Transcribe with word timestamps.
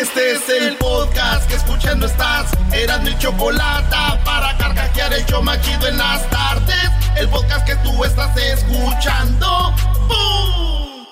Este 0.00 0.32
es 0.32 0.48
el 0.50 0.76
podcast 0.76 1.48
que 1.48 1.54
escuchando 1.54 2.04
estás. 2.04 2.50
Eran 2.70 3.02
mi 3.02 3.16
chocolate 3.16 3.96
para 4.26 4.54
carcajear 4.58 5.14
el 5.14 5.24
yo 5.24 5.40
machido 5.40 5.88
en 5.88 5.96
las 5.96 6.28
tardes. 6.28 6.90
El 7.16 7.26
podcast 7.30 7.66
que 7.66 7.76
tú 7.76 8.04
estás 8.04 8.36
escuchando. 8.36 9.74
¡Bum! 10.06 11.06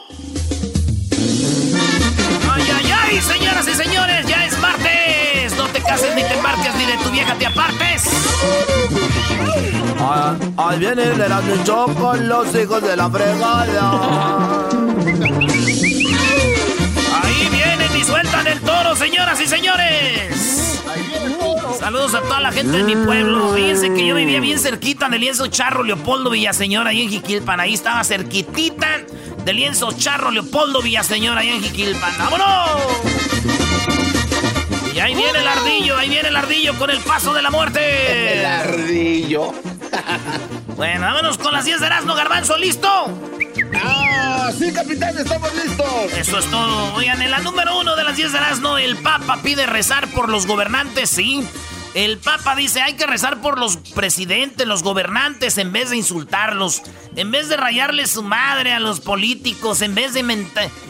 ¡Ay, 2.53 2.63
ay, 2.75 2.93
ay! 2.93 3.21
Señoras 3.23 3.67
y 3.69 3.75
señores, 3.75 4.27
ya 4.27 4.45
es 4.45 4.59
martes. 4.59 5.57
No 5.57 5.67
te 5.69 5.81
cases 5.81 6.15
ni 6.15 6.23
te 6.23 6.35
embarques 6.35 6.75
ni 6.75 6.85
de 6.85 6.99
tu 6.99 7.11
vieja 7.11 7.35
te 7.37 7.47
apartes. 7.47 8.03
Ah, 9.99 10.35
ahí 10.59 10.79
viene 10.79 11.05
el 11.05 11.19
Erasmo 11.23 11.95
con 11.95 12.29
los 12.29 12.55
hijos 12.55 12.83
de 12.83 12.97
la 12.99 13.09
fregada. 13.09 14.69
Sueltan 18.45 18.53
el 18.53 18.61
toro, 18.61 18.95
señoras 18.97 19.41
y 19.41 19.47
señores. 19.47 20.83
Saludos 21.79 22.15
a 22.15 22.21
toda 22.21 22.41
la 22.41 22.53
gente 22.53 22.77
de 22.77 22.83
mi 22.85 22.95
pueblo. 22.95 23.55
Fíjense 23.55 23.93
que 23.95 24.07
yo 24.07 24.15
vivía 24.15 24.39
bien 24.39 24.59
cerquita 24.59 25.09
del 25.09 25.23
lienzo 25.23 25.47
Charro 25.47 25.83
Leopoldo 25.83 26.29
Villaseñor 26.31 26.87
ahí 26.87 27.03
en 27.03 27.09
Jiquilpan. 27.09 27.61
Ahí 27.61 27.73
estaba 27.75 28.05
cerquitita 28.05 29.01
del 29.45 29.57
lienzo 29.57 29.93
Charro 29.93 30.31
Leopoldo 30.31 30.83
Villaseñor 30.83 31.39
ahí 31.39 31.49
en 31.49 31.63
Jiquilpan. 31.63 32.19
¡Vámonos! 32.19 32.83
Y 34.95 35.01
ahí 35.01 35.15
viene 35.15 35.39
el 35.39 35.49
ardillo, 35.49 35.97
ahí 35.97 36.09
viene 36.11 36.29
el 36.29 36.37
ardillo 36.37 36.79
con 36.79 36.91
el 36.91 36.99
paso 36.99 37.33
de 37.33 37.41
la 37.41 37.51
muerte. 37.51 38.41
El 38.41 38.45
ardillo. 38.47 39.53
Bueno, 40.77 41.07
vámonos 41.07 41.39
con 41.39 41.53
las 41.53 41.65
10 41.65 41.81
de 41.81 41.87
Erasmo 41.87 42.15
Garbanzo, 42.15 42.59
¿listo? 42.59 42.89
¡Ah! 43.83 44.51
Sí, 44.59 44.73
capitán, 44.73 45.17
estamos 45.19 45.53
listos. 45.55 46.13
Eso 46.17 46.39
es 46.39 46.51
todo. 46.51 46.95
Oigan, 46.95 47.21
en 47.23 47.31
la 47.31 47.39
número 47.41 47.79
uno 47.81 47.97
de 47.97 48.05
las 48.05 48.17
10 48.17 48.33
de 48.33 48.39
Erasmo, 48.39 48.79
el 48.79 48.97
Papa 48.97 49.41
pide 49.43 49.67
rezar 49.67 50.09
por 50.09 50.29
los 50.29 50.47
gobernantes, 50.47 51.11
sí. 51.11 51.47
El 51.95 52.19
Papa 52.19 52.57
dice, 52.57 52.83
hay 52.83 52.95
que 52.95 53.07
rezar 53.07 53.41
por 53.41 53.57
los 53.57 53.77
presidentes, 53.77 54.67
los 54.67 54.83
gobernantes, 54.83 55.59
en 55.59 55.73
vez 55.73 55.91
de 55.91 55.97
insultarlos, 55.97 56.83
en 57.15 57.31
vez 57.31 57.49
de 57.49 57.57
rayarle 57.57 58.09
su 58.09 58.25
madre 58.25 58.73
a 58.73 58.81
los 58.81 58.99
políticos, 58.99 59.81
en 59.81 59.95
vez 59.95 60.13
de, 60.13 60.23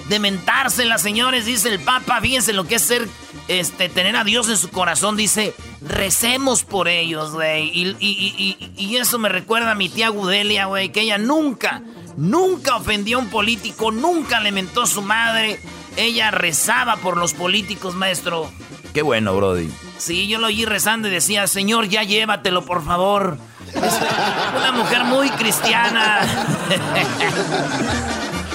de 0.09 0.19
mentárselas, 0.19 1.03
señores, 1.03 1.44
dice 1.44 1.69
el 1.69 1.81
Papa, 1.81 2.23
fíjense 2.23 2.55
lo 2.55 2.67
que 2.67 2.77
es 2.77 2.83
ser, 2.83 3.06
este, 3.49 3.91
tener 3.91 4.17
a 4.17 4.25
Dios 4.25 4.49
en 4.49 4.56
su 4.56 4.71
corazón, 4.71 5.15
dice, 5.19 5.55
recemos 5.83 6.65
por 6.65 6.89
ellos, 6.89 7.33
güey. 7.33 7.71
Y, 7.75 8.56
y, 8.75 8.97
eso 8.97 9.19
me 9.19 9.28
recuerda 9.28 9.73
a 9.73 9.75
mi 9.75 9.91
tía 9.91 10.09
Gudelia, 10.09 10.67
güey, 10.67 10.91
que 10.91 11.03
ella 11.03 11.19
nunca, 11.19 11.83
nunca 12.17 12.77
ofendió 12.77 13.19
a 13.19 13.21
un 13.21 13.29
político, 13.29 13.91
nunca 13.91 14.41
le 14.41 14.53
mentó 14.53 14.83
a 14.83 14.87
su 14.87 15.03
madre. 15.03 15.61
Ella 15.97 16.31
rezaba 16.31 16.97
por 16.97 17.17
los 17.17 17.35
políticos, 17.35 17.95
maestro. 17.95 18.51
Qué 18.93 19.03
bueno, 19.03 19.37
Brody. 19.37 19.71
Sí, 19.99 20.29
yo 20.29 20.39
lo 20.39 20.49
oí 20.49 20.65
rezando 20.65 21.09
y 21.09 21.11
decía, 21.11 21.47
Señor, 21.47 21.89
ya 21.89 22.03
llévatelo, 22.03 22.65
por 22.65 22.85
favor. 22.85 23.39
Una 24.57 24.73
mujer 24.73 25.05
muy 25.05 25.31
cristiana. 25.31 26.21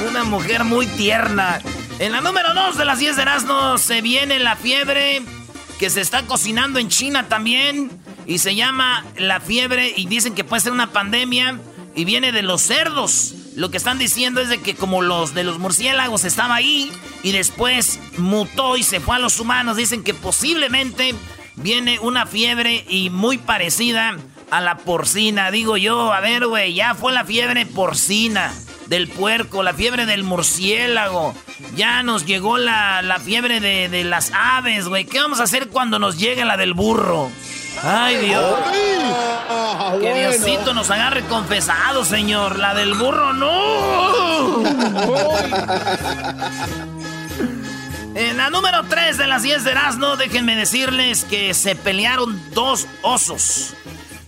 una 0.10 0.24
mujer 0.24 0.64
muy 0.64 0.88
tierna. 0.88 1.60
En 2.00 2.14
la 2.14 2.22
número 2.22 2.54
2 2.54 2.78
de 2.78 2.86
las 2.86 3.00
10 3.00 3.18
de 3.18 3.22
Erasmo 3.22 3.78
se 3.78 4.02
viene 4.02 4.40
la 4.40 4.56
fiebre 4.56 5.22
que 5.78 5.90
se 5.90 6.02
está 6.02 6.24
cocinando 6.24 6.80
en 6.80 6.90
China 6.90 7.28
también. 7.28 7.92
Y 8.26 8.38
se 8.38 8.56
llama 8.56 9.06
la 9.18 9.40
fiebre 9.40 9.92
y 9.96 10.06
dicen 10.06 10.36
que 10.36 10.44
puede 10.44 10.62
ser 10.62 10.72
una 10.72 10.92
pandemia 10.92 11.60
y 11.96 12.06
viene 12.06 12.32
de 12.32 12.44
los 12.44 12.62
cerdos. 12.62 13.34
Lo 13.56 13.72
que 13.72 13.78
están 13.78 13.98
diciendo 14.00 14.42
es 14.42 14.50
de 14.50 14.60
que 14.62 14.76
como 14.76 15.02
los 15.02 15.34
de 15.34 15.44
los 15.44 15.60
murciélagos 15.60 16.24
estaba 16.24 16.56
ahí 16.56 16.92
y 17.24 17.32
después 17.32 18.00
mutó 18.18 18.78
y 18.78 18.84
se 18.84 19.00
fue 19.00 19.16
a 19.16 19.20
los 19.20 19.40
humanos, 19.40 19.78
dicen 19.78 20.04
que 20.04 20.14
posiblemente 20.14 21.16
viene 21.56 22.00
una 22.00 22.26
fiebre 22.26 22.86
y 22.88 23.10
muy 23.10 23.38
parecida 23.38 24.18
a 24.52 24.62
la 24.62 24.78
porcina. 24.78 25.52
Digo 25.52 25.78
yo, 25.78 26.14
a 26.14 26.20
ver, 26.20 26.48
güey, 26.48 26.74
ya 26.74 26.96
fue 26.96 27.12
la 27.12 27.26
fiebre 27.26 27.66
porcina 27.66 28.54
del 28.88 29.08
puerco, 29.08 29.62
la 29.62 29.74
fiebre 29.74 30.06
del 30.06 30.24
murciélago. 30.24 31.36
Ya 31.76 32.02
nos 32.04 32.26
llegó 32.26 32.58
la, 32.58 33.02
la 33.02 33.20
fiebre 33.20 33.60
de, 33.60 33.90
de 33.90 34.04
las 34.04 34.32
aves, 34.34 34.88
güey. 34.88 35.06
¿Qué 35.06 35.20
vamos 35.20 35.40
a 35.40 35.44
hacer 35.44 35.68
cuando 35.70 36.00
nos 36.00 36.18
llegue 36.18 36.46
la 36.46 36.58
del 36.58 36.74
burro? 36.74 37.30
Ay, 37.82 38.18
Dios. 38.18 38.56
que 40.02 40.14
Diosito 40.14 40.74
nos 40.74 40.90
agarre 40.90 41.24
confesado, 41.24 42.04
señor. 42.04 42.60
La 42.60 42.74
del 42.74 42.94
burro, 42.94 43.34
no. 43.34 44.64
en 48.16 48.38
la 48.38 48.50
número 48.50 48.84
3 48.88 49.18
de 49.18 49.28
las 49.28 49.44
10 49.44 49.64
de 49.64 49.72
Erasmo, 49.72 50.18
déjenme 50.18 50.56
decirles 50.56 51.24
que 51.26 51.54
se 51.54 51.76
pelearon 51.76 52.42
dos 52.54 52.88
osos. 53.02 53.74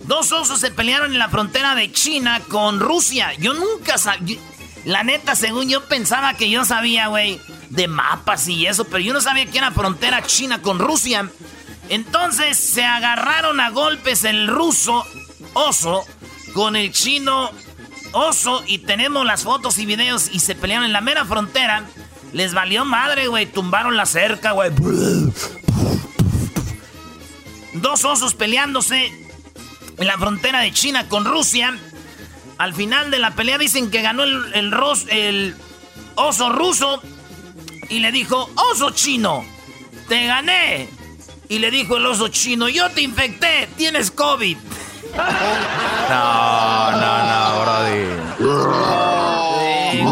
Dos 0.00 0.32
osos 0.32 0.60
se 0.60 0.70
pelearon 0.70 1.12
en 1.12 1.18
la 1.18 1.28
frontera 1.28 1.74
de 1.74 1.92
China 1.92 2.40
con 2.48 2.80
Rusia. 2.80 3.32
Yo 3.38 3.54
nunca 3.54 3.98
sabía. 3.98 4.38
La 4.84 5.04
neta, 5.04 5.36
según 5.36 5.68
yo 5.68 5.84
pensaba 5.84 6.34
que 6.34 6.50
yo 6.50 6.64
sabía, 6.64 7.06
güey, 7.06 7.40
de 7.70 7.86
mapas 7.86 8.48
y 8.48 8.66
eso, 8.66 8.84
pero 8.84 8.98
yo 8.98 9.12
no 9.12 9.20
sabía 9.20 9.46
que 9.46 9.58
era 9.58 9.70
frontera 9.70 10.22
China 10.22 10.60
con 10.60 10.80
Rusia. 10.80 11.30
Entonces 11.92 12.56
se 12.56 12.86
agarraron 12.86 13.60
a 13.60 13.68
golpes 13.68 14.24
el 14.24 14.48
ruso 14.48 15.04
oso 15.52 16.02
con 16.54 16.74
el 16.74 16.90
chino 16.90 17.50
oso 18.12 18.64
y 18.66 18.78
tenemos 18.78 19.26
las 19.26 19.42
fotos 19.42 19.76
y 19.76 19.84
videos 19.84 20.30
y 20.32 20.40
se 20.40 20.54
pelearon 20.54 20.86
en 20.86 20.94
la 20.94 21.02
mera 21.02 21.26
frontera. 21.26 21.84
Les 22.32 22.54
valió 22.54 22.86
madre, 22.86 23.28
güey. 23.28 23.44
Tumbaron 23.44 23.94
la 23.94 24.06
cerca, 24.06 24.52
güey. 24.52 24.70
Dos 27.74 28.04
osos 28.06 28.32
peleándose 28.36 29.12
en 29.98 30.06
la 30.06 30.16
frontera 30.16 30.60
de 30.60 30.72
China 30.72 31.10
con 31.10 31.26
Rusia. 31.26 31.78
Al 32.56 32.72
final 32.72 33.10
de 33.10 33.18
la 33.18 33.32
pelea 33.32 33.58
dicen 33.58 33.90
que 33.90 34.00
ganó 34.00 34.22
el, 34.22 34.72
el, 35.10 35.56
oso 36.14 36.48
ruso 36.48 37.02
y 37.90 37.98
le 37.98 38.12
dijo, 38.12 38.48
oso 38.70 38.92
chino, 38.92 39.44
te 40.08 40.24
gané. 40.24 41.01
Y 41.52 41.58
le 41.58 41.70
dijo 41.70 41.98
el 41.98 42.06
oso 42.06 42.28
chino, 42.28 42.66
yo 42.70 42.88
te 42.88 43.02
infecté, 43.02 43.68
tienes 43.76 44.10
COVID. 44.10 44.56
No, 46.08 46.92
no, 46.92 47.26
no, 47.28 47.60
Brody. 47.60 48.06
Sí, 49.90 50.02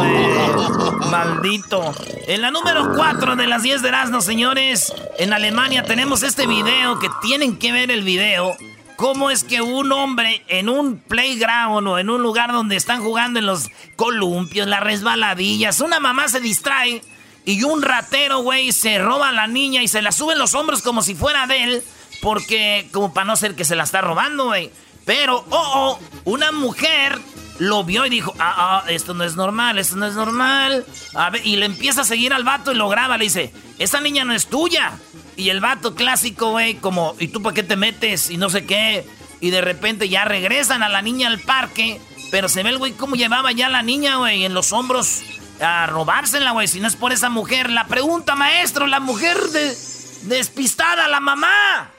Maldito. 1.10 1.94
En 2.26 2.42
la 2.42 2.50
número 2.50 2.92
4 2.94 3.36
de 3.36 3.46
las 3.46 3.62
10 3.62 3.80
de 3.80 3.88
Erasmo, 3.88 4.20
señores, 4.20 4.92
en 5.18 5.32
Alemania 5.32 5.82
tenemos 5.82 6.22
este 6.22 6.46
video 6.46 6.98
que 6.98 7.08
tienen 7.22 7.56
que 7.56 7.72
ver 7.72 7.90
el 7.90 8.02
video. 8.02 8.54
¿Cómo 8.96 9.30
es 9.30 9.42
que 9.42 9.62
un 9.62 9.92
hombre 9.92 10.44
en 10.48 10.68
un 10.68 10.98
playground 10.98 11.88
o 11.88 11.98
en 11.98 12.10
un 12.10 12.20
lugar 12.20 12.52
donde 12.52 12.76
están 12.76 13.00
jugando 13.00 13.38
en 13.38 13.46
los 13.46 13.70
columpios, 13.96 14.66
las 14.66 14.80
resbaladillas, 14.80 15.80
una 15.80 16.00
mamá 16.00 16.28
se 16.28 16.40
distrae 16.40 17.00
y 17.44 17.62
un 17.64 17.82
ratero, 17.82 18.40
güey, 18.40 18.72
se 18.72 18.98
roba 18.98 19.30
a 19.30 19.32
la 19.32 19.46
niña 19.46 19.82
y 19.82 19.88
se 19.88 20.02
la 20.02 20.12
sube 20.12 20.34
en 20.34 20.38
los 20.38 20.54
hombros 20.54 20.82
como 20.82 21.02
si 21.02 21.14
fuera 21.14 21.46
de 21.46 21.62
él, 21.62 21.82
porque 22.20 22.88
como 22.92 23.14
para 23.14 23.26
no 23.26 23.36
ser 23.36 23.54
que 23.54 23.64
se 23.64 23.76
la 23.76 23.84
está 23.84 24.00
robando, 24.00 24.46
güey. 24.46 24.70
Pero, 25.06 25.44
oh, 25.50 25.98
oh, 25.98 25.98
una 26.24 26.52
mujer 26.52 27.18
lo 27.58 27.84
vio 27.84 28.06
y 28.06 28.10
dijo, 28.10 28.34
ah, 28.38 28.82
ah, 28.84 28.90
esto 28.90 29.14
no 29.14 29.24
es 29.24 29.36
normal, 29.36 29.78
esto 29.78 29.96
no 29.96 30.06
es 30.06 30.14
normal. 30.14 30.84
A 31.14 31.30
ver, 31.30 31.46
y 31.46 31.56
le 31.56 31.66
empieza 31.66 32.02
a 32.02 32.04
seguir 32.04 32.32
al 32.32 32.44
vato 32.44 32.72
y 32.72 32.74
lo 32.74 32.88
graba, 32.88 33.18
le 33.18 33.24
dice, 33.24 33.52
esta 33.78 34.00
niña 34.00 34.24
no 34.24 34.34
es 34.34 34.46
tuya. 34.46 34.92
Y 35.36 35.48
el 35.48 35.60
vato 35.60 35.94
clásico, 35.94 36.50
güey, 36.50 36.74
como, 36.74 37.16
¿y 37.18 37.28
tú 37.28 37.42
para 37.42 37.54
qué 37.54 37.62
te 37.62 37.76
metes? 37.76 38.30
Y 38.30 38.36
no 38.36 38.50
sé 38.50 38.66
qué. 38.66 39.06
Y 39.40 39.50
de 39.50 39.62
repente 39.62 40.08
ya 40.08 40.24
regresan 40.24 40.82
a 40.82 40.88
la 40.90 41.00
niña 41.00 41.28
al 41.28 41.40
parque. 41.40 42.00
Pero 42.30 42.48
se 42.48 42.62
ve 42.62 42.70
el 42.70 42.78
güey 42.78 42.92
cómo 42.92 43.16
llevaba 43.16 43.50
ya 43.52 43.66
a 43.66 43.70
la 43.70 43.82
niña, 43.82 44.16
güey, 44.18 44.44
en 44.44 44.54
los 44.54 44.72
hombros 44.72 45.22
a 45.60 45.86
robársela, 45.86 46.52
güey. 46.52 46.68
Si 46.68 46.80
no 46.80 46.88
es 46.88 46.96
por 46.96 47.12
esa 47.12 47.30
mujer. 47.30 47.70
La 47.70 47.86
pregunta, 47.86 48.34
maestro, 48.36 48.86
la 48.86 49.00
mujer 49.00 49.36
de, 49.38 49.76
despistada, 50.22 51.08
la 51.08 51.20
mamá. 51.20 51.90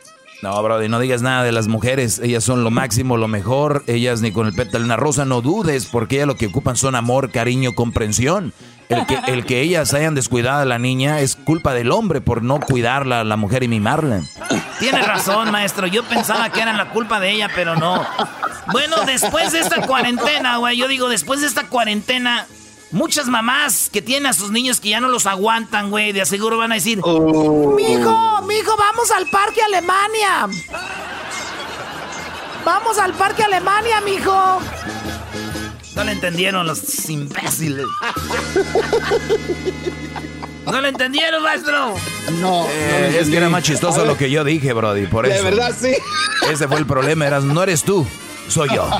No, 0.41 0.61
Brody, 0.63 0.89
no 0.89 0.99
digas 0.99 1.21
nada 1.21 1.43
de 1.43 1.51
las 1.51 1.67
mujeres. 1.67 2.19
Ellas 2.19 2.43
son 2.43 2.63
lo 2.63 2.71
máximo, 2.71 3.15
lo 3.15 3.27
mejor. 3.27 3.83
Ellas 3.85 4.21
ni 4.21 4.31
con 4.31 4.47
el 4.47 4.53
pétalo 4.53 4.79
de 4.79 4.85
una 4.85 4.95
rosa, 4.95 5.23
no 5.23 5.41
dudes, 5.41 5.85
porque 5.85 6.15
ellas 6.15 6.27
lo 6.27 6.35
que 6.35 6.47
ocupan 6.47 6.75
son 6.75 6.95
amor, 6.95 7.29
cariño, 7.29 7.73
comprensión. 7.73 8.51
El 8.89 9.05
que, 9.05 9.19
el 9.27 9.45
que 9.45 9.61
ellas 9.61 9.93
hayan 9.93 10.15
descuidado 10.15 10.61
a 10.61 10.65
la 10.65 10.79
niña 10.79 11.19
es 11.19 11.35
culpa 11.35 11.73
del 11.73 11.91
hombre 11.91 12.19
por 12.21 12.41
no 12.41 12.59
cuidarla, 12.59 13.23
la 13.23 13.37
mujer 13.37 13.63
y 13.63 13.67
mimarla. 13.67 14.21
Tiene 14.79 15.01
razón, 15.03 15.51
maestro. 15.51 15.85
Yo 15.85 16.03
pensaba 16.03 16.49
que 16.49 16.59
era 16.59 16.73
la 16.73 16.89
culpa 16.89 17.19
de 17.19 17.31
ella, 17.31 17.49
pero 17.53 17.75
no. 17.75 18.03
Bueno, 18.71 18.97
después 19.05 19.51
de 19.51 19.59
esta 19.59 19.85
cuarentena, 19.85 20.57
güey, 20.57 20.75
yo 20.75 20.87
digo, 20.87 21.07
después 21.07 21.41
de 21.41 21.47
esta 21.47 21.67
cuarentena, 21.67 22.47
Muchas 22.91 23.27
mamás 23.27 23.89
que 23.89 24.01
tienen 24.01 24.25
a 24.25 24.33
sus 24.33 24.51
niños 24.51 24.81
que 24.81 24.89
ya 24.89 24.99
no 24.99 25.07
los 25.07 25.25
aguantan, 25.25 25.89
güey, 25.89 26.11
de 26.11 26.21
aseguro 26.21 26.57
van 26.57 26.73
a 26.73 26.75
decir, 26.75 26.99
oh. 27.03 27.73
mijo, 27.73 28.41
mijo, 28.43 28.75
vamos 28.77 29.11
al 29.11 29.27
parque 29.29 29.61
Alemania. 29.61 30.47
Vamos 32.65 32.97
al 32.97 33.13
parque 33.13 33.43
Alemania, 33.43 34.01
mijo. 34.01 34.61
No 35.95 36.03
le 36.03 36.11
entendieron 36.11 36.67
los 36.67 37.09
imbéciles. 37.09 37.85
¿No 40.65 40.79
le 40.79 40.89
entendieron, 40.89 41.43
maestro? 41.43 41.95
No. 42.39 42.65
Eh, 42.69 43.17
es 43.19 43.29
que 43.29 43.37
era 43.37 43.49
más 43.49 43.63
chistoso 43.63 44.05
lo 44.05 44.17
que 44.17 44.29
yo 44.29 44.43
dije, 44.43 44.73
Brody, 44.73 45.07
por 45.07 45.25
eso. 45.25 45.35
De 45.35 45.49
verdad, 45.49 45.75
sí. 45.79 45.95
Ese 46.49 46.67
fue 46.67 46.77
el 46.77 46.85
problema, 46.85 47.25
eras, 47.25 47.43
no 47.43 47.63
eres 47.63 47.83
tú, 47.83 48.05
soy 48.47 48.69
yo. 48.73 48.89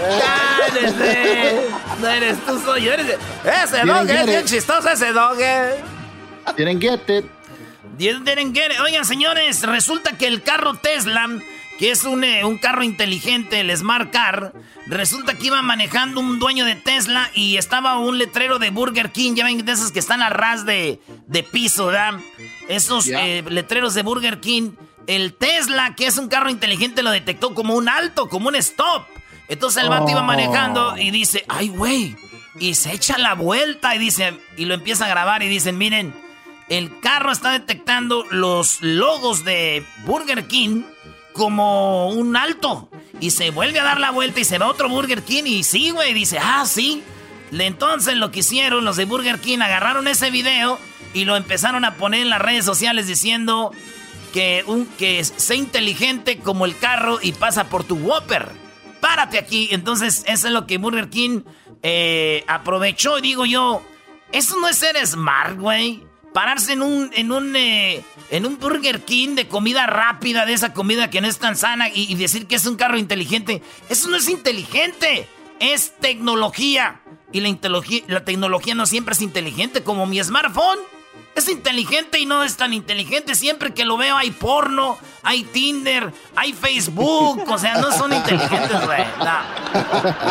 ¡Cállese! 0.00 1.68
No 2.00 2.08
eres 2.08 2.38
tú, 2.46 2.60
soy 2.60 2.84
yo. 2.84 2.92
Ese 2.92 3.84
dog 3.84 4.08
es 4.08 4.26
bien 4.26 4.44
chistoso, 4.44 4.88
ese 4.88 5.12
dog. 5.12 5.36
Didn't 6.56 6.80
get 6.80 7.00
it. 7.08 7.26
Didn't 7.98 8.54
get 8.54 8.72
it. 8.72 8.80
Oigan, 8.80 9.04
señores, 9.04 9.62
resulta 9.62 10.16
que 10.16 10.26
el 10.26 10.42
carro 10.42 10.74
Tesla, 10.74 11.28
que 11.78 11.90
es 11.90 12.04
un, 12.04 12.24
eh, 12.24 12.44
un 12.44 12.56
carro 12.58 12.82
inteligente, 12.82 13.60
el 13.60 13.76
Smart 13.76 14.10
Car, 14.10 14.52
resulta 14.86 15.34
que 15.34 15.48
iba 15.48 15.60
manejando 15.60 16.20
un 16.20 16.38
dueño 16.38 16.64
de 16.64 16.76
Tesla 16.76 17.30
y 17.34 17.58
estaba 17.58 17.98
un 17.98 18.16
letrero 18.18 18.58
de 18.58 18.70
Burger 18.70 19.10
King. 19.10 19.34
Ya 19.34 19.44
ven 19.44 19.64
de 19.64 19.72
esos 19.72 19.92
que 19.92 19.98
están 19.98 20.22
a 20.22 20.30
ras 20.30 20.64
de, 20.64 21.00
de 21.26 21.42
piso, 21.42 21.86
¿verdad? 21.86 22.14
Esos 22.68 23.06
eh, 23.08 23.44
letreros 23.48 23.92
de 23.94 24.02
Burger 24.02 24.40
King. 24.40 24.72
El 25.06 25.34
Tesla, 25.34 25.94
que 25.94 26.06
es 26.06 26.16
un 26.18 26.28
carro 26.28 26.50
inteligente, 26.50 27.02
lo 27.02 27.10
detectó 27.10 27.54
como 27.54 27.74
un 27.74 27.88
alto, 27.88 28.28
como 28.28 28.48
un 28.48 28.54
stop. 28.56 29.04
Entonces 29.50 29.82
el 29.82 29.88
vato 29.88 30.08
iba 30.08 30.22
manejando 30.22 30.96
y 30.96 31.10
dice, 31.10 31.44
ay, 31.48 31.68
güey. 31.68 32.16
Y 32.60 32.74
se 32.74 32.92
echa 32.92 33.18
la 33.18 33.34
vuelta 33.34 33.96
y 33.96 33.98
dice, 33.98 34.38
y 34.56 34.64
lo 34.64 34.74
empieza 34.74 35.06
a 35.06 35.08
grabar 35.08 35.42
y 35.42 35.48
dicen, 35.48 35.76
miren, 35.76 36.14
el 36.68 37.00
carro 37.00 37.32
está 37.32 37.50
detectando 37.50 38.24
los 38.30 38.80
logos 38.80 39.44
de 39.44 39.84
Burger 40.04 40.46
King 40.46 40.84
como 41.32 42.10
un 42.10 42.36
alto. 42.36 42.88
Y 43.18 43.32
se 43.32 43.50
vuelve 43.50 43.80
a 43.80 43.84
dar 43.84 43.98
la 43.98 44.12
vuelta 44.12 44.38
y 44.38 44.44
se 44.44 44.58
va 44.58 44.68
otro 44.68 44.88
Burger 44.88 45.24
King 45.24 45.42
y 45.46 45.64
sí, 45.64 45.90
güey, 45.90 46.14
dice, 46.14 46.38
ah, 46.40 46.64
sí. 46.64 47.02
Entonces 47.50 48.14
lo 48.14 48.30
que 48.30 48.40
hicieron 48.40 48.84
los 48.84 48.96
de 48.96 49.04
Burger 49.04 49.40
King, 49.40 49.58
agarraron 49.58 50.06
ese 50.06 50.30
video 50.30 50.78
y 51.12 51.24
lo 51.24 51.34
empezaron 51.34 51.84
a 51.84 51.96
poner 51.96 52.20
en 52.20 52.30
las 52.30 52.40
redes 52.40 52.64
sociales 52.64 53.08
diciendo 53.08 53.72
que, 54.32 54.62
un, 54.68 54.86
que 54.86 55.24
sea 55.24 55.56
inteligente 55.56 56.38
como 56.38 56.66
el 56.66 56.78
carro 56.78 57.18
y 57.20 57.32
pasa 57.32 57.64
por 57.64 57.82
tu 57.82 57.96
Whopper 57.96 58.59
párate 59.00 59.38
aquí. 59.38 59.68
Entonces, 59.72 60.24
eso 60.26 60.46
es 60.46 60.52
lo 60.52 60.66
que 60.66 60.78
Burger 60.78 61.08
King 61.08 61.42
eh, 61.82 62.44
aprovechó. 62.46 63.18
Y 63.18 63.22
digo 63.22 63.46
yo, 63.46 63.82
eso 64.32 64.58
no 64.60 64.68
es 64.68 64.76
ser 64.76 65.04
smart, 65.06 65.58
güey. 65.58 66.02
Pararse 66.32 66.74
en 66.74 66.82
un, 66.82 67.10
en 67.14 67.32
un, 67.32 67.56
eh, 67.56 68.04
en 68.30 68.46
un 68.46 68.58
Burger 68.58 69.04
King 69.04 69.34
de 69.34 69.48
comida 69.48 69.86
rápida, 69.86 70.46
de 70.46 70.52
esa 70.52 70.72
comida 70.72 71.10
que 71.10 71.20
no 71.20 71.26
es 71.26 71.38
tan 71.38 71.56
sana, 71.56 71.88
y, 71.92 72.14
decir 72.14 72.46
que 72.46 72.54
es 72.54 72.66
un 72.66 72.76
carro 72.76 72.98
inteligente. 72.98 73.62
Eso 73.88 74.08
no 74.08 74.16
es 74.16 74.28
inteligente, 74.28 75.26
es 75.58 75.96
tecnología. 75.98 77.00
Y 77.32 77.40
la, 77.40 77.56
la 78.06 78.24
tecnología 78.24 78.74
no 78.74 78.86
siempre 78.86 79.14
es 79.14 79.22
inteligente, 79.22 79.82
como 79.82 80.06
mi 80.06 80.22
smartphone. 80.22 80.78
Es 81.34 81.48
inteligente 81.48 82.18
y 82.18 82.26
no 82.26 82.44
es 82.44 82.56
tan 82.56 82.74
inteligente. 82.74 83.34
Siempre 83.34 83.72
que 83.72 83.84
lo 83.84 83.96
veo 83.96 84.16
hay 84.16 84.30
porno, 84.30 84.98
hay 85.22 85.44
Tinder, 85.44 86.12
hay 86.36 86.52
Facebook. 86.52 87.44
O 87.48 87.58
sea, 87.58 87.78
no 87.78 87.90
son 87.92 88.12
inteligentes, 88.12 88.84
güey. 88.84 89.04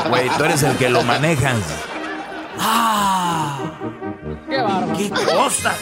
Güey, 0.10 0.30
tú 0.38 0.44
eres 0.44 0.64
el 0.64 0.78
que 0.78 0.90
lo 0.90 1.04
manejas. 1.04 1.58
¡Ah! 2.60 3.58
¡Qué 4.50 4.58
bárbaro! 4.62 4.98
¡Qué 4.98 5.10
cosa! 5.10 5.76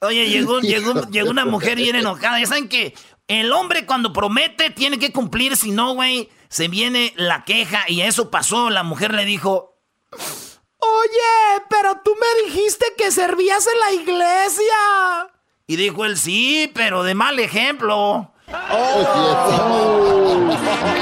Oye, 0.00 0.28
llegó, 0.28 0.60
llegó, 0.60 1.06
llegó 1.08 1.30
una 1.30 1.46
mujer 1.46 1.76
bien 1.76 1.96
enojada. 1.96 2.38
Ya 2.38 2.46
saben 2.46 2.68
que 2.68 2.94
el 3.28 3.52
hombre 3.52 3.86
cuando 3.86 4.12
promete 4.12 4.70
tiene 4.70 4.98
que 4.98 5.12
cumplir, 5.12 5.56
si 5.56 5.70
no, 5.70 5.94
güey, 5.94 6.28
se 6.48 6.68
viene 6.68 7.12
la 7.16 7.44
queja 7.44 7.84
y 7.88 8.02
eso 8.02 8.30
pasó. 8.30 8.70
La 8.70 8.82
mujer 8.82 9.14
le 9.14 9.24
dijo, 9.24 9.76
oye, 10.10 11.62
pero 11.70 12.00
tú 12.04 12.12
me 12.14 12.44
dijiste 12.46 12.86
que 12.96 13.10
servías 13.10 13.66
en 13.66 13.80
la 13.80 13.92
iglesia. 14.02 15.30
Y 15.66 15.76
dijo 15.76 16.04
él, 16.04 16.18
sí, 16.18 16.70
pero 16.74 17.02
de 17.02 17.14
mal 17.14 17.38
ejemplo. 17.38 18.30
Oh. 18.70 20.50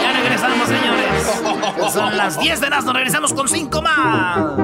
Ya 0.00 0.12
regresamos, 0.12 0.68
señores. 0.68 1.92
Son 1.92 2.16
las 2.16 2.38
10 2.38 2.60
de 2.60 2.70
las, 2.70 2.84
nos 2.84 2.94
regresamos 2.94 3.34
con 3.34 3.48
5 3.48 3.82
más. 3.82 4.56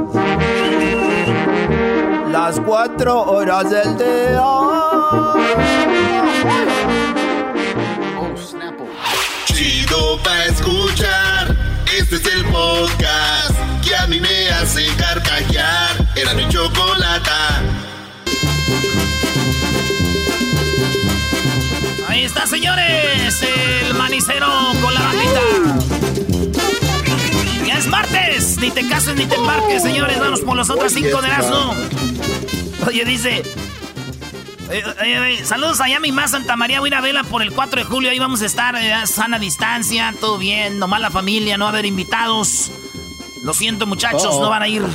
Las 2.30 2.60
4 2.60 3.22
horas 3.22 3.70
del 3.70 3.98
día. 3.98 4.44
Chido 10.28 10.34
pa' 10.34 10.44
escuchar. 10.44 11.56
Este 11.98 12.16
es 12.16 12.26
el 12.26 12.44
podcast 12.46 13.56
que 13.82 13.96
a 13.96 14.06
mí 14.06 14.20
me 14.20 14.50
hace 14.50 14.86
carcajear. 14.96 16.08
Era 16.16 16.34
mi 16.34 16.46
chocolata. 16.48 17.62
Ahí 22.08 22.24
está, 22.24 22.46
señores. 22.46 23.42
El 23.42 23.94
manicero 23.94 24.48
con 24.82 24.94
la 24.94 25.00
bandita. 25.00 25.40
Ya 27.66 27.78
es 27.78 27.86
martes. 27.86 28.58
Ni 28.58 28.70
te 28.70 28.86
cases 28.88 29.16
ni 29.16 29.26
te 29.26 29.36
embarques, 29.36 29.82
señores. 29.82 30.18
Vamos 30.18 30.40
por 30.40 30.56
los 30.56 30.68
otros 30.70 30.92
cinco 30.92 31.22
de 31.22 31.28
asno. 31.28 31.74
Oye, 32.86 33.04
dice. 33.04 33.42
Saludos 35.44 35.80
allá 35.80 35.96
a 35.96 36.00
mi 36.00 36.12
más 36.12 36.32
Santa 36.32 36.56
María, 36.56 36.80
voy 36.80 36.92
a 36.92 37.00
vela 37.00 37.24
por 37.24 37.42
el 37.42 37.52
4 37.52 37.80
de 37.80 37.84
julio, 37.84 38.10
ahí 38.10 38.18
vamos 38.18 38.42
a 38.42 38.46
estar, 38.46 38.76
a 38.76 39.02
eh, 39.02 39.06
sana 39.06 39.38
distancia, 39.38 40.14
todo 40.20 40.38
bien, 40.38 40.78
nomás 40.78 41.00
la 41.00 41.10
familia, 41.10 41.56
no 41.56 41.64
va 41.64 41.70
a 41.70 41.72
haber 41.72 41.86
invitados. 41.86 42.70
Lo 43.44 43.54
siento 43.54 43.86
muchachos, 43.86 44.28
oh. 44.30 44.42
no 44.42 44.50
van 44.50 44.62
a 44.62 44.68
ir. 44.68 44.82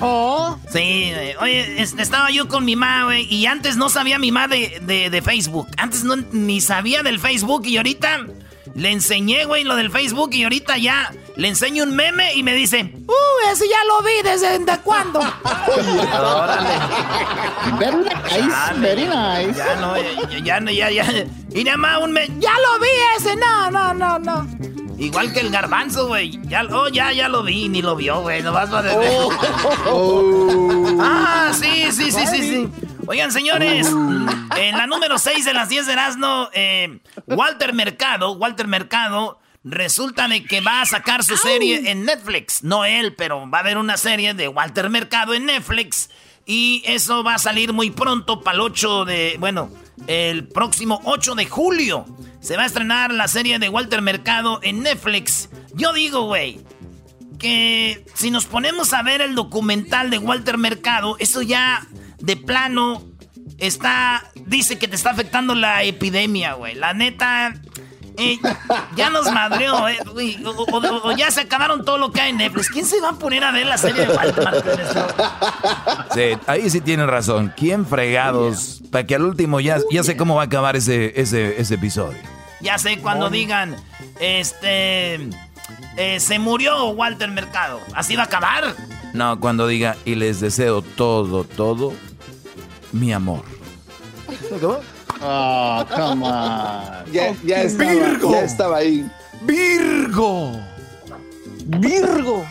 Oh. 0.00 0.58
Sí, 0.70 0.80
eh, 0.80 1.36
oye, 1.40 1.80
estaba 1.80 2.30
yo 2.30 2.46
con 2.48 2.64
mi 2.64 2.76
mamá, 2.76 3.04
güey, 3.04 3.32
y 3.32 3.46
antes 3.46 3.76
no 3.76 3.88
sabía 3.88 4.18
mi 4.18 4.32
mamá 4.32 4.48
de, 4.48 4.80
de, 4.82 5.22
Facebook. 5.22 5.68
Antes 5.78 6.04
no, 6.04 6.16
ni 6.16 6.60
sabía 6.60 7.02
del 7.02 7.18
Facebook 7.18 7.64
y 7.64 7.78
ahorita 7.78 8.26
le 8.74 8.90
enseñé, 8.90 9.44
güey, 9.46 9.64
lo 9.64 9.76
del 9.76 9.90
Facebook 9.90 10.34
y 10.34 10.42
ahorita 10.42 10.76
ya 10.76 11.10
le 11.36 11.48
enseño 11.48 11.84
un 11.84 11.96
meme 11.96 12.34
y 12.34 12.42
me 12.42 12.54
dice, 12.54 12.92
¡Uh, 13.06 13.50
ese 13.52 13.68
ya 13.68 13.84
lo 13.84 14.02
vi 14.02 14.22
desde, 14.22 14.58
¿de 14.58 14.78
cuándo? 14.78 15.20
Órale. 16.20 16.78
Very 17.78 17.96
nice, 17.96 18.80
very 18.80 19.04
nice. 19.04 19.58
Ya 19.58 19.76
no, 19.76 19.96
ya, 20.44 20.60
no, 20.60 20.70
ya, 20.70 20.90
ya. 20.90 21.26
Y 21.52 21.64
nada 21.64 21.76
más 21.76 21.98
un 22.02 22.12
meme, 22.12 22.34
¡ya 22.38 22.52
lo 22.52 22.78
vi 22.80 22.88
ese! 23.16 23.36
No, 23.36 23.70
no, 23.70 23.94
no, 23.94 24.18
no. 24.18 24.46
Igual 24.98 25.32
que 25.32 25.40
el 25.40 25.50
garbanzo, 25.50 26.06
güey. 26.06 26.40
Ya, 26.44 26.62
oh, 26.70 26.88
ya, 26.88 27.12
ya 27.12 27.28
lo 27.28 27.42
vi, 27.42 27.68
ni 27.68 27.82
lo 27.82 27.96
vio, 27.96 28.20
güey. 28.20 28.42
No 28.42 28.52
vas 28.52 28.72
a 28.72 28.82
decir. 28.82 28.98
Oh. 29.86 30.98
ah, 31.00 31.50
sí, 31.52 31.90
sí, 31.90 32.12
sí, 32.12 32.26
sí, 32.26 32.42
sí. 32.42 32.68
Oigan, 33.06 33.32
señores, 33.32 33.88
en 34.56 34.78
la 34.78 34.86
número 34.86 35.18
6 35.18 35.44
de 35.44 35.52
las 35.52 35.68
10 35.68 35.86
de 35.86 35.92
Erasmo, 35.92 36.48
eh, 36.54 37.00
Walter 37.26 37.74
Mercado, 37.74 38.32
Walter 38.32 38.66
Mercado, 38.66 39.38
resulta 39.64 40.28
de 40.28 40.44
que 40.44 40.60
va 40.60 40.82
a 40.82 40.86
sacar 40.86 41.24
su 41.24 41.36
serie 41.36 41.90
en 41.90 42.04
Netflix. 42.04 42.62
No 42.62 42.84
él, 42.84 43.14
pero 43.14 43.48
va 43.50 43.58
a 43.58 43.60
haber 43.62 43.78
una 43.78 43.96
serie 43.96 44.34
de 44.34 44.48
Walter 44.48 44.90
Mercado 44.90 45.34
en 45.34 45.46
Netflix. 45.46 46.10
Y 46.46 46.82
eso 46.84 47.24
va 47.24 47.34
a 47.34 47.38
salir 47.38 47.72
muy 47.72 47.90
pronto 47.90 48.42
para 48.42 48.56
el 48.56 48.60
8 48.60 49.04
de, 49.06 49.36
bueno, 49.38 49.70
el 50.06 50.46
próximo 50.46 51.00
8 51.04 51.34
de 51.34 51.46
julio. 51.46 52.04
Se 52.40 52.56
va 52.56 52.64
a 52.64 52.66
estrenar 52.66 53.12
la 53.12 53.28
serie 53.28 53.58
de 53.58 53.70
Walter 53.70 54.02
Mercado 54.02 54.60
en 54.62 54.82
Netflix. 54.82 55.48
Yo 55.74 55.94
digo, 55.94 56.26
güey, 56.26 56.60
que 57.38 58.04
si 58.14 58.30
nos 58.30 58.44
ponemos 58.44 58.92
a 58.92 59.02
ver 59.02 59.22
el 59.22 59.34
documental 59.34 60.10
de 60.10 60.18
Walter 60.18 60.58
Mercado, 60.58 61.16
eso 61.18 61.40
ya 61.40 61.86
de 62.18 62.36
plano 62.36 63.02
está, 63.58 64.30
dice 64.46 64.78
que 64.78 64.88
te 64.88 64.96
está 64.96 65.10
afectando 65.10 65.54
la 65.54 65.82
epidemia, 65.82 66.52
güey. 66.54 66.74
La 66.74 66.92
neta, 66.92 67.54
eh, 68.16 68.38
ya 68.96 69.10
nos 69.10 69.30
madreó, 69.32 69.88
eh, 69.88 69.98
o, 70.44 71.12
ya 71.12 71.30
se 71.30 71.42
acabaron 71.42 71.84
todo 71.84 71.98
lo 71.98 72.12
que 72.12 72.20
hay 72.20 72.30
en 72.30 72.38
Netflix. 72.38 72.68
¿Quién 72.68 72.86
se 72.86 73.00
va 73.00 73.10
a 73.10 73.12
poner 73.14 73.44
a 73.44 73.52
ver 73.52 73.66
la 73.66 73.78
serie 73.78 74.06
de 74.06 74.14
Walter 74.14 74.48
Sí, 76.14 76.38
ahí 76.46 76.70
sí 76.70 76.80
tienen 76.80 77.08
razón. 77.08 77.52
¿Quién 77.56 77.86
fregados? 77.86 78.82
Para 78.90 79.04
que 79.06 79.14
al 79.14 79.22
último 79.22 79.60
ya, 79.60 79.78
ya 79.90 80.02
sé 80.04 80.16
cómo 80.16 80.36
va 80.36 80.42
a 80.42 80.46
acabar 80.46 80.76
ese, 80.76 81.20
ese, 81.20 81.60
ese 81.60 81.74
episodio. 81.74 82.18
Ya 82.60 82.78
sé 82.78 82.98
cuando 82.98 83.30
digan, 83.30 83.76
este... 84.20 85.30
Eh, 85.96 86.18
se 86.18 86.38
murió 86.38 86.88
Walter 86.88 87.30
Mercado. 87.30 87.80
¿Así 87.94 88.16
va 88.16 88.22
a 88.22 88.26
acabar? 88.26 88.74
No, 89.12 89.38
cuando 89.38 89.66
diga, 89.66 89.96
y 90.04 90.16
les 90.16 90.40
deseo 90.40 90.82
todo, 90.82 91.44
todo, 91.44 91.92
mi 92.92 93.12
amor. 93.12 93.44
Oh, 95.26 95.86
come 95.88 96.26
on. 96.26 97.10
Ya, 97.10 97.34
ya, 97.42 97.62
estaba, 97.62 97.90
Virgo. 97.90 98.30
ya 98.30 98.40
estaba 98.42 98.76
ahí. 98.76 99.08
Virgo. 99.40 100.60
Virgo. 101.64 102.46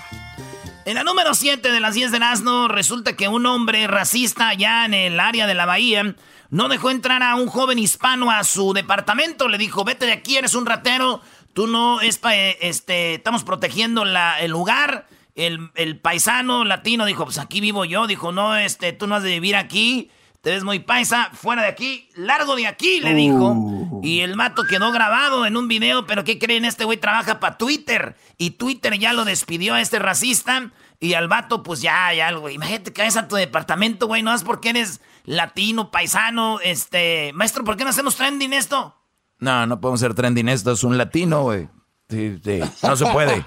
En 0.86 0.96
la 0.96 1.04
número 1.04 1.36
7 1.36 1.72
de 1.72 1.80
las 1.80 1.94
10 1.94 2.12
de 2.12 2.20
Nazno, 2.20 2.68
resulta 2.68 3.16
que 3.16 3.28
un 3.28 3.46
hombre 3.46 3.86
racista 3.86 4.50
allá 4.50 4.86
en 4.86 4.96
el 4.96 5.20
área 5.20 5.46
de 5.46 5.54
la 5.54 5.68
bahía 5.68 6.16
no 6.50 6.68
dejó 6.68 6.90
entrar 6.90 7.22
a 7.22 7.36
un 7.36 7.48
joven 7.48 7.78
hispano 7.78 8.32
a 8.32 8.44
su 8.44 8.74
departamento. 8.74 9.48
Le 9.48 9.60
dijo, 9.60 9.84
vete 9.84 10.08
de 10.08 10.14
aquí, 10.14 10.38
eres 10.38 10.56
un 10.56 10.66
ratero. 10.66 11.22
Tú 11.54 11.68
no, 11.68 12.02
es 12.02 12.20
eh, 12.32 12.58
este, 12.62 13.14
estamos 13.14 13.44
protegiendo 13.44 14.04
la, 14.04 14.40
el 14.42 14.50
lugar. 14.50 15.08
El, 15.36 15.70
el, 15.76 16.00
paisano 16.00 16.66
latino 16.66 17.06
dijo, 17.06 17.26
pues 17.26 17.38
aquí 17.38 17.62
vivo 17.62 17.86
yo. 17.86 18.08
Dijo, 18.08 18.32
no, 18.32 18.56
este, 18.56 18.94
tú 18.94 19.06
no 19.06 19.16
has 19.16 19.24
de 19.24 19.30
vivir 19.30 19.56
aquí. 19.56 20.10
Te 20.44 20.50
ves 20.50 20.66
muy 20.66 20.80
paisa, 20.80 21.30
fuera 21.32 21.62
de 21.62 21.70
aquí, 21.70 22.10
largo 22.16 22.58
de 22.58 22.68
aquí, 22.68 23.00
le 23.00 23.14
dijo. 23.14 23.54
Uh. 23.54 24.02
Y 24.04 24.20
el 24.20 24.36
mato 24.36 24.66
quedó 24.70 24.92
grabado 24.92 25.46
en 25.46 25.56
un 25.56 25.70
video, 25.70 26.06
pero 26.06 26.26
¿qué 26.26 26.38
creen? 26.38 26.66
Este 26.66 26.84
güey 26.84 26.98
trabaja 26.98 27.40
para 27.40 27.58
Twitter. 27.58 28.18
Y 28.38 28.50
Twitter 28.52 29.00
ya 29.00 29.14
lo 29.14 29.24
despidió 29.24 29.74
a 29.74 29.80
este 29.80 30.00
racista. 30.00 30.72
Y 31.00 31.14
al 31.14 31.30
vato, 31.30 31.64
pues 31.64 31.82
ya, 31.82 32.14
ya, 32.14 32.30
güey. 32.34 32.56
Imagínate 32.56 32.92
que 32.92 33.04
vayas 33.04 33.16
a 33.16 33.30
tu 33.30 33.38
departamento, 33.38 34.08
güey. 34.08 34.22
No 34.22 34.34
es 34.34 34.44
porque 34.44 34.72
eres 34.72 35.00
latino, 35.24 35.92
paisano, 35.92 36.60
este... 36.60 37.32
Maestro, 37.34 37.64
¿por 37.64 37.78
qué 37.78 37.86
no 37.86 37.92
hacemos 37.92 38.18
trending 38.18 38.52
esto? 38.52 38.98
No, 39.40 39.66
no 39.66 39.80
podemos 39.80 40.02
ser 40.02 40.14
trending 40.14 40.50
esto. 40.50 40.74
Es 40.74 40.84
un 40.84 40.98
latino, 40.98 41.44
güey. 41.44 41.70
Sí, 42.10 42.38
sí. 42.44 42.60
No 42.86 42.98
se 42.98 43.06
puede. 43.06 43.46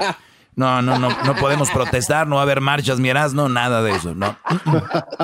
No, 0.54 0.80
no, 0.80 0.98
no, 0.98 1.10
no 1.10 1.36
podemos 1.36 1.70
protestar, 1.70 2.26
no 2.26 2.36
va 2.36 2.40
a 2.40 2.44
haber 2.44 2.62
marchas, 2.62 2.98
miras, 2.98 3.34
no, 3.34 3.50
nada 3.50 3.82
de 3.82 3.90
eso, 3.90 4.14
no. 4.14 4.34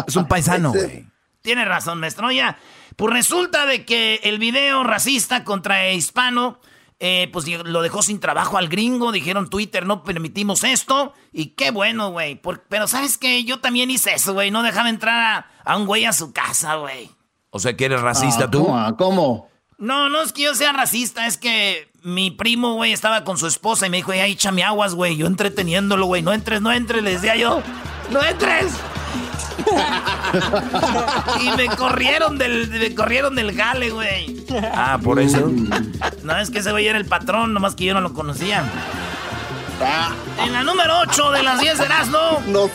Es 0.07 0.17
un 0.17 0.29
paisano, 0.29 0.73
güey. 0.73 1.11
Tiene 1.43 1.65
razón, 1.65 2.01
maestro. 2.01 2.31
Ya, 2.31 2.59
pues 2.97 3.13
resulta 3.13 3.67
de 3.67 3.85
que 3.85 4.21
el 4.23 4.39
video 4.39 4.85
racista 4.85 5.45
contra 5.45 5.91
hispano, 5.93 6.61
eh, 7.01 7.29
pues 7.33 7.47
lo 7.49 7.83
dejó 7.83 8.03
sin 8.03 8.21
trabajo 8.21 8.59
al 8.59 8.69
gringo. 8.69 9.13
Dijeron 9.13 9.51
Twitter, 9.51 9.85
no 9.85 10.05
permitimos 10.05 10.65
esto. 10.65 11.13
Y 11.33 11.49
qué 11.51 11.71
bueno, 11.71 12.11
güey. 12.11 12.41
Pero 12.69 12.87
¿sabes 12.87 13.19
qué? 13.19 13.45
Yo 13.45 13.61
también 13.61 13.91
hice 13.91 14.15
eso, 14.15 14.33
güey. 14.35 14.51
No 14.51 14.63
dejaba 14.63 14.89
entrar 14.89 15.47
a, 15.65 15.77
un 15.77 15.87
güey 15.87 16.05
a 16.05 16.13
su 16.13 16.33
casa, 16.33 16.77
güey. 16.77 17.11
O 17.51 17.59
sea, 17.59 17.77
que 17.77 17.85
eres 17.85 18.01
racista 18.01 18.45
ah, 18.45 18.51
tú. 18.51 18.65
¿Cómo? 18.67 18.97
¿Cómo? 18.97 19.53
No, 19.79 20.09
no 20.09 20.23
es 20.23 20.33
que 20.33 20.43
yo 20.43 20.55
sea 20.55 20.73
racista, 20.73 21.27
es 21.27 21.39
que 21.39 21.91
mi 22.05 22.31
primo, 22.31 22.75
güey, 22.75 22.93
estaba 22.93 23.25
con 23.25 23.37
su 23.37 23.49
esposa 23.49 23.89
y 23.89 23.91
me 23.91 23.97
dijo, 23.97 24.15
ya 24.15 24.27
échame 24.27 24.63
aguas, 24.63 24.95
güey. 24.95 25.17
Yo 25.17 25.27
entreteniéndolo, 25.27 26.07
güey. 26.07 26.23
No 26.23 26.33
entres, 26.33 26.63
no 26.63 26.71
entres, 26.71 27.03
le 27.03 27.11
decía 27.11 27.35
yo. 27.35 27.63
¡No 28.11 28.23
entres! 28.23 28.73
Y 31.41 31.51
me 31.57 31.67
corrieron 31.77 32.39
del, 32.39 32.69
me 32.69 32.95
corrieron 32.95 33.35
del 33.35 33.53
gale, 33.53 33.91
güey. 33.91 34.45
Ah, 34.75 34.99
por 35.03 35.21
eso. 35.21 35.51
No, 36.23 36.39
es 36.39 36.51
que 36.51 36.59
ese 36.59 36.71
güey 36.73 36.87
era 36.87 36.99
el 36.99 37.07
patrón, 37.07 37.53
nomás 37.55 37.75
que 37.75 37.85
yo 37.85 37.95
no 37.95 38.01
lo 38.01 38.13
conocía. 38.13 38.65
En 40.45 40.53
la 40.53 40.63
número 40.63 41.01
8 41.01 41.31
de 41.33 41.43
las 41.43 41.61
10 41.61 41.79
de 41.79 41.85
Erasmo. 41.85 42.43
No 42.47 42.71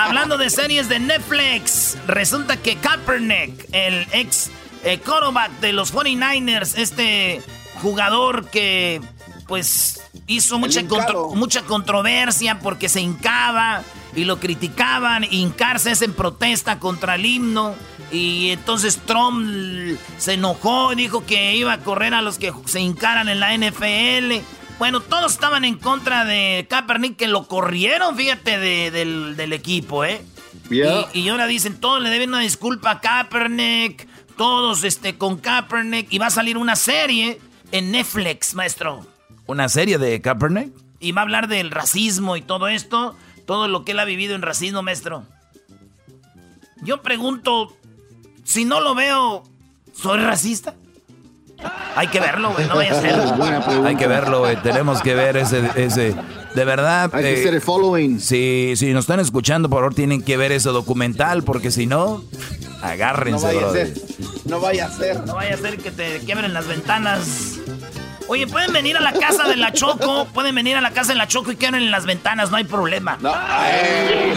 Hablando 0.00 0.36
de 0.36 0.50
series 0.50 0.88
de 0.88 0.98
Netflix, 0.98 1.96
resulta 2.06 2.56
que 2.56 2.76
Kaepernick, 2.76 3.68
el 3.72 4.06
ex 4.12 4.50
eh, 4.84 5.00
de 5.60 5.72
los 5.72 5.94
49ers, 5.94 6.76
este 6.76 7.40
jugador 7.82 8.46
que 8.46 9.00
pues 9.46 10.00
hizo 10.26 10.58
mucha, 10.58 10.82
mucha 11.34 11.62
controversia 11.62 12.58
porque 12.58 12.88
se 12.88 13.00
hincaba 13.00 13.82
y 14.18 14.24
lo 14.24 14.40
criticaban. 14.40 15.24
Hincarse 15.30 15.92
es 15.92 16.02
en 16.02 16.12
protesta 16.12 16.78
contra 16.78 17.14
el 17.14 17.24
himno. 17.24 17.76
Y 18.10 18.50
entonces 18.50 18.98
Trump 19.06 19.96
se 20.18 20.34
enojó 20.34 20.92
y 20.92 20.96
dijo 20.96 21.24
que 21.24 21.54
iba 21.54 21.72
a 21.72 21.78
correr 21.78 22.14
a 22.14 22.22
los 22.22 22.38
que 22.38 22.52
se 22.66 22.80
hincaran 22.80 23.28
en 23.28 23.38
la 23.38 23.56
NFL. 23.56 24.44
Bueno, 24.78 25.00
todos 25.00 25.32
estaban 25.32 25.64
en 25.64 25.76
contra 25.76 26.24
de 26.24 26.66
Kaepernick, 26.68 27.16
que 27.16 27.28
lo 27.28 27.46
corrieron, 27.46 28.16
fíjate, 28.16 28.58
del, 28.90 29.52
equipo, 29.52 30.04
¿eh? 30.04 30.22
Y, 30.70 31.18
y, 31.18 31.28
ahora 31.28 31.46
dicen, 31.46 31.80
todos 31.80 32.02
le 32.02 32.10
deben 32.10 32.30
una 32.30 32.40
disculpa 32.40 32.92
a 32.92 33.00
Kaepernick, 33.00 34.06
todos 34.36 34.84
este, 34.84 35.16
con 35.16 35.38
Kaepernick, 35.38 36.12
y 36.12 36.18
va 36.18 36.26
a 36.26 36.30
salir 36.30 36.56
una 36.56 36.76
serie 36.76 37.40
en 37.72 37.90
Netflix, 37.90 38.54
maestro. 38.54 39.06
¿Una 39.46 39.68
serie 39.68 39.98
de 39.98 40.20
Kaepernick? 40.20 40.72
Y 41.00 41.12
va 41.12 41.22
a 41.22 41.24
hablar 41.24 41.48
del 41.48 41.70
racismo 41.70 42.36
y 42.36 42.42
todo 42.42 42.68
esto, 42.68 43.16
todo 43.48 43.66
lo 43.66 43.82
que 43.82 43.92
él 43.92 43.98
ha 43.98 44.04
vivido 44.04 44.34
en 44.34 44.42
racismo, 44.42 44.82
maestro. 44.82 45.24
Yo 46.82 47.00
pregunto, 47.00 47.74
si 48.44 48.66
no 48.66 48.82
lo 48.82 48.94
veo, 48.94 49.42
¿soy 49.94 50.18
racista? 50.18 50.74
Hay 51.96 52.08
que 52.08 52.20
verlo, 52.20 52.52
güey, 52.52 52.68
no 52.68 52.76
vaya 52.76 52.92
a 52.92 53.00
ser. 53.00 53.14
Hay 53.86 53.96
que 53.96 54.06
verlo, 54.06 54.40
güey, 54.40 54.56
tenemos 54.56 55.00
que 55.00 55.14
ver 55.14 55.38
ese, 55.38 55.62
ese, 55.76 56.14
de 56.54 56.64
verdad. 56.66 57.10
Hay 57.14 57.22
que 57.22 57.36
eh, 57.36 57.40
hacer 57.40 57.54
el 57.54 57.62
following. 57.62 58.20
Si, 58.20 58.74
si 58.76 58.92
nos 58.92 59.04
están 59.04 59.18
escuchando, 59.18 59.70
por 59.70 59.78
favor, 59.78 59.94
tienen 59.94 60.22
que 60.22 60.36
ver 60.36 60.52
ese 60.52 60.68
documental, 60.68 61.42
porque 61.42 61.70
si 61.70 61.86
no, 61.86 62.22
agárrense, 62.82 63.46
no 63.46 63.54
vaya 63.54 63.66
A 63.66 63.72
ser. 63.72 63.94
No 64.44 64.60
vaya 64.60 64.86
a 64.86 64.90
ser. 64.90 65.26
No 65.26 65.34
vaya 65.36 65.54
a 65.54 65.58
ser 65.58 65.78
que 65.78 65.90
te 65.90 66.18
quiebren 66.18 66.52
las 66.52 66.68
ventanas. 66.68 67.60
Oye, 68.28 68.46
pueden 68.46 68.72
venir 68.72 68.96
a 68.96 69.00
la 69.00 69.12
casa 69.12 69.48
de 69.48 69.56
la 69.56 69.72
Choco, 69.72 70.26
pueden 70.26 70.54
venir 70.54 70.76
a 70.76 70.82
la 70.82 70.90
casa 70.90 71.12
de 71.12 71.18
la 71.18 71.26
Choco 71.26 71.50
y 71.50 71.56
queden 71.56 71.76
en 71.76 71.90
las 71.90 72.04
ventanas, 72.04 72.50
no 72.50 72.58
hay 72.58 72.64
problema. 72.64 73.16
No, 73.20 73.32
ay, 73.34 74.34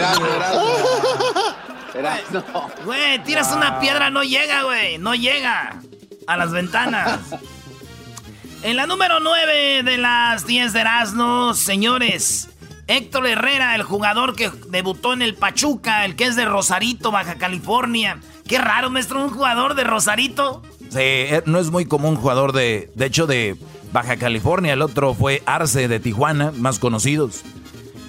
no. 2.31 2.69
Güey, 2.85 3.21
tiras 3.23 3.51
una 3.53 3.79
piedra, 3.79 4.09
no 4.09 4.23
llega, 4.23 4.63
güey, 4.63 4.97
no 4.97 5.13
llega 5.13 5.81
a 6.25 6.37
las 6.37 6.51
ventanas. 6.51 7.19
En 8.63 8.77
la 8.77 8.85
número 8.85 9.19
9 9.19 9.83
de 9.83 9.97
las 9.97 10.45
10 10.45 10.71
de 10.71 10.79
Erasmus, 10.81 11.57
señores, 11.57 12.47
Héctor 12.87 13.27
Herrera, 13.27 13.75
el 13.75 13.83
jugador 13.83 14.35
que 14.35 14.51
debutó 14.69 15.13
en 15.13 15.21
el 15.21 15.35
Pachuca, 15.35 16.05
el 16.05 16.15
que 16.15 16.25
es 16.25 16.35
de 16.35 16.45
Rosarito, 16.45 17.11
Baja 17.11 17.35
California. 17.35 18.19
Qué 18.47 18.57
raro, 18.57 18.89
maestro, 18.89 19.23
un 19.23 19.31
jugador 19.31 19.75
de 19.75 19.83
Rosarito. 19.83 20.61
Sí, 20.91 20.99
eh, 20.99 21.41
no 21.45 21.59
es 21.59 21.71
muy 21.71 21.85
común 21.85 22.15
jugador 22.15 22.51
de, 22.51 22.91
de 22.95 23.05
hecho, 23.05 23.25
de 23.25 23.57
Baja 23.91 24.17
California, 24.17 24.73
el 24.73 24.81
otro 24.81 25.13
fue 25.13 25.43
Arce 25.45 25.87
de 25.87 25.99
Tijuana, 25.99 26.51
más 26.51 26.79
conocidos. 26.79 27.41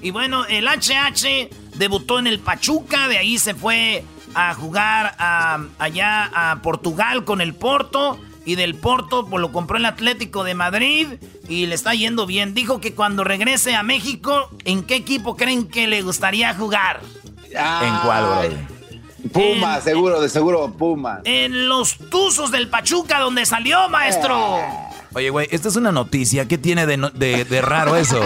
Y 0.01 0.11
bueno, 0.11 0.45
el 0.47 0.67
HH 0.67 1.49
debutó 1.77 2.19
en 2.19 2.27
el 2.27 2.39
Pachuca, 2.39 3.09
de 3.09 3.19
ahí 3.19 3.39
se 3.39 3.55
fue 3.55 4.05
a 4.35 4.55
jugar 4.55 5.15
allá 5.79 6.31
a 6.35 6.63
Portugal 6.63 7.25
con 7.25 7.41
el 7.41 7.55
Porto. 7.55 8.19
Y 8.45 8.57
del 8.57 8.75
Porto 8.75 9.27
pues, 9.27 9.41
lo 9.41 9.53
compró 9.53 9.77
el 9.77 9.85
Atlético 9.85 10.43
de 10.43 10.55
Madrid 10.55 11.07
y 11.49 11.67
le 11.67 11.77
está 11.77 11.95
yendo 11.95 12.27
bien. 12.27 12.55
Dijo 12.55 12.81
que 12.81 12.93
cuando 12.93 13.23
regrese 13.23 13.77
a 13.77 13.85
México, 13.85 14.51
¿en 14.65 14.83
qué 14.83 14.97
equipo 14.97 15.37
creen 15.37 15.69
que 15.69 15.87
le 15.87 16.03
gustaría 16.03 16.53
jugar? 16.53 17.01
¿En 17.51 17.97
cuál, 18.05 18.25
bro? 18.25 18.73
Puma, 19.33 19.81
seguro, 19.81 20.21
de 20.21 20.29
seguro 20.29 20.73
Puma. 20.73 21.21
En 21.23 21.69
los 21.69 21.97
Tuzos 21.97 22.51
del 22.51 22.69
Pachuca, 22.69 23.21
donde 23.21 23.47
salió, 23.47 23.89
maestro. 23.89 24.59
Eh. 24.59 24.92
Oye, 25.15 25.31
güey, 25.31 25.49
esta 25.51 25.69
es 25.69 25.77
una 25.77 25.93
noticia. 25.93 26.49
¿Qué 26.49 26.59
tiene 26.59 26.87
de, 26.87 27.63
raro 27.63 27.97
eso? 27.97 28.21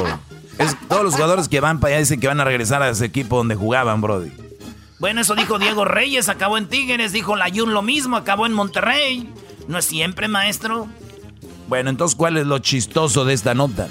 Es, 0.59 0.77
todos 0.89 1.03
los 1.03 1.15
jugadores 1.15 1.49
que 1.49 1.61
van 1.61 1.81
para 1.81 1.95
allá 1.95 2.01
dicen 2.01 2.21
que 2.21 2.29
van 2.29 2.41
a 2.41 2.45
regresar 2.45 2.83
a 2.83 2.89
ese 2.89 3.05
equipo 3.05 3.37
donde 3.37 3.55
jugaban, 3.55 4.01
Brody. 4.01 4.31
Bueno, 4.99 5.21
eso 5.21 5.35
dijo 5.35 5.59
Diego 5.59 5.85
Reyes, 5.85 6.29
acabó 6.29 6.57
en 6.57 6.69
Tigres, 6.69 7.13
dijo 7.13 7.37
Layun 7.37 7.75
lo 7.75 7.83
mismo, 7.83 8.17
acabó 8.17 8.47
en 8.47 8.53
Monterrey. 8.53 9.29
No 9.69 9.79
es 9.79 9.85
siempre, 9.85 10.29
maestro. 10.29 10.89
Bueno, 11.69 11.91
entonces, 11.91 12.17
¿cuál 12.17 12.37
es 12.37 12.47
lo 12.47 12.61
chistoso 12.61 13.25
de 13.25 13.35
esta 13.35 13.53
nota? 13.53 13.89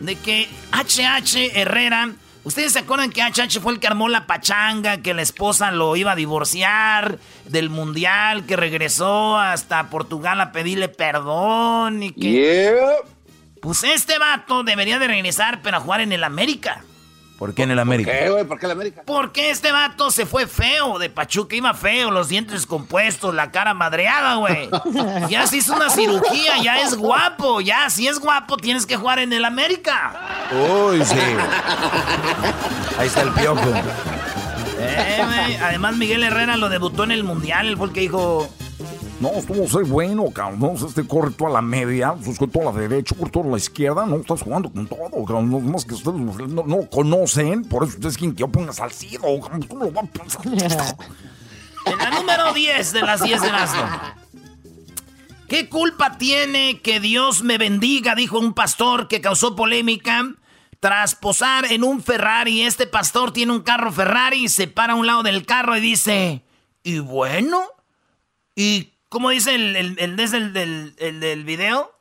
De 0.00 0.16
que 0.16 0.48
HH 0.72 1.52
Herrera 1.54 2.10
¿Ustedes 2.42 2.72
se 2.72 2.78
acuerdan 2.78 3.10
que 3.10 3.20
HH 3.20 3.60
fue 3.60 3.74
el 3.74 3.80
que 3.80 3.86
armó 3.86 4.08
la 4.08 4.26
pachanga, 4.26 5.02
que 5.02 5.12
la 5.12 5.20
esposa 5.20 5.70
lo 5.70 5.94
iba 5.96 6.12
a 6.12 6.16
divorciar 6.16 7.18
del 7.44 7.68
mundial, 7.68 8.46
que 8.46 8.56
regresó 8.56 9.38
hasta 9.38 9.90
Portugal 9.90 10.40
a 10.40 10.52
pedirle 10.52 10.88
perdón 10.88 12.02
y 12.02 12.12
que... 12.12 12.74
Pues 13.60 13.84
este 13.84 14.18
vato 14.18 14.62
debería 14.62 14.98
de 14.98 15.06
regresar, 15.06 15.60
pero 15.62 15.76
a 15.76 15.80
jugar 15.80 16.00
en 16.00 16.12
el 16.12 16.24
América. 16.24 16.82
¿Por 17.40 17.54
qué 17.54 17.62
en 17.62 17.70
el 17.70 17.78
América? 17.78 18.12
¿Qué, 18.12 18.28
güey? 18.28 18.44
¿Por 18.44 18.58
qué 18.58 18.66
el 18.66 18.72
América? 18.72 19.02
Porque 19.06 19.48
este 19.48 19.72
vato 19.72 20.10
se 20.10 20.26
fue 20.26 20.46
feo 20.46 20.98
de 20.98 21.08
Pachuca, 21.08 21.56
iba 21.56 21.72
feo, 21.72 22.10
los 22.10 22.28
dientes 22.28 22.52
descompuestos, 22.52 23.34
la 23.34 23.50
cara 23.50 23.72
madreada, 23.72 24.34
güey. 24.34 24.68
Ya 25.30 25.46
se 25.46 25.56
hizo 25.56 25.74
una 25.74 25.88
cirugía, 25.88 26.58
ya 26.62 26.82
es 26.82 26.94
guapo, 26.94 27.62
ya 27.62 27.88
si 27.88 28.06
es 28.08 28.18
guapo 28.18 28.58
tienes 28.58 28.84
que 28.84 28.98
jugar 28.98 29.20
en 29.20 29.32
el 29.32 29.46
América. 29.46 30.12
Uy, 30.52 31.02
sí. 31.02 31.16
Ahí 32.98 33.06
está 33.06 33.22
el 33.22 33.30
piojo. 33.30 33.72
Eh, 34.78 35.58
Además 35.62 35.96
Miguel 35.96 36.22
Herrera 36.22 36.58
lo 36.58 36.68
debutó 36.68 37.04
en 37.04 37.10
el 37.12 37.24
Mundial, 37.24 37.68
él 37.68 37.78
fue 37.78 37.86
el 37.86 37.92
que 37.94 38.00
dijo, 38.00 38.52
no, 39.20 39.28
estuvo 39.32 39.68
ser 39.68 39.84
bueno, 39.84 40.30
cabrón. 40.30 40.76
Este 40.76 41.06
corre 41.06 41.30
toda 41.30 41.50
la 41.50 41.62
media, 41.62 42.14
pues, 42.14 42.38
con 42.38 42.50
toda 42.50 42.72
la 42.72 42.72
derecha, 42.72 43.14
por 43.14 43.30
toda 43.30 43.46
la 43.46 43.58
izquierda. 43.58 44.06
No, 44.06 44.16
estás 44.16 44.42
jugando 44.42 44.72
con 44.72 44.86
todo, 44.86 45.24
cabrón. 45.24 45.50
No, 45.50 45.60
más 45.60 45.84
que 45.84 45.94
ustedes 45.94 46.16
no, 46.16 46.64
no, 46.64 46.88
conocen. 46.88 47.64
Por 47.64 47.84
eso 47.84 47.94
ustedes 47.96 48.16
quieren 48.16 48.34
que 48.34 48.40
yo 48.40 48.48
ponga 48.48 48.72
Salcido. 48.72 49.22
¿Cómo 49.68 49.84
lo 49.84 49.92
van 49.92 50.06
a 50.06 50.10
pensar? 50.10 50.46
En 51.86 51.96
la 51.98 52.10
número 52.10 52.52
10 52.52 52.92
de 52.92 53.02
las 53.02 53.22
10 53.22 53.40
de 53.42 53.48
Erasmo. 53.48 53.82
¿Qué 55.48 55.68
culpa 55.68 56.16
tiene 56.16 56.80
que 56.80 57.00
Dios 57.00 57.42
me 57.42 57.58
bendiga? 57.58 58.14
Dijo 58.14 58.38
un 58.38 58.54
pastor 58.54 59.08
que 59.08 59.20
causó 59.20 59.56
polémica 59.56 60.24
tras 60.78 61.14
posar 61.14 61.72
en 61.72 61.84
un 61.84 62.02
Ferrari. 62.02 62.62
Este 62.62 62.86
pastor 62.86 63.32
tiene 63.32 63.52
un 63.52 63.62
carro 63.62 63.92
Ferrari 63.92 64.48
se 64.48 64.68
para 64.68 64.92
a 64.92 64.96
un 64.96 65.06
lado 65.06 65.22
del 65.22 65.44
carro 65.44 65.76
y 65.76 65.80
dice, 65.80 66.44
¿y 66.82 67.00
bueno? 67.00 67.62
¿Y 68.54 68.92
¿Cómo 69.10 69.30
dice 69.30 69.56
el, 69.56 69.74
el, 69.74 69.98
el, 69.98 70.16
del, 70.16 70.94
el, 70.96 71.18
del 71.18 71.44
video? 71.44 71.92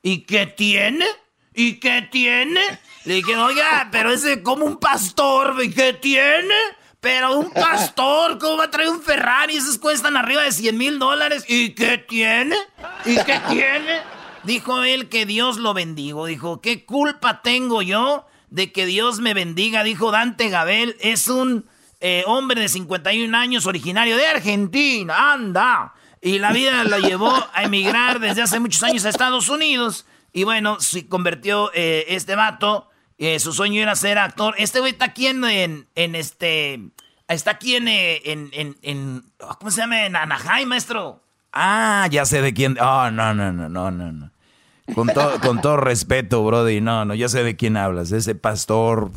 ¿Y 0.00 0.20
qué 0.20 0.46
tiene? 0.46 1.04
¿Y 1.52 1.80
qué 1.80 2.08
tiene? 2.08 2.60
Le 3.04 3.14
dije, 3.14 3.36
oiga, 3.36 3.88
pero 3.90 4.12
ese 4.12 4.44
como 4.44 4.64
un 4.64 4.78
pastor, 4.78 5.56
¿y 5.60 5.72
qué 5.72 5.92
tiene? 5.92 6.54
Pero 7.00 7.36
un 7.36 7.50
pastor, 7.50 8.38
¿cómo 8.38 8.58
va 8.58 8.66
a 8.66 8.70
traer 8.70 8.90
un 8.90 9.02
Ferrari? 9.02 9.56
Esos 9.56 9.76
cuestan 9.76 10.16
arriba 10.16 10.42
de 10.42 10.52
100 10.52 10.78
mil 10.78 11.00
dólares. 11.00 11.44
¿Y 11.48 11.70
qué 11.70 11.98
tiene? 11.98 12.54
¿Y 13.04 13.16
qué 13.16 13.40
tiene? 13.48 14.00
Dijo 14.44 14.84
él 14.84 15.08
que 15.08 15.26
Dios 15.26 15.56
lo 15.56 15.74
bendigo. 15.74 16.26
Dijo, 16.26 16.60
¿qué 16.60 16.84
culpa 16.86 17.42
tengo 17.42 17.82
yo 17.82 18.24
de 18.50 18.70
que 18.70 18.86
Dios 18.86 19.18
me 19.18 19.34
bendiga? 19.34 19.82
Dijo 19.82 20.12
Dante 20.12 20.48
Gabel, 20.48 20.96
es 21.00 21.26
un 21.26 21.66
eh, 21.98 22.22
hombre 22.28 22.60
de 22.60 22.68
51 22.68 23.36
años 23.36 23.66
originario 23.66 24.16
de 24.16 24.28
Argentina. 24.28 25.32
Anda. 25.32 25.94
Y 26.24 26.38
la 26.38 26.52
vida 26.52 26.84
la 26.84 27.00
llevó 27.00 27.32
a 27.52 27.64
emigrar 27.64 28.20
desde 28.20 28.42
hace 28.42 28.60
muchos 28.60 28.80
años 28.84 29.04
a 29.04 29.08
Estados 29.08 29.48
Unidos. 29.48 30.06
Y 30.32 30.44
bueno, 30.44 30.78
se 30.78 31.08
convirtió 31.08 31.72
eh, 31.74 32.04
este 32.08 32.36
vato. 32.36 32.88
Eh, 33.18 33.40
su 33.40 33.52
sueño 33.52 33.82
era 33.82 33.96
ser 33.96 34.18
actor. 34.18 34.54
Este 34.56 34.78
güey 34.78 34.92
está 34.92 35.06
aquí 35.06 35.26
en, 35.26 35.44
en, 35.44 36.14
este. 36.14 36.80
Está 37.26 37.50
aquí 37.50 37.74
en, 37.74 37.88
eh, 37.88 38.22
en, 38.24 38.50
en, 38.82 39.24
¿Cómo 39.58 39.72
se 39.72 39.80
llama? 39.80 40.06
En 40.06 40.14
Anaheim, 40.14 40.68
maestro. 40.68 41.24
Ah, 41.52 42.06
ya 42.08 42.24
sé 42.24 42.40
de 42.40 42.54
quién. 42.54 42.78
Oh, 42.80 43.10
no, 43.10 43.34
no, 43.34 43.52
no, 43.52 43.68
no, 43.68 43.90
no. 43.90 44.12
no. 44.12 44.30
Con, 44.94 45.08
con 45.40 45.60
todo 45.60 45.76
respeto, 45.76 46.44
Brody. 46.44 46.80
No, 46.80 47.04
no, 47.04 47.14
ya 47.14 47.28
sé 47.28 47.42
de 47.42 47.56
quién 47.56 47.76
hablas. 47.76 48.12
Ese 48.12 48.36
pastor. 48.36 49.10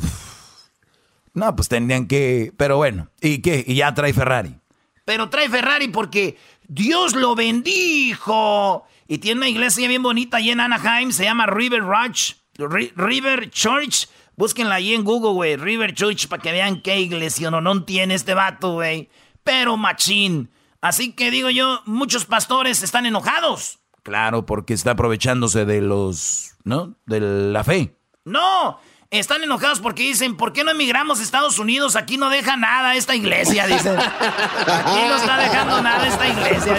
No, 1.35 1.55
pues 1.55 1.69
tendrían 1.69 2.07
que. 2.07 2.51
Pero 2.57 2.77
bueno, 2.77 3.09
¿y 3.21 3.43
qué? 3.43 3.63
Y 3.67 3.75
ya 3.75 3.93
trae 3.93 4.11
Ferrari. 4.11 4.57
Pero 5.05 5.29
trae 5.29 5.47
Ferrari 5.49 5.87
porque 5.87 6.37
Dios 6.67 7.15
lo 7.15 7.35
bendijo. 7.35 8.85
Y 9.07 9.19
tiene 9.19 9.39
una 9.39 9.49
iglesia 9.49 9.87
bien 9.87 10.03
bonita 10.03 10.37
allí 10.37 10.51
en 10.51 10.59
Anaheim, 10.59 11.11
se 11.11 11.23
llama 11.23 11.45
River 11.45 11.83
Church. 11.83 12.37
River 12.57 13.49
Church. 13.49 14.07
Búsquenla 14.35 14.75
ahí 14.75 14.93
en 14.93 15.03
Google, 15.03 15.33
güey. 15.33 15.55
River 15.55 15.93
Church, 15.93 16.27
para 16.27 16.41
que 16.41 16.51
vean 16.51 16.81
qué 16.81 16.99
iglesia 16.99 17.49
no, 17.51 17.61
no 17.61 17.83
tiene 17.83 18.15
este 18.15 18.33
vato, 18.33 18.73
güey. 18.73 19.09
Pero 19.43 19.77
machín. 19.77 20.49
Así 20.81 21.13
que 21.13 21.31
digo 21.31 21.49
yo, 21.49 21.81
muchos 21.85 22.25
pastores 22.25 22.83
están 22.83 23.05
enojados. 23.05 23.79
Claro, 24.03 24.45
porque 24.45 24.73
está 24.73 24.91
aprovechándose 24.91 25.65
de 25.65 25.81
los, 25.81 26.55
¿no? 26.63 26.95
De 27.05 27.19
la 27.19 27.63
fe. 27.63 27.95
No, 28.23 28.79
están 29.11 29.43
enojados 29.43 29.79
porque 29.79 30.03
dicen, 30.03 30.35
¿por 30.35 30.53
qué 30.53 30.63
no 30.63 30.71
emigramos 30.71 31.19
a 31.19 31.23
Estados 31.23 31.59
Unidos? 31.59 31.95
Aquí 31.95 32.17
no 32.17 32.29
deja 32.29 32.57
nada 32.57 32.95
esta 32.95 33.15
iglesia, 33.15 33.67
dicen. 33.67 33.97
Aquí 33.99 35.01
no 35.07 35.15
está 35.15 35.37
dejando 35.37 35.81
nada 35.81 36.07
esta 36.07 36.27
iglesia. 36.27 36.75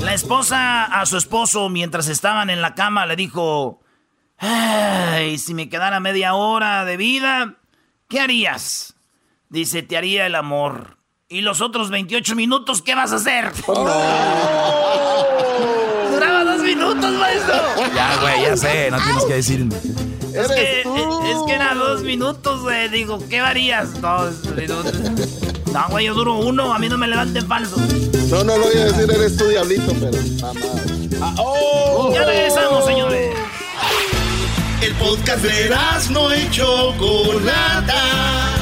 La 0.00 0.14
esposa 0.14 0.84
a 0.84 1.06
su 1.06 1.16
esposo, 1.16 1.68
mientras 1.68 2.08
estaban 2.08 2.50
en 2.50 2.60
la 2.60 2.74
cama, 2.74 3.06
le 3.06 3.16
dijo, 3.16 3.80
ay, 4.38 5.38
si 5.38 5.54
me 5.54 5.68
quedara 5.68 6.00
media 6.00 6.34
hora 6.34 6.84
de 6.84 6.96
vida, 6.96 7.54
¿qué 8.08 8.20
harías? 8.20 8.94
Dice, 9.48 9.82
te 9.82 9.96
haría 9.96 10.26
el 10.26 10.34
amor. 10.34 11.01
¿Y 11.32 11.40
los 11.40 11.60
otros 11.62 11.88
28 11.88 12.36
minutos 12.36 12.82
qué 12.82 12.94
vas 12.94 13.10
a 13.12 13.16
hacer? 13.16 13.50
Duraba 13.66 13.94
dos 16.44 16.60
minutos, 16.60 17.10
maestro. 17.10 17.54
Ya, 17.94 18.18
güey, 18.20 18.42
ya 18.42 18.54
sé, 18.54 18.90
no 18.90 18.98
tienes 18.98 19.24
que 19.24 19.32
decirme. 19.32 19.74
Es 20.34 20.48
que, 20.48 20.80
es 20.80 20.86
que 21.46 21.54
era 21.54 21.74
dos 21.74 22.02
minutos, 22.02 22.60
güey. 22.60 22.90
Digo, 22.90 23.18
¿qué 23.30 23.40
harías? 23.40 23.98
Dos 24.02 24.44
minutos. 24.44 24.92
No, 25.72 25.88
güey, 25.88 26.04
yo 26.04 26.12
duro 26.12 26.34
uno. 26.34 26.74
A 26.74 26.78
mí 26.78 26.90
no 26.90 26.98
me 26.98 27.08
levanten 27.08 27.46
falso. 27.46 27.78
No, 28.28 28.44
no 28.44 28.58
lo 28.58 28.64
voy 28.64 28.76
a 28.76 28.84
decir, 28.84 29.10
eres 29.10 29.34
tu 29.34 29.48
diablito, 29.48 29.90
pero 30.00 30.18
ah, 31.22 31.34
oh. 31.38 32.12
Ya 32.12 32.26
regresamos, 32.26 32.84
señores. 32.84 33.34
El 34.82 34.94
podcast 34.96 35.42
de 35.42 35.74
no 36.10 36.30
hecho 36.30 36.94
Chocolata 36.98 38.61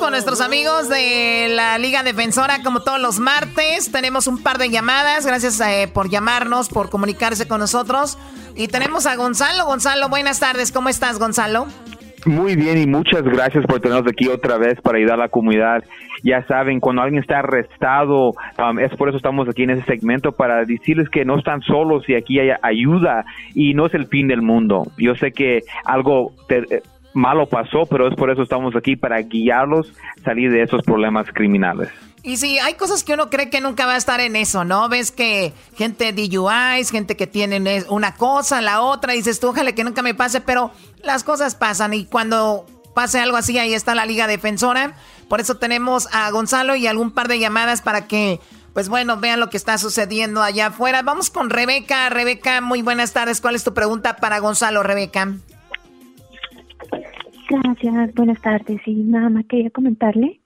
Con 0.00 0.12
nuestros 0.12 0.40
amigos 0.40 0.88
de 0.88 1.48
la 1.54 1.76
Liga 1.76 2.02
Defensora 2.02 2.62
como 2.64 2.80
todos 2.80 3.00
los 3.00 3.18
martes. 3.18 3.92
Tenemos 3.92 4.26
un 4.26 4.42
par 4.42 4.56
de 4.56 4.70
llamadas. 4.70 5.26
Gracias 5.26 5.60
eh, 5.60 5.88
por 5.92 6.08
llamarnos, 6.08 6.70
por 6.70 6.88
comunicarse 6.88 7.46
con 7.46 7.60
nosotros. 7.60 8.18
Y 8.56 8.68
tenemos 8.68 9.04
a 9.04 9.16
Gonzalo. 9.16 9.66
Gonzalo, 9.66 10.08
buenas 10.08 10.40
tardes. 10.40 10.72
¿Cómo 10.72 10.88
estás, 10.88 11.18
Gonzalo? 11.18 11.66
Muy 12.24 12.56
bien 12.56 12.78
y 12.78 12.86
muchas 12.86 13.22
gracias 13.22 13.64
por 13.66 13.80
tenernos 13.80 14.10
aquí 14.10 14.28
otra 14.28 14.58
vez 14.58 14.80
para 14.80 14.98
ayudar 14.98 15.14
a 15.14 15.24
la 15.24 15.28
comunidad. 15.28 15.84
Ya 16.22 16.46
saben, 16.46 16.80
cuando 16.80 17.02
alguien 17.02 17.22
está 17.22 17.38
arrestado, 17.38 18.32
um, 18.58 18.78
es 18.78 18.94
por 18.96 19.08
eso 19.08 19.16
estamos 19.16 19.48
aquí 19.48 19.62
en 19.62 19.70
ese 19.70 19.84
segmento 19.84 20.32
para 20.32 20.64
decirles 20.64 21.08
que 21.08 21.24
no 21.24 21.38
están 21.38 21.62
solos 21.62 22.06
y 22.08 22.14
aquí 22.14 22.38
hay 22.38 22.50
ayuda 22.62 23.24
y 23.54 23.74
no 23.74 23.86
es 23.86 23.94
el 23.94 24.06
fin 24.06 24.28
del 24.28 24.42
mundo. 24.42 24.86
Yo 24.98 25.14
sé 25.14 25.32
que 25.32 25.60
algo 25.84 26.32
eh, 26.48 26.82
malo 27.14 27.46
pasó, 27.46 27.86
pero 27.88 28.08
es 28.08 28.14
por 28.14 28.30
eso 28.30 28.42
estamos 28.42 28.74
aquí 28.76 28.96
para 28.96 29.20
guiarlos 29.20 29.92
salir 30.24 30.50
de 30.50 30.62
esos 30.62 30.82
problemas 30.82 31.26
criminales. 31.32 31.88
Y 32.22 32.36
sí, 32.36 32.58
hay 32.58 32.74
cosas 32.74 33.02
que 33.02 33.14
uno 33.14 33.30
cree 33.30 33.48
que 33.48 33.62
nunca 33.62 33.86
va 33.86 33.94
a 33.94 33.96
estar 33.96 34.20
en 34.20 34.36
eso, 34.36 34.64
¿no? 34.64 34.88
Ves 34.90 35.10
que 35.10 35.54
gente 35.74 36.12
DUIs, 36.12 36.90
gente 36.90 37.16
que 37.16 37.26
tiene 37.26 37.84
una 37.88 38.14
cosa, 38.14 38.60
la 38.60 38.82
otra, 38.82 39.14
dices 39.14 39.40
tú, 39.40 39.48
ojalá 39.48 39.72
que 39.72 39.84
nunca 39.84 40.02
me 40.02 40.14
pase, 40.14 40.42
pero 40.42 40.70
las 41.02 41.24
cosas 41.24 41.54
pasan 41.54 41.94
y 41.94 42.04
cuando 42.04 42.66
pase 42.94 43.20
algo 43.20 43.38
así, 43.38 43.58
ahí 43.58 43.72
está 43.72 43.94
la 43.94 44.04
Liga 44.04 44.26
Defensora. 44.26 44.94
Por 45.28 45.40
eso 45.40 45.56
tenemos 45.56 46.08
a 46.12 46.30
Gonzalo 46.30 46.76
y 46.76 46.86
algún 46.86 47.10
par 47.10 47.28
de 47.28 47.38
llamadas 47.38 47.80
para 47.80 48.06
que, 48.06 48.38
pues 48.74 48.90
bueno, 48.90 49.16
vean 49.16 49.40
lo 49.40 49.48
que 49.48 49.56
está 49.56 49.78
sucediendo 49.78 50.42
allá 50.42 50.66
afuera. 50.66 51.00
Vamos 51.02 51.30
con 51.30 51.48
Rebeca. 51.48 52.10
Rebeca, 52.10 52.60
muy 52.60 52.82
buenas 52.82 53.12
tardes. 53.14 53.40
¿Cuál 53.40 53.54
es 53.54 53.64
tu 53.64 53.72
pregunta 53.72 54.16
para 54.16 54.40
Gonzalo, 54.40 54.82
Rebeca? 54.82 55.28
Gracias, 57.50 58.14
buenas 58.14 58.40
tardes. 58.40 58.80
Y 58.86 58.94
nada 58.94 59.28
más 59.28 59.44
quería 59.46 59.70
comentarle 59.70 60.40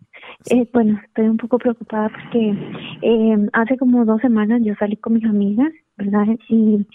eh, 0.50 0.68
bueno, 0.72 1.00
estoy 1.04 1.28
un 1.28 1.36
poco 1.36 1.58
preocupada 1.58 2.10
porque 2.10 2.54
eh, 3.02 3.48
hace 3.52 3.76
como 3.78 4.04
dos 4.04 4.20
semanas 4.20 4.60
yo 4.62 4.74
salí 4.78 4.96
con 4.96 5.14
mis 5.14 5.24
amigas, 5.24 5.72
¿verdad? 5.96 6.26
Y 6.48 6.86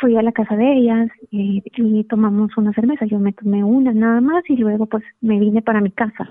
fui 0.00 0.16
a 0.16 0.22
la 0.22 0.32
casa 0.32 0.56
de 0.56 0.72
ellas 0.72 1.08
eh, 1.32 1.62
y 1.76 2.04
tomamos 2.04 2.56
una 2.56 2.72
cerveza. 2.72 3.06
Yo 3.06 3.18
me 3.18 3.32
tomé 3.32 3.62
una 3.62 3.92
nada 3.92 4.20
más 4.20 4.42
y 4.48 4.56
luego 4.56 4.86
pues 4.86 5.04
me 5.20 5.38
vine 5.38 5.62
para 5.62 5.80
mi 5.80 5.90
casa. 5.90 6.28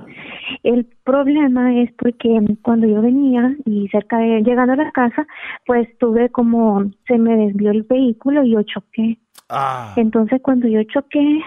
El 0.63 0.85
problema 1.03 1.79
es 1.81 1.91
porque 1.93 2.39
cuando 2.61 2.87
yo 2.87 3.01
venía 3.01 3.55
y 3.65 3.87
cerca 3.89 4.17
de 4.17 4.41
llegando 4.41 4.73
a 4.73 4.77
la 4.77 4.91
casa, 4.91 5.25
pues 5.65 5.87
tuve 5.99 6.29
como 6.29 6.91
se 7.07 7.17
me 7.17 7.37
desvió 7.37 7.71
el 7.71 7.83
vehículo 7.83 8.43
y 8.43 8.51
yo 8.51 8.63
choqué. 8.63 9.17
Ah. 9.51 9.93
Entonces 9.97 10.41
cuando 10.41 10.67
yo 10.67 10.81
choqué, 10.83 11.41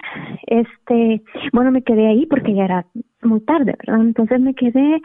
este, 0.47 1.23
bueno, 1.51 1.71
me 1.71 1.81
quedé 1.81 2.07
ahí 2.07 2.25
porque 2.27 2.53
ya 2.53 2.65
era 2.65 2.85
muy 3.23 3.41
tarde, 3.41 3.75
¿verdad? 3.79 4.01
Entonces 4.01 4.39
me 4.39 4.53
quedé 4.53 5.01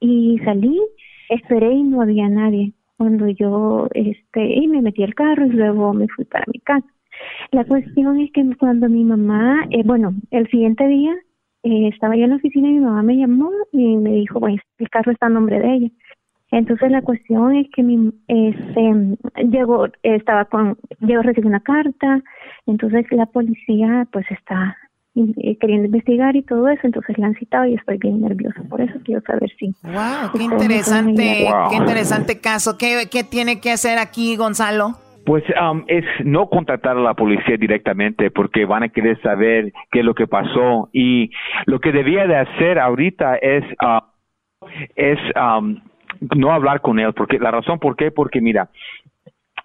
y 0.00 0.38
salí 0.44 0.80
esperé 1.28 1.72
y 1.72 1.82
no 1.82 2.02
había 2.02 2.28
nadie. 2.28 2.72
Cuando 2.96 3.28
yo, 3.28 3.88
este, 3.94 4.54
y 4.54 4.66
me 4.66 4.82
metí 4.82 5.04
al 5.04 5.14
carro 5.14 5.46
y 5.46 5.50
luego 5.50 5.92
me 5.92 6.08
fui 6.08 6.24
para 6.24 6.44
mi 6.52 6.58
casa. 6.60 6.86
La 7.52 7.64
cuestión 7.64 8.20
es 8.20 8.32
que 8.32 8.44
cuando 8.58 8.88
mi 8.88 9.04
mamá, 9.04 9.66
eh, 9.70 9.82
bueno, 9.84 10.14
el 10.30 10.48
siguiente 10.48 10.86
día 10.86 11.14
eh, 11.62 11.88
estaba 11.88 12.16
yo 12.16 12.24
en 12.24 12.30
la 12.30 12.36
oficina 12.36 12.68
y 12.68 12.72
mi 12.72 12.80
mamá 12.80 13.02
me 13.02 13.16
llamó 13.16 13.50
y 13.72 13.96
me 13.96 14.10
dijo, 14.10 14.40
bueno, 14.40 14.60
el 14.78 14.90
carro 14.90 15.12
está 15.12 15.26
a 15.26 15.30
nombre 15.30 15.60
de 15.60 15.74
ella. 15.74 15.90
Entonces 16.50 16.90
la 16.90 17.02
cuestión 17.02 17.54
es 17.54 17.66
que 17.74 17.82
mi, 17.82 18.10
este, 18.26 19.16
llegó, 19.50 19.86
estaba 20.02 20.46
con, 20.46 20.78
llegó 21.00 21.20
a 21.20 21.24
recibir 21.24 21.46
una 21.46 21.60
carta, 21.60 22.22
entonces 22.66 23.04
la 23.10 23.26
policía 23.26 24.06
pues 24.12 24.24
está 24.30 24.76
eh, 25.14 25.58
queriendo 25.58 25.86
investigar 25.86 26.36
y 26.36 26.42
todo 26.42 26.68
eso, 26.68 26.82
entonces 26.84 27.18
la 27.18 27.26
han 27.26 27.34
citado 27.34 27.66
y 27.66 27.74
estoy 27.74 27.98
bien 27.98 28.20
nerviosa 28.22 28.62
por 28.68 28.80
eso, 28.80 28.94
quiero 29.04 29.20
saber 29.22 29.50
si. 29.58 29.74
¡Wow! 29.82 30.32
¡Qué 30.36 30.42
interesante, 30.44 31.48
qué 31.70 31.76
interesante 31.76 32.40
caso! 32.40 32.78
¿Qué, 32.78 33.08
¿Qué 33.10 33.24
tiene 33.24 33.60
que 33.60 33.72
hacer 33.72 33.98
aquí 33.98 34.36
Gonzalo? 34.36 34.92
Pues 35.26 35.44
um, 35.60 35.84
es 35.88 36.04
no 36.24 36.48
contactar 36.48 36.96
a 36.96 37.00
la 37.00 37.12
policía 37.12 37.58
directamente 37.58 38.30
porque 38.30 38.64
van 38.64 38.84
a 38.84 38.88
querer 38.88 39.20
saber 39.20 39.72
qué 39.90 39.98
es 39.98 40.04
lo 40.04 40.14
que 40.14 40.26
pasó 40.26 40.88
y 40.92 41.30
lo 41.66 41.80
que 41.80 41.92
debía 41.92 42.26
de 42.26 42.36
hacer 42.36 42.78
ahorita 42.78 43.36
es 43.36 43.64
uh, 43.82 44.00
es 44.96 45.18
um, 45.36 45.80
no 46.36 46.52
hablar 46.52 46.80
con 46.80 46.98
él 46.98 47.12
porque 47.12 47.38
la 47.38 47.50
razón 47.50 47.78
por 47.78 47.96
qué 47.96 48.10
porque 48.10 48.40
mira 48.40 48.68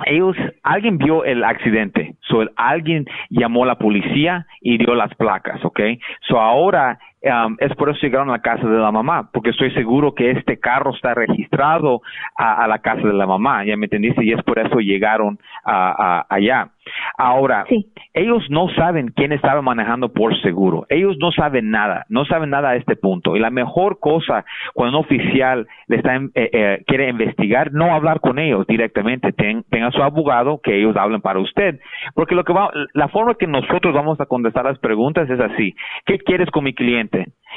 ellos, 0.05 0.35
alguien 0.63 0.97
vio 0.97 1.23
el 1.23 1.43
accidente, 1.43 2.15
so 2.21 2.43
alguien 2.55 3.05
llamó 3.29 3.63
a 3.63 3.67
la 3.67 3.77
policía 3.77 4.47
y 4.61 4.77
dio 4.77 4.95
las 4.95 5.13
placas, 5.15 5.63
¿ok? 5.63 5.79
So 6.27 6.39
ahora 6.39 6.99
um, 7.23 7.55
es 7.59 7.73
por 7.75 7.89
eso 7.89 7.99
llegaron 8.01 8.29
a 8.29 8.33
la 8.33 8.41
casa 8.41 8.67
de 8.67 8.77
la 8.77 8.91
mamá, 8.91 9.29
porque 9.31 9.51
estoy 9.51 9.71
seguro 9.71 10.13
que 10.13 10.31
este 10.31 10.59
carro 10.59 10.93
está 10.93 11.13
registrado 11.13 12.01
a, 12.35 12.67
la 12.67 12.79
casa 12.79 13.07
de 13.07 13.13
la 13.13 13.27
mamá, 13.27 13.63
ya 13.65 13.77
me 13.77 13.85
entendiste, 13.85 14.23
y 14.23 14.31
es 14.31 14.43
por 14.43 14.59
eso 14.59 14.79
llegaron 14.79 15.39
a, 15.65 16.25
allá. 16.29 16.69
Ahora, 17.17 17.65
ellos 18.13 18.43
no 18.49 18.67
saben 18.75 19.09
quién 19.15 19.31
estaba 19.31 19.61
manejando 19.61 20.11
por 20.11 20.39
seguro. 20.41 20.85
Ellos 20.89 21.17
no 21.19 21.31
saben 21.31 21.71
nada, 21.71 22.05
no 22.09 22.25
saben 22.25 22.49
nada 22.49 22.71
a 22.71 22.75
este 22.75 22.95
punto. 22.95 23.35
Y 23.35 23.39
la 23.39 23.49
mejor 23.49 23.99
cosa 23.99 24.45
cuando 24.73 24.99
un 24.99 25.05
oficial 25.05 25.67
le 25.87 25.97
está, 25.97 26.15
eh, 26.15 26.29
eh, 26.35 26.83
quiere 26.85 27.09
investigar, 27.09 27.71
no 27.71 27.93
hablar 27.93 28.19
con 28.19 28.39
ellos 28.39 28.67
directamente. 28.67 29.31
tenga 29.33 29.91
su 29.91 30.03
abogado 30.03 30.59
que 30.61 30.77
ellos 30.77 30.95
hablen 30.97 31.21
para 31.21 31.39
usted. 31.39 31.79
Porque 32.15 32.35
lo 32.35 32.43
que 32.43 32.53
va, 32.53 32.69
la 32.93 33.07
forma 33.07 33.35
que 33.35 33.47
nosotros 33.47 33.93
vamos 33.93 34.19
a 34.19 34.25
contestar 34.25 34.65
las 34.65 34.79
preguntas 34.79 35.29
es 35.29 35.39
así. 35.39 35.75
¿Qué 36.05 36.19
quieres 36.19 36.49
con 36.51 36.63
mi 36.63 36.73
cliente? 36.73 37.12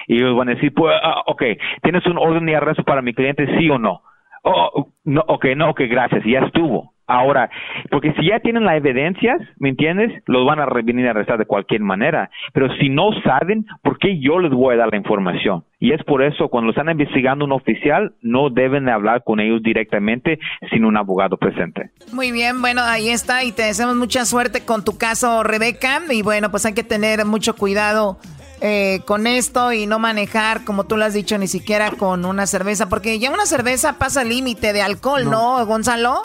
Y 0.07 0.19
ellos 0.19 0.37
van 0.37 0.49
a 0.49 0.55
decir, 0.55 0.73
pues, 0.75 0.95
ah, 1.03 1.23
ok, 1.27 1.43
¿tienes 1.83 2.07
un 2.07 2.19
orden 2.19 2.47
de 2.47 2.57
arresto 2.57 2.85
para 2.85 3.03
mi 3.03 3.15
cliente, 3.15 3.47
sí 3.59 3.69
o 3.71 3.79
no? 3.79 4.03
Oh, 4.43 4.89
no, 5.05 5.25
ok, 5.27 5.47
no, 5.57 5.71
ok, 5.71 5.81
gracias, 5.89 6.23
ya 6.25 6.41
estuvo. 6.41 6.93
Ahora, 7.09 7.51
porque 7.91 8.13
si 8.15 8.27
ya 8.27 8.41
tienen 8.41 8.65
las 8.65 8.77
evidencias, 8.77 9.41
¿me 9.59 9.69
entiendes? 9.69 10.13
Los 10.27 10.45
van 10.45 10.59
a 10.59 10.67
venir 10.67 11.07
a 11.07 11.11
arrestar 11.11 11.39
de 11.39 11.45
cualquier 11.45 11.81
manera. 11.81 12.31
Pero 12.53 12.69
si 12.77 12.89
no 12.89 13.11
saben, 13.23 13.65
¿por 13.83 13.99
qué 13.99 14.19
yo 14.19 14.41
les 14.41 14.51
voy 14.51 14.75
a 14.75 14.79
dar 14.79 14.89
la 14.91 14.97
información? 14.97 15.65
Y 15.79 15.93
es 15.93 16.03
por 16.03 16.23
eso, 16.23 16.49
cuando 16.49 16.71
están 16.71 16.91
investigando 16.91 17.45
un 17.45 17.53
oficial, 17.53 18.15
no 18.23 18.51
deben 18.51 18.89
hablar 18.89 19.23
con 19.25 19.39
ellos 19.39 19.63
directamente 19.63 20.41
sin 20.73 20.85
un 20.85 20.97
abogado 20.97 21.37
presente. 21.37 21.91
Muy 22.13 22.33
bien, 22.33 22.61
bueno, 22.61 22.83
ahí 22.83 23.11
está. 23.11 23.45
Y 23.45 23.53
te 23.53 23.63
deseamos 23.63 23.95
mucha 23.95 24.25
suerte 24.25 24.65
con 24.67 24.85
tu 24.85 24.99
caso, 24.99 25.45
Rebeca. 25.45 26.01
Y 26.11 26.23
bueno, 26.23 26.51
pues 26.51 26.67
hay 26.67 26.75
que 26.75 26.83
tener 26.83 27.25
mucho 27.25 27.55
cuidado 27.55 28.19
eh, 28.61 29.01
con 29.05 29.27
esto 29.27 29.73
y 29.73 29.87
no 29.87 29.99
manejar, 29.99 30.65
como 30.65 30.85
tú 30.85 30.97
lo 30.97 31.05
has 31.05 31.15
dicho, 31.15 31.37
ni 31.39 31.49
siquiera 31.49 31.91
con 31.91 32.25
una 32.25 32.47
cerveza, 32.47 32.89
porque 32.89 33.19
ya 33.19 33.31
una 33.31 33.47
cerveza 33.47 33.95
pasa 33.95 34.23
el 34.23 34.31
límite 34.31 34.73
de 34.73 34.83
alcohol, 34.83 35.29
¿no, 35.31 35.65
Gonzalo? 35.67 36.23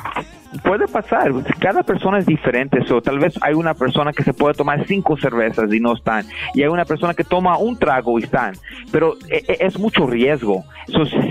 Puede 0.64 0.86
pasar, 0.88 1.32
cada 1.60 1.82
persona 1.82 2.18
es 2.18 2.26
diferente, 2.26 2.80
o 2.92 3.02
tal 3.02 3.20
vez 3.20 3.40
hay 3.42 3.54
una 3.54 3.74
persona 3.74 4.12
que 4.12 4.22
se 4.22 4.34
puede 4.34 4.54
tomar 4.54 4.86
cinco 4.86 5.16
cervezas 5.16 5.74
y 5.74 5.80
no 5.80 5.94
están, 5.94 6.26
y 6.54 6.62
hay 6.62 6.68
una 6.68 6.84
persona 6.84 7.14
que 7.14 7.24
toma 7.24 7.58
un 7.58 7.80
trago 7.80 8.20
y 8.20 8.24
están, 8.24 8.56
pero 8.92 9.16
e, 9.30 9.44
e, 9.48 9.58
es 9.62 9.80
mucho 9.80 10.06
riesgo. 10.08 10.66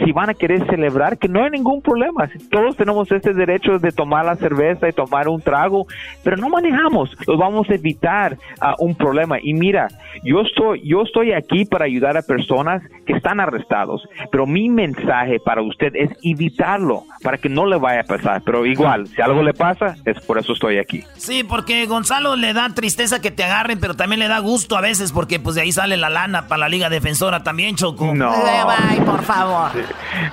si 0.04 0.12
van 0.12 0.30
a 0.30 0.34
querer 0.34 0.64
celebrar, 0.70 1.18
que 1.18 1.28
no 1.28 1.44
hay 1.44 1.50
ningún 1.50 1.82
problema, 1.82 2.30
todos 2.50 2.76
tenemos 2.76 3.12
este 3.12 3.34
derecho 3.34 3.78
de 3.78 3.92
tomar 3.92 4.24
la 4.24 4.36
cerveza 4.36 4.88
y 4.88 4.92
tomar 4.92 5.28
un 5.28 5.42
trago, 5.42 5.86
pero 6.24 6.38
no 6.38 6.48
manejamos, 6.48 7.14
los 7.26 7.38
vamos 7.38 7.68
a 7.68 7.74
evitar 7.74 8.38
ah, 8.62 8.74
un 8.78 8.94
problema. 8.94 9.36
Y 9.42 9.52
mira, 9.52 9.88
yo 10.24 10.40
estoy, 10.40 10.80
yo 10.82 11.02
estoy 11.02 11.32
aquí 11.32 11.66
para 11.66 11.84
ayudar 11.84 12.16
a 12.16 12.22
personas 12.22 12.82
que 13.04 13.12
están 13.12 13.38
arrestados, 13.38 14.08
pero 14.32 14.46
mi 14.46 14.70
mensaje 14.70 15.40
para 15.40 15.60
usted 15.60 15.94
es 15.94 16.10
evitarlo, 16.22 17.04
para 17.22 17.36
que 17.36 17.50
no 17.50 17.66
le 17.66 17.76
vaya 17.76 18.00
a 18.00 18.04
pasar, 18.04 18.40
pero 18.46 18.64
igual 18.64 19.09
si 19.14 19.22
algo 19.22 19.42
le 19.42 19.54
pasa, 19.54 19.96
es 20.04 20.20
por 20.20 20.38
eso 20.38 20.52
estoy 20.52 20.78
aquí. 20.78 21.04
Sí, 21.16 21.44
porque 21.44 21.86
Gonzalo 21.86 22.36
le 22.36 22.52
da 22.52 22.68
tristeza 22.70 23.20
que 23.20 23.30
te 23.30 23.44
agarren, 23.44 23.80
pero 23.80 23.94
también 23.94 24.20
le 24.20 24.28
da 24.28 24.38
gusto 24.38 24.76
a 24.76 24.80
veces 24.80 25.12
porque 25.12 25.40
pues 25.40 25.56
de 25.56 25.62
ahí 25.62 25.72
sale 25.72 25.96
la 25.96 26.10
lana 26.10 26.46
para 26.46 26.60
la 26.60 26.68
Liga 26.68 26.88
Defensora 26.88 27.42
también, 27.42 27.76
Choco. 27.76 28.14
No. 28.14 28.32
Ay, 28.32 29.00
por 29.00 29.22
favor. 29.22 29.70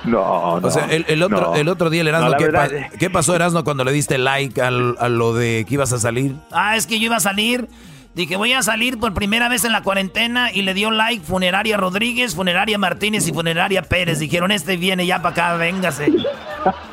No, 0.04 0.60
no. 0.60 0.66
O 0.66 0.70
sea, 0.70 0.86
el, 0.86 1.22
otro, 1.22 1.54
el 1.54 1.68
otro 1.68 1.90
día, 1.90 2.02
el 2.02 2.08
Erasmo, 2.08 2.32
¿qué, 2.98 3.10
pasó, 3.10 3.34
Erasmo, 3.34 3.64
cuando 3.64 3.84
le 3.84 3.92
diste 3.92 4.18
like 4.18 4.60
al, 4.60 4.96
a 4.98 5.08
lo 5.08 5.34
de 5.34 5.64
que 5.66 5.74
ibas 5.74 5.92
a 5.92 5.98
salir? 5.98 6.34
Ah, 6.50 6.76
es 6.76 6.86
que 6.86 6.98
yo 6.98 7.06
iba 7.06 7.16
a 7.16 7.20
salir 7.20 7.68
Dije, 8.14 8.36
voy 8.36 8.52
a 8.52 8.62
salir 8.62 8.98
por 8.98 9.14
primera 9.14 9.48
vez 9.48 9.64
en 9.64 9.72
la 9.72 9.82
cuarentena 9.82 10.50
y 10.52 10.62
le 10.62 10.74
dio 10.74 10.90
like 10.90 11.24
Funeraria 11.24 11.76
Rodríguez, 11.76 12.34
Funeraria 12.34 12.76
Martínez 12.76 13.28
y 13.28 13.32
Funeraria 13.32 13.82
Pérez. 13.82 14.18
Dijeron, 14.18 14.50
este 14.50 14.76
viene 14.76 15.06
ya 15.06 15.22
para 15.22 15.30
acá, 15.30 15.54
véngase. 15.56 16.08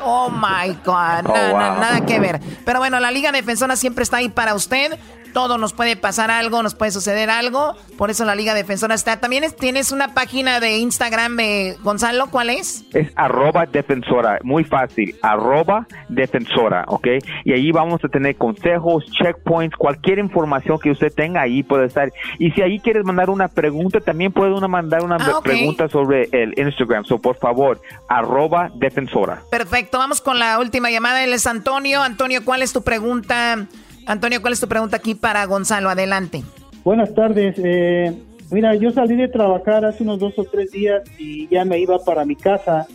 Oh 0.00 0.30
my 0.30 0.72
God, 0.84 1.26
oh, 1.26 1.58
nada 1.58 2.06
que 2.06 2.20
ver. 2.20 2.40
Pero 2.64 2.78
bueno, 2.78 3.00
la 3.00 3.10
Liga 3.10 3.32
Defensora 3.32 3.74
siempre 3.74 4.04
está 4.04 4.18
ahí 4.18 4.28
para 4.28 4.54
usted 4.54 4.96
todo 5.36 5.58
nos 5.58 5.74
puede 5.74 5.96
pasar 5.96 6.30
algo, 6.30 6.62
nos 6.62 6.74
puede 6.74 6.92
suceder 6.92 7.28
algo. 7.28 7.76
Por 7.98 8.08
eso 8.08 8.24
la 8.24 8.34
Liga 8.34 8.54
Defensora 8.54 8.94
está. 8.94 9.20
También 9.20 9.44
tienes 9.60 9.92
una 9.92 10.14
página 10.14 10.60
de 10.60 10.78
Instagram, 10.78 11.38
eh, 11.40 11.76
Gonzalo, 11.82 12.28
¿cuál 12.30 12.48
es? 12.48 12.86
Es 12.94 13.12
arroba 13.16 13.66
defensora, 13.66 14.38
muy 14.42 14.64
fácil, 14.64 15.14
arroba 15.20 15.86
defensora, 16.08 16.86
¿ok? 16.88 17.08
Y 17.44 17.52
ahí 17.52 17.70
vamos 17.70 18.02
a 18.02 18.08
tener 18.08 18.36
consejos, 18.36 19.04
checkpoints, 19.12 19.76
cualquier 19.76 20.20
información 20.20 20.78
que 20.78 20.90
usted 20.90 21.12
tenga 21.12 21.42
ahí 21.42 21.62
puede 21.62 21.84
estar. 21.84 22.10
Y 22.38 22.52
si 22.52 22.62
ahí 22.62 22.80
quieres 22.80 23.04
mandar 23.04 23.28
una 23.28 23.48
pregunta, 23.48 24.00
también 24.00 24.32
puede 24.32 24.54
uno 24.54 24.68
mandar 24.68 25.04
una 25.04 25.16
ah, 25.16 25.40
pregunta 25.44 25.86
sobre 25.90 26.30
el 26.32 26.58
Instagram. 26.58 27.04
So, 27.04 27.18
por 27.18 27.36
favor, 27.36 27.82
arroba 28.08 28.70
defensora. 28.74 29.42
Perfecto, 29.50 29.98
vamos 29.98 30.22
con 30.22 30.38
la 30.38 30.58
última 30.58 30.90
llamada. 30.90 31.22
Él 31.22 31.34
es 31.34 31.46
Antonio. 31.46 32.02
Antonio, 32.02 32.42
¿cuál 32.42 32.62
es 32.62 32.72
tu 32.72 32.80
pregunta? 32.80 33.66
Antonio, 34.06 34.40
¿cuál 34.40 34.52
es 34.52 34.60
tu 34.60 34.68
pregunta 34.68 34.96
aquí 34.96 35.16
para 35.16 35.44
Gonzalo? 35.46 35.88
Adelante. 35.88 36.42
Buenas 36.84 37.12
tardes. 37.12 37.56
Eh, 37.58 38.12
mira, 38.52 38.76
yo 38.76 38.92
salí 38.92 39.16
de 39.16 39.26
trabajar 39.26 39.84
hace 39.84 40.04
unos 40.04 40.20
dos 40.20 40.38
o 40.38 40.44
tres 40.44 40.70
días 40.70 41.02
y 41.18 41.48
ya 41.48 41.64
me 41.64 41.80
iba 41.80 41.98
para 42.04 42.24
mi 42.24 42.36
casa. 42.36 42.86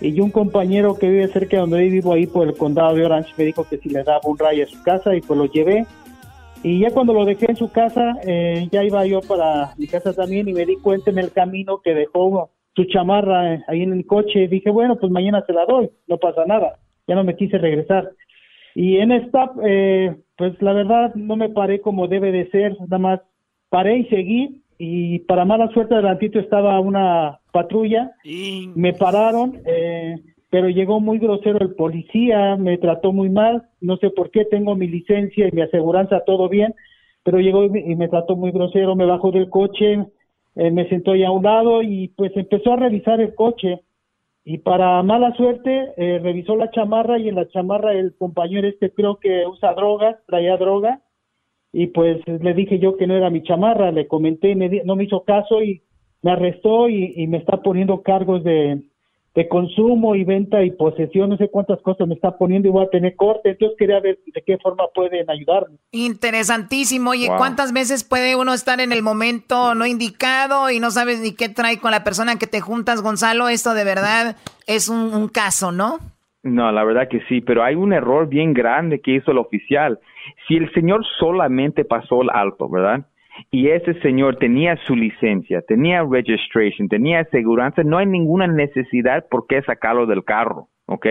Y 0.00 0.18
un 0.20 0.30
compañero 0.30 0.94
que 0.94 1.08
vive 1.08 1.28
cerca 1.28 1.56
de 1.56 1.60
donde 1.60 1.88
vivo 1.88 2.14
ahí 2.14 2.26
por 2.26 2.46
el 2.46 2.54
condado 2.54 2.94
de 2.94 3.04
Orange 3.04 3.32
me 3.36 3.44
dijo 3.44 3.64
que 3.68 3.78
si 3.78 3.90
le 3.90 4.02
daba 4.02 4.20
un 4.24 4.38
rayo 4.38 4.64
a 4.64 4.66
su 4.66 4.82
casa 4.82 5.14
y 5.14 5.20
pues 5.20 5.38
lo 5.38 5.44
llevé. 5.46 5.86
Y 6.62 6.80
ya 6.80 6.90
cuando 6.90 7.12
lo 7.12 7.26
dejé 7.26 7.50
en 7.50 7.56
su 7.56 7.70
casa, 7.70 8.16
eh, 8.26 8.66
ya 8.72 8.82
iba 8.82 9.04
yo 9.06 9.20
para 9.20 9.74
mi 9.76 9.86
casa 9.86 10.14
también 10.14 10.48
y 10.48 10.54
me 10.54 10.64
di 10.64 10.76
cuenta 10.76 11.10
en 11.10 11.18
el 11.18 11.32
camino 11.32 11.80
que 11.82 11.94
dejó 11.94 12.50
su 12.74 12.84
chamarra 12.86 13.54
eh, 13.54 13.64
ahí 13.68 13.82
en 13.82 13.92
el 13.92 14.06
coche. 14.06 14.48
Dije, 14.48 14.70
bueno, 14.70 14.96
pues 14.96 15.12
mañana 15.12 15.44
se 15.46 15.52
la 15.52 15.66
doy, 15.66 15.90
no 16.06 16.16
pasa 16.16 16.44
nada. 16.46 16.78
Ya 17.06 17.14
no 17.14 17.24
me 17.24 17.36
quise 17.36 17.58
regresar. 17.58 18.10
Y 18.74 18.96
en 18.98 19.12
stop, 19.12 19.60
eh, 19.64 20.16
pues 20.36 20.60
la 20.60 20.72
verdad 20.72 21.14
no 21.14 21.36
me 21.36 21.48
paré 21.48 21.80
como 21.80 22.08
debe 22.08 22.32
de 22.32 22.50
ser, 22.50 22.76
nada 22.80 22.98
más 22.98 23.20
paré 23.68 23.98
y 23.98 24.04
seguí 24.06 24.62
y 24.78 25.20
para 25.20 25.44
mala 25.44 25.68
suerte 25.68 25.94
adelantito 25.94 26.38
estaba 26.38 26.78
una 26.80 27.40
patrulla, 27.52 28.12
me 28.74 28.92
pararon, 28.92 29.60
eh, 29.64 30.16
pero 30.50 30.68
llegó 30.68 31.00
muy 31.00 31.18
grosero 31.18 31.58
el 31.60 31.74
policía, 31.74 32.56
me 32.56 32.76
trató 32.78 33.12
muy 33.12 33.30
mal, 33.30 33.68
no 33.80 33.96
sé 33.96 34.10
por 34.10 34.30
qué, 34.30 34.44
tengo 34.44 34.76
mi 34.76 34.86
licencia 34.86 35.48
y 35.48 35.52
mi 35.52 35.62
aseguranza, 35.62 36.22
todo 36.26 36.48
bien, 36.48 36.74
pero 37.22 37.40
llegó 37.40 37.64
y 37.64 37.96
me, 37.96 38.08
trató 38.08 38.36
muy 38.36 38.50
grosero, 38.52 38.94
me 38.94 39.06
bajó 39.06 39.30
del 39.30 39.48
coche, 39.48 40.06
eh, 40.54 40.70
me 40.70 40.88
sentó 40.88 41.16
ya 41.16 41.28
a 41.28 41.32
un 41.32 41.44
lado 41.44 41.82
y 41.82 42.08
pues 42.08 42.36
empezó 42.36 42.74
a 42.74 42.76
revisar 42.76 43.20
el 43.20 43.34
coche 43.34 43.80
y 44.48 44.58
para 44.58 45.02
mala 45.02 45.34
suerte, 45.34 45.92
eh, 45.96 46.20
revisó 46.22 46.54
la 46.54 46.70
chamarra 46.70 47.18
y 47.18 47.28
en 47.28 47.34
la 47.34 47.48
chamarra 47.48 47.92
el 47.94 48.14
compañero 48.16 48.68
este 48.68 48.92
creo 48.92 49.16
que 49.16 49.44
usa 49.44 49.74
drogas, 49.74 50.24
traía 50.24 50.56
droga. 50.56 51.02
Y 51.72 51.88
pues 51.88 52.20
le 52.28 52.54
dije 52.54 52.78
yo 52.78 52.96
que 52.96 53.08
no 53.08 53.16
era 53.16 53.28
mi 53.28 53.42
chamarra, 53.42 53.90
le 53.90 54.06
comenté, 54.06 54.54
me 54.54 54.68
no 54.84 54.94
me 54.94 55.02
hizo 55.02 55.24
caso 55.24 55.64
y 55.64 55.82
me 56.22 56.30
arrestó 56.30 56.88
y, 56.88 57.26
me 57.26 57.38
está 57.38 57.56
poniendo 57.60 58.02
cargos 58.02 58.44
de 58.44 58.82
de 59.36 59.48
consumo 59.48 60.14
y 60.14 60.24
venta 60.24 60.64
y 60.64 60.70
posesión, 60.70 61.28
no 61.28 61.36
sé 61.36 61.50
cuántas 61.50 61.80
cosas 61.82 62.08
me 62.08 62.14
está 62.14 62.38
poniendo 62.38 62.68
y 62.68 62.70
voy 62.70 62.86
a 62.86 62.88
tener 62.88 63.14
corte, 63.16 63.50
entonces 63.50 63.76
quería 63.78 64.00
ver 64.00 64.18
de 64.34 64.42
qué 64.42 64.56
forma 64.56 64.84
pueden 64.94 65.30
ayudarme. 65.30 65.76
Interesantísimo, 65.92 67.10
oye, 67.10 67.28
¿cuántas 67.36 67.74
veces 67.74 68.02
puede 68.02 68.34
uno 68.34 68.54
estar 68.54 68.80
en 68.80 68.92
el 68.92 69.02
momento 69.02 69.74
no 69.74 69.84
indicado 69.84 70.70
y 70.70 70.80
no 70.80 70.90
sabes 70.90 71.20
ni 71.20 71.34
qué 71.34 71.50
trae 71.50 71.78
con 71.78 71.90
la 71.90 72.02
persona 72.02 72.38
que 72.38 72.46
te 72.46 72.62
juntas, 72.62 73.02
Gonzalo? 73.02 73.50
Esto 73.50 73.74
de 73.74 73.84
verdad 73.84 74.36
es 74.66 74.88
un, 74.88 75.12
un 75.12 75.28
caso, 75.28 75.70
¿no? 75.70 75.98
No, 76.42 76.72
la 76.72 76.84
verdad 76.84 77.08
que 77.08 77.20
sí, 77.28 77.42
pero 77.42 77.62
hay 77.62 77.74
un 77.74 77.92
error 77.92 78.28
bien 78.28 78.54
grande 78.54 79.02
que 79.02 79.16
hizo 79.16 79.32
el 79.32 79.38
oficial. 79.38 80.00
Si 80.48 80.56
el 80.56 80.72
señor 80.72 81.04
solamente 81.18 81.84
pasó 81.84 82.22
el 82.22 82.30
alto, 82.30 82.70
¿verdad? 82.70 83.04
Y 83.50 83.68
ese 83.68 83.94
señor 84.00 84.36
tenía 84.36 84.76
su 84.86 84.94
licencia, 84.94 85.62
tenía 85.66 86.02
registration, 86.02 86.88
tenía 86.88 87.20
aseguranza, 87.20 87.82
no 87.82 87.98
hay 87.98 88.06
ninguna 88.06 88.46
necesidad 88.46 89.26
por 89.30 89.46
qué 89.46 89.62
sacarlo 89.62 90.06
del 90.06 90.24
carro, 90.24 90.68
¿ok? 90.86 91.06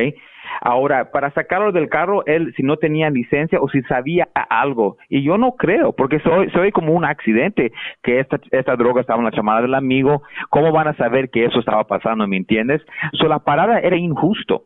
Ahora, 0.62 1.12
para 1.12 1.32
sacarlo 1.32 1.72
del 1.72 1.90
carro, 1.90 2.26
él 2.26 2.54
si 2.56 2.64
no 2.64 2.78
tenía 2.78 3.10
licencia 3.10 3.60
o 3.60 3.68
si 3.70 3.82
sabía 3.84 4.28
algo, 4.50 4.98
y 5.10 5.24
yo 5.24 5.38
no 5.38 5.54
creo, 5.54 5.94
porque 5.94 6.20
soy, 6.20 6.50
soy 6.52 6.72
como 6.72 6.94
un 6.94 7.06
accidente, 7.06 7.72
que 8.04 8.20
esta, 8.20 8.40
esta 8.52 8.76
droga 8.76 9.02
estaba 9.02 9.20
en 9.20 9.26
la 9.26 9.32
chamada 9.32 9.62
del 9.62 9.74
amigo, 9.74 10.24
¿cómo 10.50 10.72
van 10.72 10.88
a 10.88 10.98
saber 10.98 11.30
que 11.30 11.46
eso 11.46 11.60
estaba 11.60 11.86
pasando, 11.86 12.28
me 12.28 12.38
entiendes? 12.38 12.82
So, 13.14 13.28
la 13.28 13.40
parada 13.40 13.80
era 13.80 13.98
injusto. 13.98 14.64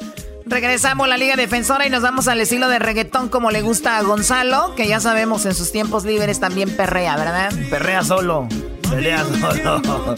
Regresamos 0.49 1.07
a 1.07 1.09
la 1.09 1.17
Liga 1.17 1.35
Defensora 1.35 1.87
y 1.87 1.91
nos 1.91 2.03
vamos 2.03 2.29
al 2.29 2.41
estilo 2.41 2.69
de 2.69 2.79
reggaetón 2.79 3.29
como 3.29 3.51
le 3.51 3.63
gusta 3.63 3.99
a 3.99 4.03
Gonzalo, 4.03 4.75
que 4.77 4.87
ya 4.87 5.01
sabemos 5.01 5.45
en 5.45 5.55
sus 5.55 5.73
tiempos 5.73 6.05
libres 6.05 6.39
también 6.39 6.71
perrea, 6.71 7.17
¿verdad? 7.17 7.53
Perrea 7.69 8.05
solo, 8.05 8.47
pelea 8.89 9.25
solo. 9.25 10.15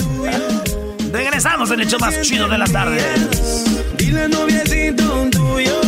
Regresamos 1.11 1.71
en 1.71 1.81
el 1.81 1.89
show 1.89 1.99
más 1.99 2.21
chido 2.21 2.47
de 2.47 2.59
las 2.59 2.71
tardes. 2.71 3.65
Dile 3.97 4.29
noviecito 4.29 5.31
tuyo 5.31 5.81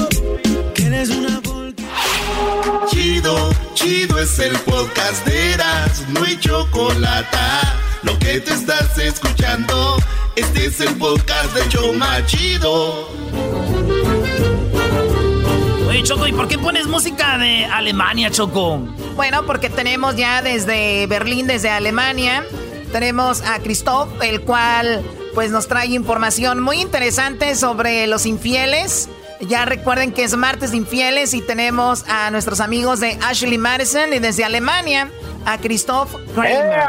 que 0.74 0.86
eres 0.86 1.10
una 1.10 1.40
Chido, 2.86 3.50
chido 3.74 4.18
es 4.18 4.38
el 4.38 4.56
podcast 4.60 5.26
de 5.26 5.52
Eras, 5.52 6.06
no 6.08 6.24
hay 6.24 6.38
chocolate. 6.38 7.36
Lo 8.02 8.18
que 8.18 8.40
te 8.40 8.54
estás 8.54 8.96
escuchando, 8.98 9.96
este 10.34 10.66
es 10.66 10.80
el 10.80 10.96
podcast 10.96 11.54
de 11.54 11.68
Choma 11.68 12.24
Chido. 12.24 13.08
Oye, 15.86 16.02
Choco, 16.02 16.26
¿y 16.26 16.32
por 16.32 16.48
qué 16.48 16.56
pones 16.56 16.86
música 16.86 17.36
de 17.36 17.66
Alemania, 17.66 18.30
Choco? 18.30 18.78
Bueno, 19.16 19.44
porque 19.44 19.68
tenemos 19.68 20.16
ya 20.16 20.40
desde 20.40 21.06
Berlín, 21.08 21.46
desde 21.46 21.68
Alemania, 21.68 22.46
tenemos 22.90 23.42
a 23.42 23.58
Christoph, 23.58 24.08
el 24.22 24.40
cual 24.40 25.02
pues 25.34 25.50
nos 25.50 25.68
trae 25.68 25.88
información 25.88 26.60
muy 26.60 26.80
interesante 26.80 27.54
sobre 27.54 28.06
los 28.06 28.24
infieles. 28.24 29.10
Ya 29.40 29.64
recuerden 29.64 30.12
que 30.12 30.22
es 30.22 30.36
martes 30.36 30.72
de 30.72 30.76
infieles 30.76 31.32
y 31.32 31.40
tenemos 31.40 32.04
a 32.08 32.30
nuestros 32.30 32.60
amigos 32.60 33.00
de 33.00 33.18
Ashley 33.22 33.56
Madison 33.56 34.12
y 34.12 34.18
desde 34.18 34.44
Alemania 34.44 35.10
a 35.46 35.56
Christoph 35.56 36.14
Kramer. 36.34 36.84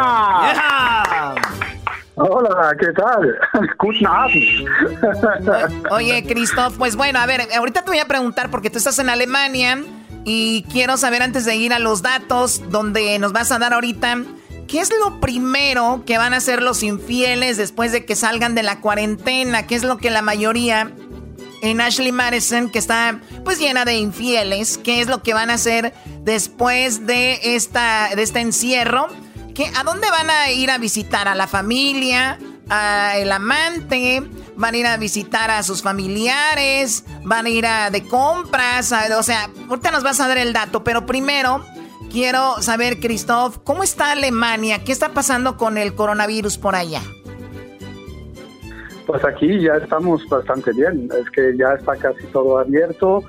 Hola, 2.16 2.76
¿qué 2.78 2.88
tal? 2.92 3.40
Guten 3.80 4.08
Abend. 4.08 5.86
Oye, 5.92 6.24
Christoph, 6.28 6.78
pues 6.78 6.96
bueno, 6.98 7.20
a 7.20 7.26
ver, 7.26 7.48
ahorita 7.56 7.84
te 7.84 7.90
voy 7.90 8.00
a 8.00 8.06
preguntar 8.06 8.52
porque 8.52 8.70
tú 8.70 8.78
estás 8.78 9.00
en 9.00 9.10
Alemania 9.10 9.82
y 10.26 10.64
quiero 10.72 10.98
saber 10.98 11.24
antes 11.24 11.46
de 11.46 11.56
ir 11.56 11.74
a 11.74 11.80
los 11.80 12.02
datos 12.02 12.62
donde 12.70 13.18
nos 13.18 13.32
vas 13.32 13.52
a 13.52 13.60
dar 13.60 13.74
ahorita, 13.74 14.24
¿qué 14.68 14.82
es 14.82 14.92
lo 15.00 15.22
primero 15.22 16.04
que 16.06 16.18
van 16.18 16.34
a 16.34 16.38
hacer 16.38 16.62
los 16.62 16.84
infieles 16.84 17.56
después 17.56 17.94
de 17.94 18.06
que 18.06 18.16
salgan 18.18 18.56
de 18.56 18.64
la 18.64 18.82
cuarentena? 18.82 19.66
¿Qué 19.66 19.76
es 19.76 19.84
lo 19.84 19.98
que 19.98 20.12
la 20.12 20.22
mayoría 20.22 20.92
en 21.62 21.82
Ashley 21.82 22.12
Madison, 22.12 22.70
que 22.70 22.80
está 22.80 23.20
pues 23.44 23.60
llena 23.60 23.86
de 23.86 23.96
infieles, 23.96 24.78
qué 24.78 25.02
es 25.02 25.08
lo 25.08 25.22
que 25.24 25.34
van 25.34 25.50
a 25.50 25.54
hacer 25.54 25.94
después 26.22 27.06
de, 27.06 27.56
esta, 27.56 28.10
de 28.16 28.24
este 28.24 28.40
encierro? 28.40 29.08
¿A 29.76 29.84
dónde 29.84 30.10
van 30.10 30.30
a 30.30 30.50
ir 30.50 30.72
a 30.72 30.78
visitar? 30.78 31.28
¿A 31.28 31.36
la 31.36 31.48
familia? 31.48 32.40
¿Al 32.70 33.32
amante? 33.32 34.24
¿Van 34.56 34.74
a 34.74 34.78
ir 34.78 34.88
a 34.88 34.98
visitar 34.98 35.52
a 35.52 35.62
sus 35.62 35.82
familiares? 35.82 37.04
¿Van 37.24 37.46
a 37.46 37.50
ir 37.50 37.66
a 37.66 37.90
de 37.92 38.08
compras? 38.08 38.92
o 39.18 39.24
sea, 39.24 39.50
ahorita 39.70 39.92
nos 39.92 40.04
vas 40.04 40.20
a 40.20 40.28
dar 40.28 40.38
el 40.38 40.54
dato, 40.54 40.84
pero 40.84 41.06
primero 41.06 41.64
quiero 42.12 42.62
saber, 42.62 43.00
Christoph, 43.00 43.58
¿cómo 43.64 43.84
está 43.84 44.12
Alemania? 44.12 44.84
¿Qué 44.84 44.92
está 44.92 45.14
pasando 45.14 45.58
con 45.58 45.78
el 45.78 45.94
coronavirus 45.96 46.58
por 46.58 46.76
allá? 46.76 47.02
Pues 49.06 49.24
aquí 49.26 49.60
ya 49.62 49.76
estamos 49.76 50.28
bastante 50.30 50.72
bien, 50.74 51.10
es 51.20 51.30
que 51.32 51.56
ya 51.58 51.74
está 51.74 51.96
casi 51.96 52.26
todo 52.28 52.60
abierto, 52.60 53.24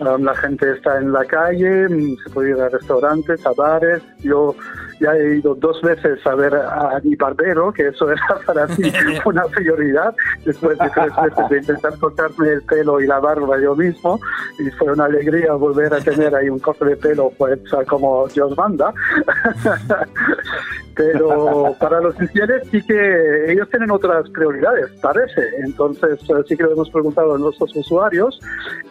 um, 0.00 0.22
la 0.22 0.34
gente 0.34 0.72
está 0.72 0.98
en 0.98 1.12
la 1.12 1.24
calle, 1.24 1.88
mm, 1.88 2.16
se 2.22 2.30
puede 2.30 2.50
ir 2.50 2.60
a 2.60 2.68
restaurantes, 2.68 3.44
a 3.46 3.52
bares, 3.52 4.02
yo 4.20 4.54
ya 5.00 5.14
he 5.16 5.36
ido 5.36 5.54
dos 5.54 5.80
veces 5.82 6.24
a 6.26 6.34
ver 6.34 6.54
a 6.54 7.00
mi 7.02 7.14
barbero, 7.16 7.72
que 7.72 7.88
eso 7.88 8.10
era 8.10 8.40
para 8.46 8.66
mí 8.66 8.92
una 9.24 9.44
prioridad, 9.44 10.14
después 10.44 10.78
de 10.78 10.90
tres 10.90 11.12
meses 11.16 11.48
de 11.48 11.58
intentar 11.58 11.98
cortarme 11.98 12.48
el 12.48 12.62
pelo 12.62 13.00
y 13.00 13.06
la 13.06 13.20
barba 13.20 13.60
yo 13.60 13.76
mismo, 13.76 14.20
y 14.58 14.70
fue 14.72 14.92
una 14.92 15.04
alegría 15.04 15.52
volver 15.54 15.94
a 15.94 16.00
tener 16.00 16.34
ahí 16.34 16.48
un 16.48 16.58
corte 16.58 16.84
de 16.84 16.96
pelo 16.96 17.32
pues 17.38 17.60
como 17.86 18.26
Dios 18.28 18.56
manda. 18.56 18.92
Pero 20.94 21.74
para 21.80 22.00
los 22.00 22.20
infieles 22.20 22.62
sí 22.70 22.82
que 22.82 23.52
ellos 23.52 23.68
tienen 23.70 23.90
otras 23.90 24.28
prioridades, 24.30 24.90
parece. 25.00 25.42
Entonces 25.64 26.18
eh, 26.28 26.42
sí 26.46 26.56
que 26.56 26.64
le 26.64 26.72
hemos 26.72 26.90
preguntado 26.90 27.34
a 27.34 27.38
nuestros 27.38 27.74
usuarios 27.74 28.40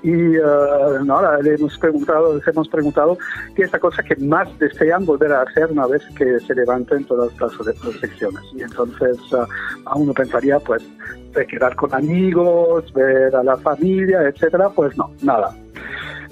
y 0.02 0.38
uh, 0.38 1.04
nada, 1.06 1.40
le 1.42 1.56
hemos 1.56 1.78
preguntado, 1.78 2.36
les 2.36 2.48
hemos 2.48 2.68
preguntado 2.70 3.18
qué 3.56 3.64
es 3.64 3.72
la 3.72 3.80
cosa 3.80 4.04
que 4.04 4.16
más 4.16 4.48
desean 4.60 5.06
volver 5.06 5.32
a 5.32 5.42
hacer 5.44 5.72
una 5.72 5.88
vez 5.88 6.02
que 6.18 6.40
se 6.40 6.56
levanten 6.56 7.06
todas 7.06 7.32
las 7.40 7.58
restricciones. 7.58 8.42
Y 8.56 8.64
entonces 8.64 9.18
uh, 9.34 9.46
a 9.86 9.96
uno 9.96 10.14
pensaría 10.14 10.60
pues 10.60 10.84
de 11.34 11.46
quedar 11.46 11.76
con 11.76 11.94
amigos, 11.94 12.92
ver 12.94 13.36
a 13.36 13.44
la 13.44 13.58
familia, 13.58 14.24
etcétera, 14.24 14.70
pues 14.70 14.98
no, 14.98 15.12
nada. 15.22 15.56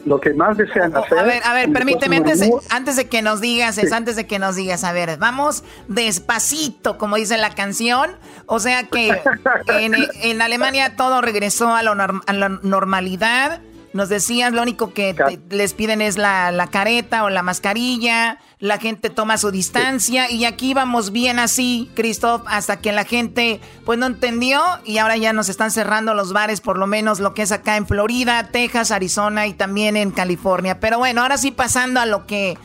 Lo 0.05 0.19
que 0.19 0.33
más 0.33 0.57
desean 0.57 0.95
hacer. 0.95 1.17
A 1.17 1.23
ver, 1.23 1.41
a 1.43 1.53
ver, 1.53 1.71
permíteme, 1.71 2.17
antes 2.17 2.39
de, 2.39 2.51
antes 2.69 2.95
de 2.95 3.07
que 3.07 3.21
nos 3.21 3.41
digas, 3.41 3.77
es 3.77 3.91
antes 3.91 4.15
de 4.15 4.27
que 4.27 4.39
nos 4.39 4.55
digas, 4.55 4.83
a 4.83 4.91
ver, 4.91 5.17
vamos 5.17 5.63
despacito, 5.87 6.97
como 6.97 7.15
dice 7.15 7.37
la 7.37 7.51
canción. 7.51 8.11
O 8.45 8.59
sea 8.59 8.83
que 8.83 9.09
en, 9.67 9.95
en 10.21 10.41
Alemania 10.41 10.95
todo 10.95 11.21
regresó 11.21 11.69
a, 11.69 11.79
a 11.79 12.33
la 12.33 12.49
normalidad 12.63 13.61
nos 13.93 14.09
decías, 14.09 14.53
lo 14.53 14.61
único 14.61 14.93
que 14.93 15.15
les 15.49 15.73
piden 15.73 16.01
es 16.01 16.17
la, 16.17 16.51
la, 16.51 16.67
careta 16.67 17.23
o 17.23 17.29
la 17.29 17.41
mascarilla, 17.41 18.37
la 18.59 18.77
gente 18.77 19.09
toma 19.09 19.37
su 19.37 19.51
distancia 19.51 20.29
y 20.29 20.45
aquí 20.45 20.73
vamos 20.73 21.11
bien 21.11 21.39
así, 21.39 21.89
Christoph, 21.95 22.43
hasta 22.47 22.77
que 22.77 22.91
la 22.91 23.05
gente 23.05 23.59
pues 23.85 23.97
no 23.97 24.05
entendió 24.05 24.61
y 24.85 24.97
ahora 24.97 25.17
ya 25.17 25.33
nos 25.33 25.49
están 25.49 25.71
cerrando 25.71 26.13
los 26.13 26.33
bares, 26.33 26.61
por 26.61 26.77
lo 26.77 26.87
menos 26.87 27.19
lo 27.19 27.33
que 27.33 27.41
es 27.41 27.51
acá 27.51 27.77
en 27.77 27.87
Florida, 27.87 28.49
Texas, 28.51 28.91
Arizona 28.91 29.47
y 29.47 29.53
también 29.53 29.97
en 29.97 30.11
California. 30.11 30.79
Pero 30.79 30.99
bueno, 30.99 31.21
ahora 31.21 31.37
sí 31.37 31.51
pasando 31.51 31.99
a 31.99 32.05
lo 32.05 32.27
que, 32.27 32.57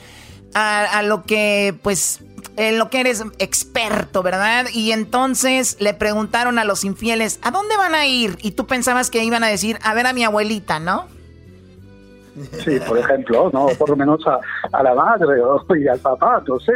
a, 0.52 0.82
a 0.98 1.02
lo 1.02 1.22
que 1.22 1.78
pues 1.82 2.20
en 2.56 2.78
lo 2.78 2.90
que 2.90 3.00
eres 3.00 3.22
experto, 3.38 4.22
¿verdad? 4.22 4.66
Y 4.72 4.92
entonces 4.92 5.76
le 5.80 5.94
preguntaron 5.94 6.58
a 6.58 6.64
los 6.64 6.84
infieles, 6.84 7.38
¿a 7.42 7.50
dónde 7.50 7.76
van 7.76 7.94
a 7.94 8.06
ir? 8.06 8.38
Y 8.42 8.52
tú 8.52 8.66
pensabas 8.66 9.10
que 9.10 9.24
iban 9.24 9.42
a 9.44 9.48
decir, 9.48 9.78
a 9.82 9.94
ver 9.94 10.06
a 10.06 10.12
mi 10.12 10.24
abuelita, 10.24 10.78
¿no? 10.78 11.08
Sí, 12.34 12.80
por 12.86 12.98
ejemplo, 12.98 13.50
no, 13.52 13.68
por 13.78 13.90
lo 13.90 13.96
menos 13.96 14.20
a, 14.26 14.82
la 14.82 14.94
madre 14.94 15.40
y 15.78 15.88
al 15.88 15.98
papá, 16.00 16.42
no 16.46 16.58
sé, 16.58 16.72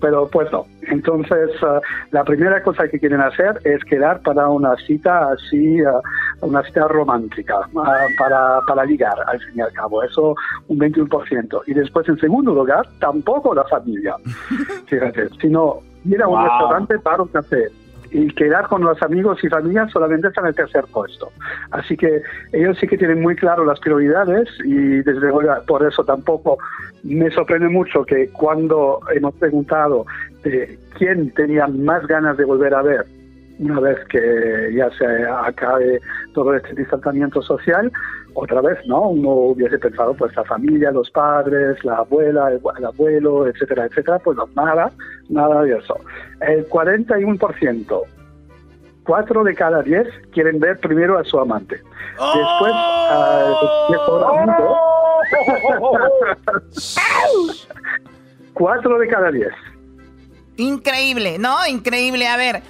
pero 0.00 0.26
pues 0.26 0.50
no. 0.50 0.66
Entonces, 0.82 1.50
ah, 1.62 1.80
la 2.10 2.24
primera 2.24 2.62
cosa 2.62 2.88
que 2.88 2.98
quieren 2.98 3.20
hacer 3.20 3.60
es 3.64 3.84
quedar 3.84 4.20
para 4.22 4.48
una 4.48 4.74
cita 4.86 5.32
así, 5.32 5.80
ah, 5.82 6.00
una 6.40 6.62
cita 6.62 6.88
romántica, 6.88 7.56
ah, 7.76 8.06
para, 8.18 8.60
para 8.66 8.84
ligar, 8.84 9.16
al 9.26 9.38
fin 9.40 9.52
y 9.56 9.60
al 9.60 9.72
cabo, 9.72 10.02
eso 10.02 10.34
un 10.68 10.78
21%. 10.78 11.62
Y 11.66 11.74
después, 11.74 12.08
en 12.08 12.18
segundo 12.18 12.54
lugar, 12.54 12.86
tampoco 12.98 13.54
la 13.54 13.64
familia, 13.64 14.16
fíjate, 14.86 15.28
sino 15.40 15.80
ir 16.04 16.22
a 16.22 16.28
un 16.28 16.42
restaurante 16.42 16.98
para 16.98 17.22
un 17.22 17.28
café 17.28 17.68
y 18.12 18.28
quedar 18.34 18.68
con 18.68 18.82
los 18.82 19.02
amigos 19.02 19.42
y 19.42 19.48
familia 19.48 19.88
solamente 19.88 20.28
está 20.28 20.42
en 20.42 20.48
el 20.48 20.54
tercer 20.54 20.84
puesto. 20.92 21.32
Así 21.70 21.96
que 21.96 22.22
ellos 22.52 22.76
sí 22.78 22.86
que 22.86 22.98
tienen 22.98 23.22
muy 23.22 23.34
claro 23.36 23.64
las 23.64 23.80
prioridades 23.80 24.48
y 24.64 24.74
desde 25.02 25.20
luego 25.20 25.40
por 25.66 25.86
eso 25.86 26.04
tampoco 26.04 26.58
me 27.02 27.30
sorprende 27.30 27.68
mucho 27.68 28.04
que 28.04 28.28
cuando 28.28 29.00
hemos 29.14 29.34
preguntado 29.34 30.04
de 30.44 30.78
quién 30.98 31.30
tenía 31.32 31.66
más 31.66 32.06
ganas 32.06 32.36
de 32.36 32.44
volver 32.44 32.74
a 32.74 32.82
ver 32.82 33.06
una 33.58 33.80
vez 33.80 33.98
que 34.08 34.72
ya 34.74 34.90
se 34.90 35.06
acabe 35.26 36.00
todo 36.34 36.54
este 36.54 36.74
distanciamiento 36.74 37.42
social, 37.42 37.90
otra 38.34 38.60
vez, 38.60 38.78
¿no? 38.86 39.08
Uno 39.08 39.30
hubiese 39.30 39.78
pensado, 39.78 40.14
pues 40.14 40.34
la 40.36 40.44
familia, 40.44 40.90
los 40.90 41.10
padres, 41.10 41.82
la 41.84 41.96
abuela, 41.96 42.50
el, 42.50 42.84
abuelo, 42.84 43.46
etcétera, 43.46 43.86
etcétera, 43.86 44.18
pues 44.18 44.36
no, 44.36 44.48
nada, 44.54 44.90
nada 45.28 45.62
de 45.62 45.76
eso. 45.76 45.96
El 46.40 46.68
41%, 46.68 48.02
4 49.04 49.44
de 49.44 49.54
cada 49.54 49.82
10 49.82 50.06
quieren 50.32 50.60
ver 50.60 50.78
primero 50.80 51.18
a 51.18 51.24
su 51.24 51.38
amante. 51.38 51.76
Después 51.76 52.72
al 53.10 53.54
mejor 53.90 54.24
amigo. 54.38 54.76
4 58.54 58.98
de 58.98 59.08
cada 59.08 59.30
10. 59.30 59.48
Increíble, 60.56 61.38
¿no? 61.38 61.66
Increíble. 61.66 62.28
A 62.28 62.36
ver, 62.36 62.62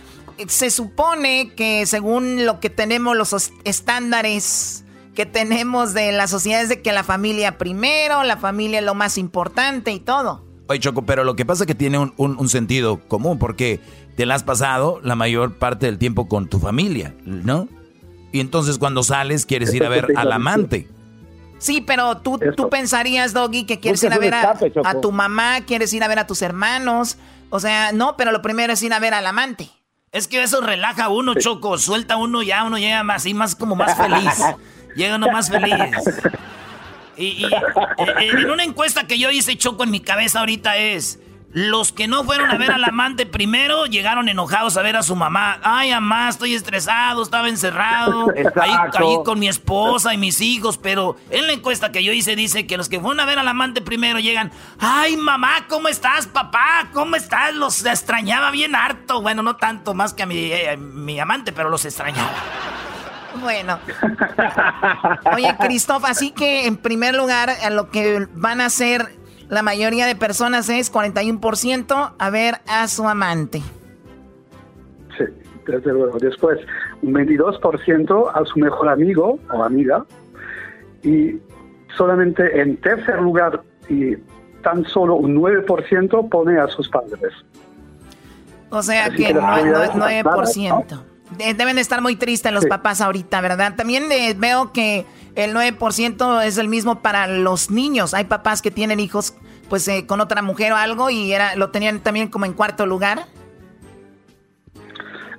se 0.46 0.70
supone 0.70 1.53
que 1.55 1.87
según 1.87 2.46
lo 2.46 2.61
que 2.61 2.70
tenemos 2.70 3.16
los 3.16 3.53
estándares 3.64 4.82
que 5.14 5.27
tenemos 5.27 5.94
de 5.94 6.12
la 6.12 6.27
sociedad 6.27 6.62
es 6.62 6.68
de 6.68 6.83
que 6.83 6.92
la 6.92 7.05
familia 7.05 7.59
primero, 7.59 8.22
la 8.25 8.37
familia 8.37 8.79
es 8.79 8.85
lo 8.85 8.94
más 8.94 9.18
importante 9.18 9.92
y 9.92 10.01
todo. 10.01 10.44
Oye, 10.68 10.81
Choco, 10.81 11.03
pero 11.03 11.25
lo 11.25 11.37
que 11.37 11.44
pasa 11.44 11.64
es 11.64 11.66
que 11.66 11.75
tiene 11.75 11.98
un, 11.98 12.48
sentido 12.48 13.01
común, 13.09 13.38
porque 13.38 13.81
te 14.16 14.25
la 14.25 14.35
has 14.35 14.42
pasado 14.42 15.01
la 15.03 15.14
mayor 15.14 15.55
parte 15.55 15.87
del 15.87 15.98
tiempo 15.98 16.29
con 16.29 16.48
tu 16.48 16.59
familia, 16.59 17.14
¿no? 17.25 17.68
Y 18.33 18.40
entonces 18.40 18.79
cuando 18.79 19.03
sales 19.03 19.44
quieres 19.44 19.75
ir 19.75 19.85
a 19.85 19.90
ver 19.90 20.09
al 20.16 20.33
amante. 20.33 20.88
Sí, 21.59 21.81
pero 21.81 22.18
tú, 22.18 22.40
tú 22.57 22.70
pensarías, 22.70 23.35
Doggy, 23.35 23.64
que 23.64 23.79
quieres 23.81 24.03
ir 24.03 24.12
a 24.12 24.18
ver 24.18 24.35
a, 24.35 24.59
a, 24.85 25.01
tu 25.01 25.12
mamá, 25.12 25.61
quieres 25.66 25.92
ir 25.92 26.03
a 26.03 26.09
ver 26.09 26.18
a 26.18 26.27
tus 26.27 26.40
hermanos. 26.42 27.18
O 27.51 27.61
sea, 27.61 27.92
no, 27.92 28.16
pero 28.16 28.33
lo 28.33 28.40
primero 28.40 28.72
es 28.72 28.83
ir 28.83 28.94
a 28.94 28.98
ver 28.98 29.14
al 29.14 29.27
amante. 29.27 29.68
Es 30.11 30.27
que 30.27 30.42
eso 30.42 30.61
relaja 30.61 31.05
a 31.05 31.09
uno, 31.09 31.35
Choco. 31.35 31.79
Suelta 31.79 32.16
uno, 32.16 32.42
ya 32.42 32.64
uno 32.64 32.79
llega 32.79 33.03
más 33.03 33.27
y 33.27 33.35
más 33.35 33.55
como 33.55 33.77
más 33.77 33.96
feliz. 33.96 34.40
Llega 34.95 35.17
uno 35.17 35.29
más 35.31 35.51
feliz. 35.51 35.75
Y, 37.17 37.45
eh, 37.45 37.51
en 38.21 38.51
una 38.51 38.65
encuesta 38.65 39.07
que 39.07 39.19
yo 39.19 39.31
hice, 39.31 39.57
Choco, 39.57 39.85
en 39.85 39.91
mi 39.91 40.01
cabeza 40.01 40.41
ahorita 40.41 40.77
es... 40.77 41.19
Los 41.55 41.93
que 41.93 42.09
no 42.09 42.25
fueron 42.25 42.51
a 42.51 42.57
ver 42.57 42.71
al 42.71 42.83
amante 42.83 43.27
primero 43.27 43.85
llegaron 43.85 44.31
enojados 44.31 44.79
a 44.79 44.83
ver 44.83 44.97
a 44.97 45.03
su 45.03 45.15
mamá. 45.15 45.59
Ay, 45.63 45.91
mamá, 45.91 46.31
estoy 46.31 46.55
estresado, 46.55 47.23
estaba 47.23 47.47
encerrado. 47.51 48.33
Ahí, 48.59 48.71
ahí, 48.71 49.17
con 49.23 49.39
mi 49.39 49.49
esposa 49.49 50.15
y 50.15 50.17
mis 50.17 50.41
hijos. 50.41 50.79
Pero 50.79 51.17
en 51.29 51.47
la 51.47 51.53
encuesta 51.53 51.93
que 51.93 52.03
yo 52.03 52.11
hice 52.11 52.37
dice 52.37 52.67
que 52.67 52.79
los 52.79 52.89
que 52.89 53.01
fueron 53.01 53.21
a 53.21 53.27
ver 53.27 53.39
al 53.39 53.47
amante 53.47 53.83
primero 53.83 54.19
llegan. 54.19 54.51
Ay, 54.79 55.19
mamá, 55.19 55.67
¿cómo 55.69 55.89
estás, 55.89 56.27
papá? 56.27 56.89
¿Cómo 56.95 57.17
estás? 57.17 57.55
Los 57.55 57.85
extrañaba 57.85 58.51
bien 58.51 58.75
harto. 58.75 59.21
Bueno, 59.21 59.43
no 59.43 59.57
tanto 59.57 59.93
más 59.93 60.15
que 60.15 60.23
a 60.23 60.27
mi, 60.27 60.53
eh, 60.53 60.79
mi 60.79 61.21
amante, 61.21 61.53
pero 61.53 61.69
los 61.69 61.85
extrañaba. 61.85 62.33
Bueno. 63.40 63.79
Oye, 65.35 65.57
Cristóbal, 65.59 66.11
así 66.11 66.31
que 66.31 66.66
en 66.66 66.77
primer 66.77 67.14
lugar, 67.14 67.51
a 67.51 67.71
lo 67.71 67.90
que 67.90 68.27
van 68.35 68.61
a 68.61 68.66
hacer 68.66 69.09
la 69.49 69.62
mayoría 69.62 70.07
de 70.07 70.16
personas 70.16 70.68
es 70.68 70.92
41% 70.92 72.14
a 72.18 72.31
ver 72.31 72.55
a 72.66 72.88
su 72.88 73.07
amante. 73.07 73.61
Sí, 75.18 75.25
desde 75.66 75.92
luego. 75.92 76.18
Después, 76.18 76.59
un 77.03 77.12
22% 77.12 78.31
a 78.35 78.45
su 78.47 78.59
mejor 78.59 78.88
amigo 78.88 79.38
o 79.53 79.62
amiga. 79.62 80.05
Y 81.03 81.38
solamente 81.97 82.61
en 82.61 82.77
tercer 82.79 83.21
lugar 83.21 83.62
y 83.88 84.16
tan 84.62 84.85
solo 84.87 85.16
un 85.16 85.37
9% 85.37 86.29
pone 86.31 86.59
a 86.59 86.68
sus 86.68 86.88
padres. 86.88 87.35
O 88.71 88.83
sea 88.83 89.11
que, 89.11 89.35
9%. 89.35 91.12
Deben 91.38 91.79
estar 91.79 92.01
muy 92.03 92.16
tristes 92.16 92.53
los 92.53 92.66
papás 92.66 93.01
ahorita, 93.01 93.40
¿verdad? 93.40 93.75
También 93.77 94.11
eh, 94.11 94.35
veo 94.37 94.73
que 94.73 95.07
el 95.35 95.55
9% 95.55 96.45
es 96.45 96.59
el 96.59 96.68
mismo 96.68 97.01
para 97.01 97.27
los 97.27 97.71
niños. 97.71 98.14
Hay 98.14 98.25
papás 98.25 98.62
que 98.62 98.71
tienen 98.71 99.01
hijos 99.01 99.35
pues 99.68 99.88
eh, 99.88 100.05
con 100.07 100.21
otra 100.21 100.42
mujer 100.42 100.73
o 100.73 100.77
algo 100.77 101.09
y 101.11 101.33
era 101.33 101.57
lo 101.57 101.71
tenían 101.71 102.01
también 102.01 102.29
como 102.29 102.45
en 102.45 102.53
cuarto 102.53 102.87
lugar. 102.87 103.21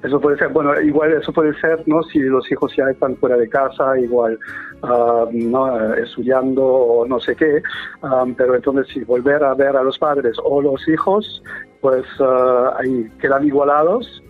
Eso 0.04 0.20
puede 0.20 0.38
ser, 0.38 0.50
bueno, 0.50 0.80
igual 0.82 1.14
eso 1.14 1.32
puede 1.32 1.58
ser, 1.62 1.82
¿no? 1.88 2.04
Si 2.04 2.20
los 2.20 2.52
hijos 2.52 2.76
ya 2.76 2.90
están 2.90 3.16
fuera 3.16 3.38
de 3.38 3.48
casa, 3.48 3.98
igual, 3.98 4.38
ah, 4.82 5.26
¿no? 5.32 5.94
Estudiando 5.94 6.66
o 6.66 7.08
no 7.08 7.22
sé 7.22 7.38
qué, 7.38 7.64
ah, 8.02 8.26
pero 8.36 8.56
entonces 8.56 8.88
si 8.94 9.06
volver 9.06 9.44
a 9.44 9.54
ver 9.54 9.78
a 9.78 9.84
los 9.84 9.98
padres 9.98 10.36
o 10.44 10.62
los 10.62 10.86
hijos, 10.90 11.42
pues 11.80 12.04
uh, 12.20 12.76
ahí 12.80 13.10
quedan 13.20 13.46
igualados 13.46 14.24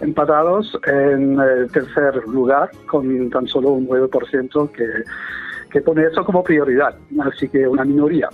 empatados 0.00 0.78
en 0.86 1.38
el 1.38 1.70
tercer 1.70 2.16
lugar 2.26 2.70
con 2.86 3.30
tan 3.30 3.46
solo 3.46 3.70
un 3.70 3.88
9% 3.88 4.70
que, 4.72 4.84
que 5.70 5.80
pone 5.80 6.04
eso 6.04 6.24
como 6.24 6.42
prioridad. 6.42 6.96
Así 7.20 7.48
que 7.48 7.66
una 7.66 7.84
minoría. 7.84 8.28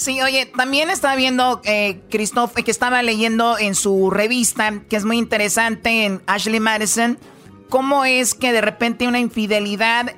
Sí, 0.00 0.22
oye, 0.22 0.46
también 0.46 0.88
estaba 0.88 1.14
viendo, 1.14 1.60
eh, 1.64 2.00
Christoph, 2.10 2.54
que 2.54 2.70
estaba 2.70 3.02
leyendo 3.02 3.58
en 3.58 3.74
su 3.74 4.10
revista, 4.10 4.80
que 4.88 4.96
es 4.96 5.04
muy 5.04 5.18
interesante, 5.18 6.06
en 6.06 6.22
Ashley 6.26 6.58
Madison, 6.58 7.18
cómo 7.68 8.06
es 8.06 8.34
que 8.34 8.52
de 8.52 8.62
repente 8.62 9.06
una 9.06 9.18
infidelidad, 9.18 10.14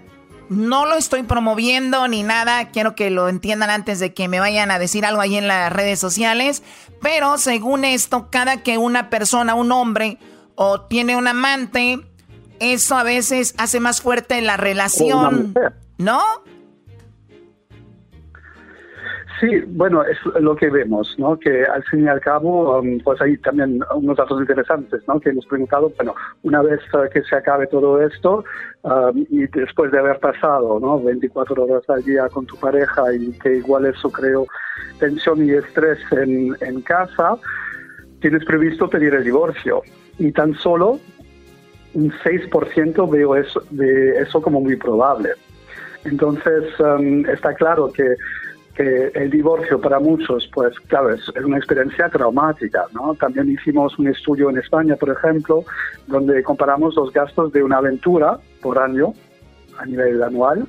no 0.52 0.86
lo 0.86 0.96
estoy 0.96 1.22
promoviendo 1.22 2.06
ni 2.08 2.22
nada, 2.22 2.70
quiero 2.70 2.94
que 2.94 3.10
lo 3.10 3.28
entiendan 3.28 3.70
antes 3.70 3.98
de 3.98 4.14
que 4.14 4.28
me 4.28 4.40
vayan 4.40 4.70
a 4.70 4.78
decir 4.78 5.04
algo 5.04 5.20
ahí 5.20 5.36
en 5.36 5.48
las 5.48 5.72
redes 5.72 5.98
sociales, 5.98 6.62
pero 7.00 7.38
según 7.38 7.84
esto, 7.84 8.28
cada 8.30 8.62
que 8.62 8.78
una 8.78 9.10
persona, 9.10 9.54
un 9.54 9.72
hombre, 9.72 10.18
o 10.54 10.82
tiene 10.82 11.16
un 11.16 11.26
amante, 11.26 12.00
eso 12.60 12.96
a 12.96 13.02
veces 13.02 13.54
hace 13.58 13.80
más 13.80 14.00
fuerte 14.00 14.40
la 14.40 14.56
relación, 14.56 15.54
¿no? 15.98 16.22
Sí, 19.42 19.60
bueno, 19.66 20.04
es 20.04 20.18
lo 20.40 20.54
que 20.54 20.70
vemos, 20.70 21.16
¿no? 21.18 21.36
Que 21.36 21.64
al 21.64 21.82
fin 21.86 22.04
y 22.04 22.08
al 22.08 22.20
cabo, 22.20 22.78
um, 22.78 23.00
pues 23.00 23.20
hay 23.20 23.36
también 23.38 23.80
unos 23.92 24.16
datos 24.16 24.40
interesantes, 24.40 25.02
¿no? 25.08 25.18
Que 25.18 25.30
hemos 25.30 25.46
preguntado, 25.46 25.92
bueno, 25.96 26.14
una 26.44 26.62
vez 26.62 26.78
uh, 26.94 27.10
que 27.12 27.22
se 27.22 27.34
acabe 27.34 27.66
todo 27.66 28.00
esto 28.00 28.44
um, 28.82 29.26
y 29.30 29.48
después 29.48 29.90
de 29.90 29.98
haber 29.98 30.20
pasado, 30.20 30.78
¿no? 30.78 31.02
24 31.02 31.64
horas 31.64 31.82
al 31.90 32.04
día 32.04 32.28
con 32.28 32.46
tu 32.46 32.56
pareja 32.56 33.12
y 33.12 33.32
que 33.40 33.56
igual 33.56 33.86
eso 33.86 34.12
creó 34.12 34.46
tensión 35.00 35.44
y 35.44 35.50
estrés 35.50 35.98
en, 36.12 36.56
en 36.60 36.80
casa, 36.82 37.36
tienes 38.20 38.44
previsto 38.44 38.88
pedir 38.88 39.12
el 39.12 39.24
divorcio 39.24 39.82
y 40.20 40.30
tan 40.30 40.54
solo 40.54 41.00
un 41.94 42.12
6% 42.12 43.10
veo 43.10 43.34
eso, 43.34 43.60
de 43.70 44.20
eso 44.20 44.40
como 44.40 44.60
muy 44.60 44.76
probable. 44.76 45.30
Entonces, 46.04 46.64
um, 46.78 47.26
está 47.26 47.54
claro 47.54 47.90
que, 47.92 48.14
que 48.74 49.12
el 49.14 49.30
divorcio 49.30 49.80
para 49.80 49.98
muchos, 50.00 50.48
pues 50.52 50.78
claro, 50.88 51.10
es, 51.10 51.28
una 51.44 51.58
experiencia 51.58 52.08
traumática, 52.08 52.86
¿no? 52.92 53.14
También 53.14 53.50
hicimos 53.50 53.98
un 53.98 54.08
estudio 54.08 54.48
en 54.50 54.58
España, 54.58 54.96
por 54.96 55.10
ejemplo, 55.10 55.64
donde 56.06 56.42
comparamos 56.42 56.94
los 56.94 57.12
gastos 57.12 57.52
de 57.52 57.62
una 57.62 57.78
aventura 57.78 58.38
por 58.62 58.78
año, 58.78 59.14
a 59.78 59.84
nivel 59.84 60.22
anual, 60.22 60.66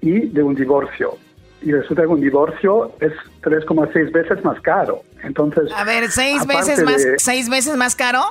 y 0.00 0.20
de 0.20 0.42
un 0.42 0.54
divorcio. 0.54 1.16
Y 1.62 1.72
resulta 1.72 2.02
que 2.02 2.08
un 2.08 2.20
divorcio 2.20 2.92
es 3.00 3.12
3,6 3.42 4.12
veces 4.12 4.44
más 4.44 4.60
caro. 4.60 5.02
Entonces, 5.22 5.70
a 5.74 5.84
ver, 5.84 6.10
seis 6.10 6.46
veces 6.46 6.84
más, 6.84 7.04
seis 7.18 7.48
veces 7.48 7.76
más 7.76 7.96
caro. 7.96 8.22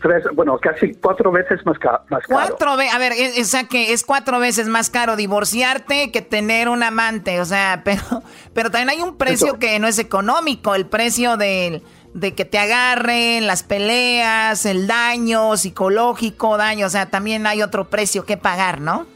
Tres, 0.00 0.24
bueno, 0.34 0.58
casi 0.58 0.94
cuatro 0.94 1.32
veces 1.32 1.64
más, 1.66 1.76
más 2.08 2.26
caro. 2.26 2.46
Cuatro 2.46 2.76
veces, 2.76 2.94
a 2.94 2.98
ver, 2.98 3.12
o 3.40 3.44
sea 3.44 3.64
que 3.64 3.92
es 3.92 4.04
cuatro 4.04 4.38
veces 4.38 4.68
más 4.68 4.90
caro 4.90 5.16
divorciarte 5.16 6.12
que 6.12 6.22
tener 6.22 6.68
un 6.68 6.82
amante, 6.82 7.40
o 7.40 7.44
sea, 7.44 7.82
pero, 7.84 8.22
pero 8.54 8.70
también 8.70 8.90
hay 8.90 9.02
un 9.02 9.16
precio 9.16 9.58
que 9.58 9.78
no 9.78 9.88
es 9.88 9.98
económico, 9.98 10.74
el 10.74 10.86
precio 10.86 11.36
de, 11.36 11.82
de 12.14 12.34
que 12.34 12.44
te 12.44 12.58
agarren, 12.58 13.46
las 13.46 13.62
peleas, 13.62 14.66
el 14.66 14.86
daño 14.86 15.56
psicológico, 15.56 16.56
daño, 16.56 16.86
o 16.86 16.90
sea, 16.90 17.06
también 17.06 17.46
hay 17.46 17.62
otro 17.62 17.88
precio 17.88 18.24
que 18.24 18.36
pagar, 18.36 18.80
¿no? 18.80 19.06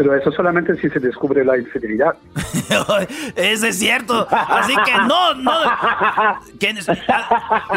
Pero 0.00 0.16
eso 0.16 0.32
solamente 0.32 0.74
si 0.76 0.88
se 0.88 0.98
descubre 0.98 1.44
la 1.44 1.58
infidelidad. 1.58 2.14
eso 3.36 3.66
es 3.66 3.78
cierto. 3.78 4.26
Así 4.30 4.72
que 4.86 4.92
no, 5.06 5.34
no. 5.34 5.52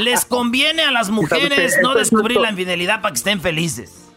les 0.01 0.24
conviene 0.24 0.84
a 0.84 0.91
las 0.91 1.09
mujeres 1.09 1.78
no 1.82 1.93
descubrir 1.93 2.39
la 2.39 2.51
infidelidad 2.51 3.01
para 3.01 3.11
que 3.11 3.17
estén 3.17 3.41
felices. 3.41 4.09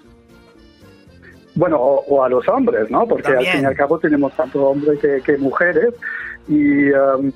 Bueno, 1.57 1.79
o, 1.81 2.23
a 2.23 2.29
los 2.29 2.47
hombres, 2.47 2.89
¿no? 2.93 3.09
Porque 3.09 3.27
al 3.27 3.45
fin 3.45 3.63
y 3.63 3.65
al 3.65 3.75
cabo 3.75 3.99
tenemos 3.99 4.33
tanto 4.37 4.69
hombres 4.69 5.01
que, 5.01 5.37
mujeres. 5.39 5.93
Y, 6.47 6.93
um, 6.93 7.33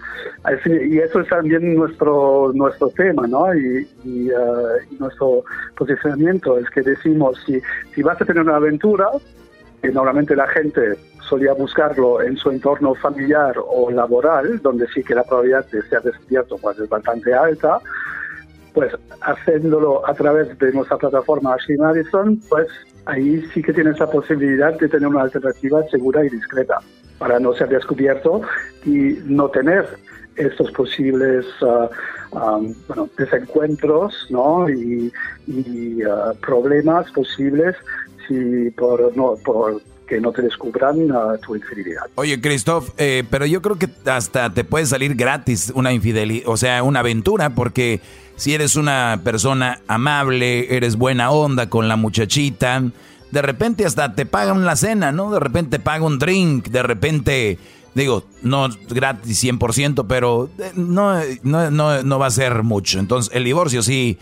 y 0.67 0.99
eso 0.99 1.19
es 1.19 1.29
también 1.29 1.75
nuestro 1.75 2.53
nuestro 2.55 2.91
tema, 2.91 3.27
¿no? 3.27 3.53
Y, 3.53 3.89
y, 4.05 4.31
uh, 4.31 4.79
y, 4.89 4.95
nuestro 5.01 5.43
posicionamiento 5.77 6.59
es 6.59 6.71
que 6.71 6.83
decimos, 6.83 7.43
si, 7.45 7.61
si 7.93 8.05
vas 8.05 8.23
a 8.23 8.25
tener 8.25 8.45
una 8.45 8.55
aventura, 8.55 9.09
que 9.17 9.40
normalmente 9.89 10.37
la 10.37 10.47
gente 10.49 10.97
solía 11.29 11.53
buscarlo 11.53 12.21
en 12.23 12.37
su 12.37 12.51
entorno 12.51 12.95
familiar 12.95 13.55
o 13.59 13.91
laboral, 13.91 14.61
donde 14.61 14.87
sí 14.89 15.03
que 15.03 15.15
la 15.15 15.25
probabilidad 15.25 15.67
de 15.71 15.83
ser 15.83 16.03
despierto 16.03 16.57
pues, 16.59 16.79
es 16.79 16.89
bastante 16.89 17.33
alta, 17.33 17.79
pues 18.75 18.93
haciéndolo 19.23 20.07
a 20.07 20.15
través 20.15 20.57
de 20.59 20.73
nuestra 20.73 20.97
plataforma 20.99 21.55
Ashley 21.55 21.79
Madison, 21.79 22.41
pues 22.49 22.69
ahí 23.07 23.43
sí 23.53 23.63
que 23.63 23.73
tienes 23.73 23.99
la 23.99 24.11
posibilidad 24.11 24.79
de 24.79 24.89
tener 24.89 25.09
una 25.09 25.23
alternativa 25.23 25.83
segura 25.89 26.25
y 26.25 26.29
discreta 26.29 26.79
para 27.19 27.39
no 27.39 27.53
ser 27.55 27.69
descubierto 27.69 28.43
y 28.85 29.19
no 29.25 29.49
tener 29.49 29.87
estos 30.37 30.71
posibles 30.73 31.45
uh, 31.61 31.89
bueno, 32.89 33.09
desencuentros 33.17 34.27
¿no? 34.31 34.69
y, 34.69 35.13
uh, 35.49 36.35
problemas 36.41 37.11
posibles 37.13 37.77
y 38.31 38.71
por 38.71 39.17
no 39.17 39.35
por 39.45 39.83
que 40.11 40.21
no 40.21 40.33
te 40.33 40.43
descubran 40.43 40.97
tu 41.41 41.55
infidelidad. 41.55 42.03
Oye, 42.17 42.41
Christoph, 42.41 42.91
eh, 42.99 43.23
pero 43.31 43.47
yo 43.47 43.63
creo 43.63 43.79
que 43.79 43.89
hasta 44.07 44.53
te 44.53 44.65
puede 44.65 44.85
salir 44.87 45.15
gratis 45.15 45.73
una 45.75 45.93
infidelidad, 45.93 46.49
o 46.49 46.57
sea, 46.57 46.83
una 46.83 46.99
aventura, 46.99 47.51
porque 47.51 48.01
si 48.35 48.53
eres 48.53 48.75
una 48.75 49.21
persona 49.23 49.81
amable, 49.87 50.75
eres 50.75 50.97
buena 50.97 51.31
onda 51.31 51.71
con 51.71 51.87
la 51.87 51.95
muchachita, 51.95 52.83
de 53.31 53.43
repente 53.43 53.87
hasta 53.87 54.15
te 54.17 54.27
pagan 54.27 54.67
la 54.67 54.75
cena, 54.75 55.13
¿no? 55.13 55.31
De 55.31 55.39
repente 55.39 55.79
te 55.79 55.85
paga 55.85 56.05
un 56.05 56.19
drink, 56.19 56.69
de 56.69 56.83
repente, 56.83 57.59
digo, 57.95 58.25
no 58.43 58.69
gratis 58.89 59.45
100%, 59.45 60.07
pero 60.09 60.51
eh, 60.59 60.73
no, 60.75 61.21
no, 61.45 61.71
no, 61.71 62.03
no 62.03 62.19
va 62.19 62.27
a 62.27 62.31
ser 62.33 62.65
mucho. 62.65 62.99
Entonces, 62.99 63.33
el 63.33 63.45
divorcio 63.45 63.83
sí 63.85 64.19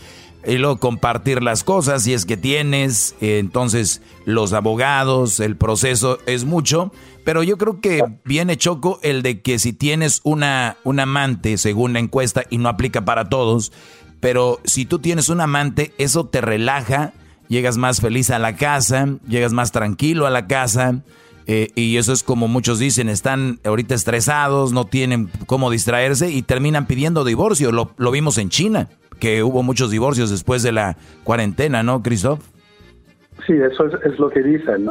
y 0.49 0.57
luego 0.57 0.79
compartir 0.79 1.43
las 1.43 1.63
cosas 1.63 2.03
si 2.03 2.13
es 2.13 2.25
que 2.25 2.35
tienes, 2.35 3.15
entonces 3.21 4.01
los 4.25 4.53
abogados, 4.53 5.39
el 5.39 5.55
proceso 5.55 6.17
es 6.25 6.43
mucho, 6.45 6.91
pero 7.23 7.43
yo 7.43 7.57
creo 7.57 7.79
que 7.79 8.03
viene 8.25 8.57
choco 8.57 8.99
el 9.03 9.21
de 9.21 9.41
que 9.41 9.59
si 9.59 9.73
tienes 9.73 10.21
una, 10.23 10.77
un 10.83 10.99
amante, 10.99 11.57
según 11.57 11.93
la 11.93 11.99
encuesta, 11.99 12.43
y 12.49 12.57
no 12.57 12.67
aplica 12.69 13.05
para 13.05 13.29
todos, 13.29 13.71
pero 14.19 14.59
si 14.63 14.85
tú 14.85 14.99
tienes 14.99 15.29
un 15.29 15.39
amante, 15.39 15.93
eso 15.97 16.25
te 16.25 16.41
relaja, 16.41 17.13
llegas 17.47 17.77
más 17.77 18.01
feliz 18.01 18.31
a 18.31 18.39
la 18.39 18.55
casa, 18.55 19.07
llegas 19.27 19.53
más 19.53 19.71
tranquilo 19.71 20.25
a 20.25 20.31
la 20.31 20.47
casa, 20.47 21.03
eh, 21.45 21.71
y 21.75 21.97
eso 21.97 22.11
es 22.11 22.23
como 22.23 22.47
muchos 22.47 22.79
dicen, 22.79 23.09
están 23.09 23.59
ahorita 23.63 23.93
estresados, 23.93 24.71
no 24.71 24.85
tienen 24.85 25.29
cómo 25.45 25.69
distraerse 25.69 26.31
y 26.31 26.41
terminan 26.41 26.87
pidiendo 26.87 27.23
divorcio, 27.23 27.71
lo, 27.71 27.93
lo 27.97 28.11
vimos 28.11 28.37
en 28.39 28.49
China 28.49 28.89
que 29.19 29.43
hubo 29.43 29.63
muchos 29.63 29.91
divorcios 29.91 30.29
después 30.29 30.63
de 30.63 30.71
la 30.71 30.97
cuarentena, 31.23 31.83
¿no, 31.83 32.01
Christoph? 32.01 32.39
Sí, 33.45 33.53
eso 33.53 33.85
es, 33.85 34.19
lo 34.19 34.29
que 34.29 34.41
dicen. 34.41 34.89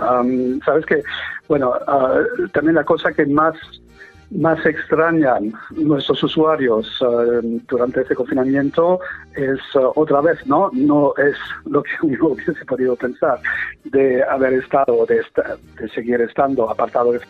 Sabes 0.64 0.86
que, 0.86 1.02
bueno, 1.48 1.74
ah, 1.86 2.20
también 2.52 2.74
la 2.74 2.84
cosa 2.84 3.12
que 3.12 3.26
más 3.26 3.54
más 4.30 4.64
extrañan 4.66 5.54
nuestros 5.70 6.22
usuarios 6.22 6.86
ah, 7.00 7.40
durante 7.66 8.02
este 8.02 8.14
confinamiento 8.14 9.00
es 9.34 9.58
ah, 9.74 9.90
otra 9.94 10.20
vez, 10.20 10.38
¿no? 10.46 10.70
No 10.72 11.14
es 11.16 11.36
lo 11.64 11.82
que 11.82 11.90
uno 12.02 12.28
hubiese 12.28 12.64
podido 12.66 12.96
pensar 12.96 13.40
de 13.84 14.22
haber 14.22 14.54
estado, 14.54 15.06
de, 15.06 15.22
de 15.80 15.88
seguir 15.90 16.20
estando 16.20 16.70
apartado 16.70 17.12
de... 17.12 17.20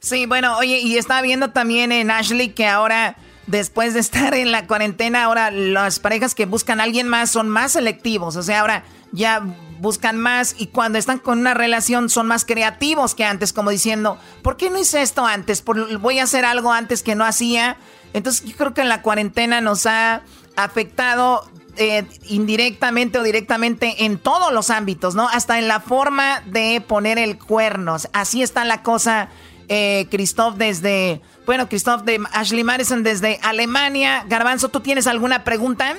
Sí, 0.00 0.26
bueno, 0.26 0.56
oye, 0.58 0.78
y 0.78 0.96
estaba 0.96 1.22
viendo 1.22 1.50
también 1.50 1.90
en 1.90 2.10
Ashley 2.10 2.50
que 2.50 2.66
ahora 2.66 3.16
después 3.48 3.94
de 3.94 4.00
estar 4.00 4.34
en 4.34 4.52
la 4.52 4.66
cuarentena, 4.66 5.24
ahora 5.24 5.50
las 5.50 5.98
parejas 5.98 6.34
que 6.34 6.46
buscan 6.46 6.80
a 6.80 6.84
alguien 6.84 7.08
más 7.08 7.30
son 7.30 7.48
más 7.48 7.72
selectivos. 7.72 8.36
O 8.36 8.42
sea, 8.42 8.60
ahora 8.60 8.84
ya 9.10 9.42
buscan 9.80 10.18
más 10.18 10.54
y 10.58 10.66
cuando 10.68 10.98
están 10.98 11.18
con 11.18 11.38
una 11.38 11.54
relación 11.54 12.10
son 12.10 12.26
más 12.26 12.44
creativos 12.44 13.14
que 13.14 13.24
antes, 13.24 13.52
como 13.52 13.70
diciendo, 13.70 14.18
¿por 14.42 14.56
qué 14.56 14.70
no 14.70 14.78
hice 14.78 15.02
esto 15.02 15.26
antes? 15.26 15.64
voy 15.64 16.18
a 16.18 16.24
hacer 16.24 16.44
algo 16.44 16.72
antes 16.72 17.02
que 17.02 17.14
no 17.14 17.24
hacía. 17.24 17.76
Entonces 18.12 18.44
yo 18.44 18.56
creo 18.56 18.74
que 18.74 18.84
la 18.84 19.02
cuarentena 19.02 19.60
nos 19.60 19.86
ha 19.86 20.22
afectado 20.56 21.48
eh, 21.76 22.04
indirectamente 22.26 23.18
o 23.18 23.22
directamente 23.22 24.04
en 24.04 24.18
todos 24.18 24.52
los 24.52 24.70
ámbitos, 24.70 25.14
¿no? 25.14 25.28
Hasta 25.28 25.58
en 25.58 25.68
la 25.68 25.80
forma 25.80 26.42
de 26.46 26.80
poner 26.80 27.18
el 27.18 27.38
cuerno. 27.38 27.96
Así 28.12 28.42
está 28.42 28.64
la 28.64 28.82
cosa, 28.82 29.28
eh, 29.68 30.06
Christoph, 30.10 30.56
desde 30.56 31.20
bueno, 31.48 31.66
Christoph 31.66 32.02
de 32.02 32.20
Ashley 32.34 32.62
Madison 32.62 33.02
desde 33.02 33.38
Alemania. 33.42 34.22
Garbanzo, 34.28 34.68
¿tú 34.68 34.80
tienes 34.80 35.06
alguna 35.06 35.44
pregunta? 35.44 35.96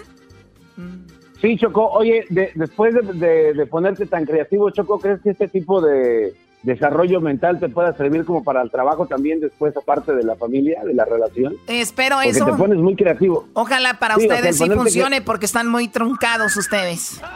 Sí, 1.41 1.57
Choco. 1.57 1.87
Oye, 1.87 2.25
después 2.29 2.93
de, 2.93 3.67
ponerte 3.67 4.05
tan 4.05 4.25
creativo, 4.25 4.69
Choco, 4.69 4.99
¿crees 4.99 5.21
que 5.21 5.31
este 5.31 5.47
tipo 5.47 5.81
de 5.81 6.35
desarrollo 6.61 7.19
mental 7.19 7.59
te 7.59 7.67
pueda 7.67 7.97
servir 7.97 8.25
como 8.25 8.43
para 8.43 8.61
el 8.61 8.69
trabajo 8.69 9.07
también 9.07 9.39
después, 9.39 9.75
aparte 9.75 10.13
de 10.13 10.23
la 10.23 10.35
familia, 10.35 10.83
de 10.83 10.93
la 10.93 11.05
relación? 11.05 11.55
espero 11.67 12.17
porque 12.17 12.29
eso. 12.29 12.45
te 12.45 12.53
pones 12.53 12.77
muy 12.77 12.95
creativo. 12.95 13.47
Ojalá 13.53 13.97
para 13.97 14.17
ustedes 14.17 14.55
sí 14.55 14.69
funcione 14.69 15.23
porque 15.23 15.47
están 15.47 15.67
muy 15.67 15.87
truncados 15.87 16.55
ustedes. 16.57 17.19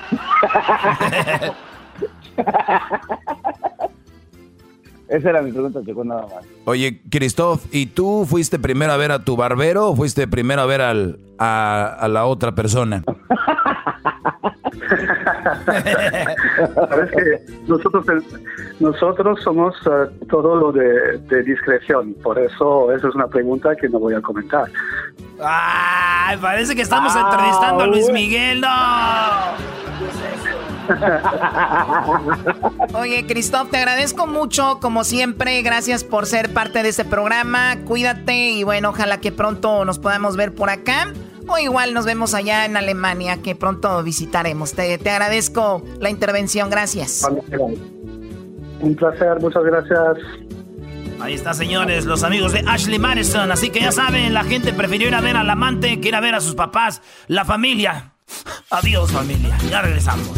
Esa 5.14 5.30
era 5.30 5.41
mi 5.43 5.51
pregunta, 5.51 5.80
Choco, 5.86 6.03
nada 6.03 6.24
más. 6.24 6.43
Oye, 6.66 6.99
Christoph, 7.11 7.66
¿y 7.72 7.86
tú 7.86 8.26
fuiste 8.28 8.57
primero 8.57 8.93
a 8.93 8.97
ver 8.97 9.11
a 9.11 9.24
tu 9.24 9.36
barbero 9.36 9.89
o 9.89 9.95
fuiste 9.95 10.28
primero 10.28 10.64
a 10.64 10.66
ver 10.66 10.82
al, 10.82 11.20
a, 11.38 12.07
la 12.09 12.26
otra 12.26 12.55
persona? 12.55 13.03
Sabes 16.74 17.11
que 17.11 17.45
nosotros, 17.68 18.05
nosotros 18.80 19.39
somos 19.43 19.76
uh, 19.86 20.07
todo 20.30 20.55
lo 20.55 20.72
de, 20.72 21.43
discreción, 21.43 22.16
por 22.24 22.39
eso 22.39 22.91
esa 22.91 23.07
es 23.07 23.14
una 23.14 23.28
pregunta 23.28 23.76
que 23.76 23.88
no 23.89 23.99
voy 23.99 24.16
a 24.16 24.22
comentar. 24.22 24.66
¡Ay! 25.39 26.38
Parece 26.41 26.76
que 26.76 26.82
estamos 26.82 27.16
entrevistando 27.16 27.84
a 27.84 27.88
Luis 27.88 28.11
Miguel, 28.11 28.61
no. 28.61 28.68
Oye, 32.93 33.25
Cristóbal, 33.27 33.69
te 33.69 33.77
agradezco 33.77 34.27
mucho, 34.27 34.79
como 34.81 35.03
siempre. 35.03 35.61
Gracias 35.61 36.03
por 36.03 36.25
ser 36.25 36.53
parte 36.53 36.84
de 36.84 36.89
este 36.89 37.05
programa. 37.05 37.77
Cuídate 37.86 38.51
y 38.51 38.63
bueno, 38.63 38.89
ojalá 38.89 39.19
que 39.19 39.31
pronto 39.31 39.86
nos 39.86 39.99
podamos 39.99 40.36
ver 40.36 40.53
por 40.53 40.69
acá. 40.69 41.13
O 41.47 41.57
igual 41.57 41.93
nos 41.93 42.05
vemos 42.05 42.34
allá 42.34 42.65
en 42.65 42.77
Alemania, 42.77 43.41
que 43.41 43.55
pronto 43.55 44.01
visitaremos. 44.03 44.73
Te, 44.73 44.97
te 44.97 45.09
agradezco 45.09 45.84
la 45.99 46.09
intervención. 46.09 46.69
Gracias. 46.69 47.27
Un 48.79 48.95
placer, 48.95 49.39
muchas 49.39 49.63
gracias. 49.63 50.17
Ahí 51.19 51.34
está, 51.36 51.53
señores, 51.53 52.05
los 52.05 52.23
amigos 52.23 52.51
de 52.53 52.63
Ashley 52.67 52.99
Madison. 52.99 53.51
Así 53.51 53.69
que 53.69 53.79
ya 53.81 53.91
saben, 53.91 54.34
la 54.34 54.43
gente 54.43 54.73
prefirió 54.73 55.07
ir 55.07 55.15
a 55.15 55.21
ver 55.21 55.38
al 55.38 55.49
amante 55.49 55.99
que 56.01 56.09
ir 56.09 56.15
a 56.15 56.21
ver 56.21 56.36
a 56.36 56.41
sus 56.41 56.55
papás, 56.55 57.01
la 57.27 57.45
familia. 57.45 58.12
Adiós, 58.69 59.11
familia. 59.11 59.57
Ya 59.69 59.81
regresamos. 59.81 60.29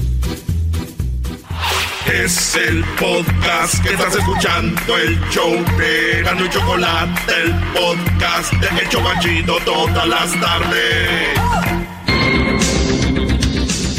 Es 2.06 2.56
el 2.56 2.84
podcast 3.00 3.82
que 3.84 3.94
estás 3.94 4.16
escuchando, 4.16 4.98
el 4.98 5.20
show 5.32 5.52
de 5.78 6.22
Gano 6.24 6.46
y 6.46 6.50
Chocolate, 6.50 7.34
el 7.44 7.54
podcast 7.74 8.54
de 8.54 8.68
El 8.80 8.90
Chocachito 8.90 9.58
todas 9.66 10.08
las 10.08 10.40
tardes. 10.40 11.40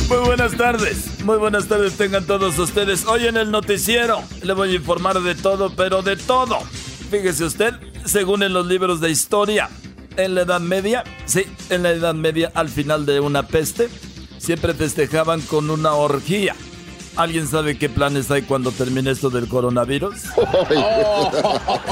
Muy 0.08 0.18
buenas 0.18 0.56
tardes, 0.56 1.24
muy 1.24 1.36
buenas 1.36 1.66
tardes 1.66 1.96
tengan 1.96 2.24
todos 2.26 2.56
ustedes. 2.60 3.04
Hoy 3.06 3.26
en 3.26 3.36
el 3.36 3.50
noticiero 3.50 4.22
le 4.42 4.52
voy 4.52 4.70
a 4.70 4.74
informar 4.76 5.20
de 5.20 5.34
todo, 5.34 5.74
pero 5.74 6.02
de 6.02 6.16
todo. 6.16 6.60
Fíjese 7.10 7.44
usted, 7.44 7.74
según 8.04 8.44
en 8.44 8.52
los 8.52 8.66
libros 8.66 9.00
de 9.00 9.10
historia, 9.10 9.68
en 10.16 10.34
la 10.34 10.42
Edad 10.42 10.60
Media, 10.60 11.04
sí, 11.24 11.44
en 11.70 11.82
la 11.82 11.90
Edad 11.90 12.14
Media, 12.14 12.50
al 12.54 12.68
final 12.68 13.06
de 13.06 13.20
una 13.20 13.46
peste, 13.46 13.88
siempre 14.38 14.74
festejaban 14.74 15.40
con 15.40 15.70
una 15.70 15.94
orgía. 15.94 16.54
¿Alguien 17.16 17.46
sabe 17.46 17.78
qué 17.78 17.88
planes 17.88 18.30
hay 18.30 18.42
cuando 18.42 18.72
termine 18.72 19.10
esto 19.10 19.30
del 19.30 19.48
coronavirus? 19.48 20.16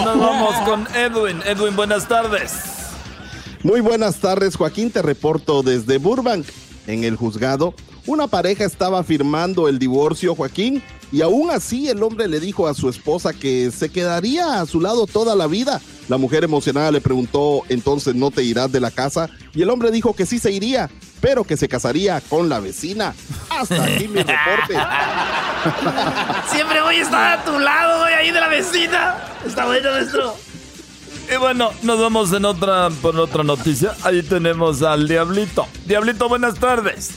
Nos 0.04 0.18
vamos 0.18 0.54
con 0.68 0.86
Edwin. 0.94 1.40
Edwin, 1.46 1.74
buenas 1.74 2.06
tardes. 2.06 2.52
Muy 3.62 3.80
buenas 3.80 4.16
tardes, 4.16 4.56
Joaquín. 4.56 4.90
Te 4.90 5.00
reporto 5.00 5.62
desde 5.62 5.96
Burbank. 5.96 6.44
En 6.86 7.04
el 7.04 7.16
juzgado, 7.16 7.72
una 8.06 8.26
pareja 8.26 8.64
estaba 8.64 9.02
firmando 9.02 9.68
el 9.68 9.78
divorcio, 9.78 10.34
Joaquín, 10.34 10.82
y 11.10 11.22
aún 11.22 11.50
así 11.50 11.88
el 11.88 12.02
hombre 12.02 12.28
le 12.28 12.40
dijo 12.40 12.66
a 12.66 12.74
su 12.74 12.90
esposa 12.90 13.32
que 13.32 13.70
se 13.70 13.88
quedaría 13.88 14.60
a 14.60 14.66
su 14.66 14.82
lado 14.82 15.06
toda 15.06 15.34
la 15.34 15.46
vida. 15.46 15.80
La 16.08 16.18
mujer 16.18 16.44
emocionada 16.44 16.90
le 16.90 17.00
preguntó, 17.00 17.62
entonces 17.68 18.14
no 18.14 18.30
te 18.30 18.42
irás 18.42 18.70
de 18.70 18.80
la 18.80 18.90
casa, 18.90 19.30
y 19.54 19.62
el 19.62 19.70
hombre 19.70 19.90
dijo 19.90 20.14
que 20.14 20.26
sí 20.26 20.38
se 20.38 20.52
iría, 20.52 20.90
pero 21.20 21.44
que 21.44 21.56
se 21.56 21.68
casaría 21.68 22.20
con 22.20 22.48
la 22.48 22.60
vecina. 22.60 23.14
Hasta 23.48 23.84
aquí 23.84 24.08
mi 24.08 24.18
reporte. 24.18 24.74
Siempre 26.52 26.82
voy 26.82 26.96
a 26.96 27.02
estar 27.02 27.38
a 27.38 27.44
tu 27.44 27.58
lado, 27.58 28.00
voy 28.00 28.12
ahí 28.12 28.30
de 28.30 28.40
la 28.40 28.48
vecina. 28.48 29.16
Está 29.46 29.64
bueno 29.64 29.90
nuestro. 29.92 30.36
Y 31.32 31.36
bueno, 31.38 31.70
nos 31.82 31.98
vamos 31.98 32.32
en 32.34 32.44
otra, 32.44 32.90
por 33.00 33.18
otra 33.18 33.42
noticia. 33.42 33.94
Ahí 34.02 34.22
tenemos 34.22 34.82
al 34.82 35.08
Diablito. 35.08 35.66
Diablito, 35.86 36.28
buenas 36.28 36.56
tardes. 36.56 37.12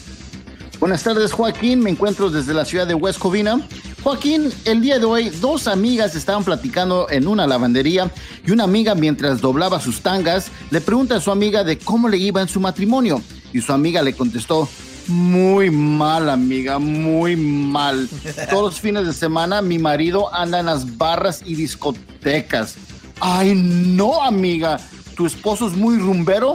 Buenas 0.80 1.04
tardes, 1.04 1.34
Joaquín. 1.34 1.82
Me 1.82 1.90
encuentro 1.90 2.30
desde 2.30 2.54
la 2.54 2.64
ciudad 2.64 2.88
de 2.88 2.94
West 2.94 3.20
Covina. 3.20 3.60
Joaquín, 4.08 4.54
el 4.64 4.80
día 4.80 5.00
de 5.00 5.06
hoy, 5.06 5.28
dos 5.28 5.68
amigas 5.68 6.16
estaban 6.16 6.46
platicando 6.46 7.10
en 7.10 7.28
una 7.28 7.46
lavandería 7.46 8.10
y 8.46 8.52
una 8.52 8.64
amiga, 8.64 8.96
mientras 8.96 9.42
doblaba 9.42 9.82
sus 9.82 10.00
tangas, 10.00 10.50
le 10.70 10.80
pregunta 10.80 11.18
a 11.18 11.20
su 11.20 11.30
amiga 11.30 11.66
de 11.66 11.78
cómo 11.78 12.08
le 12.08 12.18
iba 12.18 12.42
en 12.42 12.48
su 12.48 12.62
matrimonio. 12.62 13.22
Y 13.52 13.60
su 13.60 13.74
amiga 13.74 14.02
le 14.02 14.14
contestó, 14.14 14.70
muy 15.08 15.70
mal, 15.72 16.30
amiga, 16.30 16.80
muy 16.80 17.36
mal. 17.36 18.08
Todos 18.50 18.76
los 18.76 18.80
fines 18.80 19.06
de 19.06 19.12
semana 19.12 19.62
mi 19.62 19.78
marido 19.78 20.34
anda 20.34 20.62
en 20.62 20.68
las 20.68 20.98
barras 20.98 21.42
y 21.46 21.56
discotecas. 21.56 22.76
Ay, 23.20 23.56
no, 23.56 24.24
amiga, 24.24 24.80
¿tu 25.18 25.26
esposo 25.26 25.68
es 25.68 25.76
muy 25.76 25.98
rumbero? 25.98 26.54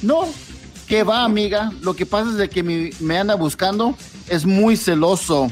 No, 0.00 0.26
¿qué 0.90 1.04
va, 1.04 1.24
amiga? 1.24 1.70
Lo 1.80 1.94
que 1.94 2.04
pasa 2.04 2.28
es 2.30 2.36
de 2.36 2.50
que 2.50 2.62
mi- 2.62 2.90
me 3.00 3.16
anda 3.16 3.34
buscando, 3.36 3.96
es 4.28 4.44
muy 4.44 4.76
celoso. 4.76 5.48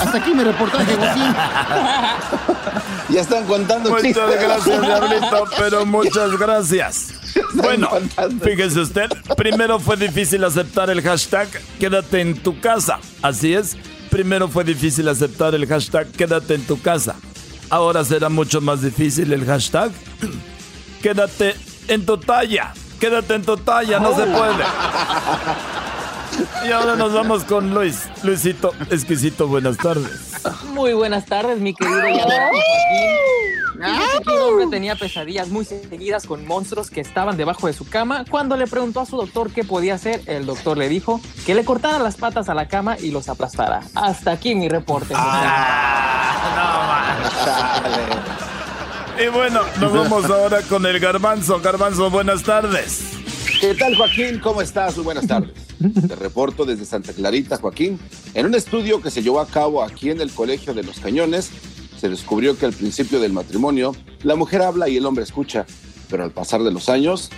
Hasta 0.00 0.16
aquí 0.18 0.34
mi 0.34 0.42
reportaje, 0.42 0.96
Joaquín. 0.96 1.22
Ya 3.10 3.22
están 3.22 3.44
contando 3.44 3.90
Muchas 3.90 4.04
chistes. 4.06 4.40
gracias, 4.40 4.80
Diablito, 4.80 5.44
pero 5.58 5.84
muchas 5.96 6.38
gracias. 6.38 7.08
Bueno, 7.54 7.88
fíjese 8.42 8.80
usted, 8.80 9.08
primero 9.36 9.80
fue 9.80 9.96
difícil 9.96 10.44
aceptar 10.44 10.90
el 10.90 11.02
hashtag 11.02 11.48
quédate 11.80 12.20
en 12.20 12.38
tu 12.40 12.60
casa. 12.60 13.00
Así 13.20 13.52
es, 13.52 13.76
primero 14.10 14.46
fue 14.48 14.62
difícil 14.62 15.08
aceptar 15.08 15.56
el 15.56 15.66
hashtag 15.66 16.06
quédate 16.12 16.54
en 16.54 16.62
tu 16.64 16.80
casa. 16.80 17.16
Ahora 17.68 18.04
será 18.04 18.28
mucho 18.28 18.60
más 18.60 18.80
difícil 18.80 19.32
el 19.32 19.44
hashtag 19.44 19.90
quédate 21.02 21.56
en 21.88 22.06
tu 22.06 22.16
talla. 22.16 22.72
Quédate 23.00 23.34
en 23.34 23.42
tu 23.42 23.56
talla, 23.56 23.98
no 23.98 24.14
se 24.14 24.26
puede. 24.26 24.64
Y 26.66 26.70
ahora 26.70 26.96
nos 26.96 27.12
vamos 27.12 27.44
con 27.44 27.74
Luis. 27.74 28.08
Luisito, 28.22 28.72
exquisito, 28.90 29.48
buenas 29.48 29.78
tardes. 29.78 30.34
Muy 30.72 30.92
buenas 30.92 31.24
tardes, 31.26 31.58
mi 31.58 31.74
querido 31.74 32.00
que 34.24 34.30
un 34.30 34.42
hombre 34.42 34.66
tenía 34.66 34.94
pesadillas 34.94 35.48
muy 35.48 35.64
seguidas 35.64 36.26
con 36.26 36.46
monstruos 36.46 36.90
que 36.90 37.00
estaban 37.00 37.36
debajo 37.36 37.66
de 37.66 37.72
su 37.72 37.88
cama. 37.88 38.24
Cuando 38.30 38.56
le 38.56 38.66
preguntó 38.66 39.00
a 39.00 39.06
su 39.06 39.16
doctor 39.16 39.50
qué 39.50 39.64
podía 39.64 39.94
hacer, 39.94 40.20
el 40.26 40.46
doctor 40.46 40.76
le 40.76 40.88
dijo 40.88 41.20
que 41.46 41.54
le 41.54 41.64
cortara 41.64 41.98
las 41.98 42.16
patas 42.16 42.48
a 42.48 42.54
la 42.54 42.68
cama 42.68 42.96
y 42.98 43.10
los 43.10 43.28
aplastara. 43.28 43.80
Hasta 43.94 44.32
aquí 44.32 44.54
mi 44.54 44.68
reporte. 44.68 45.14
Y 49.22 49.28
bueno, 49.28 49.60
nos 49.78 49.92
vamos 49.92 50.24
ahora 50.30 50.62
con 50.62 50.86
el 50.86 50.98
garbanzo. 50.98 51.60
Garbanzo, 51.60 52.08
buenas 52.08 52.42
tardes. 52.42 53.02
¿Qué 53.60 53.74
tal, 53.74 53.94
Joaquín? 53.94 54.38
¿Cómo 54.38 54.62
estás? 54.62 54.96
Muy 54.96 55.04
buenas 55.04 55.26
tardes. 55.26 55.52
Te 56.08 56.16
reporto 56.16 56.64
desde 56.64 56.86
Santa 56.86 57.12
Clarita, 57.12 57.58
Joaquín. 57.58 58.00
En 58.32 58.46
un 58.46 58.54
estudio 58.54 59.02
que 59.02 59.10
se 59.10 59.22
llevó 59.22 59.40
a 59.40 59.46
cabo 59.46 59.82
aquí 59.82 60.08
en 60.08 60.22
el 60.22 60.30
Colegio 60.30 60.72
de 60.72 60.84
los 60.84 61.00
Cañones, 61.00 61.50
se 62.00 62.08
descubrió 62.08 62.56
que 62.56 62.64
al 62.64 62.72
principio 62.72 63.20
del 63.20 63.34
matrimonio, 63.34 63.94
la 64.22 64.36
mujer 64.36 64.62
habla 64.62 64.88
y 64.88 64.96
el 64.96 65.04
hombre 65.04 65.24
escucha, 65.24 65.66
pero 66.08 66.24
al 66.24 66.30
pasar 66.30 66.62
de 66.62 66.70
los 66.72 66.88
años, 66.88 67.28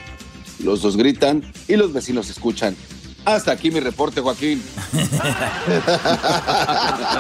los 0.63 0.83
dos 0.83 0.97
gritan 0.97 1.43
y 1.67 1.75
los 1.75 1.93
vecinos 1.93 2.31
escuchan. 2.31 2.77
Hasta 3.25 3.53
aquí 3.53 3.71
mi 3.71 3.81
reporte, 3.81 4.21
Joaquín. 4.21 4.63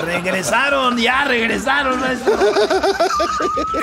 regresaron, 0.04 0.98
ya 0.98 1.24
regresaron, 1.24 2.00
maestro. 2.00 2.32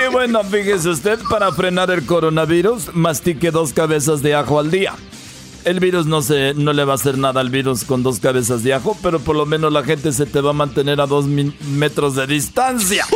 Y 0.06 0.12
bueno, 0.12 0.44
fíjese 0.44 0.90
usted, 0.90 1.20
para 1.30 1.52
frenar 1.54 1.90
el 1.92 2.06
coronavirus, 2.06 2.94
mastique 2.94 3.52
dos 3.52 3.72
cabezas 3.72 4.22
de 4.22 4.36
ajo 4.36 4.60
al 4.60 4.70
día. 4.70 4.96
El 5.64 5.80
virus 5.80 6.08
no, 6.08 6.22
se, 6.22 6.54
no 6.56 6.74
le 6.74 6.84
va 6.84 6.94
a 6.94 6.96
hacer 6.96 7.18
nada 7.18 7.42
al 7.42 7.50
virus 7.50 7.86
con 7.86 8.04
dos 8.04 8.20
cabezas 8.20 8.64
de 8.64 8.74
ajo, 8.74 8.98
pero 9.02 9.20
por 9.20 9.36
lo 9.36 9.46
menos 9.46 9.72
la 9.72 9.84
gente 9.84 10.12
se 10.12 10.26
te 10.26 10.42
va 10.42 10.50
a 10.50 10.54
mantener 10.54 11.00
a 11.00 11.06
dos 11.06 11.26
metros 11.26 12.16
de 12.16 12.28
distancia. 12.28 13.06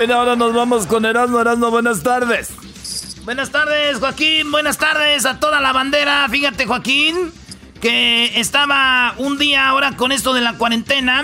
Y 0.00 0.12
ahora 0.12 0.36
nos 0.36 0.54
vamos 0.54 0.86
con 0.86 1.04
Erasmo. 1.04 1.40
Erasmo, 1.40 1.72
buenas 1.72 2.04
tardes. 2.04 2.50
Buenas 3.28 3.50
tardes, 3.50 3.98
Joaquín. 3.98 4.50
Buenas 4.50 4.78
tardes 4.78 5.26
a 5.26 5.38
toda 5.38 5.60
la 5.60 5.74
bandera. 5.74 6.26
Fíjate, 6.30 6.64
Joaquín, 6.64 7.30
que 7.78 8.40
estaba 8.40 9.12
un 9.18 9.36
día 9.36 9.68
ahora 9.68 9.96
con 9.96 10.12
esto 10.12 10.32
de 10.32 10.40
la 10.40 10.54
cuarentena. 10.54 11.22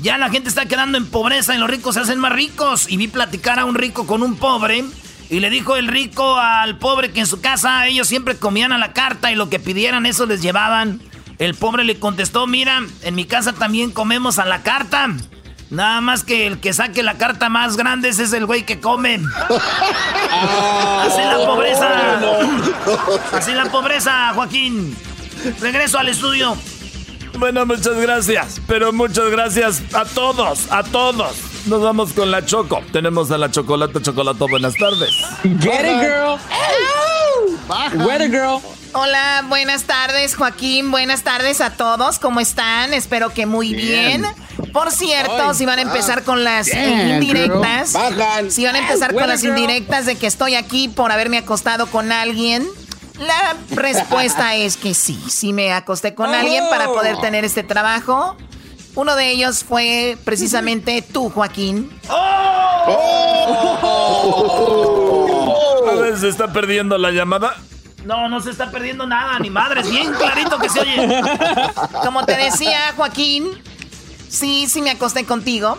Ya 0.00 0.16
la 0.16 0.30
gente 0.30 0.48
está 0.48 0.64
quedando 0.64 0.96
en 0.96 1.04
pobreza 1.04 1.54
y 1.54 1.58
los 1.58 1.68
ricos 1.68 1.96
se 1.96 2.00
hacen 2.00 2.18
más 2.20 2.32
ricos. 2.32 2.90
Y 2.90 2.96
vi 2.96 3.06
platicar 3.06 3.58
a 3.58 3.66
un 3.66 3.74
rico 3.74 4.06
con 4.06 4.22
un 4.22 4.36
pobre. 4.36 4.82
Y 5.28 5.40
le 5.40 5.50
dijo 5.50 5.76
el 5.76 5.88
rico 5.88 6.38
al 6.38 6.78
pobre 6.78 7.12
que 7.12 7.20
en 7.20 7.26
su 7.26 7.42
casa 7.42 7.86
ellos 7.86 8.08
siempre 8.08 8.38
comían 8.38 8.72
a 8.72 8.78
la 8.78 8.94
carta 8.94 9.30
y 9.30 9.34
lo 9.34 9.50
que 9.50 9.60
pidieran 9.60 10.06
eso 10.06 10.24
les 10.24 10.40
llevaban. 10.40 11.02
El 11.36 11.54
pobre 11.54 11.84
le 11.84 11.98
contestó, 11.98 12.46
mira, 12.46 12.80
en 13.02 13.14
mi 13.14 13.26
casa 13.26 13.52
también 13.52 13.90
comemos 13.90 14.38
a 14.38 14.46
la 14.46 14.62
carta. 14.62 15.14
Nada 15.72 16.02
más 16.02 16.22
que 16.22 16.46
el 16.46 16.60
que 16.60 16.74
saque 16.74 17.02
la 17.02 17.14
carta 17.14 17.48
más 17.48 17.78
grande 17.78 18.10
es 18.10 18.18
el 18.34 18.44
güey 18.44 18.66
que 18.66 18.78
come. 18.78 19.14
Así 21.00 21.22
la 21.22 21.46
pobreza. 21.46 21.88
Así 23.32 23.52
la 23.52 23.64
pobreza, 23.64 24.32
Joaquín. 24.34 24.94
Regreso 25.62 25.98
al 25.98 26.10
estudio. 26.10 26.58
Bueno, 27.38 27.64
muchas 27.64 27.96
gracias. 27.96 28.60
Pero 28.66 28.92
muchas 28.92 29.30
gracias 29.30 29.82
a 29.94 30.04
todos, 30.04 30.70
a 30.70 30.82
todos. 30.82 31.51
Nos 31.66 31.80
vamos 31.80 32.12
con 32.12 32.30
la 32.30 32.44
Choco. 32.44 32.80
Tenemos 32.92 33.30
a 33.30 33.38
la 33.38 33.50
Chocolata 33.50 34.02
Chocolato. 34.02 34.48
Buenas 34.48 34.74
tardes. 34.74 35.10
Get 35.60 35.84
it, 35.86 36.00
girl. 36.00 36.38
Weather 38.04 38.30
girl. 38.30 38.60
Hola, 38.94 39.44
buenas 39.48 39.84
tardes, 39.84 40.34
Joaquín. 40.34 40.90
Buenas 40.90 41.22
tardes 41.22 41.60
a 41.60 41.70
todos. 41.70 42.18
¿Cómo 42.18 42.40
están? 42.40 42.92
Espero 42.92 43.30
que 43.30 43.46
muy 43.46 43.74
bien. 43.74 44.24
Por 44.72 44.90
cierto, 44.90 45.50
Ay, 45.50 45.54
si 45.54 45.64
van 45.64 45.78
a 45.78 45.82
empezar 45.82 46.18
ah, 46.20 46.24
con 46.24 46.44
las 46.44 46.68
indirectas, 46.68 47.92
girl. 47.92 48.50
Si 48.50 48.64
van 48.64 48.74
a 48.76 48.78
empezar 48.80 49.14
con 49.14 49.28
las 49.28 49.44
indirectas 49.44 50.04
de 50.06 50.16
que 50.16 50.26
estoy 50.26 50.56
aquí 50.56 50.88
por 50.88 51.12
haberme 51.12 51.38
acostado 51.38 51.86
con 51.86 52.10
alguien, 52.12 52.66
la 53.18 53.56
respuesta 53.70 54.54
es 54.56 54.76
que 54.76 54.94
sí, 54.94 55.18
sí 55.28 55.52
me 55.52 55.72
acosté 55.72 56.14
con 56.14 56.28
Oh. 56.30 56.34
alguien 56.34 56.64
para 56.68 56.86
poder 56.86 57.18
tener 57.18 57.44
este 57.44 57.62
trabajo. 57.62 58.36
Uno 58.94 59.16
de 59.16 59.30
ellos 59.30 59.64
fue 59.64 60.18
precisamente 60.24 61.00
tú, 61.00 61.30
Joaquín. 61.30 61.90
A 62.08 62.84
ver, 66.00 66.18
se 66.18 66.28
está 66.28 66.52
perdiendo 66.52 66.98
la 66.98 67.10
llamada. 67.10 67.56
No, 68.04 68.28
no 68.28 68.40
se 68.40 68.50
está 68.50 68.70
perdiendo 68.70 69.06
nada, 69.06 69.38
ni 69.38 69.48
madres. 69.48 69.90
Bien 69.90 70.12
clarito 70.12 70.58
que 70.58 70.68
se 70.68 70.80
oye. 70.80 71.22
Como 72.04 72.26
te 72.26 72.36
decía, 72.36 72.92
Joaquín, 72.96 73.48
sí, 74.28 74.66
sí 74.68 74.82
me 74.82 74.90
acosté 74.90 75.24
contigo. 75.24 75.78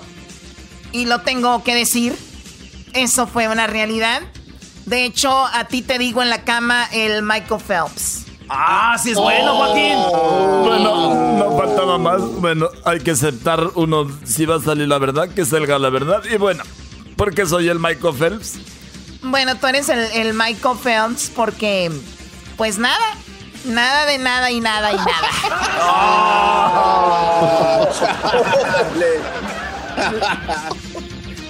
Y 0.92 1.06
lo 1.06 1.22
tengo 1.22 1.64
que 1.64 1.76
decir. 1.76 2.18
Eso 2.94 3.28
fue 3.28 3.48
una 3.48 3.68
realidad. 3.68 4.22
De 4.86 5.06
hecho, 5.06 5.46
a 5.46 5.66
ti 5.66 5.82
te 5.82 5.98
digo 5.98 6.22
en 6.22 6.30
la 6.30 6.44
cama 6.44 6.88
el 6.92 7.24
Michael 7.24 7.62
Phelps. 7.62 8.23
Ah, 8.50 8.98
sí 9.02 9.12
es 9.12 9.18
bueno, 9.18 9.56
Joaquín. 9.56 9.98
Bueno, 10.66 11.36
no 11.36 11.58
faltaba 11.58 11.98
más. 11.98 12.22
Bueno, 12.22 12.68
hay 12.86 13.00
que 13.00 13.12
aceptar 13.12 13.72
uno, 13.76 14.08
si 14.26 14.46
va 14.46 14.58
a 14.58 14.60
salir 14.60 14.88
la 14.88 14.98
verdad, 15.00 15.30
que 15.30 15.46
salga 15.46 15.80
la 15.80 15.90
verdad. 15.90 16.22
Y 16.32 16.38
bueno, 16.38 16.64
¿por 17.16 17.34
qué 17.34 17.46
soy 17.46 17.70
el 17.70 17.80
Michael 17.80 18.16
Phelps? 18.16 18.56
Bueno, 19.22 19.56
tú 19.56 19.68
eres 19.68 19.90
el, 19.90 20.00
el 20.00 20.34
Michael 20.34 20.78
Phelps 20.78 21.32
porque, 21.34 21.92
pues 22.58 22.78
nada, 22.78 23.16
nada 23.66 24.06
de 24.06 24.18
nada 24.18 24.52
y 24.52 24.60
nada 24.60 24.92
y 24.92 24.98
nada. 24.98 25.30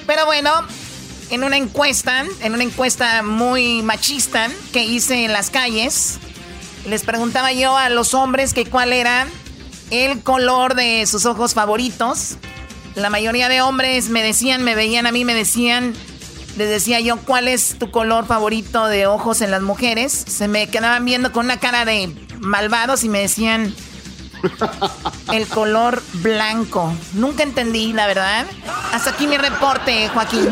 Pero 0.05 0.25
bueno, 0.25 0.51
en 1.31 1.43
una 1.43 1.57
encuesta, 1.57 2.25
en 2.41 2.53
una 2.53 2.63
encuesta 2.63 3.23
muy 3.23 3.81
machista 3.81 4.49
que 4.71 4.83
hice 4.83 5.25
en 5.25 5.33
las 5.33 5.49
calles, 5.49 6.19
les 6.85 7.03
preguntaba 7.03 7.51
yo 7.53 7.77
a 7.77 7.89
los 7.89 8.13
hombres 8.13 8.53
que 8.53 8.65
cuál 8.65 8.93
era 8.93 9.27
el 9.89 10.21
color 10.21 10.75
de 10.75 11.05
sus 11.05 11.25
ojos 11.25 11.53
favoritos. 11.53 12.37
La 12.95 13.09
mayoría 13.09 13.49
de 13.49 13.61
hombres 13.61 14.09
me 14.09 14.23
decían, 14.23 14.63
me 14.63 14.75
veían 14.75 15.07
a 15.07 15.11
mí, 15.11 15.25
me 15.25 15.33
decían, 15.33 15.93
les 16.57 16.69
decía 16.69 16.99
yo, 16.99 17.17
¿cuál 17.17 17.47
es 17.47 17.77
tu 17.79 17.89
color 17.89 18.25
favorito 18.25 18.87
de 18.87 19.07
ojos 19.07 19.41
en 19.41 19.51
las 19.51 19.61
mujeres? 19.61 20.11
Se 20.11 20.47
me 20.47 20.67
quedaban 20.67 21.05
viendo 21.05 21.31
con 21.31 21.45
una 21.45 21.57
cara 21.59 21.85
de 21.85 22.13
malvados 22.39 23.03
y 23.03 23.09
me 23.09 23.19
decían, 23.19 23.73
el 25.31 25.47
color 25.47 26.01
blanco. 26.13 26.93
Nunca 27.13 27.43
entendí, 27.43 27.93
la 27.93 28.07
verdad. 28.07 28.45
Hasta 28.91 29.11
aquí 29.11 29.27
mi 29.27 29.37
reporte, 29.37 30.09
Joaquín. 30.09 30.49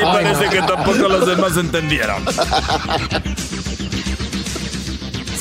Y 0.00 0.04
parece 0.04 0.48
que 0.48 0.62
tampoco 0.62 1.08
los 1.08 1.26
demás 1.26 1.56
entendieron. 1.56 2.24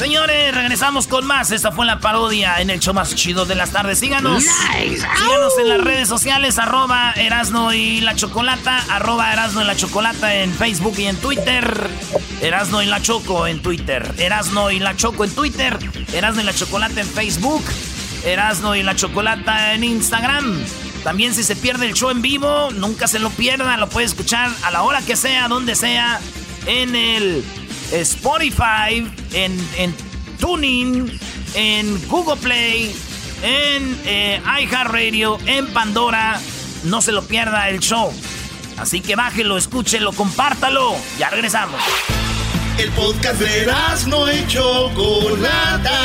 Señores, 0.03 0.53
regresamos 0.53 1.07
con 1.07 1.25
más. 1.25 1.51
Esta 1.51 1.71
fue 1.71 1.85
la 1.85 2.01
parodia 2.01 2.59
en 2.59 2.69
el 2.69 2.81
show 2.81 2.93
más 2.93 3.15
chido 3.15 3.45
de 3.45 3.55
las 3.55 3.69
tardes. 3.69 3.99
Síganos. 3.99 4.43
Síganos 4.43 5.57
en 5.57 5.69
las 5.69 5.79
redes 5.79 6.09
sociales, 6.09 6.59
arroba 6.59 7.13
Erasno 7.15 7.73
y 7.73 8.01
la 8.01 8.13
Chocolata, 8.13 8.83
arroba 8.89 9.31
Erasno 9.31 9.61
y 9.61 9.65
la 9.65 9.77
Chocolata 9.77 10.35
en 10.35 10.53
Facebook 10.53 10.95
y 10.97 11.05
en 11.05 11.15
Twitter. 11.15 11.89
Erasno 12.41 12.83
y 12.83 12.85
la 12.85 13.01
Choco 13.01 13.47
en 13.47 13.61
Twitter. 13.61 14.13
Erasno 14.17 14.71
y 14.71 14.79
la 14.79 14.93
Choco 14.97 15.23
en 15.23 15.33
Twitter. 15.33 15.79
Erasno 16.11 16.41
y 16.41 16.43
la 16.43 16.53
Chocolata 16.53 16.99
en 16.99 17.07
Facebook. 17.07 17.63
Erasno 18.25 18.75
y 18.75 18.83
la 18.83 18.97
Chocolata 18.97 19.73
en 19.73 19.85
Instagram. 19.85 20.59
También 21.05 21.33
si 21.33 21.43
se 21.43 21.55
pierde 21.55 21.85
el 21.85 21.93
show 21.93 22.09
en 22.09 22.21
vivo, 22.21 22.71
nunca 22.71 23.07
se 23.07 23.19
lo 23.19 23.29
pierda. 23.29 23.77
Lo 23.77 23.87
puede 23.87 24.07
escuchar 24.07 24.51
a 24.63 24.71
la 24.71 24.83
hora 24.83 25.01
que 25.01 25.15
sea, 25.15 25.47
donde 25.47 25.75
sea, 25.75 26.19
en 26.65 26.93
el 26.93 27.45
Spotify, 28.01 29.09
en, 29.33 29.69
en 29.77 29.95
Tuning, 30.39 31.19
en 31.53 32.07
Google 32.07 32.37
Play, 32.37 32.95
en 33.43 33.99
eh, 34.05 34.41
iHeartRadio, 34.61 35.37
en 35.45 35.67
Pandora. 35.67 36.39
No 36.83 37.01
se 37.01 37.11
lo 37.11 37.23
pierda 37.25 37.69
el 37.69 37.79
show. 37.79 38.11
Así 38.77 39.01
que 39.01 39.15
bájelo, 39.15 39.57
escúchelo, 39.57 40.11
compártalo. 40.11 40.95
Ya 41.17 41.29
regresamos. 41.29 41.79
El 42.77 42.89
podcast 42.91 43.39
de 43.39 43.71
no 44.07 44.31
y 44.31 44.47
Chocolata. 44.47 45.99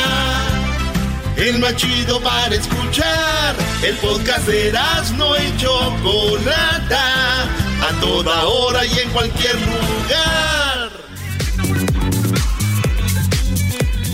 El 1.35 1.57
más 1.59 1.75
chido 1.75 2.21
para 2.21 2.53
escuchar. 2.53 3.55
El 3.81 3.95
podcast 3.97 4.45
de 4.45 4.71
no 5.17 5.35
y 5.35 5.57
Chocolata. 5.57 7.43
A 7.81 7.99
toda 7.99 8.45
hora 8.45 8.85
y 8.85 8.99
en 8.99 9.09
cualquier 9.09 9.55
lugar. 9.55 10.78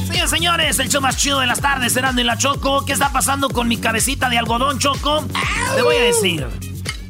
Señores, 0.08 0.30
señores, 0.30 0.80
el 0.80 0.89
show 0.89 1.01
más 1.01 1.18
chido 1.18 1.39
de 1.39 1.47
las 1.47 1.62
tardes, 1.62 1.93
Serán 1.93 2.18
y 2.18 2.24
la 2.24 2.38
Choco. 2.38 2.86
¿Qué 2.86 2.93
está 2.93 3.12
pasando 3.12 3.49
con 3.49 3.68
mi 3.68 3.78
cabecita 3.78 4.30
de 4.30 4.38
algodón, 4.38 4.80
Choco? 4.80 5.24
Te 5.76 5.82
voy 5.82 5.95
a 5.95 6.01
decir. 6.03 6.47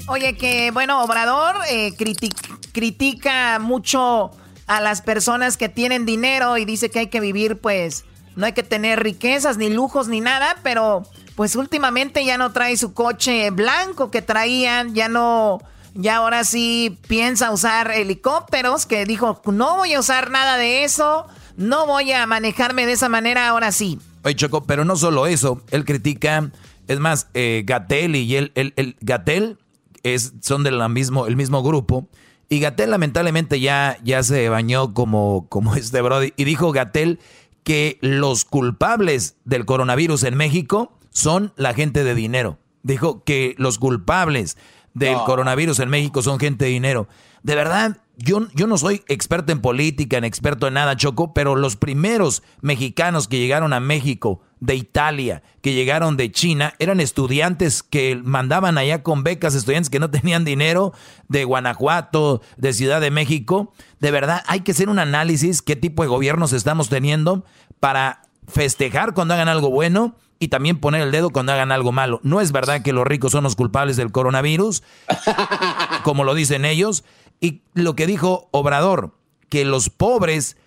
Oye, 0.07 0.35
que 0.37 0.71
bueno, 0.71 1.01
Obrador 1.03 1.55
eh, 1.69 1.93
critic- 1.97 2.71
critica 2.73 3.57
mucho 3.59 4.31
a 4.67 4.81
las 4.81 5.01
personas 5.01 5.57
que 5.57 5.69
tienen 5.69 6.05
dinero 6.05 6.57
y 6.57 6.65
dice 6.65 6.89
que 6.89 6.99
hay 6.99 7.07
que 7.07 7.19
vivir, 7.19 7.59
pues, 7.59 8.05
no 8.35 8.45
hay 8.45 8.53
que 8.53 8.63
tener 8.63 9.01
riquezas, 9.01 9.57
ni 9.57 9.69
lujos, 9.69 10.07
ni 10.07 10.19
nada, 10.21 10.57
pero 10.63 11.03
pues 11.35 11.55
últimamente 11.55 12.23
ya 12.25 12.37
no 12.37 12.51
trae 12.51 12.77
su 12.77 12.93
coche 12.93 13.49
blanco 13.51 14.09
que 14.11 14.21
traían, 14.21 14.93
ya 14.95 15.07
no, 15.09 15.59
ya 15.95 16.17
ahora 16.17 16.43
sí 16.43 16.99
piensa 17.07 17.51
usar 17.51 17.91
helicópteros, 17.91 18.85
que 18.85 19.05
dijo, 19.05 19.41
no 19.45 19.77
voy 19.77 19.93
a 19.93 19.99
usar 19.99 20.29
nada 20.29 20.57
de 20.57 20.83
eso, 20.83 21.25
no 21.57 21.87
voy 21.87 22.11
a 22.11 22.25
manejarme 22.27 22.85
de 22.85 22.91
esa 22.91 23.09
manera, 23.09 23.47
ahora 23.47 23.71
sí. 23.71 23.97
Oye, 24.23 24.35
Choco, 24.35 24.65
pero 24.65 24.85
no 24.85 24.95
solo 24.97 25.25
eso, 25.25 25.61
él 25.71 25.85
critica, 25.85 26.51
es 26.87 26.99
más, 26.99 27.27
eh, 27.33 27.63
Gatel 27.65 28.15
y 28.15 28.35
él, 28.35 28.51
el, 28.55 28.73
el 28.75 28.97
Gatel 28.99 29.57
es, 30.03 30.33
son 30.41 30.63
del 30.63 30.87
mismo, 30.89 31.27
el 31.27 31.35
mismo 31.35 31.63
grupo. 31.63 32.07
Y 32.47 32.59
Gatel 32.59 32.91
lamentablemente 32.91 33.59
ya, 33.59 33.97
ya 34.03 34.21
se 34.21 34.49
bañó 34.49 34.93
como, 34.93 35.47
como 35.49 35.75
este 35.75 36.01
Brody. 36.01 36.33
Y 36.37 36.43
dijo 36.43 36.71
Gatel 36.71 37.19
que 37.63 37.97
los 38.01 38.45
culpables 38.45 39.37
del 39.45 39.65
coronavirus 39.65 40.23
en 40.23 40.35
México 40.35 40.97
son 41.09 41.53
la 41.55 41.73
gente 41.73 42.03
de 42.03 42.13
dinero. 42.13 42.59
Dijo 42.83 43.23
que 43.23 43.55
los 43.57 43.79
culpables 43.79 44.57
del 44.95 45.13
No. 45.13 45.25
coronavirus 45.25 45.79
en 45.81 45.89
México 45.89 46.23
son 46.23 46.39
gente 46.39 46.65
de 46.65 46.71
dinero. 46.71 47.07
De 47.43 47.53
verdad, 47.53 47.97
yo, 48.17 48.47
yo 48.55 48.65
no 48.65 48.77
soy 48.77 49.03
experto 49.07 49.51
en 49.51 49.61
política, 49.61 50.19
ni 50.19 50.25
experto 50.25 50.67
en 50.67 50.75
nada, 50.75 50.95
Choco, 50.95 51.33
pero 51.33 51.55
los 51.55 51.75
primeros 51.75 52.41
mexicanos 52.61 53.27
que 53.27 53.37
llegaron 53.37 53.73
a 53.73 53.79
México 53.79 54.41
de 54.61 54.75
Italia, 54.75 55.43
que 55.61 55.73
llegaron 55.73 56.17
de 56.17 56.31
China, 56.31 56.73
eran 56.79 57.01
estudiantes 57.01 57.83
que 57.83 58.15
mandaban 58.23 58.77
allá 58.77 59.03
con 59.03 59.23
becas, 59.23 59.53
estudiantes 59.53 59.89
que 59.89 59.99
no 59.99 60.09
tenían 60.09 60.45
dinero, 60.45 60.93
de 61.27 61.43
Guanajuato, 61.43 62.41
de 62.57 62.73
Ciudad 62.73 63.01
de 63.01 63.11
México. 63.11 63.73
De 63.99 64.11
verdad, 64.11 64.43
hay 64.47 64.61
que 64.61 64.71
hacer 64.71 64.89
un 64.89 64.97
análisis 64.97 65.61
qué 65.61 65.75
tipo 65.75 66.01
de 66.03 66.09
gobiernos 66.09 66.53
estamos 66.53 66.89
teniendo 66.89 67.45
para 67.81 68.21
festejar 68.47 69.13
cuando 69.13 69.33
hagan 69.33 69.49
algo 69.49 69.69
bueno 69.69 70.15
y 70.39 70.49
también 70.49 70.79
poner 70.79 71.01
el 71.01 71.11
dedo 71.11 71.29
cuando 71.29 71.53
hagan 71.53 71.71
algo 71.71 71.91
malo. 71.91 72.19
No 72.23 72.41
es 72.41 72.51
verdad 72.51 72.81
que 72.81 72.93
los 72.93 73.07
ricos 73.07 73.31
son 73.31 73.43
los 73.43 73.55
culpables 73.55 73.97
del 73.97 74.11
coronavirus, 74.11 74.83
como 76.03 76.23
lo 76.23 76.33
dicen 76.33 76.65
ellos. 76.65 77.03
Y 77.39 77.61
lo 77.73 77.95
que 77.95 78.07
dijo 78.07 78.49
Obrador, 78.51 79.13
que 79.49 79.65
los 79.65 79.89
pobres 79.89 80.57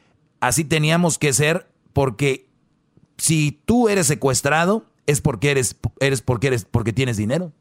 así 0.40 0.64
teníamos 0.64 1.18
que 1.18 1.32
ser 1.32 1.68
porque 1.92 2.48
si 3.16 3.60
tú 3.64 3.88
eres 3.88 4.06
secuestrado 4.06 4.86
es 5.06 5.20
porque 5.20 5.50
eres, 5.50 5.76
eres 6.00 6.22
porque 6.22 6.48
eres 6.48 6.64
porque 6.64 6.92
tienes 6.92 7.16
dinero. 7.16 7.52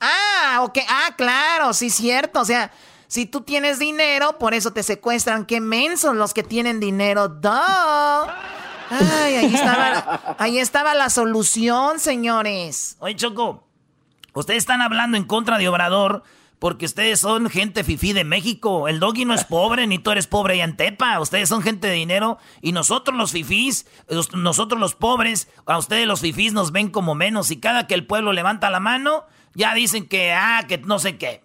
Ah, 0.00 0.60
ok. 0.62 0.78
Ah, 0.88 1.14
claro, 1.16 1.72
sí, 1.72 1.90
cierto. 1.90 2.40
O 2.40 2.44
sea, 2.44 2.72
si 3.06 3.26
tú 3.26 3.42
tienes 3.42 3.78
dinero, 3.78 4.38
por 4.38 4.54
eso 4.54 4.72
te 4.72 4.82
secuestran. 4.82 5.46
Qué 5.46 5.60
mensos 5.60 6.14
los 6.16 6.34
que 6.34 6.42
tienen 6.42 6.80
dinero. 6.80 7.28
¡Duh! 7.28 7.50
Ay, 8.92 9.34
ahí 9.36 9.54
estaba, 9.54 10.36
ahí 10.38 10.58
estaba 10.58 10.94
la 10.94 11.08
solución, 11.10 11.98
señores. 11.98 12.96
Oye, 13.00 13.16
Choco, 13.16 13.66
ustedes 14.34 14.58
están 14.58 14.82
hablando 14.82 15.16
en 15.16 15.24
contra 15.24 15.58
de 15.58 15.68
Obrador 15.68 16.22
porque 16.58 16.84
ustedes 16.84 17.18
son 17.18 17.50
gente 17.50 17.82
fifí 17.82 18.12
de 18.12 18.22
México. 18.22 18.86
El 18.86 19.00
doggy 19.00 19.24
no 19.24 19.34
es 19.34 19.44
pobre, 19.44 19.88
ni 19.88 19.98
tú 19.98 20.12
eres 20.12 20.28
pobre 20.28 20.54
allá 20.54 20.64
en 20.64 20.76
Tepa. 20.76 21.18
Ustedes 21.18 21.48
son 21.48 21.60
gente 21.60 21.88
de 21.88 21.94
dinero 21.94 22.38
y 22.60 22.70
nosotros 22.70 23.16
los 23.16 23.32
fifís, 23.32 23.86
nosotros 24.34 24.80
los 24.80 24.94
pobres, 24.94 25.48
a 25.66 25.76
ustedes 25.78 26.06
los 26.06 26.20
fifís 26.20 26.52
nos 26.52 26.70
ven 26.70 26.90
como 26.90 27.16
menos 27.16 27.50
y 27.50 27.58
cada 27.58 27.88
que 27.88 27.94
el 27.94 28.06
pueblo 28.06 28.32
levanta 28.32 28.70
la 28.70 28.78
mano, 28.78 29.24
ya 29.54 29.74
dicen 29.74 30.06
que, 30.06 30.32
ah, 30.32 30.64
que 30.68 30.78
no 30.78 31.00
sé 31.00 31.18
qué. 31.18 31.42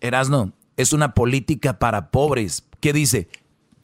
Erasno, 0.00 0.52
es 0.78 0.94
una 0.94 1.12
política 1.12 1.78
para 1.78 2.10
pobres. 2.10 2.66
¿Qué 2.80 2.94
dice? 2.94 3.28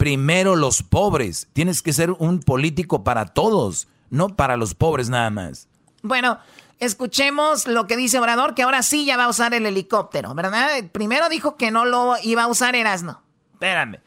Primero 0.00 0.56
los 0.56 0.82
pobres. 0.82 1.48
Tienes 1.52 1.82
que 1.82 1.92
ser 1.92 2.12
un 2.12 2.40
político 2.40 3.04
para 3.04 3.26
todos, 3.26 3.86
no 4.08 4.30
para 4.30 4.56
los 4.56 4.74
pobres 4.74 5.10
nada 5.10 5.28
más. 5.28 5.68
Bueno, 6.02 6.38
escuchemos 6.78 7.66
lo 7.66 7.86
que 7.86 7.98
dice 7.98 8.18
Obrador, 8.18 8.54
que 8.54 8.62
ahora 8.62 8.82
sí 8.82 9.04
ya 9.04 9.18
va 9.18 9.24
a 9.24 9.28
usar 9.28 9.52
el 9.52 9.66
helicóptero, 9.66 10.34
¿verdad? 10.34 10.70
Primero 10.90 11.28
dijo 11.28 11.58
que 11.58 11.70
no 11.70 11.84
lo 11.84 12.14
iba 12.22 12.44
a 12.44 12.46
usar 12.46 12.76
Erasno. 12.76 13.20
Espérame. 13.52 14.00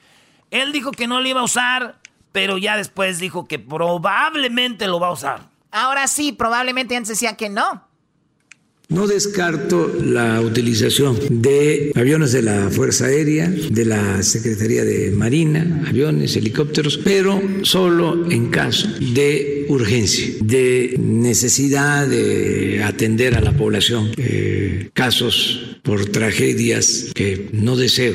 Él 0.50 0.72
dijo 0.72 0.90
que 0.90 1.06
no 1.06 1.22
lo 1.22 1.28
iba 1.28 1.42
a 1.42 1.44
usar, 1.44 2.00
pero 2.32 2.58
ya 2.58 2.76
después 2.76 3.20
dijo 3.20 3.48
que 3.48 3.60
probablemente 3.60 4.88
lo 4.88 5.00
va 5.00 5.10
a 5.10 5.12
usar. 5.12 5.42
Ahora 5.70 6.08
sí, 6.08 6.32
probablemente 6.32 6.96
antes 6.96 7.10
decía 7.10 7.38
que 7.38 7.50
no. 7.50 7.88
No 8.90 9.08
descarto 9.08 9.92
la 10.04 10.42
utilización 10.42 11.18
de 11.42 11.92
aviones 11.96 12.32
de 12.32 12.42
la 12.42 12.70
Fuerza 12.70 13.06
Aérea, 13.06 13.48
de 13.50 13.86
la 13.86 14.22
Secretaría 14.22 14.84
de 14.84 15.10
Marina, 15.12 15.84
aviones, 15.88 16.36
helicópteros, 16.36 16.98
pero 16.98 17.42
solo 17.64 18.30
en 18.30 18.50
caso 18.50 18.88
de 19.00 19.66
urgencia, 19.70 20.28
de 20.42 20.96
necesidad 21.00 22.08
de 22.08 22.84
atender 22.84 23.36
a 23.36 23.42
la 23.42 23.54
población, 23.54 24.12
eh, 24.18 24.90
casos 24.94 25.78
por 25.82 26.06
tragedias 26.08 27.12
que 27.16 27.50
no 27.54 27.76
deseo. 27.76 28.14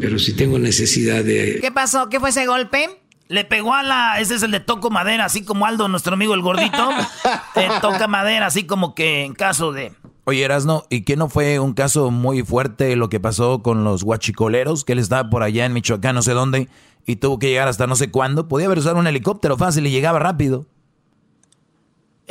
pero 0.00 0.18
si 0.18 0.32
tengo 0.32 0.58
necesidad 0.58 1.22
de... 1.22 1.58
¿Qué 1.60 1.70
pasó? 1.70 2.08
¿Qué 2.08 2.18
fue 2.18 2.30
ese 2.30 2.46
golpe? 2.46 3.01
Le 3.32 3.46
pegó 3.46 3.72
a 3.72 3.82
la. 3.82 4.20
Ese 4.20 4.34
es 4.34 4.42
el 4.42 4.50
de 4.50 4.60
toco 4.60 4.90
madera, 4.90 5.24
así 5.24 5.42
como 5.42 5.64
Aldo, 5.64 5.88
nuestro 5.88 6.12
amigo 6.12 6.34
el 6.34 6.42
gordito. 6.42 6.90
eh, 7.54 7.66
toca 7.80 8.06
madera, 8.06 8.44
así 8.44 8.66
como 8.66 8.94
que 8.94 9.24
en 9.24 9.32
caso 9.32 9.72
de. 9.72 9.94
Oye, 10.24 10.44
Erasno, 10.44 10.84
¿y 10.90 11.00
qué 11.04 11.16
no 11.16 11.30
fue 11.30 11.58
un 11.58 11.72
caso 11.72 12.10
muy 12.10 12.42
fuerte 12.42 12.94
lo 12.94 13.08
que 13.08 13.20
pasó 13.20 13.62
con 13.62 13.84
los 13.84 14.04
guachicoleros? 14.04 14.84
Que 14.84 14.92
él 14.92 14.98
estaba 14.98 15.30
por 15.30 15.42
allá 15.42 15.64
en 15.64 15.72
Michoacán, 15.72 16.14
no 16.14 16.20
sé 16.20 16.34
dónde, 16.34 16.68
y 17.06 17.16
tuvo 17.16 17.38
que 17.38 17.48
llegar 17.48 17.68
hasta 17.68 17.86
no 17.86 17.96
sé 17.96 18.10
cuándo. 18.10 18.48
Podía 18.48 18.66
haber 18.66 18.80
usado 18.80 18.98
un 18.98 19.06
helicóptero 19.06 19.56
fácil 19.56 19.86
y 19.86 19.90
llegaba 19.90 20.18
rápido. 20.18 20.66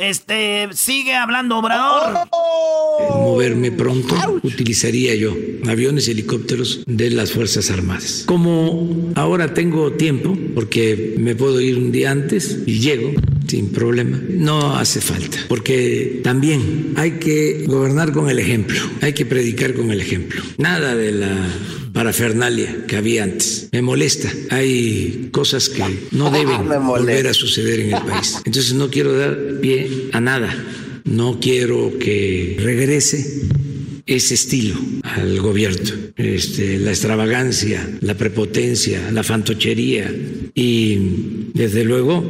Este, 0.02 0.68
sigue 0.72 1.14
hablando 1.14 1.58
Obrador. 1.58 2.26
moverme 3.20 3.70
pronto, 3.70 4.16
utilizaría 4.42 5.14
yo 5.14 5.32
aviones 5.68 6.08
y 6.08 6.10
helicópteros 6.10 6.82
de 6.86 7.10
las 7.10 7.30
Fuerzas 7.30 7.70
Armadas. 7.70 8.24
Como 8.26 9.12
ahora 9.14 9.54
tengo 9.54 9.92
tiempo, 9.92 10.36
porque 10.56 11.14
me 11.18 11.36
puedo 11.36 11.60
ir 11.60 11.78
un 11.78 11.92
día 11.92 12.10
antes 12.10 12.64
y 12.66 12.80
llego 12.80 13.12
sin 13.46 13.70
problema, 13.70 14.20
no 14.28 14.76
hace 14.76 15.00
falta, 15.00 15.38
porque 15.48 16.20
también 16.22 16.94
hay 16.96 17.12
que 17.12 17.64
gobernar 17.66 18.12
con 18.12 18.30
el 18.30 18.38
ejemplo, 18.38 18.78
hay 19.00 19.12
que 19.12 19.26
predicar 19.26 19.74
con 19.74 19.90
el 19.90 20.00
ejemplo. 20.00 20.42
Nada 20.58 20.94
de 20.94 21.12
la 21.12 21.48
parafernalia 21.92 22.86
que 22.86 22.96
había 22.96 23.24
antes. 23.24 23.68
Me 23.72 23.82
molesta. 23.82 24.30
Hay 24.50 25.28
cosas 25.30 25.68
que 25.68 25.84
no 26.12 26.30
deben 26.32 26.66
volver 26.86 27.28
a 27.28 27.34
suceder 27.34 27.80
en 27.80 27.94
el 27.94 28.02
país. 28.02 28.38
Entonces 28.44 28.74
no 28.74 28.90
quiero 28.90 29.12
dar 29.12 29.36
pie 29.60 30.08
a 30.12 30.20
nada. 30.20 30.54
No 31.04 31.38
quiero 31.40 31.98
que 31.98 32.56
regrese 32.60 33.42
ese 34.06 34.34
estilo 34.34 34.74
al 35.02 35.40
gobierno, 35.40 35.90
este, 36.16 36.78
la 36.78 36.90
extravagancia, 36.90 37.88
la 38.00 38.14
prepotencia, 38.14 39.10
la 39.10 39.22
fantochería 39.22 40.10
y 40.54 41.50
desde 41.54 41.84
luego 41.84 42.24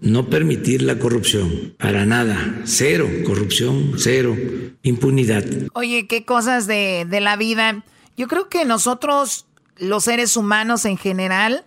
no 0.00 0.28
permitir 0.28 0.82
la 0.82 0.98
corrupción, 0.98 1.74
para 1.78 2.04
nada, 2.06 2.62
cero 2.64 3.08
corrupción, 3.24 3.94
cero 3.96 4.36
impunidad. 4.82 5.44
Oye, 5.74 6.06
qué 6.06 6.24
cosas 6.24 6.66
de, 6.66 7.06
de 7.08 7.20
la 7.20 7.36
vida. 7.36 7.84
Yo 8.16 8.28
creo 8.28 8.48
que 8.48 8.64
nosotros, 8.64 9.46
los 9.76 10.04
seres 10.04 10.36
humanos 10.36 10.84
en 10.84 10.98
general, 10.98 11.64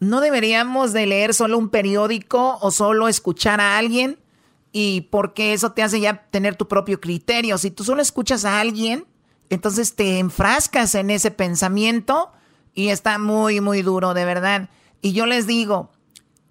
no 0.00 0.20
deberíamos 0.20 0.92
de 0.92 1.06
leer 1.06 1.34
solo 1.34 1.58
un 1.58 1.68
periódico 1.68 2.58
o 2.60 2.70
solo 2.70 3.08
escuchar 3.08 3.60
a 3.60 3.78
alguien 3.78 4.18
y 4.76 5.02
porque 5.02 5.52
eso 5.52 5.70
te 5.70 5.84
hace 5.84 6.00
ya 6.00 6.26
tener 6.30 6.56
tu 6.56 6.66
propio 6.66 7.00
criterio. 7.00 7.58
Si 7.58 7.70
tú 7.70 7.84
solo 7.84 8.02
escuchas 8.02 8.44
a 8.44 8.58
alguien, 8.58 9.06
entonces 9.48 9.94
te 9.94 10.18
enfrascas 10.18 10.96
en 10.96 11.10
ese 11.10 11.30
pensamiento 11.30 12.32
y 12.74 12.88
está 12.88 13.18
muy, 13.18 13.60
muy 13.60 13.82
duro, 13.82 14.14
de 14.14 14.24
verdad. 14.24 14.68
Y 15.00 15.12
yo 15.12 15.26
les 15.26 15.46
digo, 15.46 15.92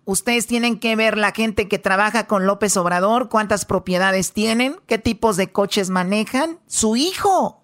ustedes 0.06 0.48
tienen 0.48 0.80
que 0.80 0.96
ver 0.96 1.18
la 1.18 1.34
gente 1.34 1.68
que 1.68 1.80
trabaja 1.80 2.26
con 2.26 2.48
López 2.48 2.78
Obrador, 2.78 3.28
cuántas 3.28 3.66
propiedades 3.66 4.32
tienen, 4.32 4.78
qué 4.88 4.98
tipos 4.98 5.36
de 5.36 5.52
coches 5.52 5.90
manejan, 5.90 6.60
su 6.66 6.96
hijo. 6.96 7.62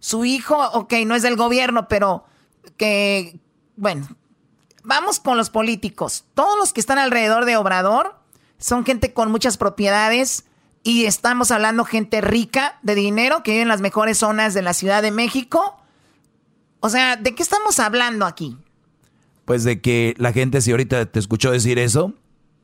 Su 0.00 0.26
hijo, 0.26 0.68
ok, 0.74 0.92
no 1.06 1.14
es 1.14 1.22
del 1.22 1.36
gobierno, 1.36 1.88
pero 1.88 2.26
que, 2.76 3.40
bueno, 3.76 4.06
vamos 4.82 5.18
con 5.18 5.38
los 5.38 5.48
políticos. 5.48 6.26
Todos 6.34 6.58
los 6.58 6.74
que 6.74 6.80
están 6.80 6.98
alrededor 6.98 7.46
de 7.46 7.56
Obrador 7.56 8.22
son 8.58 8.84
gente 8.84 9.12
con 9.12 9.30
muchas 9.30 9.56
propiedades 9.56 10.44
y 10.82 11.06
estamos 11.06 11.50
hablando 11.50 11.84
gente 11.84 12.20
rica 12.20 12.78
de 12.82 12.94
dinero 12.94 13.42
que 13.42 13.52
vive 13.52 13.62
en 13.62 13.68
las 13.68 13.80
mejores 13.80 14.18
zonas 14.18 14.54
de 14.54 14.62
la 14.62 14.74
Ciudad 14.74 15.02
de 15.02 15.10
México. 15.10 15.76
O 16.80 16.90
sea, 16.90 17.16
¿de 17.16 17.34
qué 17.34 17.42
estamos 17.42 17.78
hablando 17.78 18.26
aquí? 18.26 18.58
Pues 19.46 19.64
de 19.64 19.80
que 19.80 20.14
la 20.18 20.32
gente, 20.32 20.60
si 20.60 20.70
ahorita 20.70 21.06
te 21.06 21.18
escuchó 21.18 21.50
decir 21.50 21.78
eso, 21.78 22.12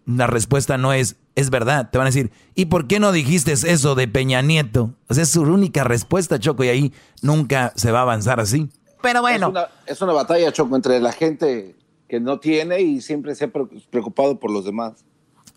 la 0.04 0.26
respuesta 0.26 0.76
no 0.76 0.92
es, 0.92 1.16
es 1.34 1.50
verdad. 1.50 1.90
Te 1.90 1.98
van 1.98 2.06
a 2.06 2.10
decir, 2.10 2.30
¿y 2.54 2.66
por 2.66 2.86
qué 2.86 3.00
no 3.00 3.12
dijiste 3.12 3.52
eso 3.52 3.94
de 3.94 4.08
Peña 4.08 4.42
Nieto? 4.42 4.94
O 5.08 5.14
sea, 5.14 5.22
es 5.22 5.30
su 5.30 5.42
única 5.42 5.84
respuesta, 5.84 6.38
Choco, 6.38 6.64
y 6.64 6.68
ahí 6.68 6.92
nunca 7.22 7.72
se 7.76 7.90
va 7.90 8.00
a 8.00 8.02
avanzar 8.02 8.40
así. 8.40 8.68
Pero 9.02 9.22
bueno. 9.22 9.46
Es 9.46 9.50
una, 9.50 9.68
es 9.86 10.02
una 10.02 10.12
batalla, 10.12 10.52
Choco, 10.52 10.76
entre 10.76 11.00
la 11.00 11.12
gente 11.12 11.74
que 12.08 12.20
no 12.20 12.40
tiene 12.40 12.80
y 12.82 13.00
siempre 13.00 13.34
se 13.34 13.44
ha 13.44 13.48
preocupado 13.48 14.38
por 14.38 14.50
los 14.50 14.64
demás. 14.64 15.04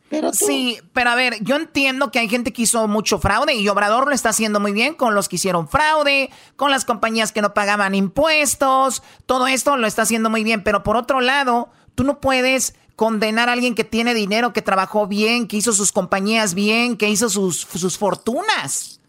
Pero 0.10 0.32
Sí, 0.34 0.78
pero 0.94 1.10
a 1.10 1.16
ver, 1.16 1.44
yo 1.44 1.56
entiendo 1.56 2.12
que 2.12 2.20
hay 2.20 2.30
gente 2.30 2.54
que 2.54 2.64
hizo 2.64 2.88
mucho 2.88 3.20
fraude 3.20 3.56
y 3.56 3.68
Obrador 3.68 4.08
lo 4.08 4.14
está 4.14 4.30
haciendo 4.30 4.60
muy 4.60 4.72
bien 4.72 4.94
con 4.94 5.16
los 5.16 5.28
que 5.28 5.38
hicieron 5.38 5.68
fraude, 5.68 6.30
con 6.56 6.72
las 6.72 6.86
compañías 6.86 7.32
que 7.32 7.42
no 7.42 7.54
pagaban 7.54 7.96
impuestos, 7.96 9.02
todo 9.26 9.48
esto 9.48 9.78
lo 9.78 9.88
está 9.88 10.04
haciendo 10.04 10.30
muy 10.30 10.44
bien, 10.44 10.64
pero 10.64 10.84
por 10.84 10.98
otro 10.98 11.20
lado, 11.20 11.70
tú 11.96 12.04
no 12.04 12.20
puedes 12.20 12.76
condenar 12.96 13.50
a 13.50 13.54
alguien 13.54 13.76
que 13.76 13.84
tiene 13.84 14.14
dinero, 14.14 14.54
que 14.54 14.62
trabajó 14.62 15.08
bien, 15.08 15.48
que 15.48 15.58
hizo 15.58 15.74
sus 15.74 15.92
compañías 15.92 16.54
bien, 16.54 16.96
que 16.96 17.10
hizo 17.10 17.30
sus, 17.30 17.62
sus 17.62 17.98
fortunas. 17.98 19.00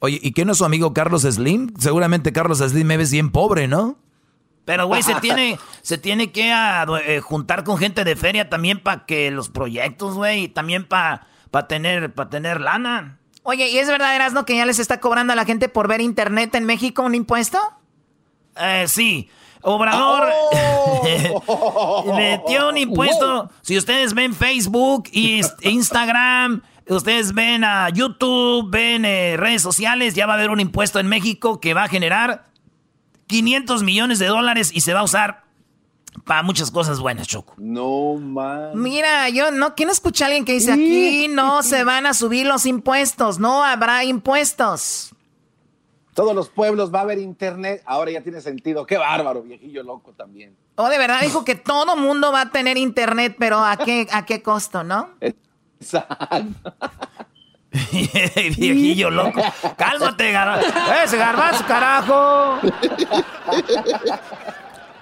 Oye, 0.00 0.18
¿y 0.22 0.32
qué 0.32 0.44
no 0.44 0.52
es 0.52 0.58
su 0.58 0.64
amigo 0.64 0.94
Carlos 0.94 1.22
Slim? 1.22 1.74
Seguramente 1.78 2.32
Carlos 2.32 2.58
Slim 2.58 2.86
me 2.86 2.96
ves 2.96 3.10
bien 3.10 3.30
pobre, 3.30 3.68
¿no? 3.68 3.98
Pero, 4.68 4.86
güey, 4.86 5.02
se 5.02 5.14
tiene, 5.22 5.58
se 5.80 5.96
tiene 5.96 6.30
que 6.30 6.52
eh, 6.52 7.20
juntar 7.22 7.64
con 7.64 7.78
gente 7.78 8.04
de 8.04 8.16
feria 8.16 8.50
también 8.50 8.82
para 8.82 9.06
que 9.06 9.30
los 9.30 9.48
proyectos, 9.48 10.16
güey, 10.16 10.42
y 10.42 10.48
también 10.48 10.86
para 10.86 11.26
tener, 11.68 12.12
para 12.12 12.28
tener 12.28 12.60
lana. 12.60 13.18
Oye, 13.44 13.70
¿y 13.70 13.78
es 13.78 13.88
verdad, 13.88 14.30
no 14.32 14.44
que 14.44 14.58
ya 14.58 14.66
les 14.66 14.78
está 14.78 15.00
cobrando 15.00 15.32
a 15.32 15.36
la 15.36 15.46
gente 15.46 15.70
por 15.70 15.88
ver 15.88 16.02
internet 16.02 16.54
en 16.54 16.66
México 16.66 17.02
un 17.02 17.14
impuesto? 17.14 17.58
Eh, 18.56 18.84
sí. 18.88 19.30
Obrador 19.62 20.28
oh. 21.46 22.12
metió 22.16 22.68
un 22.68 22.76
impuesto. 22.76 23.50
Si 23.62 23.78
ustedes 23.78 24.12
ven 24.12 24.34
Facebook 24.34 25.08
y 25.12 25.40
Instagram, 25.62 26.60
ustedes 26.88 27.32
ven 27.32 27.64
a 27.64 27.88
YouTube, 27.88 28.68
ven 28.70 29.06
eh, 29.06 29.38
redes 29.38 29.62
sociales, 29.62 30.14
ya 30.14 30.26
va 30.26 30.34
a 30.34 30.36
haber 30.36 30.50
un 30.50 30.60
impuesto 30.60 31.00
en 31.00 31.06
México 31.06 31.58
que 31.58 31.72
va 31.72 31.84
a 31.84 31.88
generar 31.88 32.48
500 33.28 33.82
millones 33.82 34.18
de 34.18 34.26
dólares 34.26 34.70
y 34.74 34.80
se 34.80 34.92
va 34.92 35.00
a 35.00 35.04
usar 35.04 35.44
para 36.24 36.42
muchas 36.42 36.70
cosas 36.70 36.98
buenas, 36.98 37.28
Choco. 37.28 37.54
No 37.56 38.14
man. 38.14 38.72
Mira, 38.74 39.28
yo 39.28 39.50
no, 39.52 39.74
¿quién 39.74 39.90
escucha 39.90 40.24
a 40.24 40.26
alguien 40.26 40.44
que 40.44 40.54
dice 40.54 40.72
aquí 40.72 41.28
no 41.28 41.62
se 41.62 41.84
van 41.84 42.06
a 42.06 42.14
subir 42.14 42.46
los 42.46 42.66
impuestos? 42.66 43.38
No 43.38 43.62
habrá 43.62 44.04
impuestos 44.04 45.14
todos 46.18 46.34
los 46.34 46.48
pueblos 46.48 46.92
va 46.92 46.98
a 46.98 47.02
haber 47.02 47.20
internet, 47.20 47.80
ahora 47.86 48.10
ya 48.10 48.20
tiene 48.22 48.40
sentido. 48.40 48.84
Qué 48.84 48.98
bárbaro, 48.98 49.40
viejillo 49.40 49.84
loco 49.84 50.12
también. 50.14 50.56
Oh, 50.74 50.88
de 50.88 50.98
verdad 50.98 51.20
dijo 51.20 51.44
que 51.44 51.54
todo 51.54 51.94
mundo 51.94 52.32
va 52.32 52.40
a 52.40 52.50
tener 52.50 52.76
internet, 52.76 53.36
pero 53.38 53.60
¿a 53.64 53.76
qué, 53.76 54.08
a 54.10 54.26
qué 54.26 54.42
costo, 54.42 54.82
no? 54.82 55.10
Exacto. 55.80 56.74
viejillo 58.56 59.10
loco. 59.10 59.40
Cálmate, 59.76 60.32
garbanzo. 60.32 60.68
¡Ese 61.04 61.16
garbanzo, 61.16 61.66
carajo! 61.66 62.60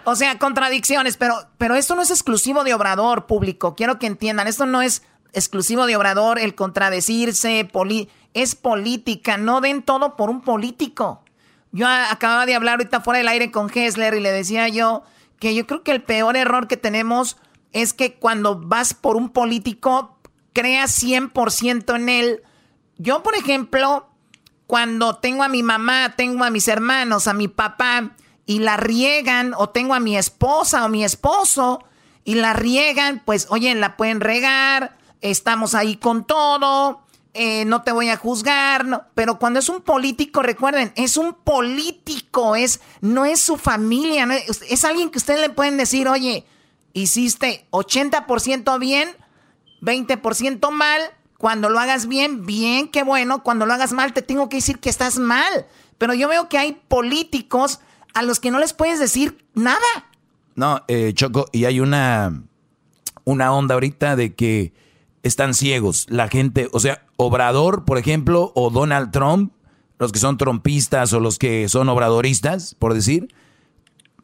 O 0.05 0.15
sea, 0.15 0.39
contradicciones, 0.39 1.17
pero, 1.17 1.35
pero 1.59 1.75
esto 1.75 1.97
no 1.97 2.03
es 2.03 2.11
exclusivo 2.11 2.65
de 2.65 2.75
Obrador 2.75 3.27
público. 3.27 3.75
Quiero 3.75 3.99
que 3.99 4.07
entiendan, 4.07 4.47
esto 4.47 4.67
no 4.67 4.83
es 4.83 5.03
exclusivo 5.33 5.87
de 5.87 5.97
Obrador 5.97 6.39
el 6.39 6.55
contradecirse, 6.55 7.69
es 8.35 8.55
política, 8.55 9.37
no 9.37 9.61
den 9.61 9.83
todo 9.83 10.17
por 10.17 10.31
un 10.31 10.41
político. 10.43 11.23
Yo 11.73 11.87
acababa 11.89 12.47
de 12.47 12.55
hablar 12.55 12.75
ahorita 12.75 13.01
fuera 13.01 13.19
del 13.19 13.29
aire 13.29 13.51
con 13.51 13.71
Hessler 13.73 14.15
y 14.15 14.21
le 14.21 14.31
decía 14.33 14.69
yo 14.69 15.03
que 15.39 15.55
yo 15.55 15.67
creo 15.67 15.83
que 15.83 15.93
el 15.93 16.03
peor 16.03 16.37
error 16.37 16.69
que 16.69 16.77
tenemos 16.77 17.37
es 17.73 17.93
que 17.93 18.15
cuando 18.15 18.59
vas 18.59 18.95
por 18.95 19.17
un 19.17 19.29
político, 19.29 20.17
creas 20.53 21.03
100% 21.03 21.97
en 21.97 22.09
él. 22.09 22.43
Yo, 22.99 23.23
por 23.23 23.35
ejemplo, 23.37 24.09
cuando 24.67 25.17
tengo 25.17 25.43
a 25.43 25.49
mi 25.49 25.63
mamá, 25.63 26.15
tengo 26.17 26.45
a 26.45 26.51
mis 26.51 26.69
hermanos, 26.69 27.29
a 27.29 27.35
mi 27.35 27.49
papá, 27.49 28.13
y 28.47 28.61
la 28.61 28.77
riegan, 28.77 29.53
o 29.57 29.69
tengo 29.69 29.95
a 29.95 30.01
mi 30.01 30.17
esposa 30.17 30.85
o 30.85 30.89
mi 30.89 31.05
esposo, 31.05 31.85
y 32.25 32.35
la 32.35 32.53
riegan, 32.53 33.23
pues, 33.25 33.47
oye, 33.51 33.75
la 33.75 33.97
pueden 33.97 34.21
regar, 34.21 34.97
estamos 35.21 35.75
ahí 35.75 35.97
con 35.97 36.25
todo, 36.25 37.03
eh, 37.39 37.65
no 37.67 37.83
te 37.83 37.93
voy 37.93 38.09
a 38.09 38.17
juzgar, 38.17 38.87
no, 38.87 39.05
pero 39.15 39.39
cuando 39.39 39.59
es 39.59 39.69
un 39.69 39.83
político, 39.83 40.43
recuerden, 40.43 40.93
es 40.97 41.19
un 41.19 41.35
político, 41.35 42.57
es, 42.57 42.81
no 43.03 43.27
es 43.27 43.41
su 43.41 43.59
familia, 43.59 44.27
es, 44.35 44.85
alguien 44.85 45.11
que 45.11 45.19
ustedes 45.19 45.41
le 45.41 45.51
pueden 45.51 45.77
decir, 45.77 46.09
oye, 46.09 46.47
hiciste 46.95 47.67
80% 47.73 48.79
bien, 48.79 49.15
20% 49.83 50.71
mal, 50.71 51.03
cuando 51.39 51.69
lo 51.69 51.79
hagas 51.79 52.07
bien, 52.07 52.47
bien, 52.47 52.89
qué 52.89 53.03
bueno, 53.03 53.43
cuando 53.43 53.67
lo 53.67 53.75
hagas 53.75 53.93
mal, 53.93 54.13
te 54.13 54.23
tengo 54.23 54.49
que 54.49 54.57
decir 54.57 54.79
que 54.79 54.89
estás 54.89 55.19
mal. 55.19 55.67
Pero 55.99 56.15
yo 56.15 56.29
veo 56.29 56.49
que 56.49 56.59
hay 56.59 56.81
políticos 56.89 57.81
a 58.15 58.23
los 58.23 58.41
que 58.41 58.51
no 58.51 58.59
les 58.59 58.73
puedes 58.73 58.99
decir 58.99 59.45
nada. 59.55 59.79
No, 60.55 60.83
eh, 60.89 61.13
Choco, 61.15 61.47
y 61.53 61.67
hay 61.67 61.81
una, 61.81 62.43
una 63.25 63.53
onda 63.53 63.75
ahorita 63.75 64.17
de 64.17 64.35
que 64.35 64.73
están 65.23 65.55
ciegos. 65.55 66.07
La 66.09 66.29
gente, 66.29 66.69
o 66.73 66.81
sea, 66.81 67.03
Obrador, 67.17 67.85
por 67.85 67.99
ejemplo, 67.99 68.53
o 68.55 68.71
Donald 68.71 69.11
Trump, 69.11 69.53
los 69.99 70.13
que 70.13 70.19
son 70.19 70.39
trompistas 70.39 71.13
o 71.13 71.21
los 71.21 71.39
que 71.39 71.69
son 71.69 71.89
obradoristas, 71.89 72.75
por 72.75 72.95
decir, 72.95 73.29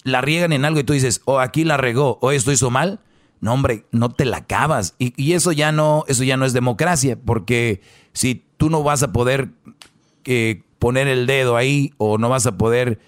la 0.05 0.21
riegan 0.21 0.53
en 0.53 0.65
algo 0.65 0.81
y 0.81 0.85
tú 0.85 0.93
dices, 0.93 1.23
o 1.25 1.35
oh, 1.35 1.41
aquí 1.41 1.65
la 1.65 1.77
regó, 1.77 2.19
o 2.21 2.31
esto 2.33 2.53
hizo 2.53 2.71
mal, 2.71 3.01
no 3.43 3.53
hombre, 3.53 3.87
no 3.91 4.09
te 4.09 4.25
la 4.25 4.39
acabas. 4.39 4.95
Y, 4.99 5.13
y, 5.23 5.35
eso 5.35 5.51
ya 5.51 5.73
no, 5.73 6.05
eso 6.07 6.23
ya 6.23 6.37
no 6.37 6.47
es 6.47 6.53
democracia, 6.53 7.19
porque 7.23 7.83
si 8.13 8.47
tú 8.57 8.71
no 8.71 8.85
vas 8.85 9.03
a 9.03 9.13
poder 9.13 9.51
eh, 10.25 10.63
poner 10.79 11.09
el 11.09 11.27
dedo 11.27 11.57
ahí 11.57 11.93
o 11.99 12.19
no 12.19 12.29
vas 12.29 12.47
a 12.47 12.57
poder 12.57 13.01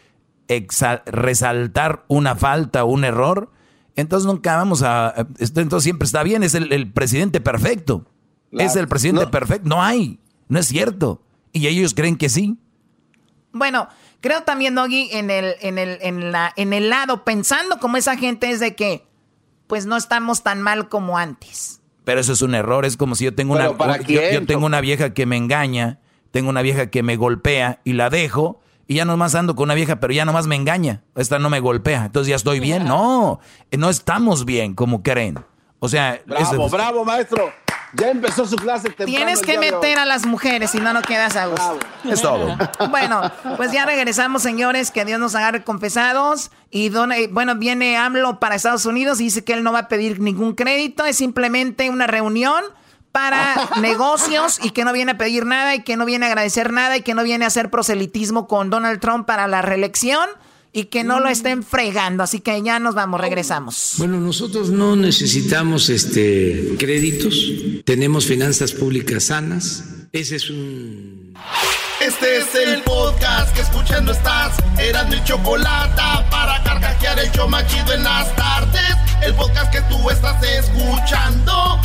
resaltar 1.06 2.04
una 2.08 2.34
falta 2.34 2.84
o 2.84 2.88
un 2.88 3.04
error, 3.04 3.52
entonces 3.94 4.26
nunca 4.26 4.56
vamos 4.56 4.82
a, 4.82 5.14
entonces 5.38 5.84
siempre 5.84 6.06
está 6.06 6.24
bien, 6.24 6.42
es 6.42 6.54
el, 6.54 6.92
presidente 6.92 7.40
perfecto, 7.40 8.04
es 8.50 8.74
el 8.74 8.88
presidente 8.88 9.28
perfecto, 9.28 9.68
no 9.68 9.82
hay, 9.82 10.18
no 10.48 10.58
es 10.58 10.66
cierto. 10.66 11.22
Y 11.52 11.68
ellos 11.68 11.94
creen 11.94 12.16
que 12.16 12.28
sí. 12.28 12.58
Bueno, 13.52 13.88
creo 14.20 14.42
también, 14.42 14.74
Doggy, 14.74 15.10
en 15.12 15.30
el, 15.30 15.54
en 15.60 15.78
el, 15.78 15.98
en 16.02 16.32
la, 16.32 16.52
en 16.56 16.72
el 16.72 16.90
lado, 16.90 17.24
pensando 17.24 17.78
como 17.78 17.96
esa 17.96 18.16
gente 18.16 18.50
es 18.50 18.58
de 18.58 18.74
que, 18.74 19.06
pues 19.66 19.86
no 19.86 19.96
estamos 19.96 20.42
tan 20.42 20.62
mal 20.62 20.88
como 20.88 21.18
antes. 21.18 21.80
Pero 22.04 22.20
eso 22.20 22.32
es 22.32 22.42
un 22.42 22.54
error, 22.54 22.84
es 22.84 22.96
como 22.96 23.14
si 23.14 23.24
yo 23.24 23.34
tengo 23.34 23.54
una, 23.54 23.70
yo, 24.06 24.46
tengo 24.46 24.66
una 24.66 24.80
vieja 24.80 25.14
que 25.14 25.24
me 25.24 25.36
engaña, 25.36 26.00
tengo 26.30 26.50
una 26.50 26.62
vieja 26.62 26.90
que 26.90 27.02
me 27.02 27.16
golpea 27.16 27.80
y 27.84 27.94
la 27.94 28.10
dejo, 28.10 28.60
y 28.86 28.96
ya 28.96 29.06
nomás 29.06 29.34
ando 29.34 29.54
con 29.54 29.64
una 29.64 29.74
vieja, 29.74 30.00
pero 30.00 30.12
ya 30.12 30.26
nomás 30.26 30.46
me 30.46 30.56
engaña. 30.56 31.02
Esta 31.16 31.38
no 31.38 31.48
me 31.48 31.60
golpea, 31.60 32.04
entonces 32.04 32.28
ya 32.28 32.36
estoy 32.36 32.60
bien. 32.60 32.84
No, 32.84 33.40
no 33.72 33.88
estamos 33.88 34.44
bien 34.44 34.74
como 34.74 35.02
creen. 35.02 35.38
O 35.78 35.88
sea, 35.88 36.20
bravo, 36.26 36.68
bravo, 36.68 37.04
maestro. 37.04 37.50
Ya 37.96 38.10
empezó 38.10 38.46
su 38.46 38.56
clase 38.56 38.88
temprano. 38.88 39.12
Tienes 39.12 39.42
que 39.42 39.58
meter 39.58 39.98
a 39.98 40.04
las 40.04 40.26
mujeres, 40.26 40.70
si 40.70 40.78
no, 40.78 40.92
no 40.92 41.02
quedas 41.02 41.36
a 41.36 41.46
gusto. 41.46 41.78
Es 42.04 42.20
todo. 42.20 42.56
Bueno, 42.90 43.30
pues 43.56 43.72
ya 43.72 43.86
regresamos, 43.86 44.42
señores. 44.42 44.90
Que 44.90 45.04
Dios 45.04 45.20
nos 45.20 45.34
agarre 45.34 45.64
confesados. 45.64 46.50
Y 46.70 46.90
bueno, 46.90 47.54
viene 47.56 47.96
AMLO 47.96 48.40
para 48.40 48.56
Estados 48.56 48.86
Unidos 48.86 49.20
y 49.20 49.24
dice 49.24 49.44
que 49.44 49.52
él 49.52 49.62
no 49.62 49.72
va 49.72 49.80
a 49.80 49.88
pedir 49.88 50.20
ningún 50.20 50.54
crédito. 50.54 51.04
Es 51.04 51.16
simplemente 51.16 51.90
una 51.90 52.06
reunión 52.06 52.64
para 53.12 53.54
negocios 53.80 54.58
y 54.62 54.70
que 54.70 54.84
no 54.84 54.92
viene 54.92 55.12
a 55.12 55.18
pedir 55.18 55.46
nada 55.46 55.74
y 55.74 55.82
que 55.82 55.96
no 55.96 56.04
viene 56.04 56.26
a 56.26 56.28
agradecer 56.30 56.72
nada 56.72 56.96
y 56.96 57.02
que 57.02 57.14
no 57.14 57.22
viene 57.22 57.44
a 57.44 57.48
hacer 57.48 57.70
proselitismo 57.70 58.48
con 58.48 58.70
Donald 58.70 59.00
Trump 59.00 59.26
para 59.26 59.46
la 59.46 59.62
reelección 59.62 60.28
y 60.74 60.86
que 60.86 61.04
no 61.04 61.20
lo 61.20 61.28
estén 61.28 61.62
fregando. 61.62 62.22
Así 62.22 62.40
que 62.40 62.60
ya 62.60 62.78
nos 62.78 62.94
vamos, 62.94 63.20
regresamos. 63.20 63.94
Bueno, 63.96 64.20
nosotros 64.20 64.68
no 64.68 64.96
necesitamos 64.96 65.88
este 65.88 66.74
créditos, 66.78 67.34
tenemos 67.84 68.26
finanzas 68.26 68.72
públicas 68.72 69.24
sanas. 69.24 69.84
Ese 70.12 70.36
es 70.36 70.50
un 70.50 71.34
Este 72.00 72.38
es 72.38 72.54
el 72.54 72.82
podcast 72.82 73.54
que 73.54 73.62
escuchando 73.62 74.12
estás. 74.12 74.56
Eran 74.78 75.08
mi 75.08 75.22
chocolate 75.24 76.02
para 76.30 76.62
carcajear 76.64 77.20
el 77.20 77.32
yo 77.32 77.48
machido 77.48 77.94
en 77.94 78.02
las 78.02 78.34
tardes. 78.36 78.96
El 79.22 79.34
podcast 79.34 79.72
que 79.72 79.80
tú 79.82 80.10
estás 80.10 80.42
escuchando. 80.42 81.80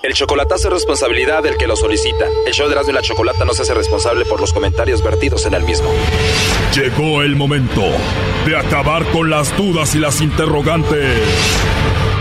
El 0.00 0.14
chocolatazo 0.14 0.68
es 0.68 0.74
responsabilidad 0.74 1.42
del 1.42 1.56
que 1.56 1.66
lo 1.66 1.74
solicita. 1.74 2.26
El 2.46 2.52
show 2.52 2.68
de 2.68 2.72
Erasmo 2.72 2.92
y 2.92 2.94
la 2.94 3.02
Chocolata 3.02 3.44
no 3.44 3.52
se 3.52 3.62
hace 3.62 3.74
responsable 3.74 4.24
por 4.24 4.40
los 4.40 4.52
comentarios 4.52 5.02
vertidos 5.02 5.44
en 5.44 5.54
el 5.54 5.64
mismo. 5.64 5.90
Llegó 6.74 7.22
el 7.22 7.34
momento 7.34 7.82
de 8.46 8.56
acabar 8.56 9.04
con 9.06 9.30
las 9.30 9.56
dudas 9.56 9.94
y 9.94 9.98
las 9.98 10.20
interrogantes. 10.20 11.18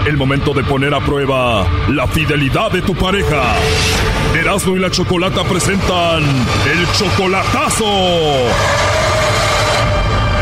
El 0.06 0.16
momento 0.16 0.54
de 0.54 0.64
poner 0.64 0.93
a 0.93 1.02
prueba 1.02 1.68
la 1.89 2.08
fidelidad 2.08 2.72
de 2.72 2.82
tu 2.82 2.95
pareja. 2.95 3.56
Erasmo 4.34 4.78
y 4.78 4.80
la 4.80 4.89
Chocolata 4.89 5.43
presentan 5.43 6.24
el 6.24 6.88
chocolatazo. 6.93 7.86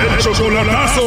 El 0.01 0.17
chocolatazo. 0.19 1.01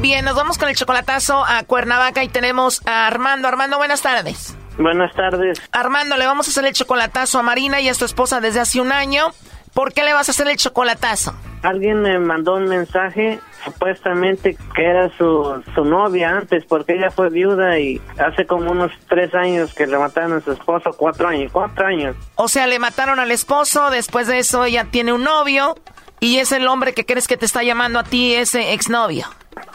Bien, 0.00 0.24
nos 0.24 0.34
vamos 0.34 0.56
con 0.56 0.68
el 0.70 0.76
chocolatazo 0.76 1.44
a 1.44 1.62
Cuernavaca 1.64 2.24
y 2.24 2.28
tenemos 2.28 2.80
a 2.86 3.06
Armando. 3.06 3.48
Armando, 3.48 3.76
buenas 3.76 4.00
tardes. 4.00 4.56
Buenas 4.80 5.14
tardes. 5.14 5.60
Armando, 5.72 6.16
le 6.16 6.24
vamos 6.26 6.48
a 6.48 6.50
hacer 6.50 6.64
el 6.64 6.72
chocolatazo 6.72 7.38
a 7.38 7.42
Marina 7.42 7.82
y 7.82 7.88
a 7.90 7.94
su 7.94 8.06
esposa 8.06 8.40
desde 8.40 8.60
hace 8.60 8.80
un 8.80 8.92
año. 8.92 9.26
¿Por 9.74 9.92
qué 9.92 10.02
le 10.02 10.14
vas 10.14 10.28
a 10.28 10.32
hacer 10.32 10.48
el 10.48 10.56
chocolatazo? 10.56 11.34
Alguien 11.62 12.00
me 12.00 12.18
mandó 12.18 12.54
un 12.54 12.64
mensaje 12.64 13.38
supuestamente 13.62 14.56
que 14.74 14.82
era 14.82 15.14
su, 15.18 15.62
su 15.74 15.84
novia 15.84 16.30
antes 16.30 16.64
porque 16.64 16.94
ella 16.94 17.10
fue 17.10 17.28
viuda 17.28 17.78
y 17.78 18.00
hace 18.18 18.46
como 18.46 18.70
unos 18.70 18.90
tres 19.06 19.34
años 19.34 19.74
que 19.74 19.86
le 19.86 19.98
mataron 19.98 20.38
a 20.38 20.40
su 20.40 20.52
esposo, 20.52 20.92
cuatro 20.96 21.28
años, 21.28 21.52
cuatro 21.52 21.86
años. 21.86 22.16
O 22.36 22.48
sea, 22.48 22.66
le 22.66 22.78
mataron 22.78 23.20
al 23.20 23.30
esposo, 23.30 23.90
después 23.90 24.28
de 24.28 24.38
eso 24.38 24.64
ella 24.64 24.86
tiene 24.90 25.12
un 25.12 25.24
novio 25.24 25.76
y 26.20 26.38
es 26.38 26.52
el 26.52 26.66
hombre 26.66 26.94
que 26.94 27.04
crees 27.04 27.28
que 27.28 27.36
te 27.36 27.44
está 27.44 27.62
llamando 27.62 27.98
a 27.98 28.04
ti 28.04 28.32
ese 28.32 28.72
exnovio. 28.72 29.26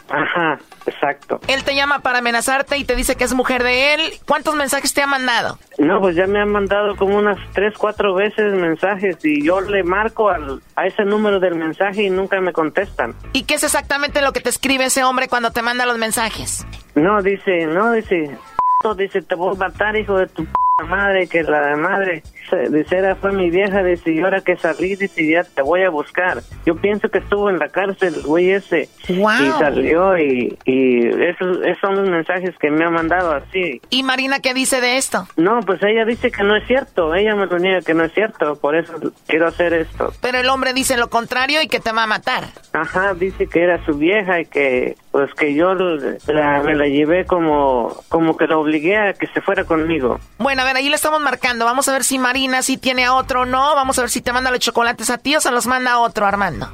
Ajá, 0.09 0.59
exacto. 0.85 1.39
Él 1.47 1.63
te 1.63 1.75
llama 1.75 1.99
para 1.99 2.19
amenazarte 2.19 2.77
y 2.77 2.85
te 2.85 2.95
dice 2.95 3.15
que 3.15 3.23
es 3.23 3.33
mujer 3.33 3.63
de 3.63 3.93
él. 3.93 4.01
¿Cuántos 4.27 4.55
mensajes 4.55 4.93
te 4.93 5.01
ha 5.01 5.07
mandado? 5.07 5.57
No, 5.77 5.99
pues 5.99 6.15
ya 6.15 6.27
me 6.27 6.39
han 6.39 6.51
mandado 6.51 6.95
como 6.95 7.17
unas 7.17 7.37
tres, 7.53 7.73
cuatro 7.77 8.13
veces 8.13 8.53
mensajes 8.53 9.17
y 9.23 9.43
yo 9.43 9.61
le 9.61 9.83
marco 9.83 10.29
al, 10.29 10.61
a 10.75 10.85
ese 10.85 11.03
número 11.03 11.39
del 11.39 11.55
mensaje 11.55 12.03
y 12.03 12.09
nunca 12.09 12.39
me 12.39 12.53
contestan. 12.53 13.15
¿Y 13.33 13.43
qué 13.43 13.55
es 13.55 13.63
exactamente 13.63 14.21
lo 14.21 14.31
que 14.31 14.41
te 14.41 14.49
escribe 14.49 14.85
ese 14.85 15.03
hombre 15.03 15.27
cuando 15.27 15.51
te 15.51 15.61
manda 15.61 15.85
los 15.85 15.97
mensajes? 15.97 16.65
No, 16.93 17.21
dice, 17.21 17.65
no, 17.65 17.91
dice, 17.91 18.37
dice, 18.97 19.21
te 19.21 19.35
voy 19.35 19.55
a 19.55 19.57
matar, 19.57 19.95
hijo 19.95 20.17
de 20.17 20.27
tu 20.27 20.45
madre, 20.83 21.27
que 21.27 21.43
la 21.43 21.75
madre, 21.77 22.21
dice, 22.69 22.97
era 22.97 23.15
fue 23.15 23.31
mi 23.31 23.49
vieja, 23.49 23.81
dice, 23.81 24.11
y 24.11 24.19
ahora 24.19 24.41
que 24.41 24.57
salí, 24.57 24.95
dice, 24.95 25.25
ya 25.25 25.43
te 25.43 25.61
voy 25.61 25.83
a 25.83 25.89
buscar. 25.89 26.41
Yo 26.65 26.75
pienso 26.75 27.07
que 27.09 27.19
estuvo 27.19 27.49
en 27.49 27.59
la 27.59 27.69
cárcel, 27.69 28.21
güey 28.25 28.51
ese, 28.51 28.89
y 29.07 29.23
salió, 29.57 30.17
y, 30.17 30.57
y 30.65 31.07
esos, 31.07 31.59
esos 31.63 31.79
son 31.79 31.95
los 31.95 32.09
mensajes 32.09 32.55
que 32.59 32.69
me 32.69 32.83
ha 32.83 32.89
mandado 32.89 33.31
así. 33.31 33.81
¿Y 33.89 34.03
Marina 34.03 34.39
qué 34.39 34.53
dice 34.53 34.81
de 34.81 34.97
esto? 34.97 35.27
No, 35.37 35.61
pues 35.61 35.81
ella 35.81 36.03
dice 36.03 36.29
que 36.29 36.43
no 36.43 36.55
es 36.57 36.67
cierto, 36.67 37.15
ella 37.15 37.35
me 37.35 37.45
lo 37.45 37.57
niega 37.57 37.81
que 37.81 37.93
no 37.93 38.03
es 38.03 38.13
cierto, 38.13 38.57
por 38.57 38.75
eso 38.75 38.93
quiero 39.27 39.47
hacer 39.47 39.73
esto. 39.73 40.11
Pero 40.21 40.39
el 40.39 40.49
hombre 40.49 40.73
dice 40.73 40.97
lo 40.97 41.09
contrario 41.09 41.61
y 41.61 41.67
que 41.67 41.79
te 41.79 41.93
va 41.93 42.03
a 42.03 42.07
matar. 42.07 42.43
Ajá, 42.73 43.13
dice 43.13 43.47
que 43.47 43.63
era 43.63 43.83
su 43.85 43.93
vieja 43.97 44.41
y 44.41 44.45
que, 44.45 44.97
pues 45.11 45.33
que 45.35 45.53
yo 45.53 45.73
la, 45.73 46.61
me 46.63 46.75
la 46.75 46.87
llevé 46.87 47.25
como, 47.25 47.95
como 48.09 48.35
que 48.35 48.47
la 48.47 48.57
obligué 48.57 48.97
a 48.97 49.13
que 49.13 49.27
se 49.27 49.39
fuera 49.39 49.63
conmigo. 49.63 50.19
Bueno, 50.37 50.64
ver, 50.65 50.75
ahí 50.75 50.89
le 50.89 50.95
estamos 50.95 51.21
marcando. 51.21 51.65
Vamos 51.65 51.87
a 51.87 51.93
ver 51.93 52.03
si 52.03 52.19
Marina 52.19 52.61
sí 52.61 52.77
tiene 52.77 53.05
a 53.05 53.13
otro 53.13 53.41
o 53.41 53.45
no. 53.45 53.75
Vamos 53.75 53.97
a 53.97 54.01
ver 54.01 54.09
si 54.09 54.21
te 54.21 54.33
manda 54.33 54.51
los 54.51 54.59
chocolates 54.59 55.09
a 55.09 55.17
ti 55.17 55.35
o 55.35 55.41
se 55.41 55.51
los 55.51 55.67
manda 55.67 55.93
a 55.93 55.99
otro, 55.99 56.25
Armando. 56.25 56.69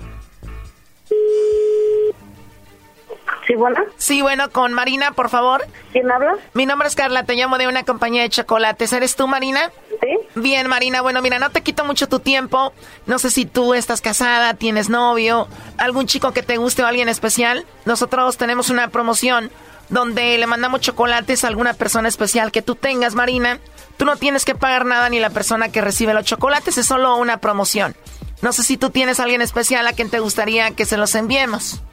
Sí, 3.47 3.55
bueno. 3.55 3.81
Sí, 3.97 4.21
bueno, 4.21 4.49
con 4.51 4.71
Marina, 4.73 5.11
por 5.11 5.29
favor. 5.29 5.65
¿Quién 5.91 6.09
habla? 6.11 6.35
Mi 6.53 6.65
nombre 6.65 6.87
es 6.87 6.95
Carla, 6.95 7.23
te 7.23 7.35
llamo 7.35 7.57
de 7.57 7.67
una 7.67 7.83
compañía 7.83 8.21
de 8.21 8.29
chocolates. 8.29 8.93
¿Eres 8.93 9.15
tú, 9.15 9.27
Marina? 9.27 9.71
Sí. 9.99 10.17
Bien, 10.35 10.67
Marina, 10.67 11.01
bueno, 11.01 11.21
mira, 11.21 11.39
no 11.39 11.49
te 11.49 11.61
quito 11.61 11.83
mucho 11.83 12.07
tu 12.07 12.19
tiempo. 12.19 12.71
No 13.07 13.19
sé 13.19 13.31
si 13.31 13.45
tú 13.45 13.73
estás 13.73 13.99
casada, 13.99 14.53
tienes 14.53 14.89
novio, 14.89 15.47
algún 15.77 16.05
chico 16.07 16.31
que 16.33 16.43
te 16.43 16.57
guste 16.57 16.83
o 16.83 16.87
alguien 16.87 17.09
especial. 17.09 17.65
Nosotros 17.85 18.37
tenemos 18.37 18.69
una 18.69 18.89
promoción 18.89 19.51
donde 19.91 20.37
le 20.37 20.47
mandamos 20.47 20.81
chocolates 20.81 21.43
a 21.43 21.47
alguna 21.47 21.73
persona 21.73 22.07
especial 22.07 22.51
que 22.51 22.63
tú 22.63 22.75
tengas, 22.75 23.13
Marina. 23.13 23.59
Tú 23.97 24.05
no 24.05 24.15
tienes 24.15 24.45
que 24.45 24.55
pagar 24.55 24.85
nada 24.85 25.09
ni 25.09 25.19
la 25.19 25.29
persona 25.29 25.69
que 25.69 25.81
recibe 25.81 26.13
los 26.15 26.25
chocolates, 26.25 26.77
es 26.79 26.87
solo 26.87 27.15
una 27.17 27.37
promoción. 27.37 27.95
No 28.41 28.53
sé 28.53 28.63
si 28.63 28.77
tú 28.77 28.89
tienes 28.89 29.19
a 29.19 29.23
alguien 29.23 29.41
especial 29.41 29.85
a 29.85 29.93
quien 29.93 30.09
te 30.09 30.19
gustaría 30.19 30.71
que 30.71 30.85
se 30.85 30.97
los 30.97 31.13
enviemos. 31.13 31.83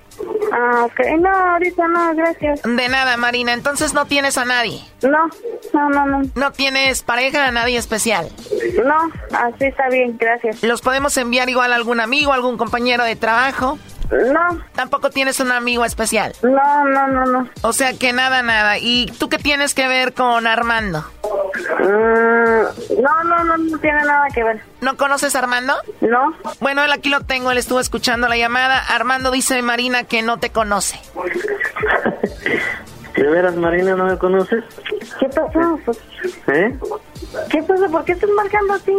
Ah, 0.53 0.87
ok. 0.87 1.01
No, 1.21 1.29
ahorita 1.29 1.87
no, 1.89 2.15
gracias. 2.15 2.63
De 2.63 2.89
nada, 2.89 3.17
Marina. 3.17 3.53
Entonces 3.53 3.93
no 3.95 4.07
tienes 4.07 4.39
a 4.39 4.45
nadie. 4.45 4.83
No, 5.03 5.29
no, 5.75 5.91
no, 5.91 6.07
no. 6.07 6.23
¿No 6.35 6.53
tienes 6.53 7.03
pareja 7.03 7.47
a 7.47 7.51
nadie 7.51 7.79
especial? 7.79 8.29
No, 8.85 9.11
así 9.37 9.67
está 9.67 9.89
bien, 9.91 10.17
gracias. 10.19 10.63
¿Los 10.63 10.81
podemos 10.81 11.17
enviar 11.17 11.49
igual 11.51 11.73
a 11.73 11.77
algún 11.77 12.01
amigo, 12.01 12.33
algún 12.33 12.57
compañero 12.57 13.05
de 13.05 13.17
trabajo? 13.17 13.79
No. 14.11 14.61
¿Tampoco 14.75 15.11
tienes 15.11 15.39
un 15.41 15.53
amigo 15.53 15.85
especial? 15.85 16.33
No, 16.43 16.85
no, 16.85 17.07
no, 17.09 17.25
no. 17.27 17.49
O 17.63 17.73
sea 17.73 17.93
que 17.93 18.13
nada, 18.13 18.43
nada. 18.43 18.79
¿Y 18.79 19.07
tú 19.19 19.29
qué 19.29 19.39
tienes 19.39 19.75
que 19.75 19.87
ver 19.87 20.15
con 20.15 20.47
Armando? 20.47 21.05
Mm, 21.81 23.03
no, 23.03 23.25
no, 23.25 23.45
no, 23.45 23.57
no 23.59 23.79
tiene 23.79 24.03
nada 24.03 24.27
que 24.35 24.45
ver. 24.45 24.63
¿No 24.81 24.97
conoces 24.97 25.35
a 25.35 25.41
Armando? 25.41 25.75
No. 26.01 26.35
Bueno, 26.61 26.83
él 26.85 26.93
aquí 26.93 27.11
lo 27.11 27.21
tengo, 27.21 27.51
él 27.51 27.59
estuvo 27.59 27.81
escuchando 27.81 28.29
la 28.29 28.37
llamada. 28.37 28.79
Armando 28.79 29.31
dice 29.31 29.61
Marina 29.63 30.05
que 30.05 30.23
no 30.23 30.39
te 30.39 30.51
conoce. 30.51 30.99
¿De 33.17 33.23
veras, 33.25 33.57
Marina, 33.57 33.97
no 33.97 34.05
me 34.05 34.17
conoces? 34.17 34.63
¿Qué 35.19 35.29
pasó? 35.29 35.79
¿Eh? 36.47 36.79
¿Qué 37.51 37.63
pasó? 37.63 37.91
¿Por 37.91 38.05
qué 38.05 38.13
estás 38.13 38.31
marcando 38.31 38.75
así? 38.75 38.93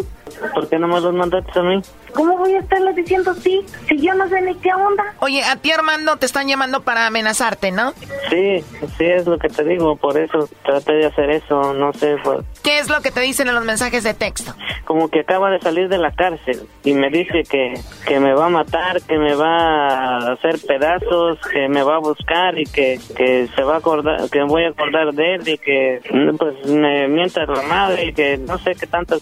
¿Por 0.54 0.68
qué 0.70 0.78
no 0.78 0.88
me 0.88 1.00
los 1.00 1.14
mandaste 1.14 1.60
a 1.60 1.64
mí? 1.64 1.82
¿Cómo 2.14 2.38
voy 2.38 2.54
a 2.54 2.60
estarle 2.60 2.94
diciendo 2.94 3.34
sí? 3.34 3.66
Si 3.88 3.98
yo 3.98 4.14
no 4.14 4.28
sé 4.30 4.42
ni 4.42 4.56
qué 4.56 4.74
onda. 4.74 5.14
Oye, 5.20 5.44
a 5.44 5.56
ti 5.58 5.72
Armando 5.72 6.18
te 6.18 6.26
están 6.26 6.48
llamando 6.48 6.82
para 6.82 7.08
amenazarte, 7.08 7.72
¿no? 7.72 7.94
Sí, 8.30 8.64
sí 8.98 9.06
es 9.06 9.28
lo 9.28 9.38
que 9.38 9.50
te 9.50 9.64
digo, 9.64 9.96
por 9.96 10.18
eso 10.18 10.50
traté 10.64 10.94
de 10.94 11.06
hacer 11.08 11.30
eso, 11.32 11.74
no 11.74 11.94
sé, 11.94 12.16
pues, 12.24 12.40
¿Qué 12.64 12.80
es 12.80 12.90
lo 12.90 13.02
que 13.02 13.12
te 13.12 13.22
dicen 13.22 13.48
en 13.48 13.56
los 13.56 13.66
mensajes 13.66 14.04
de 14.04 14.14
texto? 14.14 14.54
como 14.90 15.08
que 15.08 15.20
acaba 15.20 15.52
de 15.52 15.60
salir 15.60 15.88
de 15.88 16.00
la 16.00 16.12
cárcel 16.12 16.68
y 16.84 16.94
me 16.94 17.12
dice 17.12 17.44
que, 17.44 17.76
que 18.08 18.20
me 18.20 18.34
va 18.34 18.48
a 18.48 18.50
matar, 18.50 19.00
que 19.04 19.20
me 19.20 19.36
va 19.36 19.88
a 19.88 20.32
hacer 20.32 20.56
pedazos, 20.68 21.38
que 21.54 21.70
me 21.70 21.84
va 21.84 21.98
a 21.98 22.00
buscar 22.00 22.58
y 22.58 22.64
que, 22.64 23.00
que 23.16 23.48
se 23.56 23.62
va 23.62 23.76
a 23.76 23.78
acordar, 23.78 24.28
que 24.32 24.40
me 24.40 24.46
voy 24.46 24.64
a 24.64 24.70
acordar 24.70 25.14
de 25.14 25.36
él 25.36 25.48
y 25.48 25.60
que 25.60 26.02
pues 26.40 26.66
me 26.66 27.08
mienta 27.08 27.46
la 27.46 27.62
madre 27.62 28.06
y 28.06 28.09
que 28.14 28.38
no 28.38 28.58
sé 28.60 28.76
qué 28.76 28.88
tantas 28.88 29.22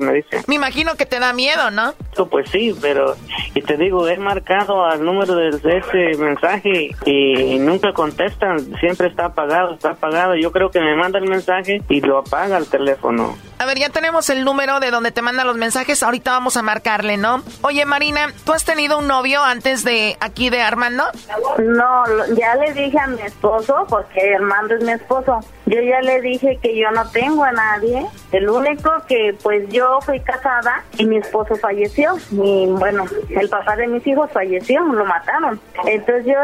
me 0.00 0.12
dice. 0.14 0.42
Me 0.46 0.56
imagino 0.56 0.94
que 0.94 1.06
te 1.06 1.18
da 1.18 1.32
miedo, 1.32 1.70
¿no? 1.70 1.94
Pues 2.30 2.50
sí, 2.50 2.76
pero 2.82 3.16
y 3.54 3.62
te 3.62 3.76
digo, 3.78 4.06
he 4.08 4.18
marcado 4.18 4.84
al 4.84 5.02
número 5.04 5.34
de 5.34 5.78
ese 5.78 6.18
mensaje 6.22 6.90
y, 7.06 7.58
nunca 7.58 7.92
contestan, 7.94 8.58
siempre 8.78 9.08
está 9.08 9.26
apagado, 9.26 9.74
está 9.74 9.90
apagado. 9.92 10.34
Yo 10.36 10.52
creo 10.52 10.70
que 10.70 10.80
me 10.80 10.94
manda 10.96 11.18
el 11.18 11.28
mensaje 11.28 11.82
y 11.88 12.00
lo 12.02 12.18
apaga 12.18 12.58
el 12.58 12.66
teléfono. 12.66 13.36
A 13.58 13.64
ver, 13.66 13.78
ya 13.78 13.88
tenemos 13.90 14.28
el 14.30 14.44
número 14.44 14.80
de 14.80 14.90
donde 14.90 15.12
te 15.12 15.22
mandan 15.22 15.46
los 15.46 15.56
mensajes. 15.56 16.02
Ahorita 16.02 16.30
vamos 16.32 16.56
a 16.56 16.62
marcarle, 16.62 17.16
¿no? 17.16 17.42
Oye, 17.62 17.84
Marina, 17.86 18.32
¿tú 18.44 18.52
has 18.52 18.64
tenido 18.64 18.98
un 18.98 19.06
novio 19.06 19.42
antes 19.42 19.84
de 19.84 20.16
aquí 20.20 20.50
de 20.50 20.60
Armando? 20.62 21.04
No, 21.58 22.06
lo- 22.06 22.34
ya 22.34 22.54
le 22.56 22.72
dije 22.74 22.98
a 22.98 23.06
mi 23.06 23.20
esposo, 23.22 23.86
porque 23.88 24.34
Armando 24.34 24.74
es 24.74 24.84
mi 24.84 24.92
esposo. 24.92 25.40
Yo 25.66 25.80
ya 25.80 26.00
le 26.00 26.20
dije 26.20 26.58
que 26.62 26.76
yo 26.76 26.90
no 26.90 27.08
tengo 27.10 27.44
a 27.44 27.52
nadie. 27.52 28.06
El 28.32 28.48
único 28.48 28.90
que, 29.08 29.36
pues 29.42 29.68
yo 29.70 30.00
fui 30.02 30.20
casada 30.20 30.82
y 30.98 31.06
mi 31.06 31.18
esposo 31.18 31.56
falleció. 31.56 32.16
Y 32.30 32.66
bueno, 32.66 33.04
el 33.30 33.48
papá 33.48 33.76
de 33.76 33.86
mis 33.86 34.06
hijos 34.06 34.30
falleció, 34.32 34.82
lo 34.82 35.04
mataron. 35.04 35.60
Entonces 35.86 36.26
yo, 36.26 36.38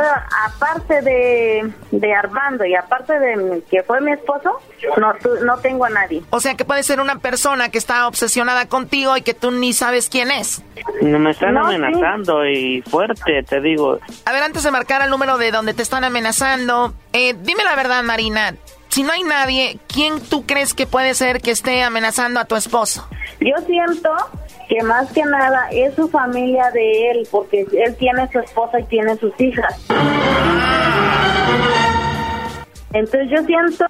aparte 0.46 1.02
de, 1.02 1.70
de 1.90 2.14
Armando 2.14 2.64
y 2.64 2.74
aparte 2.74 3.18
de 3.18 3.62
que 3.70 3.82
fue 3.82 4.00
mi 4.00 4.12
esposo, 4.12 4.58
no, 4.96 5.14
tu- 5.14 5.44
no 5.44 5.58
tengo 5.58 5.84
a 5.84 5.90
nadie. 5.90 6.22
O 6.30 6.40
sea, 6.40 6.54
que 6.54 6.64
puede 6.64 6.82
ser 6.82 7.00
una 7.00 7.18
persona 7.18 7.70
que 7.70 7.78
está 7.78 8.06
obsesionada 8.08 8.66
contigo 8.68 9.16
y 9.16 9.22
que 9.22 9.34
tú 9.34 9.50
ni 9.50 9.72
sabes 9.72 10.08
quién 10.08 10.30
es. 10.30 10.62
No, 11.02 11.18
Me 11.18 11.30
están 11.30 11.54
No, 11.54 11.68
sí. 11.68 11.74
amenazando 11.76 12.46
y 12.46 12.82
fuerte, 12.82 13.42
te 13.42 13.60
digo. 13.60 13.98
A 14.24 14.32
ver, 14.32 14.42
antes 14.42 14.62
de 14.62 14.70
marcar 14.70 15.02
el 15.02 15.10
número 15.10 15.38
de 15.38 15.50
donde 15.50 15.74
te 15.74 15.82
están 15.82 16.04
amenazando, 16.04 16.94
eh, 17.12 17.34
dime 17.40 17.64
la 17.64 17.74
verdad, 17.76 18.02
Marina. 18.02 18.54
Si 18.96 19.02
no 19.02 19.12
hay 19.12 19.24
nadie, 19.24 19.78
¿quién 19.88 20.22
tú 20.22 20.46
crees 20.46 20.72
que 20.72 20.86
puede 20.86 21.12
ser 21.12 21.42
que 21.42 21.50
esté 21.50 21.82
amenazando 21.82 22.40
a 22.40 22.46
tu 22.46 22.56
esposo? 22.56 23.06
Yo 23.40 23.52
siento 23.66 24.08
que 24.70 24.82
más 24.84 25.12
que 25.12 25.22
nada 25.22 25.68
es 25.70 25.94
su 25.94 26.08
familia 26.08 26.70
de 26.70 27.10
él, 27.10 27.28
porque 27.30 27.66
él 27.72 27.94
tiene 27.98 28.26
su 28.32 28.38
esposa 28.38 28.80
y 28.80 28.84
tiene 28.84 29.14
sus 29.18 29.38
hijas. 29.38 29.86
Entonces 32.96 33.28
yo 33.30 33.42
siento 33.44 33.84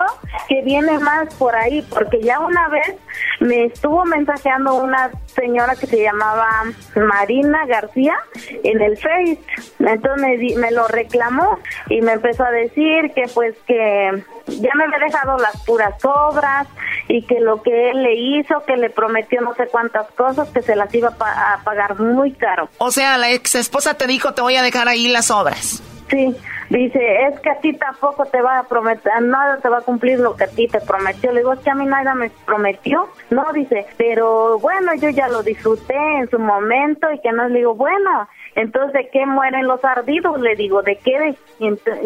que 0.49 0.63
viene 0.63 0.99
más 0.99 1.33
por 1.35 1.55
ahí, 1.55 1.83
porque 1.91 2.21
ya 2.23 2.41
una 2.41 2.69
vez 2.69 2.95
me 3.41 3.65
estuvo 3.67 4.05
mensajeando 4.05 4.75
una 4.75 5.11
señora 5.27 5.75
que 5.77 5.87
se 5.87 6.03
llamaba 6.03 6.49
Marina 6.95 7.67
García 7.67 8.17
en 8.65 8.81
el 8.81 8.97
Face. 8.97 9.39
Entonces 9.79 10.23
me, 10.23 10.37
di- 10.39 10.55
me 10.57 10.71
lo 10.71 10.89
reclamó 10.89 11.59
y 11.89 12.01
me 12.01 12.13
empezó 12.13 12.45
a 12.45 12.51
decir 12.51 13.13
que 13.15 13.25
pues 13.35 13.55
que 13.67 14.25
ya 14.47 14.71
me 14.75 14.85
había 14.85 14.99
dejado 14.99 15.37
las 15.39 15.63
puras 15.65 15.95
obras 16.05 16.67
y 17.09 17.23
que 17.27 17.41
lo 17.41 17.63
que 17.63 17.91
él 17.91 18.03
le 18.03 18.15
hizo, 18.15 18.65
que 18.67 18.77
le 18.77 18.91
prometió 18.91 19.41
no 19.41 19.55
sé 19.55 19.67
cuántas 19.69 20.11
cosas, 20.13 20.49
que 20.49 20.63
se 20.63 20.75
las 20.77 20.93
iba 20.95 21.09
a, 21.09 21.17
pa- 21.17 21.53
a 21.55 21.65
pagar 21.65 21.99
muy 22.01 22.33
caro. 22.33 22.69
O 22.79 22.91
sea, 22.91 23.19
la 23.19 23.31
ex 23.31 23.55
esposa 23.55 23.95
te 23.95 24.07
dijo, 24.07 24.35
te 24.35 24.43
voy 24.43 24.57
a 24.57 24.63
dejar 24.63 24.89
ahí 24.89 25.09
las 25.09 25.31
obras. 25.31 25.83
Sí, 26.11 26.37
dice, 26.71 27.27
es 27.27 27.41
que 27.41 27.51
a 27.51 27.61
ti 27.61 27.73
tampoco 27.75 28.27
te 28.27 28.41
va 28.41 28.59
a 28.59 28.63
prometer, 28.65 29.23
nada 29.23 29.59
te 29.59 29.69
va 29.69 29.79
a 29.79 29.83
cumplir 29.83 30.19
lo 30.19 30.37
que 30.37 30.45
a 30.45 30.49
ti 30.49 30.69
te 30.69 30.81
prometió. 30.81 31.33
Le 31.33 31.41
digo, 31.41 31.53
es 31.53 31.61
que 31.61 31.71
a 31.71 31.75
mí 31.75 31.87
nada 31.87 32.15
me 32.15 32.31
prometió. 32.45 33.09
No, 33.31 33.45
dice, 33.53 33.87
pero 33.97 34.59
bueno, 34.59 34.95
yo 34.95 35.11
ya 35.11 35.29
lo 35.29 35.43
disfruté 35.43 35.97
en 36.19 36.31
su 36.31 36.39
momento 36.39 37.11
y 37.13 37.21
que 37.21 37.33
no 37.33 37.49
le 37.49 37.59
digo, 37.59 37.75
bueno, 37.75 38.29
entonces 38.55 38.93
¿de 38.93 39.11
qué 39.11 39.27
mueren 39.27 39.67
los 39.67 39.85
ardidos? 39.85 40.41
Le 40.41 40.57
digo, 40.57 40.83
¿de 40.83 40.97
qué? 40.99 41.19
de-?" 41.19 41.37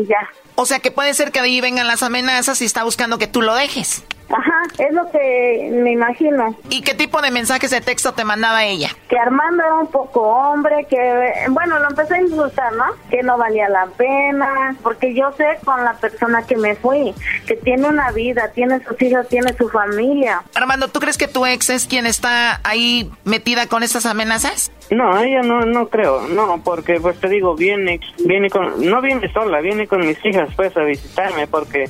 Ya. 0.07 0.29
O 0.55 0.67
sea, 0.67 0.79
que 0.81 0.91
puede 0.91 1.15
ser 1.15 1.33
que 1.33 1.41
ahí 1.41 1.61
vengan 1.61 1.87
las 1.87 2.03
amenazas 2.03 2.61
y 2.63 2.65
está 2.65 2.85
buscando 2.85 3.19
que 3.19 3.27
tú 3.27 3.43
lo 3.43 3.55
dejes. 3.55 4.05
Ajá, 4.31 4.63
es 4.79 4.93
lo 4.93 5.11
que 5.11 5.71
me 5.73 5.93
imagino. 5.93 6.55
¿Y 6.69 6.83
qué 6.83 6.95
tipo 6.95 7.21
de 7.21 7.31
mensajes 7.31 7.71
de 7.71 7.81
texto 7.81 8.13
te 8.13 8.25
mandaba 8.25 8.65
ella? 8.65 8.91
Que 9.09 9.19
Armando 9.19 9.63
era 9.63 9.75
un 9.75 9.89
poco 9.89 10.23
hombre, 10.23 10.87
que, 10.89 11.33
bueno, 11.49 11.79
lo 11.81 11.89
empecé 11.89 12.15
a 12.15 12.21
insultar, 12.21 12.73
¿no? 12.75 12.85
Que 13.11 13.23
no 13.23 13.37
valía 13.37 13.69
la 13.69 13.87
pena, 13.87 14.77
porque 14.83 15.15
yo 15.15 15.33
sé 15.33 15.59
con 15.65 15.85
la 15.85 15.95
persona 15.95 16.47
que 16.47 16.57
me 16.57 16.77
fui, 16.77 17.13
que 17.47 17.57
tiene 17.57 17.89
una 17.89 18.13
vida, 18.13 18.53
tiene 18.53 18.83
sus 18.85 19.01
hijos, 19.03 19.27
tiene 19.29 19.53
su 19.55 19.69
familia. 19.69 20.43
Armando, 20.55 20.89
¿tú 20.89 21.01
crees 21.01 21.19
que 21.19 21.27
tu 21.27 21.45
ex 21.45 21.71
es 21.71 21.87
quien 21.87 22.07
está 22.07 22.61
ahí 22.63 23.11
metida 23.25 23.67
con 23.67 23.83
estas 23.83 24.07
amenazas? 24.07 24.71
No, 24.91 25.19
ella 25.19 25.43
no, 25.43 25.65
no 25.67 25.89
creo, 25.89 26.29
no, 26.29 26.63
porque 26.63 27.01
pues 27.01 27.19
te 27.19 27.29
digo, 27.29 27.57
viene, 27.57 28.01
viene 28.25 28.49
con, 28.51 28.85
no 28.89 29.01
viene 29.01 29.33
sola, 29.33 29.61
viene 29.61 29.87
con 29.87 30.07
mis 30.07 30.25
hijas 30.25 30.49
pues 30.57 30.77
a 30.77 30.83
visitarme 30.83 31.47
porque 31.47 31.89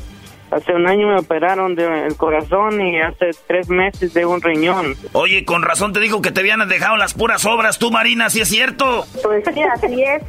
hace 0.51 0.73
un 0.73 0.87
año 0.87 1.09
me 1.09 1.19
operaron 1.19 1.75
del 1.75 2.17
corazón 2.17 2.81
y 2.81 3.01
hace 3.01 3.31
tres 3.47 3.69
meses 3.69 4.15
de 4.15 4.27
un 4.27 4.41
riñón. 4.41 4.95
Oye, 5.13 5.45
con 5.45 5.63
razón 5.63 5.93
te 5.93 6.01
digo 6.01 6.23
que 6.23 6.33
te 6.33 6.41
habían 6.41 6.67
dejado 6.69 6.97
las 6.97 7.15
puras 7.15 7.45
obras 7.47 7.79
tú, 7.79 7.91
Marina, 7.91 8.31
¿sí 8.31 8.41
es 8.41 8.49
cierto? 8.49 9.07
Pues 9.23 9.45
sí, 9.53 9.63
así 9.63 10.03
es, 10.03 10.23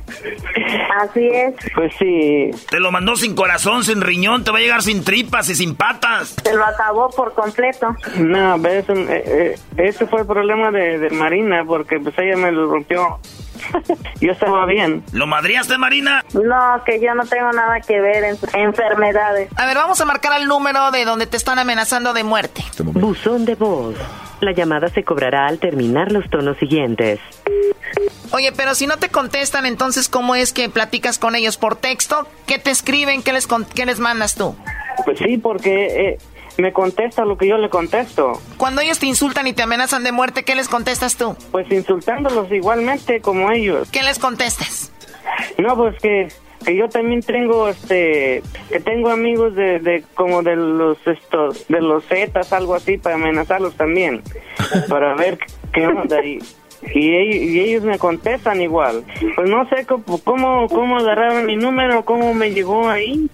así 1.02 1.28
es. 1.28 1.56
Pues 1.76 1.94
sí. 1.98 2.52
Te 2.70 2.80
lo 2.80 2.92
mandó 2.92 3.16
sin 3.16 3.36
corazón, 3.36 3.84
sin 3.84 4.02
riñón, 4.02 4.44
te 4.44 4.52
va 4.52 4.58
a 4.60 4.62
llegar 4.62 4.82
sin 4.82 5.04
tripas 5.04 5.50
y 5.50 5.56
sin 5.56 5.76
patas. 5.76 6.36
Se 6.44 6.54
lo 6.56 6.66
acabó 6.66 7.10
por 7.10 7.34
completo. 7.34 7.96
No, 8.18 8.58
ves, 8.60 8.86
eh, 8.90 9.24
eh, 9.26 9.60
ese 9.78 10.06
fue 10.08 10.22
el 10.22 10.28
problema 10.28 10.72
de, 10.72 11.00
de 11.00 11.10
Marina 11.10 11.64
porque 11.66 12.00
pues 12.00 12.18
ella 12.18 12.38
me 12.38 12.52
lo 12.52 12.68
rompió. 12.68 13.20
Yo 14.20 14.32
estaba 14.32 14.66
bien. 14.66 15.04
¿Lo 15.14 15.28
madriaste, 15.28 15.78
Marina? 15.78 16.24
No, 16.34 16.84
que 16.86 17.00
yo 17.00 17.14
no 17.16 17.26
tengo 17.26 17.52
nada 17.52 17.80
que 17.82 18.00
ver 18.00 18.24
en 18.24 18.38
enfermedades. 18.54 19.50
A 19.56 19.66
ver, 19.66 19.76
vamos 19.78 20.00
a 20.02 20.06
marcar 20.06 20.40
el 20.40 20.48
número 20.48 20.92
de 20.92 21.06
donde 21.06 21.28
te 21.28 21.38
están 21.38 21.60
amenazando 21.60 22.14
de 22.14 22.24
muerte. 22.24 22.64
Buzón 22.84 23.46
de 23.46 23.56
voz. 23.56 23.96
La 24.42 24.54
llamada 24.54 24.88
se 24.90 25.04
cobrará 25.04 25.48
al 25.48 25.60
terminar 25.60 26.12
los 26.12 26.28
tonos 26.30 26.58
siguientes. 26.58 27.20
Oye, 28.32 28.52
pero 28.56 28.74
si 28.76 28.88
no 28.88 28.98
te 28.98 29.10
contestan, 29.10 29.66
entonces, 29.66 30.08
¿cómo 30.10 30.36
es 30.36 30.54
que 30.54 30.70
platicas 30.70 31.20
con 31.20 31.36
ellos? 31.36 31.58
¿Por 31.58 31.76
texto? 31.76 32.28
¿Qué 32.48 32.58
te 32.58 32.72
escriben? 32.72 33.22
¿Qué 33.24 33.34
les, 33.34 33.46
con- 33.46 33.66
qué 33.66 33.86
les 33.86 34.00
mandas 34.00 34.36
tú? 34.36 34.56
Pues 35.06 35.20
sí, 35.20 35.38
porque 35.38 35.86
eh, 36.10 36.18
me 36.62 36.72
contesta 36.72 37.26
lo 37.26 37.38
que 37.38 37.48
yo 37.48 37.58
le 37.58 37.70
contesto. 37.70 38.34
Cuando 38.58 38.82
ellos 38.82 39.00
te 39.00 39.08
insultan 39.08 39.48
y 39.48 39.54
te 39.54 39.64
amenazan 39.64 40.04
de 40.04 40.12
muerte, 40.12 40.44
¿qué 40.44 40.56
les 40.56 40.70
contestas 40.70 41.18
tú? 41.18 41.36
Pues 41.52 41.70
insultándolos 41.72 42.52
igualmente 42.52 43.20
como 43.20 43.52
ellos. 43.52 43.90
¿Qué 43.92 44.04
les 44.04 44.20
contestas? 44.20 44.92
No, 45.58 45.76
pues 45.76 46.00
que, 46.02 46.28
que 46.64 46.76
yo 46.76 46.88
también 46.88 47.22
tengo, 47.22 47.68
este, 47.68 48.44
que 48.70 48.80
tengo 48.80 49.10
amigos 49.10 49.56
de, 49.56 49.80
de 49.80 50.04
como 50.14 50.44
de 50.44 50.56
los, 50.56 50.98
estos, 51.06 51.68
de 51.68 51.82
los 51.82 52.06
Zetas, 52.06 52.54
algo 52.54 52.76
así, 52.76 52.98
para 52.98 53.16
amenazarlos 53.16 53.76
también, 53.76 54.22
para 54.88 55.16
ver 55.16 55.40
qué 55.74 55.88
onda. 55.88 56.24
Y, 56.24 56.40
y, 56.94 57.16
ellos, 57.16 57.36
y 57.36 57.60
ellos 57.60 57.84
me 57.84 57.98
contestan 57.98 58.62
igual. 58.62 59.04
Pues 59.36 59.50
no 59.50 59.68
sé 59.70 59.86
cómo, 59.86 60.20
cómo, 60.24 60.68
cómo 60.68 60.98
agarraron 60.98 61.46
mi 61.46 61.56
número, 61.56 62.06
cómo 62.06 62.34
me 62.34 62.52
llegó 62.52 62.90
ahí. 62.90 63.30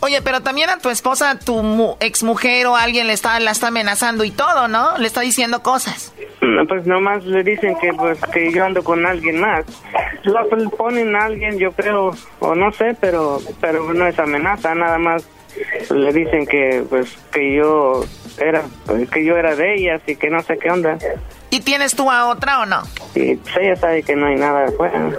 Oye, 0.00 0.20
pero 0.22 0.40
también 0.42 0.70
a 0.70 0.78
tu 0.78 0.90
esposa, 0.90 1.38
tu 1.38 1.62
mu- 1.62 1.96
exmujer 2.00 2.66
o 2.66 2.76
alguien 2.76 3.06
le 3.06 3.12
está, 3.12 3.38
la 3.40 3.50
está 3.52 3.68
amenazando 3.68 4.24
y 4.24 4.30
todo, 4.30 4.68
¿no? 4.68 4.96
Le 4.98 5.06
está 5.06 5.20
diciendo 5.20 5.62
cosas. 5.62 6.12
No, 6.40 6.66
Pues 6.66 6.86
nomás 6.86 7.24
le 7.24 7.42
dicen 7.42 7.74
que 7.80 7.92
pues 7.94 8.18
que 8.32 8.52
yo 8.52 8.64
ando 8.64 8.82
con 8.84 9.04
alguien 9.06 9.40
más. 9.40 9.64
Pues, 10.50 10.64
ponen 10.76 11.14
a 11.16 11.24
alguien, 11.26 11.58
yo 11.58 11.72
creo, 11.72 12.10
o 12.40 12.54
no 12.54 12.70
sé, 12.72 12.96
pero 13.00 13.40
pero 13.60 13.92
no 13.92 14.06
es 14.06 14.18
amenaza, 14.18 14.74
nada 14.74 14.98
más 14.98 15.24
le 15.90 16.12
dicen 16.12 16.46
que 16.46 16.82
pues 16.88 17.16
que 17.32 17.54
yo 17.54 18.04
era 18.38 18.62
que 19.12 19.24
yo 19.24 19.36
era 19.36 19.54
de 19.54 19.74
ellas 19.74 20.02
y 20.06 20.16
que 20.16 20.28
no 20.30 20.42
sé 20.42 20.58
qué 20.58 20.70
onda. 20.70 20.98
¿Y 21.50 21.60
tienes 21.60 21.94
tú 21.94 22.10
a 22.10 22.26
otra 22.28 22.60
o 22.60 22.66
no? 22.66 22.82
Y 23.14 23.36
pues 23.36 23.56
ella 23.56 23.76
sabe 23.76 24.02
que 24.02 24.16
no 24.16 24.26
hay 24.26 24.36
nada 24.36 24.66
afuera. 24.66 25.10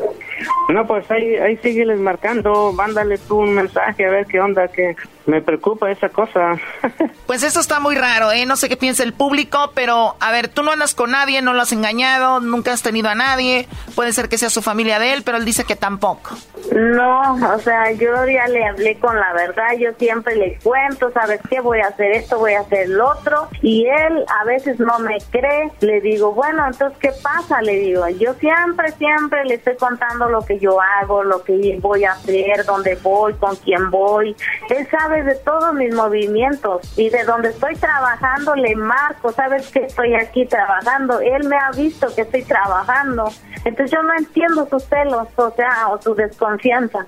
No, 0.70 0.86
pues 0.86 1.10
ahí, 1.12 1.36
ahí 1.38 1.58
sígueles 1.58 2.00
marcando, 2.00 2.74
mándale 2.74 3.18
tú 3.18 3.38
un 3.38 3.54
mensaje 3.54 4.06
a 4.06 4.10
ver 4.10 4.26
qué 4.26 4.40
onda, 4.40 4.68
que 4.68 4.96
me 5.26 5.42
preocupa 5.42 5.92
esa 5.92 6.10
cosa. 6.10 6.56
pues 7.28 7.44
eso 7.44 7.60
está 7.60 7.80
muy 7.80 7.96
raro, 7.96 8.32
¿eh? 8.32 8.46
No 8.46 8.56
sé 8.56 8.70
qué 8.70 8.78
piensa 8.78 9.04
el 9.04 9.14
público, 9.14 9.72
pero 9.74 10.16
a 10.20 10.32
ver, 10.32 10.48
tú 10.48 10.64
no 10.64 10.72
andas 10.72 10.96
con 10.96 11.12
nadie, 11.12 11.42
no 11.42 11.54
lo 11.54 11.62
has 11.62 11.72
engañado, 11.72 12.40
nunca 12.40 12.74
has 12.74 12.84
tenido 12.84 13.10
a 13.10 13.16
nadie, 13.16 13.68
puede 13.96 14.12
ser 14.12 14.30
que 14.30 14.38
sea 14.38 14.50
su 14.50 14.62
familia 14.62 15.00
de 15.00 15.14
él, 15.14 15.24
pero 15.24 15.38
él 15.38 15.46
dice 15.46 15.64
que 15.66 15.76
tampoco. 15.76 16.36
No, 16.72 17.36
o 17.54 17.60
sea, 17.60 17.92
yo 17.92 18.26
ya 18.26 18.48
le 18.48 18.66
hablé 18.66 18.98
con 19.00 19.16
la 19.20 19.34
verdad, 19.34 19.78
yo 19.80 19.92
siempre 19.98 20.36
le 20.36 20.58
cuento, 20.64 21.12
¿sabes 21.12 21.40
qué? 21.50 21.60
Voy 21.60 21.80
a 21.80 21.88
hacer 21.88 22.12
esto, 22.12 22.40
voy 22.40 22.54
a 22.54 22.62
hacer 22.62 22.90
lo 22.90 23.10
otro, 23.10 23.48
y 23.62 23.86
él 23.86 24.26
a 24.42 24.46
veces 24.46 24.80
no 24.80 25.00
me 25.00 25.18
cree, 25.32 25.72
le 25.82 26.02
digo, 26.02 26.25
bueno, 26.34 26.66
entonces, 26.66 26.98
¿qué 27.00 27.12
pasa? 27.22 27.62
Le 27.62 27.74
digo, 27.80 28.08
yo 28.10 28.34
siempre, 28.36 28.92
siempre 28.94 29.46
le 29.46 29.56
estoy 29.56 29.76
contando 29.78 30.30
lo 30.30 30.42
que 30.42 30.60
yo 30.60 30.80
hago, 30.82 31.24
lo 31.24 31.44
que 31.44 31.78
voy 31.82 32.04
a 32.06 32.14
hacer, 32.14 32.66
dónde 32.66 32.96
voy, 33.02 33.34
con 33.34 33.56
quién 33.58 33.90
voy, 33.90 34.36
él 34.70 34.88
sabe 34.90 35.24
de 35.24 35.36
todos 35.36 35.74
mis 35.74 35.94
movimientos, 35.94 36.98
y 36.98 37.10
de 37.10 37.24
donde 37.24 37.50
estoy 37.50 37.76
trabajando 37.76 38.56
le 38.56 38.76
marco, 38.76 39.32
¿sabes 39.32 39.72
que 39.72 39.86
estoy 39.86 40.16
aquí 40.16 40.46
trabajando? 40.46 41.20
Él 41.20 41.48
me 41.48 41.58
ha 41.58 41.72
visto 41.72 42.08
que 42.16 42.22
estoy 42.22 42.44
trabajando, 42.44 43.26
entonces 43.64 43.92
yo 43.92 44.04
no 44.04 44.14
entiendo 44.18 44.68
sus 44.70 44.84
celos, 44.86 45.28
o 45.36 45.52
sea, 45.52 45.90
o 45.90 46.02
su 46.02 46.16
desconfianza 46.16 47.08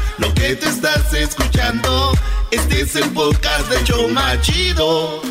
lo 0.17 0.33
que 0.33 0.55
te 0.55 0.67
estás 0.67 1.13
escuchando, 1.13 2.11
este 2.51 2.81
es 2.81 2.95
el 2.95 3.09
podcast 3.11 3.69
de 3.69 3.83
Choma 3.83 4.39
Chido. 4.41 5.21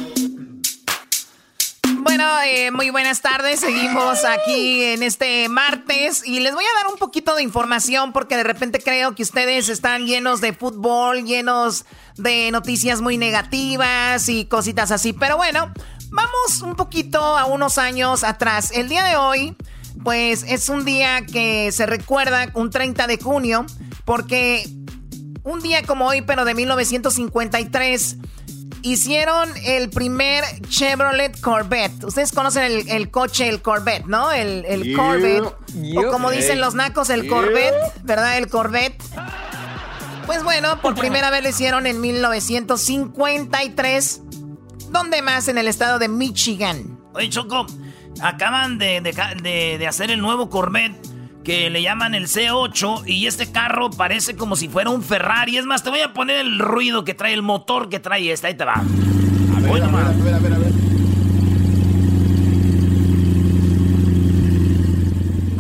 Bueno, 2.03 2.25
eh, 2.45 2.71
muy 2.71 2.91
buenas 2.91 3.21
tardes. 3.21 3.61
Seguimos 3.61 4.25
aquí 4.25 4.83
en 4.83 5.03
este 5.03 5.49
martes 5.49 6.27
y 6.27 6.41
les 6.41 6.55
voy 6.55 6.65
a 6.65 6.83
dar 6.83 6.93
un 6.93 6.99
poquito 6.99 7.35
de 7.35 7.43
información 7.43 8.13
porque 8.13 8.37
de 8.37 8.43
repente 8.43 8.81
creo 8.81 9.15
que 9.15 9.23
ustedes 9.23 9.69
están 9.69 10.07
llenos 10.07 10.41
de 10.41 10.53
fútbol, 10.53 11.25
llenos 11.25 11.85
de 12.17 12.51
noticias 12.51 13.01
muy 13.01 13.19
negativas 13.19 14.29
y 14.29 14.47
cositas 14.47 14.91
así. 14.91 15.13
Pero 15.13 15.37
bueno, 15.37 15.73
vamos 16.11 16.63
un 16.63 16.75
poquito 16.75 17.21
a 17.21 17.45
unos 17.45 17.79
años 17.79 18.25
atrás. 18.25 18.71
El 18.73 18.89
día 18.89 19.05
de 19.05 19.17
hoy, 19.17 19.57
pues 20.03 20.45
es 20.49 20.69
un 20.69 20.85
día 20.85 21.27
que 21.27 21.71
se 21.73 21.87
recuerda 21.87 22.51
un 22.55 22.71
30 22.71 23.07
de 23.07 23.19
junio 23.19 23.67
porque 24.11 24.69
un 25.45 25.63
día 25.63 25.85
como 25.85 26.09
hoy, 26.09 26.23
pero 26.23 26.45
de 26.45 26.53
1953, 26.53 28.17
hicieron 28.83 29.49
el 29.65 29.89
primer 29.89 30.43
Chevrolet 30.69 31.41
Corvette. 31.41 32.03
Ustedes 32.03 32.33
conocen 32.33 32.89
el, 32.89 33.11
coche, 33.13 33.49
el 33.49 33.63
Corvette, 33.63 34.07
¿no? 34.07 34.33
El, 34.33 34.97
Corvette. 34.97 35.55
O 35.97 36.11
como 36.11 36.33
dicen 36.33 36.61
los 36.61 36.75
nacos, 36.75 37.09
el 37.09 37.29
Corvette, 37.29 37.77
¿verdad? 38.03 38.39
El 38.39 38.49
Corvette. 38.49 39.01
Pues 40.27 40.43
bueno, 40.43 40.81
por 40.81 40.97
primera 40.97 41.31
vez 41.31 41.45
lo 41.45 41.51
hicieron 41.51 41.87
en 41.87 42.01
1953. 42.01 44.23
¿Dónde 44.91 45.23
más? 45.23 45.47
En 45.47 45.57
el 45.57 45.69
estado 45.69 46.01
de 46.01 46.09
Michigan. 46.09 46.99
Oye, 47.15 47.31
Choco, 47.31 47.65
acaban 48.21 48.79
de, 48.79 49.03
de 49.03 49.87
hacer 49.87 50.11
el 50.11 50.21
nuevo 50.21 50.51
Corvette 50.51 51.10
que 51.45 51.71
le 51.71 51.83
llaman 51.83 52.15
el 52.15 52.27
C8 52.27 53.05
y 53.07 53.27
este 53.27 53.51
carro 53.51 53.91
parece 53.91 54.37
como 54.37 54.57
si 54.57 54.69
fuera 54.69 54.91
un 54.91 55.03
Ferrari. 55.03 55.57
Es 55.57 55.65
más, 55.65 55.83
te 55.83 55.91
voy 55.91 56.01
a 56.01 56.13
poner 56.13 56.37
el 56.37 56.59
ruido 56.59 57.05
que 57.05 57.15
trae, 57.15 57.33
el 57.33 57.43
motor 57.43 57.89
que 57.89 58.01
trae 58.01 58.31
este. 58.31 58.49
Ahí 58.49 58.55
te 58.55 58.65
va. 58.65 58.75
A 58.75 59.61
ver, 59.61 59.83
a 59.83 59.87
ver, 59.87 60.35
a 60.35 60.39
ver, 60.39 60.53
a 60.53 60.59
ver. 60.59 60.70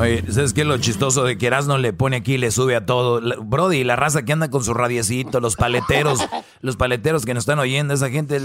Oye, 0.01 0.24
¿sabes 0.32 0.55
qué 0.55 0.62
es 0.62 0.66
lo 0.66 0.78
chistoso 0.78 1.24
de 1.24 1.36
que 1.36 1.51
no 1.51 1.76
le 1.76 1.92
pone 1.92 2.16
aquí 2.16 2.34
y 2.34 2.38
le 2.38 2.51
sube 2.51 2.74
a 2.74 2.86
todo? 2.86 3.20
Brody, 3.44 3.84
la 3.84 3.96
raza 3.96 4.22
que 4.22 4.32
anda 4.32 4.48
con 4.48 4.64
su 4.64 4.72
radiecito, 4.72 5.40
los 5.40 5.57
paleteros, 5.57 6.20
los 6.62 6.76
paleteros 6.76 7.26
que 7.26 7.34
nos 7.34 7.42
están 7.42 7.59
oyendo, 7.59 7.92
esa 7.92 8.09
gente, 8.09 8.40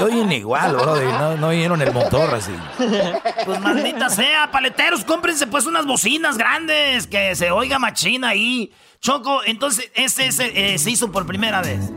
oyen 0.00 0.30
igual, 0.30 0.76
Brody, 0.76 1.06
no, 1.06 1.36
no 1.38 1.48
oyeron 1.48 1.82
el 1.82 1.92
motor 1.92 2.32
así. 2.32 2.52
Pues 3.44 3.60
maldita 3.60 4.08
sea, 4.10 4.52
paleteros, 4.52 5.04
cómprense 5.04 5.48
pues 5.48 5.66
unas 5.66 5.86
bocinas 5.86 6.38
grandes, 6.38 7.08
que 7.08 7.34
se 7.34 7.50
oiga 7.50 7.80
machina 7.80 8.28
ahí. 8.28 8.72
Choco, 9.00 9.40
entonces, 9.44 9.90
ese, 9.94 10.28
eh, 10.54 10.78
se 10.78 10.90
hizo 10.90 11.10
por 11.10 11.26
primera 11.26 11.62
vez. 11.62 11.90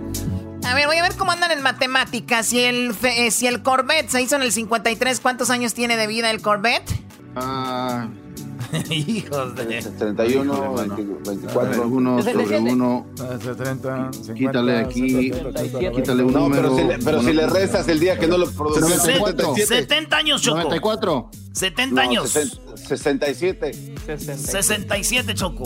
A 0.66 0.74
ver, 0.74 0.88
voy 0.88 0.98
a 0.98 1.04
ver 1.04 1.16
cómo 1.16 1.32
andan 1.32 1.52
en 1.52 1.62
matemáticas. 1.62 2.48
Si 2.48 2.64
el, 2.64 2.96
eh, 3.04 3.30
si 3.30 3.46
el 3.46 3.62
Corvette 3.62 4.10
se 4.10 4.22
hizo 4.22 4.36
en 4.36 4.42
el 4.42 4.52
53, 4.52 5.20
¿cuántos 5.20 5.52
años 5.52 5.76
tiene 5.76 5.96
de 5.96 6.08
vida 6.08 6.32
el 6.32 6.42
Corvette? 6.42 6.92
Ah... 7.36 8.08
Hijos 8.90 9.56
de... 9.56 9.82
31, 9.82 10.76
24, 10.76 11.88
1 11.88 12.24
sobre 12.24 12.60
1. 12.60 13.06
30, 13.58 14.12
quítale 14.36 14.78
aquí, 14.80 15.32
quítale 15.96 16.24
un 16.24 16.34
número. 16.34 16.76
Pero, 16.76 16.98
si, 16.98 17.06
pero 17.06 17.24
si 17.24 17.34
le 17.34 17.48
rezas 17.48 17.88
el 17.88 18.00
día 18.00 18.18
que 18.20 18.28
no 18.28 18.38
lo 18.38 18.50
produces. 18.50 19.68
70 19.68 20.18
años, 20.18 20.42
Choco. 20.42 20.58
94. 20.58 21.32
70 21.54 22.02
años. 22.02 22.38
67. 22.76 23.96
67, 24.38 25.34
Choco. 25.34 25.64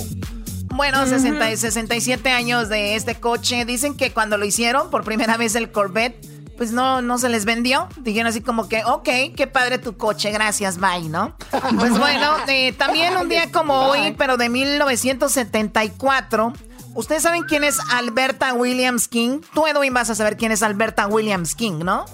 Bueno, 0.76 1.06
60, 1.06 1.56
67 1.56 2.30
años 2.30 2.68
de 2.70 2.96
este 2.96 3.16
coche. 3.16 3.66
Dicen 3.66 3.96
que 3.96 4.12
cuando 4.12 4.38
lo 4.38 4.46
hicieron 4.46 4.90
por 4.90 5.04
primera 5.04 5.38
vez 5.38 5.56
el 5.56 5.72
Corvette 5.72 6.33
pues 6.58 6.72
no, 6.72 7.02
no 7.02 7.18
se 7.18 7.30
les 7.30 7.46
vendió. 7.46 7.88
Dijeron 7.98 8.28
así 8.28 8.42
como 8.42 8.70
que, 8.70 8.84
ok, 8.86 9.10
qué 9.36 9.48
padre 9.48 9.78
tu 9.78 9.98
coche, 9.98 10.32
gracias, 10.32 10.80
bye, 10.80 11.10
¿no? 11.10 11.36
Pues 11.78 11.98
bueno, 11.98 12.36
eh, 12.48 12.72
también 12.74 13.18
un 13.18 13.30
día 13.30 13.52
como 13.52 13.88
hoy, 13.88 14.14
pero 14.18 14.38
de 14.38 14.50
1974. 14.50 16.54
¿Ustedes 16.96 17.24
saben 17.24 17.44
quién 17.44 17.64
es 17.64 17.80
Alberta 17.92 18.54
Williams 18.54 19.08
King? 19.08 19.40
Tú, 19.54 19.66
Edwin, 19.66 19.94
vas 19.94 20.12
a 20.12 20.16
saber 20.16 20.38
quién 20.38 20.52
es 20.52 20.62
Alberta 20.62 21.08
Williams 21.08 21.56
King, 21.56 21.80
¿no? 21.84 22.06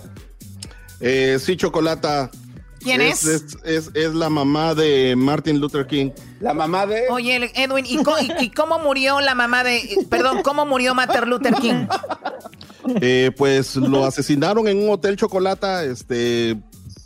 Eh, 1.02 1.38
sí, 1.44 1.58
Chocolata. 1.58 2.32
¿Quién 2.80 3.02
es? 3.02 3.26
Es, 3.26 3.58
es? 3.94 4.14
la 4.14 4.30
mamá 4.30 4.74
de 4.74 5.16
Martin 5.18 5.60
Luther 5.60 5.86
King. 5.86 6.12
La 6.40 6.54
mamá 6.54 6.86
de... 6.86 7.08
Oye, 7.10 7.52
Edwin, 7.56 7.86
¿y, 7.86 8.00
y 8.40 8.52
cómo 8.52 8.80
murió 8.80 9.20
la 9.20 9.36
mamá 9.36 9.66
de... 9.66 9.98
Perdón, 10.10 10.44
¿cómo 10.44 10.66
murió 10.66 10.96
Martin 10.96 11.30
Luther 11.30 11.56
King? 11.56 11.88
Eh, 13.02 13.32
pues 13.38 13.76
lo 13.76 14.06
asesinaron 14.08 14.68
en 14.68 14.78
un 14.78 14.90
hotel 14.90 15.16
chocolata. 15.16 15.84
Este, 15.84 16.58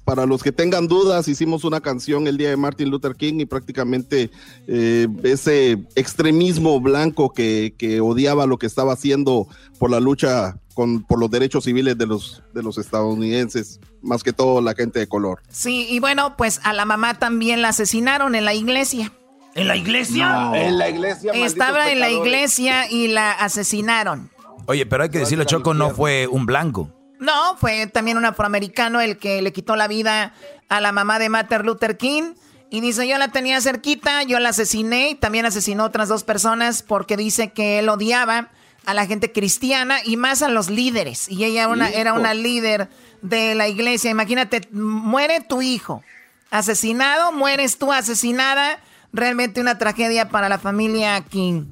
para 0.05 0.25
los 0.25 0.43
que 0.43 0.51
tengan 0.51 0.87
dudas, 0.87 1.27
hicimos 1.27 1.63
una 1.63 1.79
canción 1.79 2.27
el 2.27 2.37
día 2.37 2.49
de 2.49 2.57
Martin 2.57 2.89
Luther 2.89 3.15
King 3.15 3.35
y 3.39 3.45
prácticamente 3.45 4.31
eh, 4.67 5.07
ese 5.23 5.79
extremismo 5.95 6.79
blanco 6.81 7.31
que, 7.31 7.73
odiaba 8.01 8.45
lo 8.45 8.57
que 8.57 8.65
estaba 8.65 8.93
haciendo 8.93 9.47
por 9.79 9.89
la 9.89 9.99
lucha 9.99 10.57
con, 10.73 11.03
por 11.03 11.19
los 11.19 11.29
derechos 11.29 11.63
civiles 11.63 11.97
de 11.97 12.05
los, 12.05 12.43
de 12.53 12.63
los 12.63 12.77
estadounidenses, 12.77 13.79
más 14.01 14.23
que 14.23 14.33
todo 14.33 14.61
la 14.61 14.73
gente 14.73 14.99
de 14.99 15.07
color. 15.07 15.41
Sí, 15.49 15.87
y 15.89 15.99
bueno, 15.99 16.35
pues 16.35 16.59
a 16.63 16.73
la 16.73 16.85
mamá 16.85 17.19
también 17.19 17.61
la 17.61 17.69
asesinaron 17.69 18.35
en 18.35 18.45
la 18.45 18.53
iglesia. 18.53 19.13
¿En 19.55 19.67
la 19.67 19.75
iglesia? 19.75 20.51
En 20.55 20.77
la 20.77 20.89
iglesia. 20.89 21.31
Estaba 21.33 21.91
en 21.91 21.99
la 21.99 22.09
iglesia 22.09 22.89
y 22.89 23.07
la 23.07 23.31
asesinaron. 23.31 24.32
Oye, 24.65 24.85
pero 24.85 25.03
hay 25.03 25.09
que 25.09 25.19
decirlo, 25.19 25.43
Choco 25.43 25.73
no 25.73 25.89
fue 25.91 26.27
un 26.27 26.45
blanco. 26.45 26.89
No, 27.19 27.55
fue 27.57 27.87
también 27.87 28.17
un 28.17 28.25
afroamericano 28.25 28.99
el 28.99 29.17
que 29.17 29.41
le 29.41 29.53
quitó 29.53 29.75
la 29.75 29.87
vida 29.87 30.33
a 30.69 30.81
la 30.81 30.91
mamá 30.91 31.19
de 31.19 31.29
Martin 31.29 31.63
Luther 31.63 31.97
King. 31.97 32.33
Y 32.69 32.81
dice, 32.81 33.07
yo 33.07 33.17
la 33.17 33.27
tenía 33.27 33.61
cerquita, 33.61 34.23
yo 34.23 34.39
la 34.39 34.49
asesiné 34.49 35.11
y 35.11 35.15
también 35.15 35.45
asesinó 35.45 35.83
a 35.83 35.87
otras 35.87 36.09
dos 36.09 36.23
personas 36.23 36.81
porque 36.81 37.15
dice 37.17 37.51
que 37.51 37.79
él 37.79 37.87
odiaba 37.87 38.49
a 38.85 38.93
la 38.93 39.05
gente 39.05 39.31
cristiana 39.31 39.99
y 40.03 40.17
más 40.17 40.41
a 40.41 40.49
los 40.49 40.69
líderes. 40.69 41.29
Y 41.29 41.43
ella 41.43 41.67
una, 41.67 41.89
era 41.89 42.13
una 42.13 42.33
líder 42.33 42.89
de 43.21 43.53
la 43.55 43.67
iglesia. 43.67 44.09
Imagínate, 44.09 44.67
muere 44.71 45.41
tu 45.41 45.61
hijo 45.61 46.03
asesinado, 46.49 47.31
mueres 47.31 47.77
tú 47.77 47.93
asesinada. 47.93 48.79
Realmente 49.11 49.61
una 49.61 49.77
tragedia 49.77 50.29
para 50.29 50.49
la 50.49 50.57
familia 50.57 51.21
King. 51.21 51.65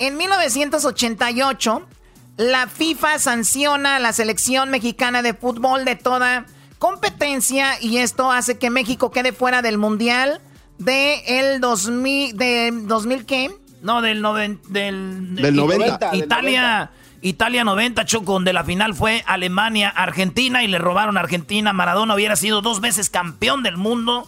En 0.00 0.16
1988 0.16 1.86
la 2.40 2.68
FIFA 2.68 3.18
sanciona 3.18 3.96
a 3.96 3.98
la 3.98 4.14
selección 4.14 4.70
mexicana 4.70 5.20
de 5.20 5.34
fútbol 5.34 5.84
de 5.84 5.94
toda 5.94 6.46
competencia 6.78 7.78
y 7.82 7.98
esto 7.98 8.32
hace 8.32 8.56
que 8.56 8.70
México 8.70 9.10
quede 9.10 9.32
fuera 9.34 9.60
del 9.60 9.76
Mundial 9.76 10.40
de 10.78 11.20
el 11.26 11.60
2000, 11.60 12.34
de 12.38 12.70
2000 12.72 13.26
¿qué? 13.26 13.50
No, 13.82 14.00
del, 14.00 14.22
noven, 14.22 14.58
del, 14.68 15.34
Del 15.34 15.54
90. 15.54 16.16
Italia, 16.16 16.90
Italia 17.20 17.62
90, 17.62 18.06
Choco, 18.06 18.32
donde 18.32 18.54
la 18.54 18.64
final 18.64 18.94
fue 18.94 19.22
Alemania-Argentina 19.26 20.64
y 20.64 20.68
le 20.68 20.78
robaron 20.78 21.18
a 21.18 21.20
Argentina. 21.20 21.74
Maradona 21.74 22.14
hubiera 22.14 22.36
sido 22.36 22.62
dos 22.62 22.80
veces 22.80 23.10
campeón 23.10 23.62
del 23.62 23.76
mundo. 23.76 24.26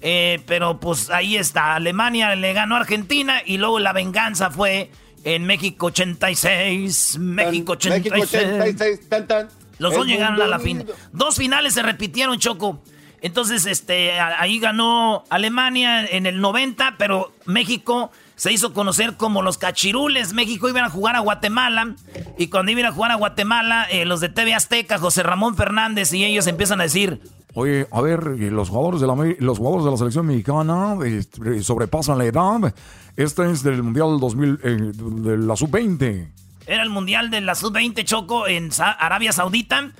eh, 0.00 0.40
pero 0.46 0.78
pues 0.78 1.10
ahí 1.10 1.36
está. 1.36 1.74
Alemania 1.74 2.36
le 2.36 2.52
ganó 2.52 2.76
a 2.76 2.78
Argentina 2.78 3.42
y 3.44 3.56
luego 3.58 3.80
la 3.80 3.92
venganza 3.92 4.48
fue 4.48 4.92
en 5.34 5.44
México 5.44 5.86
86. 5.86 7.18
México 7.18 7.72
86. 7.72 8.12
México 8.12 8.38
86, 8.38 9.08
tan, 9.08 9.26
tan. 9.26 9.48
Los 9.78 9.94
dos 9.94 10.06
llegaron 10.06 10.40
a 10.40 10.46
la 10.46 10.58
final. 10.58 10.86
Dos 11.12 11.36
finales 11.36 11.74
se 11.74 11.82
repitieron, 11.82 12.38
Choco. 12.38 12.82
Entonces, 13.20 13.66
este, 13.66 14.18
ahí 14.20 14.58
ganó 14.58 15.24
Alemania 15.28 16.04
en 16.06 16.26
el 16.26 16.40
90, 16.40 16.96
pero 16.98 17.32
México 17.44 18.10
se 18.36 18.52
hizo 18.52 18.72
conocer 18.72 19.16
como 19.16 19.42
los 19.42 19.58
cachirules. 19.58 20.32
México 20.32 20.68
iban 20.68 20.84
a 20.84 20.90
jugar 20.90 21.16
a 21.16 21.20
Guatemala 21.20 21.94
y 22.38 22.46
cuando 22.46 22.72
iban 22.72 22.86
a 22.86 22.92
jugar 22.92 23.10
a 23.10 23.16
Guatemala, 23.16 23.86
eh, 23.90 24.04
los 24.04 24.20
de 24.20 24.28
TV 24.28 24.54
Azteca, 24.54 24.98
José 24.98 25.24
Ramón 25.24 25.56
Fernández 25.56 26.12
y 26.12 26.24
ellos 26.24 26.46
empiezan 26.46 26.80
a 26.80 26.84
decir, 26.84 27.20
Oye, 27.60 27.88
a 27.90 28.00
ver, 28.00 28.36
y 28.38 28.50
los 28.50 28.68
jugadores 28.68 29.00
de 29.00 29.06
la, 29.08 29.14
los 29.40 29.58
jugadores 29.58 29.84
de 29.84 29.90
la 29.90 29.96
selección 29.96 30.26
mexicana 30.26 30.96
eh, 31.04 31.24
sobrepasan 31.62 32.16
la 32.18 32.24
edad. 32.24 32.72
Este 33.16 33.50
es 33.50 33.64
del 33.64 33.82
Mundial 33.82 34.20
2000, 34.20 34.60
eh, 34.62 34.76
de 34.94 35.38
la 35.38 35.56
Sub-20. 35.56 36.28
Era 36.68 36.82
el 36.84 36.90
Mundial 36.90 37.30
de 37.30 37.40
la 37.40 37.56
Sub-20 37.56 38.04
Choco 38.04 38.46
en 38.46 38.70
Sa- 38.70 38.92
Arabia 38.92 39.32
Saudita. 39.32 39.90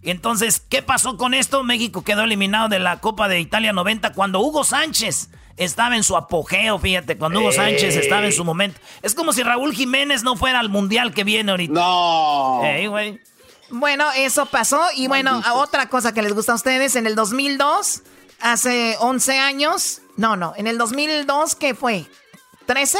Y 0.00 0.10
entonces, 0.10 0.60
¿qué 0.60 0.80
pasó 0.82 1.16
con 1.16 1.34
esto? 1.34 1.64
México 1.64 2.02
quedó 2.04 2.22
eliminado 2.22 2.68
de 2.68 2.78
la 2.78 3.00
Copa 3.00 3.26
de 3.26 3.40
Italia 3.40 3.72
90 3.72 4.12
cuando 4.12 4.38
Hugo 4.40 4.62
Sánchez 4.62 5.30
estaba 5.56 5.96
en 5.96 6.04
su 6.04 6.16
apogeo, 6.16 6.78
fíjate, 6.78 7.18
cuando 7.18 7.40
Hugo 7.40 7.48
Ey. 7.50 7.56
Sánchez 7.56 7.96
estaba 7.96 8.26
en 8.26 8.32
su 8.32 8.44
momento. 8.44 8.78
Es 9.02 9.16
como 9.16 9.32
si 9.32 9.42
Raúl 9.42 9.72
Jiménez 9.74 10.22
no 10.22 10.36
fuera 10.36 10.60
al 10.60 10.68
Mundial 10.68 11.12
que 11.12 11.24
viene 11.24 11.50
ahorita. 11.50 11.72
No. 11.74 12.60
Ey, 12.62 12.86
güey. 12.86 13.18
Bueno, 13.70 14.06
eso 14.16 14.46
pasó. 14.46 14.82
Y 14.94 15.08
bueno, 15.08 15.42
otra 15.54 15.88
cosa 15.88 16.12
que 16.14 16.22
les 16.22 16.32
gusta 16.32 16.52
a 16.52 16.54
ustedes, 16.54 16.96
en 16.96 17.06
el 17.06 17.14
2002, 17.14 18.02
hace 18.40 18.96
11 19.00 19.38
años, 19.38 20.00
no, 20.16 20.36
no, 20.36 20.54
en 20.56 20.66
el 20.66 20.78
2002, 20.78 21.54
¿qué 21.54 21.74
fue? 21.74 22.06
¿13 22.66 22.96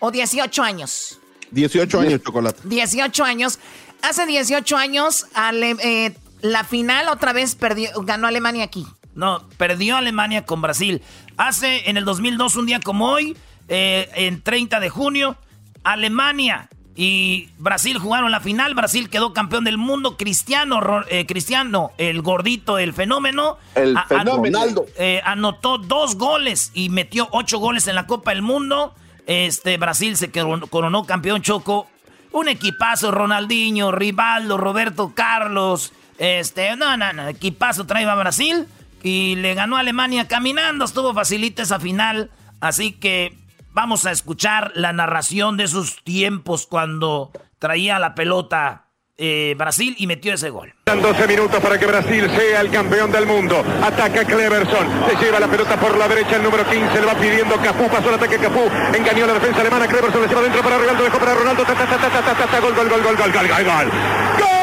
o 0.00 0.10
18 0.10 0.62
años? 0.62 1.18
18 1.50 2.00
años, 2.00 2.20
chocolate. 2.24 2.60
18 2.64 3.24
años. 3.24 3.58
Hace 4.02 4.26
18 4.26 4.76
años, 4.76 5.26
Ale- 5.34 5.76
eh, 5.82 6.16
la 6.42 6.64
final 6.64 7.08
otra 7.08 7.32
vez 7.32 7.54
perdió, 7.54 7.90
ganó 8.02 8.26
Alemania 8.26 8.64
aquí. 8.64 8.86
No, 9.14 9.48
perdió 9.56 9.96
Alemania 9.96 10.44
con 10.44 10.60
Brasil. 10.60 11.00
Hace 11.36 11.88
en 11.88 11.96
el 11.96 12.04
2002, 12.04 12.56
un 12.56 12.66
día 12.66 12.80
como 12.80 13.08
hoy, 13.08 13.36
eh, 13.68 14.10
en 14.14 14.42
30 14.42 14.80
de 14.80 14.90
junio, 14.90 15.36
Alemania 15.84 16.68
y 16.96 17.48
Brasil 17.58 17.98
jugaron 17.98 18.30
la 18.30 18.40
final. 18.40 18.74
Brasil 18.74 19.10
quedó 19.10 19.32
campeón 19.32 19.64
del 19.64 19.78
mundo. 19.78 20.16
Cristiano, 20.16 20.80
eh, 21.08 21.26
Cristiano, 21.26 21.90
el 21.98 22.22
gordito, 22.22 22.78
el 22.78 22.92
fenómeno. 22.92 23.58
El 23.74 23.96
a- 23.96 24.04
fenómeno. 24.06 24.60
eh, 24.96 25.20
anotó 25.24 25.78
dos 25.78 26.16
goles 26.16 26.70
y 26.74 26.88
metió 26.90 27.28
ocho 27.32 27.58
goles 27.58 27.88
en 27.88 27.96
la 27.96 28.06
Copa 28.06 28.30
del 28.30 28.42
Mundo. 28.42 28.94
Este 29.26 29.76
Brasil 29.78 30.16
se 30.16 30.30
coronó, 30.30 30.66
coronó 30.68 31.04
campeón 31.04 31.42
choco. 31.42 31.88
Un 32.30 32.48
equipazo, 32.48 33.10
Ronaldinho, 33.10 33.90
Rivaldo, 33.92 34.56
Roberto 34.56 35.12
Carlos. 35.14 35.92
Este, 36.18 36.76
no, 36.76 36.96
no, 36.96 37.12
no, 37.12 37.28
equipazo 37.28 37.86
traía 37.86 38.10
a 38.12 38.14
Brasil 38.16 38.66
y 39.02 39.34
le 39.36 39.54
ganó 39.54 39.76
a 39.76 39.80
Alemania 39.80 40.28
caminando. 40.28 40.84
Estuvo 40.84 41.12
facilita 41.14 41.62
esa 41.62 41.80
final. 41.80 42.30
Así 42.60 42.92
que 42.92 43.36
vamos 43.74 44.06
a 44.06 44.12
escuchar 44.12 44.72
la 44.74 44.92
narración 44.92 45.58
de 45.58 45.64
esos 45.64 46.02
tiempos 46.04 46.66
cuando 46.66 47.30
traía 47.58 47.98
la 47.98 48.14
pelota 48.14 48.86
eh, 49.16 49.54
Brasil 49.56 49.94
y 49.98 50.06
metió 50.06 50.32
ese 50.34 50.50
gol. 50.50 50.74
Quedan 50.86 51.02
12 51.02 51.28
minutos 51.28 51.60
para 51.60 51.78
que 51.78 51.86
Brasil 51.86 52.28
sea 52.30 52.60
el 52.60 52.70
campeón 52.70 53.12
del 53.12 53.26
mundo. 53.26 53.62
Ataca 53.82 54.24
Cleverson. 54.24 54.86
Se 55.08 55.24
lleva 55.24 55.38
la 55.38 55.46
pelota 55.46 55.78
por 55.78 55.96
la 55.96 56.08
derecha. 56.08 56.36
El 56.36 56.42
número 56.42 56.68
15 56.68 57.00
le 57.00 57.06
va 57.06 57.14
pidiendo 57.14 57.56
Cafú. 57.56 57.88
Pasó 57.88 58.08
el 58.08 58.14
ataque 58.16 58.38
Cafú. 58.38 58.68
Engañó 58.92 59.26
la 59.26 59.34
defensa 59.34 59.60
alemana. 59.60 59.86
Cleverson 59.86 60.22
le 60.22 60.28
lleva 60.28 60.42
dentro 60.42 60.62
para 60.62 60.78
Ronaldo. 60.78 61.04
Dejó 61.04 61.18
para 61.18 61.34
Ronaldo. 61.34 61.64
Ta, 61.64 61.74
ta, 61.74 61.86
ta, 61.86 62.46
ta. 62.46 62.60
Gol, 62.60 62.74
gol, 62.74 62.88
gol, 62.88 63.02
gol, 63.02 63.16
gol, 63.16 63.32
gol, 63.32 63.48
gol, 63.48 63.64
gol. 63.64 64.53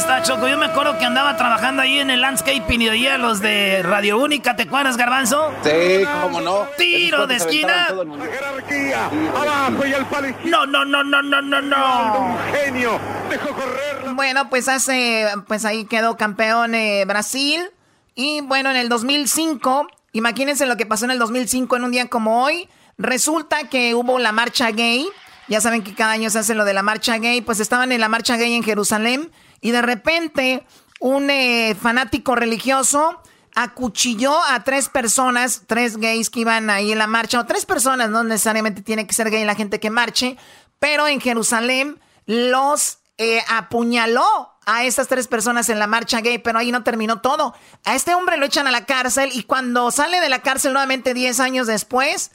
Está 0.00 0.22
Choco. 0.22 0.48
Yo 0.48 0.56
me 0.56 0.64
acuerdo 0.64 0.96
que 0.98 1.04
andaba 1.04 1.36
trabajando 1.36 1.82
ahí 1.82 1.98
en 1.98 2.08
el 2.08 2.22
landscaping 2.22 2.80
y 2.80 2.88
oía 2.88 3.18
los 3.18 3.40
de 3.40 3.82
Radio 3.82 4.16
Única. 4.16 4.56
¿Te 4.56 4.62
acuerdas, 4.62 4.96
Garbanzo? 4.96 5.52
Sí, 5.62 6.04
cómo 6.22 6.40
no. 6.40 6.66
Tiro 6.78 7.26
de 7.26 7.36
esquina. 7.36 7.88
el 7.90 8.06
mundo. 8.06 8.24
Abajo 8.24 9.86
y 9.86 9.92
el 9.92 10.50
No, 10.50 10.64
no, 10.64 10.86
no, 10.86 11.04
no, 11.04 11.20
no, 11.20 11.42
no, 11.42 11.60
no. 11.60 12.38
genio. 12.50 12.98
Dejó 13.28 13.54
correr. 13.54 14.14
Bueno, 14.14 14.48
pues 14.48 14.68
hace, 14.68 15.26
pues 15.46 15.66
ahí 15.66 15.84
quedó 15.84 16.16
campeón 16.16 16.74
eh, 16.74 17.04
Brasil. 17.06 17.68
Y 18.14 18.40
bueno, 18.40 18.70
en 18.70 18.76
el 18.76 18.88
2005, 18.88 19.86
imagínense 20.12 20.64
lo 20.64 20.78
que 20.78 20.86
pasó 20.86 21.04
en 21.04 21.10
el 21.10 21.18
2005 21.18 21.76
en 21.76 21.84
un 21.84 21.90
día 21.90 22.06
como 22.08 22.42
hoy. 22.42 22.70
Resulta 22.96 23.68
que 23.68 23.94
hubo 23.94 24.18
la 24.18 24.32
marcha 24.32 24.70
gay. 24.70 25.06
Ya 25.50 25.60
saben 25.60 25.82
que 25.82 25.94
cada 25.94 26.12
año 26.12 26.30
se 26.30 26.38
hace 26.38 26.54
lo 26.54 26.64
de 26.64 26.72
la 26.72 26.82
marcha 26.82 27.18
gay. 27.18 27.40
Pues 27.40 27.58
estaban 27.58 27.90
en 27.90 28.00
la 28.00 28.08
marcha 28.08 28.36
gay 28.36 28.54
en 28.54 28.62
Jerusalén. 28.62 29.32
Y 29.60 29.72
de 29.72 29.82
repente, 29.82 30.64
un 31.00 31.28
eh, 31.28 31.74
fanático 31.74 32.36
religioso 32.36 33.20
acuchilló 33.56 34.38
a 34.44 34.62
tres 34.62 34.88
personas, 34.88 35.62
tres 35.66 35.96
gays 35.96 36.30
que 36.30 36.40
iban 36.40 36.70
ahí 36.70 36.92
en 36.92 36.98
la 36.98 37.08
marcha, 37.08 37.40
o 37.40 37.46
tres 37.46 37.66
personas, 37.66 38.10
no 38.10 38.22
necesariamente 38.22 38.80
tiene 38.80 39.08
que 39.08 39.12
ser 39.12 39.28
gay 39.28 39.44
la 39.44 39.56
gente 39.56 39.80
que 39.80 39.90
marche, 39.90 40.36
pero 40.78 41.08
en 41.08 41.20
Jerusalén 41.20 41.98
los 42.26 42.98
eh, 43.18 43.42
apuñaló 43.48 44.56
a 44.66 44.84
estas 44.84 45.08
tres 45.08 45.26
personas 45.26 45.68
en 45.68 45.80
la 45.80 45.88
marcha 45.88 46.20
gay, 46.20 46.38
pero 46.38 46.60
ahí 46.60 46.70
no 46.70 46.84
terminó 46.84 47.20
todo. 47.20 47.54
A 47.84 47.96
este 47.96 48.14
hombre 48.14 48.36
lo 48.36 48.46
echan 48.46 48.68
a 48.68 48.70
la 48.70 48.86
cárcel 48.86 49.30
y 49.32 49.42
cuando 49.42 49.90
sale 49.90 50.20
de 50.20 50.28
la 50.28 50.42
cárcel 50.42 50.72
nuevamente 50.72 51.12
10 51.12 51.40
años 51.40 51.66
después, 51.66 52.30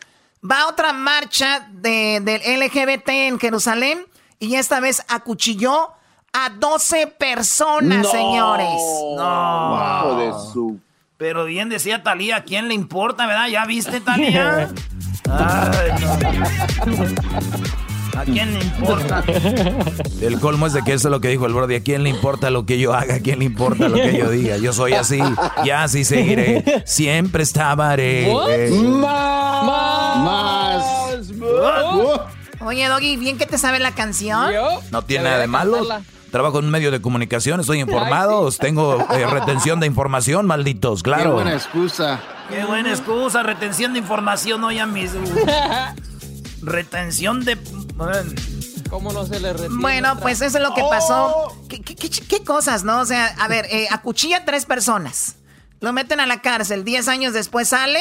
va 0.49 0.61
a 0.61 0.67
otra 0.67 0.93
marcha 0.93 1.67
de, 1.71 2.19
del 2.21 2.41
LGBT 2.59 3.09
en 3.09 3.39
Jerusalén 3.39 4.05
y 4.39 4.55
esta 4.55 4.79
vez 4.79 5.03
acuchilló 5.07 5.91
a 6.33 6.49
12 6.49 7.07
personas, 7.07 7.99
No. 7.99 8.11
señores. 8.11 8.67
No. 9.17 9.75
Hijo 9.99 10.17
de 10.19 10.31
su- 10.53 10.79
Pero 11.17 11.45
bien 11.45 11.69
decía 11.69 12.03
Talía, 12.03 12.37
¿a 12.37 12.43
quién 12.43 12.67
le 12.67 12.73
importa, 12.73 13.25
verdad? 13.25 13.47
¿Ya 13.47 13.65
viste, 13.65 14.01
Talía? 14.01 14.69
Ay, 15.29 15.91
no. 16.01 17.05
¿A 18.17 18.23
quién 18.23 18.53
le 18.53 18.63
importa? 18.63 19.23
El 20.21 20.39
colmo 20.39 20.67
es 20.67 20.73
de 20.73 20.83
que 20.83 20.93
eso 20.93 21.09
es 21.09 21.11
lo 21.11 21.19
que 21.19 21.27
dijo 21.29 21.45
el 21.45 21.53
Brody. 21.53 21.75
¿A 21.75 21.83
quién 21.83 22.03
le 22.03 22.09
importa 22.09 22.49
lo 22.49 22.65
que 22.65 22.79
yo 22.79 22.93
haga? 22.93 23.15
¿A 23.15 23.19
quién 23.19 23.39
le 23.39 23.45
importa 23.45 23.89
lo 23.89 23.95
que 23.95 24.17
yo 24.17 24.29
diga? 24.29 24.57
Yo 24.57 24.73
soy 24.73 24.93
así 24.93 25.19
y 25.63 25.69
así 25.69 26.05
seguiré. 26.05 26.83
Siempre 26.85 27.43
estaré. 27.43 28.31
Eh, 28.31 28.71
Más. 28.71 29.65
Oye, 32.61 32.87
Doggy, 32.87 33.17
bien 33.17 33.37
que 33.37 33.45
te 33.45 33.57
sabe 33.57 33.79
la 33.79 33.91
canción. 33.91 34.51
No 34.91 35.01
tiene 35.03 35.25
nada 35.25 35.39
de 35.39 35.47
malo. 35.47 35.85
Trabajo 36.31 36.59
en 36.59 36.65
un 36.65 36.71
medio 36.71 36.91
de 36.91 36.99
comunicación, 36.99 37.61
estoy 37.61 37.79
informado, 37.79 38.51
tengo 38.51 38.99
eh, 39.13 39.25
retención 39.25 39.79
de 39.79 39.87
información, 39.87 40.45
malditos, 40.45 41.01
Qué 41.01 41.11
claro. 41.11 41.31
buena 41.33 41.53
excusa. 41.53 42.19
Qué 42.49 42.65
buena 42.65 42.89
excusa, 42.89 43.41
retención 43.41 43.93
de 43.93 43.99
información 43.99 44.61
hoy 44.65 44.79
a 44.79 44.85
mis... 44.85 45.11
retención 46.65 47.43
de... 47.45 47.57
¿Cómo 48.89 49.11
no 49.13 49.25
se 49.25 49.39
le 49.39 49.53
retiene 49.53 49.75
Bueno, 49.81 50.17
pues 50.19 50.41
eso 50.41 50.57
es 50.57 50.63
lo 50.63 50.73
que 50.73 50.83
pasó. 50.89 51.57
¿Qué, 51.69 51.81
qué- 51.81 51.95
qué- 51.95 52.09
qué 52.09 52.43
cosas, 52.43 52.83
no? 52.83 52.99
O 53.01 53.05
sea, 53.05 53.27
a 53.39 53.47
ver, 53.47 53.65
eh, 53.71 53.87
acuchilla 53.89 54.37
a 54.37 54.45
tres 54.45 54.65
personas. 54.65 55.35
Lo 55.79 55.91
meten 55.93 56.19
a 56.19 56.25
la 56.27 56.41
cárcel. 56.41 56.83
Diez 56.83 57.07
años 57.07 57.33
después 57.33 57.69
sale 57.69 57.99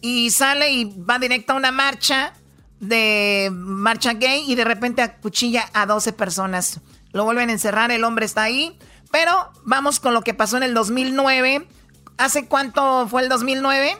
y 0.00 0.30
sale 0.30 0.70
y 0.72 0.84
va 0.84 1.18
directo 1.18 1.52
a 1.52 1.56
una 1.56 1.70
marcha 1.72 2.32
de 2.80 3.50
marcha 3.52 4.14
gay 4.14 4.44
y 4.50 4.54
de 4.54 4.64
repente 4.64 5.02
acuchilla 5.02 5.68
a 5.74 5.86
12 5.86 6.12
personas. 6.12 6.80
Lo 7.12 7.24
vuelven 7.24 7.48
a 7.50 7.52
encerrar, 7.52 7.90
el 7.90 8.04
hombre 8.04 8.26
está 8.26 8.42
ahí. 8.42 8.78
Pero 9.12 9.32
vamos 9.64 9.98
con 10.00 10.14
lo 10.14 10.22
que 10.22 10.34
pasó 10.34 10.56
en 10.56 10.62
el 10.62 10.74
2009. 10.74 11.66
¿Hace 12.18 12.46
cuánto 12.46 13.06
fue 13.08 13.22
el 13.22 13.28
2009? 13.28 13.96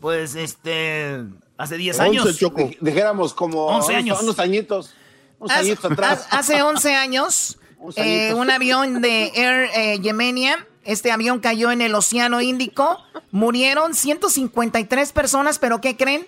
Pues, 0.00 0.34
este... 0.34 1.24
Hace 1.56 1.76
10 1.76 1.98
Once, 1.98 2.08
años. 2.20 2.36
Choco. 2.38 2.58
Dij- 2.60 2.78
Dijéramos 2.80 3.32
como 3.34 3.66
11 3.66 3.88
unos- 3.92 3.98
años. 3.98 4.22
unos 4.22 4.38
añitos. 4.38 4.94
Unos 5.38 5.52
Hace, 5.56 5.60
añitos 5.70 5.92
atrás. 5.92 6.26
ha- 6.30 6.38
hace 6.38 6.62
11 6.62 6.94
años, 6.94 7.58
eh, 7.96 8.34
un 8.34 8.50
avión 8.50 9.00
de 9.00 9.32
Air 9.34 9.70
eh, 9.74 9.98
Yemenia, 10.00 10.66
este 10.84 11.10
avión 11.12 11.40
cayó 11.40 11.70
en 11.70 11.80
el 11.80 11.94
Océano 11.94 12.40
Índico, 12.40 12.98
murieron 13.30 13.94
153 13.94 15.12
personas, 15.12 15.58
pero 15.58 15.80
¿qué 15.80 15.96
creen? 15.96 16.26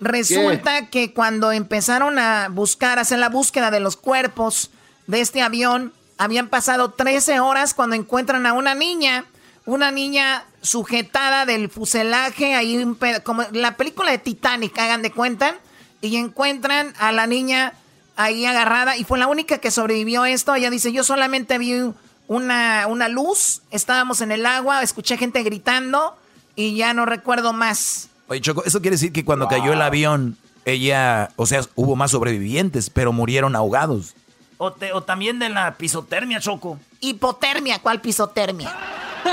Resulta 0.00 0.86
que 0.88 1.12
cuando 1.12 1.50
empezaron 1.52 2.18
a 2.18 2.48
buscar, 2.50 2.98
hacer 3.00 3.18
la 3.18 3.28
búsqueda 3.28 3.70
de 3.72 3.80
los 3.80 3.96
cuerpos 3.96 4.70
de 5.06 5.20
este 5.20 5.42
avión, 5.42 5.92
Habían 6.20 6.48
pasado 6.48 6.90
13 6.90 7.38
horas 7.38 7.74
cuando 7.74 7.94
encuentran 7.94 8.44
a 8.44 8.52
una 8.52 8.74
niña, 8.74 9.24
una 9.66 9.92
niña 9.92 10.44
sujetada 10.60 11.46
del 11.46 11.68
fuselaje, 11.68 12.54
ahí 12.54 12.84
como 13.22 13.44
la 13.52 13.76
película 13.76 14.10
de 14.10 14.18
Titanic, 14.18 14.78
hagan 14.78 15.02
de 15.02 15.12
cuenta, 15.12 15.56
y 16.00 16.16
encuentran 16.16 16.94
a 16.98 17.12
la 17.12 17.26
niña 17.26 17.74
ahí 18.16 18.44
agarrada 18.44 18.96
y 18.96 19.04
fue 19.04 19.18
la 19.18 19.26
única 19.26 19.58
que 19.58 19.70
sobrevivió 19.70 20.22
a 20.22 20.30
esto. 20.30 20.54
Ella 20.54 20.70
dice, 20.70 20.92
yo 20.92 21.04
solamente 21.04 21.58
vi 21.58 21.92
una, 22.26 22.86
una 22.88 23.08
luz, 23.08 23.62
estábamos 23.70 24.20
en 24.20 24.32
el 24.32 24.46
agua, 24.46 24.82
escuché 24.82 25.16
gente 25.16 25.42
gritando 25.42 26.16
y 26.54 26.76
ya 26.76 26.94
no 26.94 27.06
recuerdo 27.06 27.52
más. 27.52 28.08
Oye, 28.28 28.40
Choco, 28.40 28.64
eso 28.64 28.80
quiere 28.80 28.94
decir 28.94 29.12
que 29.12 29.24
cuando 29.24 29.48
cayó 29.48 29.72
el 29.72 29.80
avión, 29.80 30.36
ella, 30.64 31.30
o 31.36 31.46
sea, 31.46 31.62
hubo 31.76 31.96
más 31.96 32.10
sobrevivientes, 32.10 32.90
pero 32.90 33.12
murieron 33.12 33.56
ahogados. 33.56 34.14
O, 34.58 34.74
o 34.92 35.02
también 35.02 35.38
de 35.38 35.48
la 35.48 35.76
pisotermia, 35.76 36.40
Choco. 36.40 36.78
Hipotermia, 37.00 37.78
¿cuál 37.78 38.00
pisotermia? 38.00 38.74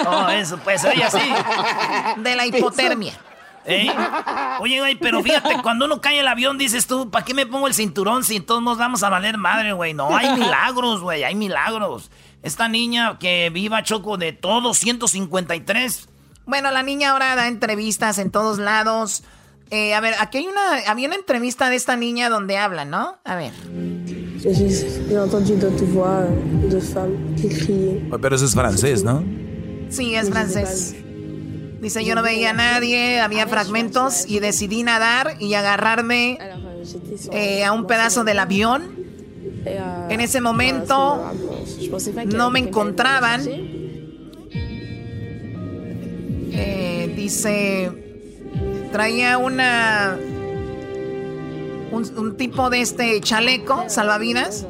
Oh, 0.07 0.29
eso, 0.29 0.57
pues 0.59 0.83
ella 0.83 1.09
sí. 1.09 1.19
De 2.17 2.35
la 2.35 2.45
hipotermia. 2.45 3.13
¿Eh? 3.65 3.91
Oye, 4.59 4.79
güey, 4.79 4.95
pero 4.95 5.23
fíjate, 5.23 5.61
cuando 5.63 5.85
uno 5.85 5.99
cae 5.99 6.19
el 6.19 6.27
avión, 6.27 6.57
dices 6.57 6.85
tú, 6.85 7.09
¿para 7.09 7.25
qué 7.25 7.33
me 7.33 7.47
pongo 7.47 7.67
el 7.67 7.73
cinturón 7.73 8.23
si 8.23 8.39
todos 8.39 8.61
nos 8.61 8.77
vamos 8.77 9.01
a 9.01 9.09
valer 9.09 9.37
madre, 9.37 9.73
güey? 9.73 9.93
No, 9.93 10.15
hay 10.15 10.29
milagros, 10.37 11.01
güey, 11.01 11.23
hay 11.23 11.33
milagros. 11.33 12.11
Esta 12.43 12.67
niña 12.67 13.17
que 13.17 13.49
viva 13.49 13.81
Choco 13.81 14.17
de 14.17 14.33
todos, 14.33 14.77
153. 14.77 16.09
Bueno, 16.45 16.69
la 16.69 16.83
niña 16.83 17.11
ahora 17.11 17.35
da 17.35 17.47
entrevistas 17.47 18.19
en 18.19 18.29
todos 18.29 18.59
lados. 18.59 19.23
Eh, 19.71 19.93
a 19.93 19.99
ver, 19.99 20.13
aquí 20.19 20.37
hay 20.39 20.47
una, 20.47 20.89
había 20.89 21.07
una 21.07 21.15
entrevista 21.15 21.69
de 21.69 21.75
esta 21.75 21.95
niña 21.95 22.29
donde 22.29 22.57
habla, 22.57 22.85
¿no? 22.85 23.17
A 23.23 23.35
ver. 23.35 23.51
Pero 28.21 28.35
eso 28.35 28.45
es 28.45 28.53
francés, 28.53 29.03
¿no? 29.03 29.23
Sí, 29.89 30.13
es 30.15 30.29
francés. 30.29 30.95
Dice, 31.81 32.05
yo 32.05 32.15
no 32.15 32.23
veía 32.23 32.51
a 32.51 32.53
nadie, 32.53 33.19
había 33.19 33.47
fragmentos 33.47 34.25
y 34.27 34.39
decidí 34.39 34.83
nadar 34.83 35.35
y 35.39 35.53
agarrarme 35.55 36.37
eh, 37.31 37.63
a 37.63 37.71
un 37.71 37.87
pedazo 37.87 38.23
del 38.23 38.39
avión. 38.39 39.05
En 40.09 40.21
ese 40.21 40.41
momento 40.41 41.31
no 42.27 42.51
me 42.51 42.59
encontraban. 42.59 43.41
Eh, 46.57 47.13
dice, 47.15 48.04
traía 48.95 49.37
una... 49.37 50.17
Un, 51.91 52.37
tipo 52.37 52.69
de 52.69 52.79
este 52.79 53.19
chaleco, 53.19 53.89
salvavidas. 53.89 54.65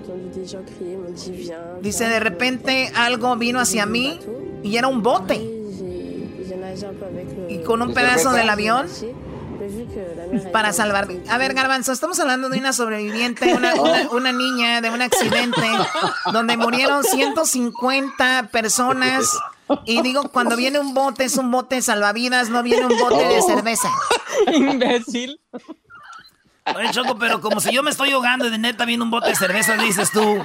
Dice, 1.82 2.06
de 2.08 2.20
repente 2.20 2.92
algo 2.96 3.36
vino 3.36 3.60
hacia 3.60 3.86
mí 3.86 4.20
y 4.64 4.78
era 4.78 4.88
un 4.88 5.04
bote. 5.04 5.36
Y 7.50 7.60
con 7.60 7.84
un 7.84 7.94
pedazo 7.94 8.32
del 8.32 8.50
avión 8.50 8.88
para 10.52 10.74
salvar. 10.74 11.08
A 11.30 11.38
ver, 11.38 11.54
Garbanzo, 11.54 11.92
estamos 11.92 12.20
hablando 12.20 12.50
de 12.50 12.58
una 12.58 12.74
sobreviviente, 12.74 13.54
una, 13.54 14.32
niña 14.32 14.82
de 14.82 14.90
un 14.90 15.04
accidente 15.04 15.62
donde 16.34 16.58
murieron 16.58 17.04
150 17.04 18.50
personas. 18.52 19.38
Y 19.86 20.02
digo, 20.02 20.30
cuando 20.30 20.56
viene 20.56 20.80
un 20.80 20.94
bote, 20.94 21.26
es 21.26 21.38
un 21.38 21.52
bote 21.52 21.82
salvavidas, 21.82 22.50
no 22.50 22.64
viene 22.64 22.86
un 22.86 22.98
bote 23.00 23.26
de 23.26 23.42
cerveza. 23.42 23.90
Imbécil. 24.54 25.40
Oye, 26.76 26.90
Choco, 26.92 27.18
pero 27.20 27.42
como 27.42 27.60
si 27.60 27.72
yo 27.72 27.84
me 27.84 27.92
estoy 27.92 28.12
ahogando 28.12 28.48
y 28.48 28.50
de 28.50 28.58
neta 28.58 28.86
viene 28.86 29.04
un 29.04 29.12
bote 29.12 29.30
de 29.30 29.36
cerveza, 29.36 29.76
dices 29.76 30.10
tú. 30.12 30.44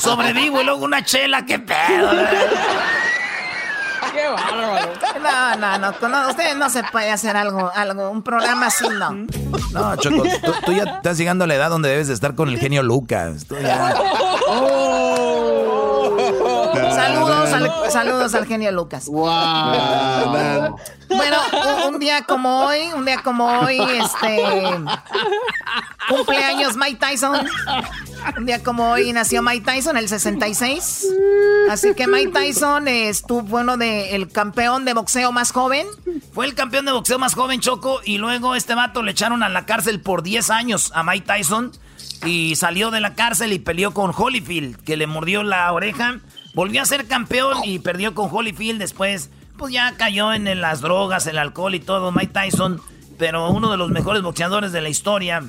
Sobrevivo 0.00 0.60
y 0.60 0.64
luego 0.64 0.84
una 0.84 1.04
chela, 1.04 1.46
qué 1.46 1.60
pedo. 1.60 2.10
Qué 4.12 4.28
bárbaro. 4.28 4.92
No, 5.22 5.56
no, 5.56 5.78
no, 5.78 6.08
no, 6.08 6.28
usted 6.28 6.56
no 6.56 6.68
se 6.70 6.82
puede 6.84 7.12
hacer 7.12 7.36
algo, 7.36 7.70
algo, 7.72 8.10
un 8.10 8.22
programa 8.24 8.66
así, 8.66 8.84
no. 8.88 9.10
No, 9.72 9.96
Choco, 9.96 10.24
tú, 10.66 10.72
ya 10.72 10.82
estás 10.96 11.18
llegando 11.18 11.44
a 11.44 11.46
la 11.46 11.54
edad 11.54 11.70
donde 11.70 11.88
debes 11.88 12.08
de 12.08 12.14
estar 12.14 12.34
con 12.34 12.48
el 12.48 12.58
genio 12.58 12.82
Lucas. 12.82 13.46
Saludos 16.94 17.37
al, 17.64 17.90
saludos 17.90 18.34
al 18.34 18.46
genio 18.46 18.72
Lucas. 18.72 19.08
Bueno, 21.08 21.38
un, 21.88 21.98
día 21.98 22.22
como 22.22 22.66
hoy, 22.66 22.78
un 22.94 23.04
día 23.04 23.22
como 23.22 23.46
hoy, 23.46 23.80
este 23.80 24.44
cumpleaños 26.08 26.76
Mike 26.76 26.98
Tyson. 26.98 27.46
Un 28.36 28.46
día 28.46 28.62
como 28.62 28.90
hoy 28.90 29.12
nació 29.12 29.42
Mike 29.42 29.64
Tyson, 29.64 29.96
el 29.96 30.08
66. 30.08 31.06
Así 31.70 31.94
que 31.94 32.06
Mike 32.06 32.32
Tyson 32.32 32.88
estuvo 32.88 33.42
bueno 33.42 33.76
de 33.76 34.14
el 34.14 34.28
campeón 34.28 34.84
de 34.84 34.94
boxeo 34.94 35.32
más 35.32 35.52
joven. 35.52 35.86
Fue 36.32 36.46
el 36.46 36.54
campeón 36.54 36.84
de 36.84 36.92
boxeo 36.92 37.18
más 37.18 37.34
joven, 37.34 37.60
Choco, 37.60 38.00
y 38.04 38.18
luego 38.18 38.54
este 38.54 38.74
vato 38.74 39.02
le 39.02 39.12
echaron 39.12 39.42
a 39.42 39.48
la 39.48 39.66
cárcel 39.66 40.00
por 40.00 40.22
10 40.22 40.50
años 40.50 40.92
a 40.94 41.02
Mike 41.02 41.26
Tyson. 41.26 41.72
Y 42.24 42.56
salió 42.56 42.90
de 42.90 43.00
la 43.00 43.14
cárcel 43.14 43.52
y 43.52 43.58
peleó 43.58 43.92
con 43.92 44.12
Holyfield, 44.16 44.82
que 44.82 44.96
le 44.96 45.06
mordió 45.06 45.42
la 45.42 45.72
oreja. 45.72 46.18
Volvió 46.58 46.82
a 46.82 46.86
ser 46.86 47.06
campeón 47.06 47.58
y 47.62 47.78
perdió 47.78 48.16
con 48.16 48.30
Holyfield. 48.32 48.80
Después, 48.80 49.30
pues 49.56 49.72
ya 49.72 49.96
cayó 49.96 50.32
en 50.32 50.60
las 50.60 50.80
drogas, 50.80 51.28
el 51.28 51.38
alcohol 51.38 51.76
y 51.76 51.78
todo, 51.78 52.10
Mike 52.10 52.32
Tyson. 52.32 52.82
Pero 53.16 53.48
uno 53.50 53.70
de 53.70 53.76
los 53.76 53.90
mejores 53.90 54.22
boxeadores 54.22 54.72
de 54.72 54.80
la 54.80 54.88
historia. 54.88 55.40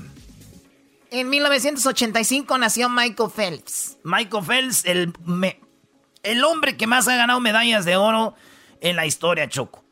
En 1.10 1.30
1985 1.30 2.56
nació 2.60 2.90
Michael 2.90 3.32
Phelps. 3.36 3.98
Michael 4.04 4.46
Phelps, 4.46 4.86
el, 4.86 5.12
el 6.22 6.44
hombre 6.44 6.78
que 6.78 6.86
más 6.86 7.08
ha 7.08 7.16
ganado 7.16 7.40
medallas 7.40 7.86
de 7.86 7.98
oro 7.98 8.36
en 8.80 8.96
la 8.96 9.08
historia, 9.08 9.50
Choco. 9.50 9.84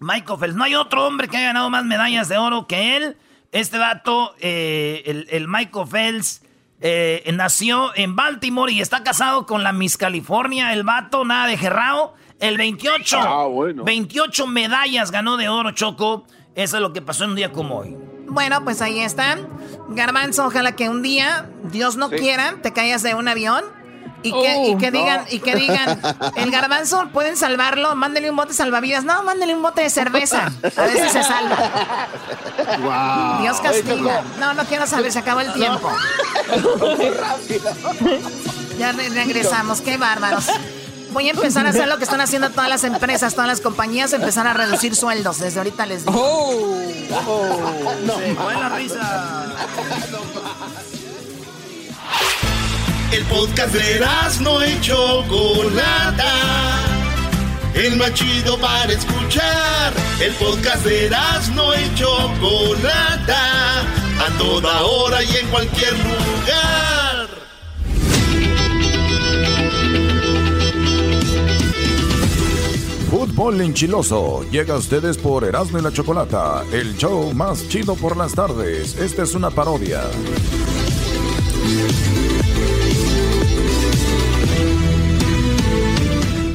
Michael 0.00 0.40
Phelps. 0.40 0.56
No 0.56 0.64
hay 0.64 0.74
otro 0.74 1.06
hombre 1.06 1.28
que 1.28 1.36
haya 1.36 1.46
ganado 1.46 1.70
más 1.70 1.84
medallas 1.84 2.28
de 2.28 2.38
oro 2.38 2.66
que 2.66 2.96
él. 2.96 3.16
Este 3.52 3.78
vato, 3.78 4.34
eh, 4.40 5.04
el, 5.06 5.28
el, 5.30 5.46
Michael 5.46 5.86
Phelps, 5.86 6.41
eh, 6.82 7.30
nació 7.32 7.92
en 7.94 8.16
Baltimore 8.16 8.72
y 8.72 8.80
está 8.80 9.04
casado 9.04 9.46
con 9.46 9.62
la 9.62 9.72
Miss 9.72 9.96
California. 9.96 10.72
El 10.72 10.82
vato, 10.82 11.24
nada 11.24 11.46
de 11.46 11.56
gerrao. 11.56 12.14
El 12.40 12.56
28, 12.56 13.84
28 13.84 14.44
ah, 14.44 14.50
medallas 14.50 15.12
ganó 15.12 15.36
de 15.36 15.48
oro, 15.48 15.70
Choco. 15.70 16.24
Eso 16.56 16.76
es 16.76 16.82
lo 16.82 16.92
que 16.92 17.00
pasó 17.00 17.24
en 17.24 17.30
un 17.30 17.36
día 17.36 17.52
como 17.52 17.78
hoy. 17.78 17.96
Bueno, 18.26 18.64
pues 18.64 18.82
ahí 18.82 18.98
están. 18.98 19.48
Garbanzo, 19.90 20.46
ojalá 20.46 20.72
que 20.72 20.88
un 20.88 21.02
día, 21.02 21.48
Dios 21.64 21.96
no 21.96 22.10
quiera, 22.10 22.56
te 22.62 22.72
caigas 22.72 23.02
de 23.02 23.14
un 23.14 23.28
avión 23.28 23.64
y 24.22 24.30
que, 24.30 24.54
oh, 24.56 24.76
digan, 24.90 25.24
y 25.30 25.38
que 25.40 25.54
digan, 25.54 26.00
el 26.36 26.50
garbanzo, 26.50 27.08
¿pueden 27.12 27.36
salvarlo? 27.36 27.94
Mándenle 27.94 28.30
un 28.30 28.36
bote 28.36 28.54
salvavidas. 28.54 29.04
No, 29.04 29.22
mándenle 29.22 29.54
un 29.54 29.62
bote 29.62 29.82
de 29.82 29.90
cerveza. 29.90 30.50
A 30.76 30.82
ver 30.82 30.96
si 30.96 31.08
se 31.10 31.22
salva. 31.22 32.08
Dios 33.40 33.60
castiga. 33.60 34.22
No, 34.38 34.54
no 34.54 34.64
quiero 34.64 34.86
saber, 34.86 35.12
se 35.12 35.18
acabó 35.18 35.40
el 35.40 35.52
tiempo. 35.52 35.88
ya 38.78 38.92
regresamos, 38.92 39.80
qué 39.80 39.96
bárbaros. 39.96 40.46
Voy 41.12 41.28
a 41.28 41.32
empezar 41.32 41.66
a 41.66 41.70
hacer 41.70 41.88
lo 41.88 41.98
que 41.98 42.04
están 42.04 42.22
haciendo 42.22 42.48
todas 42.50 42.70
las 42.70 42.84
empresas, 42.84 43.34
todas 43.34 43.48
las 43.48 43.60
compañías, 43.60 44.14
empezar 44.14 44.46
a 44.46 44.54
reducir 44.54 44.96
sueldos. 44.96 45.40
Desde 45.40 45.58
ahorita 45.58 45.84
les 45.84 46.06
digo. 46.06 46.18
Oh, 46.18 46.74
oh 47.26 47.94
no, 48.06 48.14
buena 48.42 48.70
risa. 48.70 49.44
El 53.12 53.24
podcast 53.26 53.74
de 53.74 54.00
no 54.40 54.62
hecho 54.62 55.22
Chocolata. 55.28 56.32
El 57.74 57.96
más 57.96 58.14
chido 58.14 58.58
para 58.58 58.90
escuchar. 58.90 59.92
El 60.18 60.32
podcast 60.32 60.82
de 60.86 61.10
no 61.54 61.74
hecho 61.74 62.08
Chocolata. 62.40 63.80
A 64.18 64.38
toda 64.38 64.82
hora 64.82 65.22
y 65.22 65.36
en 65.36 65.46
cualquier 65.48 65.92
lugar. 65.92 67.28
Fútbol 73.10 73.60
enchiloso 73.60 74.46
llega 74.50 74.72
a 74.74 74.78
ustedes 74.78 75.18
por 75.18 75.44
Erasmo 75.44 75.78
y 75.78 75.82
la 75.82 75.92
Chocolata, 75.92 76.64
el 76.72 76.96
show 76.96 77.34
más 77.34 77.68
chido 77.68 77.94
por 77.94 78.16
las 78.16 78.32
tardes. 78.32 78.96
Esta 78.96 79.22
es 79.22 79.34
una 79.34 79.50
parodia. 79.50 80.00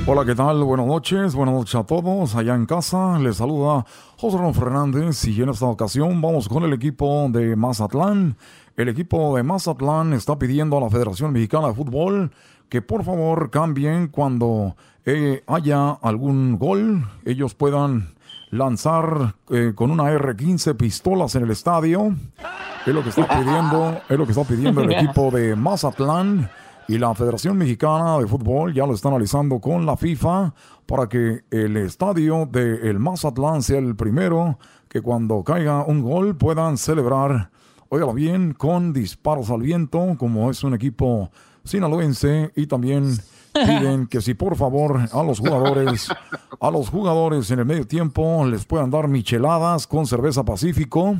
Hola, 0.09 0.23
¿qué 0.23 0.35
tal? 0.35 0.63
Buenas 0.63 0.85
noches, 0.85 1.35
buenas 1.35 1.53
noches 1.53 1.75
a 1.75 1.83
todos. 1.83 2.33
Allá 2.33 2.55
en 2.55 2.65
casa 2.65 3.19
les 3.19 3.35
saluda 3.35 3.85
José 4.15 4.37
Ron 4.37 4.53
Fernández 4.53 5.25
y 5.25 5.41
en 5.41 5.49
esta 5.49 5.65
ocasión 5.65 6.21
vamos 6.21 6.47
con 6.47 6.63
el 6.63 6.71
equipo 6.71 7.27
de 7.29 7.57
Mazatlán. 7.57 8.37
El 8.77 8.87
equipo 8.87 9.35
de 9.35 9.43
Mazatlán 9.43 10.13
está 10.13 10.39
pidiendo 10.39 10.77
a 10.77 10.79
la 10.79 10.89
Federación 10.89 11.33
Mexicana 11.33 11.67
de 11.67 11.73
Fútbol 11.73 12.31
que 12.69 12.81
por 12.81 13.03
favor 13.03 13.49
cambien 13.49 14.07
cuando 14.07 14.77
eh, 15.05 15.43
haya 15.45 15.89
algún 15.89 16.57
gol, 16.57 17.05
ellos 17.25 17.53
puedan 17.53 18.15
lanzar 18.49 19.35
eh, 19.49 19.73
con 19.75 19.91
una 19.91 20.05
R15 20.05 20.77
pistolas 20.77 21.35
en 21.35 21.43
el 21.43 21.51
estadio. 21.51 22.15
Es 22.85 22.93
lo 22.93 23.03
que 23.03 23.09
está 23.09 23.27
pidiendo, 23.27 23.99
es 24.07 24.17
lo 24.17 24.23
que 24.23 24.31
está 24.31 24.45
pidiendo 24.45 24.83
el 24.83 24.91
equipo 24.93 25.31
de 25.31 25.57
Mazatlán 25.57 26.49
y 26.87 26.97
la 26.97 27.13
Federación 27.13 27.57
Mexicana 27.57 28.17
de 28.17 28.27
Fútbol 28.27 28.73
ya 28.73 28.85
lo 28.85 28.93
está 28.93 29.09
analizando 29.09 29.59
con 29.59 29.85
la 29.85 29.97
FIFA 29.97 30.53
para 30.85 31.09
que 31.09 31.43
el 31.51 31.75
estadio 31.77 32.47
de 32.49 32.89
el 32.89 32.99
Mazatlán 32.99 33.61
sea 33.61 33.79
el 33.79 33.95
primero 33.95 34.57
que 34.87 35.01
cuando 35.01 35.43
caiga 35.43 35.83
un 35.83 36.01
gol 36.01 36.37
puedan 36.37 36.77
celebrar, 36.77 37.51
óigalo 37.89 38.13
bien, 38.13 38.53
con 38.53 38.93
disparos 38.93 39.49
al 39.49 39.61
viento, 39.61 40.15
como 40.17 40.49
es 40.49 40.63
un 40.63 40.73
equipo 40.73 41.29
sinaloense 41.65 42.51
y 42.55 42.67
también 42.67 43.17
piden 43.53 44.07
que 44.07 44.21
si 44.21 44.33
por 44.33 44.55
favor 44.55 45.09
a 45.11 45.23
los 45.23 45.39
jugadores, 45.39 46.07
a 46.59 46.71
los 46.71 46.89
jugadores 46.89 47.51
en 47.51 47.59
el 47.59 47.65
medio 47.65 47.85
tiempo 47.85 48.45
les 48.45 48.65
puedan 48.65 48.89
dar 48.89 49.09
micheladas 49.09 49.87
con 49.87 50.07
cerveza 50.07 50.45
Pacífico. 50.45 51.17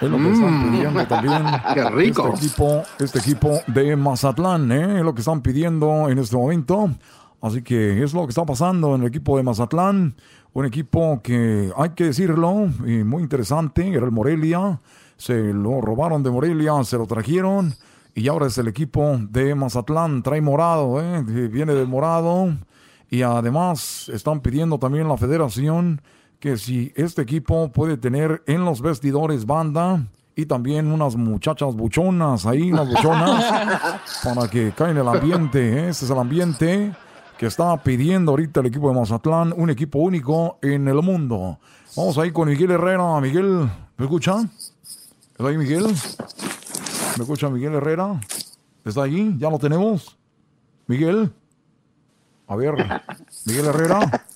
Es 0.00 0.10
lo 0.10 0.16
que 0.18 0.30
están 0.32 0.68
Mm. 0.68 0.72
pidiendo 0.72 1.06
también. 1.06 1.42
Qué 1.74 1.90
rico. 1.90 2.28
Este 2.34 2.46
equipo, 2.46 2.82
este 2.98 3.18
equipo 3.20 3.60
de 3.68 3.96
Mazatlán, 3.96 4.72
¿eh? 4.72 4.98
es 4.98 5.02
lo 5.04 5.14
que 5.14 5.20
están 5.20 5.42
pidiendo 5.42 6.08
en 6.08 6.18
este 6.18 6.36
momento. 6.36 6.90
Así 7.40 7.62
que 7.62 8.02
es 8.02 8.14
lo 8.14 8.22
que 8.24 8.30
está 8.30 8.44
pasando 8.44 8.94
en 8.94 9.02
el 9.02 9.08
equipo 9.08 9.36
de 9.36 9.42
Mazatlán. 9.42 10.14
Un 10.54 10.66
equipo 10.66 11.20
que 11.22 11.72
hay 11.76 11.90
que 11.90 12.04
decirlo, 12.04 12.68
y 12.86 13.04
muy 13.04 13.22
interesante, 13.22 13.88
era 13.88 14.04
el 14.04 14.12
Morelia. 14.12 14.80
Se 15.16 15.52
lo 15.52 15.80
robaron 15.80 16.22
de 16.22 16.30
Morelia, 16.30 16.82
se 16.84 16.98
lo 16.98 17.06
trajeron. 17.06 17.74
Y 18.14 18.28
ahora 18.28 18.46
es 18.46 18.58
el 18.58 18.68
equipo 18.68 19.18
de 19.30 19.54
Mazatlán. 19.54 20.22
Trae 20.22 20.40
morado, 20.40 21.00
¿eh? 21.00 21.22
viene 21.22 21.72
del 21.74 21.88
morado. 21.88 22.54
Y 23.08 23.22
además 23.22 24.08
están 24.12 24.40
pidiendo 24.40 24.78
también 24.78 25.08
la 25.08 25.16
federación 25.16 26.00
que 26.42 26.56
si 26.56 26.92
este 26.96 27.22
equipo 27.22 27.70
puede 27.70 27.96
tener 27.96 28.42
en 28.48 28.64
los 28.64 28.82
vestidores 28.82 29.46
banda 29.46 30.04
y 30.34 30.44
también 30.44 30.90
unas 30.90 31.14
muchachas 31.14 31.76
buchonas 31.76 32.46
ahí, 32.46 32.72
unas 32.72 32.88
buchonas, 32.88 34.00
para 34.24 34.48
que 34.48 34.72
caiga 34.72 34.90
en 34.90 34.98
el 34.98 35.06
ambiente. 35.06 35.68
¿eh? 35.68 35.88
Ese 35.90 36.04
es 36.04 36.10
el 36.10 36.18
ambiente 36.18 36.92
que 37.38 37.46
está 37.46 37.80
pidiendo 37.80 38.32
ahorita 38.32 38.58
el 38.58 38.66
equipo 38.66 38.88
de 38.88 38.98
Mazatlán, 38.98 39.54
un 39.56 39.70
equipo 39.70 40.00
único 40.00 40.58
en 40.62 40.88
el 40.88 41.00
mundo. 41.00 41.60
Vamos 41.94 42.18
ahí 42.18 42.32
con 42.32 42.48
Miguel 42.48 42.72
Herrera. 42.72 43.20
Miguel, 43.20 43.70
¿me 43.96 44.04
escucha? 44.04 44.40
¿Está 45.30 45.46
ahí 45.46 45.56
Miguel? 45.56 45.84
¿Me 45.84 47.22
escucha 47.22 47.50
Miguel 47.50 47.74
Herrera? 47.74 48.20
¿Está 48.84 49.04
ahí? 49.04 49.32
¿Ya 49.38 49.48
lo 49.48 49.60
tenemos? 49.60 50.18
Miguel. 50.88 51.32
A 52.48 52.56
ver, 52.56 52.74
Miguel 53.46 53.66
Herrera. 53.66 54.26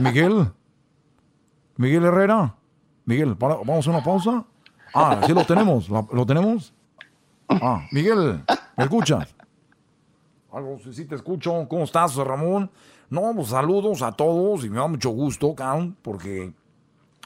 Miguel. 0.00 0.48
Miguel 1.78 2.04
Herrera. 2.04 2.54
Miguel, 3.06 3.34
vamos 3.34 3.86
a 3.86 3.90
una 3.90 4.04
pausa. 4.04 4.44
Ah, 4.94 5.22
sí 5.26 5.32
lo 5.32 5.44
tenemos. 5.44 5.88
¿La- 5.88 6.06
¿Lo 6.12 6.26
tenemos? 6.26 6.74
Ah, 7.48 7.86
Miguel, 7.92 8.42
¿me 8.76 8.84
escuchas? 8.84 9.34
Algo, 10.52 10.78
sí, 10.84 10.92
sí 10.92 11.04
te 11.06 11.14
escucho. 11.14 11.66
¿Cómo 11.68 11.84
estás, 11.84 12.14
Ramón? 12.16 12.70
No, 13.08 13.32
pues 13.34 13.48
saludos 13.48 14.02
a 14.02 14.12
todos 14.12 14.64
y 14.64 14.68
me 14.70 14.76
da 14.76 14.86
mucho 14.86 15.08
gusto, 15.10 15.54
cabrón, 15.54 15.96
porque 16.02 16.52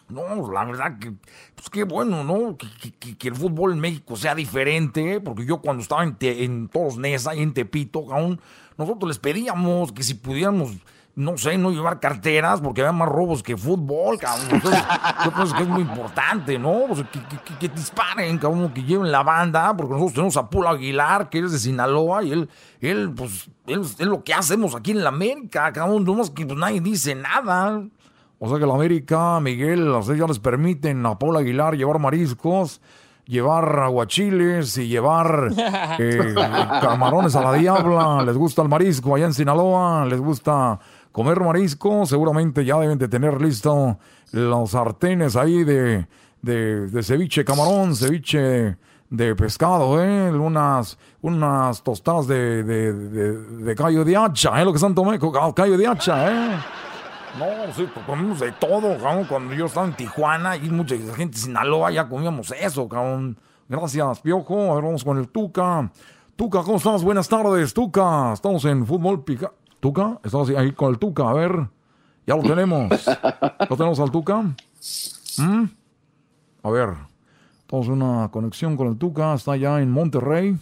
no, 0.08 0.52
la 0.52 0.64
verdad 0.64 0.98
que, 1.00 1.12
pues 1.56 1.68
qué 1.70 1.82
bueno, 1.84 2.22
¿no? 2.22 2.56
Que, 2.56 3.28
el 3.28 3.34
fútbol 3.34 3.72
en 3.72 3.80
México 3.80 4.14
sea 4.16 4.34
diferente, 4.36 5.20
porque 5.20 5.44
yo 5.44 5.60
cuando 5.60 5.82
estaba 5.82 6.04
en, 6.04 6.14
Te- 6.14 6.44
en 6.44 6.68
Toros 6.68 6.98
Neza 6.98 7.34
y 7.34 7.40
en 7.42 7.52
Tepito, 7.54 8.06
cabrón, 8.06 8.40
nosotros 8.76 9.08
les 9.08 9.18
pedíamos 9.18 9.90
que 9.90 10.04
si 10.04 10.14
pudiéramos, 10.14 10.76
no 11.14 11.36
sé, 11.36 11.58
no 11.58 11.70
llevar 11.70 12.00
carteras, 12.00 12.60
porque 12.62 12.80
había 12.80 12.92
más 12.92 13.08
robos 13.08 13.42
que 13.42 13.56
fútbol, 13.56 14.18
cabrón. 14.18 14.46
Entonces, 14.52 14.82
yo 15.24 15.30
pienso 15.32 15.54
que 15.54 15.62
es 15.62 15.68
muy 15.68 15.82
importante, 15.82 16.58
¿no? 16.58 16.86
Que, 16.88 17.04
que- 17.20 17.38
que- 17.44 17.58
que 17.60 17.68
disparen, 17.68 18.38
cabrón, 18.38 18.70
que 18.72 18.82
lleven 18.82 19.12
la 19.12 19.22
banda, 19.22 19.76
porque 19.76 19.92
nosotros 19.92 20.14
tenemos 20.14 20.36
a 20.38 20.48
Polo 20.48 20.70
Aguilar, 20.70 21.28
que 21.28 21.40
es 21.40 21.52
de 21.52 21.58
Sinaloa, 21.58 22.22
y 22.24 22.32
él, 22.32 22.48
él, 22.80 23.12
pues, 23.14 23.50
él, 23.66 23.80
es 23.82 23.98
lo 24.00 24.24
que 24.24 24.32
hacemos 24.32 24.74
aquí 24.74 24.92
en 24.92 25.02
la 25.02 25.10
América, 25.10 25.70
cabrón, 25.72 26.04
no 26.04 26.14
más 26.14 26.30
que 26.30 26.46
pues, 26.46 26.58
nadie 26.58 26.80
dice 26.80 27.14
nada. 27.14 27.82
O 28.38 28.48
sea 28.48 28.58
que 28.58 28.66
la 28.66 28.74
América, 28.74 29.38
Miguel, 29.40 29.92
ya 30.18 30.26
les 30.26 30.38
permiten 30.38 31.04
a 31.06 31.18
Paul 31.18 31.36
Aguilar 31.36 31.76
llevar 31.76 31.98
mariscos, 32.00 32.80
llevar 33.24 33.78
aguachiles 33.78 34.76
y 34.78 34.88
llevar 34.88 35.50
eh, 35.98 36.34
camarones 36.80 37.36
a 37.36 37.40
la 37.42 37.52
diabla. 37.52 38.22
Les 38.24 38.36
gusta 38.36 38.62
el 38.62 38.68
marisco 38.68 39.14
allá 39.14 39.26
en 39.26 39.34
Sinaloa, 39.34 40.04
les 40.06 40.20
gusta 40.20 40.80
comer 41.12 41.40
marisco. 41.40 42.04
Seguramente 42.06 42.64
ya 42.64 42.78
deben 42.78 42.98
de 42.98 43.08
tener 43.08 43.40
listo 43.40 43.98
los 44.32 44.70
sartenes 44.70 45.36
ahí 45.36 45.62
de, 45.62 46.06
de, 46.40 47.02
ceviche 47.02 47.44
camarón, 47.44 47.94
ceviche 47.94 48.76
de 49.10 49.36
pescado, 49.36 50.02
¿eh? 50.02 50.30
Unas, 50.30 50.98
unas 51.20 51.82
tostadas 51.82 52.26
de, 52.26 52.64
de, 52.64 52.92
de, 52.92 53.32
de 53.64 53.74
callo 53.74 54.04
de 54.04 54.16
hacha, 54.16 54.60
¿eh? 54.60 54.64
Lo 54.64 54.72
que 54.72 54.76
están 54.76 54.94
tomando, 54.94 55.54
callo 55.54 55.76
de 55.76 55.86
hacha, 55.86 56.30
¿eh? 56.30 56.56
No, 57.38 57.72
sí, 57.74 57.88
pues 57.92 58.04
comimos 58.04 58.40
de 58.40 58.52
todo, 58.52 58.98
cabrón. 58.98 59.24
Cuando 59.24 59.54
yo 59.54 59.66
estaba 59.66 59.86
en 59.86 59.94
Tijuana 59.94 60.56
y 60.56 60.68
mucha 60.68 60.96
gente 60.96 61.36
de 61.36 61.42
Sinaloa 61.42 61.90
ya 61.90 62.08
comíamos 62.08 62.50
eso, 62.50 62.88
cabrón. 62.88 63.38
Gracias, 63.68 64.20
Piojo. 64.20 64.72
A 64.72 64.74
ver, 64.74 64.84
vamos 64.84 65.02
con 65.02 65.16
el 65.16 65.28
Tuca. 65.28 65.90
Tuca, 66.36 66.62
¿cómo 66.62 66.76
estás? 66.76 67.02
Buenas 67.02 67.28
tardes, 67.28 67.72
Tuca. 67.72 68.32
Estamos 68.34 68.64
en 68.66 68.86
Fútbol 68.86 69.24
Pica. 69.24 69.50
Tuca, 69.82 70.20
estamos 70.22 70.48
ahí 70.50 70.70
con 70.70 70.90
el 70.90 70.98
Tuca. 71.00 71.28
A 71.28 71.32
ver, 71.32 71.66
ya 72.24 72.36
lo 72.36 72.42
tenemos. 72.44 72.88
¿Lo 73.68 73.76
tenemos 73.76 73.98
al 73.98 74.12
Tuca? 74.12 74.40
¿Mm? 75.38 75.64
A 76.62 76.70
ver, 76.70 76.90
tenemos 77.66 77.88
una 77.88 78.28
conexión 78.30 78.76
con 78.76 78.86
el 78.86 78.96
Tuca. 78.96 79.34
Está 79.34 79.52
allá 79.52 79.80
en 79.80 79.90
Monterrey. 79.90 80.56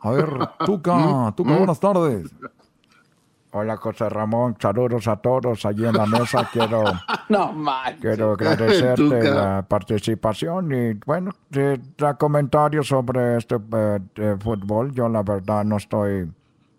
A 0.00 0.10
ver, 0.12 0.30
Tuca, 0.64 1.34
Tuca, 1.36 1.56
buenas 1.58 1.78
tardes. 1.78 2.34
Hola 3.52 3.76
José 3.76 4.08
Ramón, 4.08 4.56
saludos 4.58 5.08
a 5.08 5.16
todos 5.16 5.66
allí 5.66 5.84
en 5.84 5.92
la 5.92 6.06
mesa. 6.06 6.48
Quiero, 6.50 6.84
No 7.28 7.52
manches. 7.52 8.00
quiero 8.00 8.32
agradecerte 8.32 8.94
Tuca. 8.96 9.30
la 9.30 9.62
participación 9.68 10.72
y 10.72 10.94
bueno, 11.04 11.32
da 11.98 12.14
comentarios 12.14 12.88
sobre 12.88 13.36
este 13.36 13.56
eh, 14.16 14.36
fútbol. 14.40 14.90
Yo 14.94 15.06
la 15.10 15.22
verdad 15.22 15.66
no 15.66 15.76
estoy, 15.76 16.32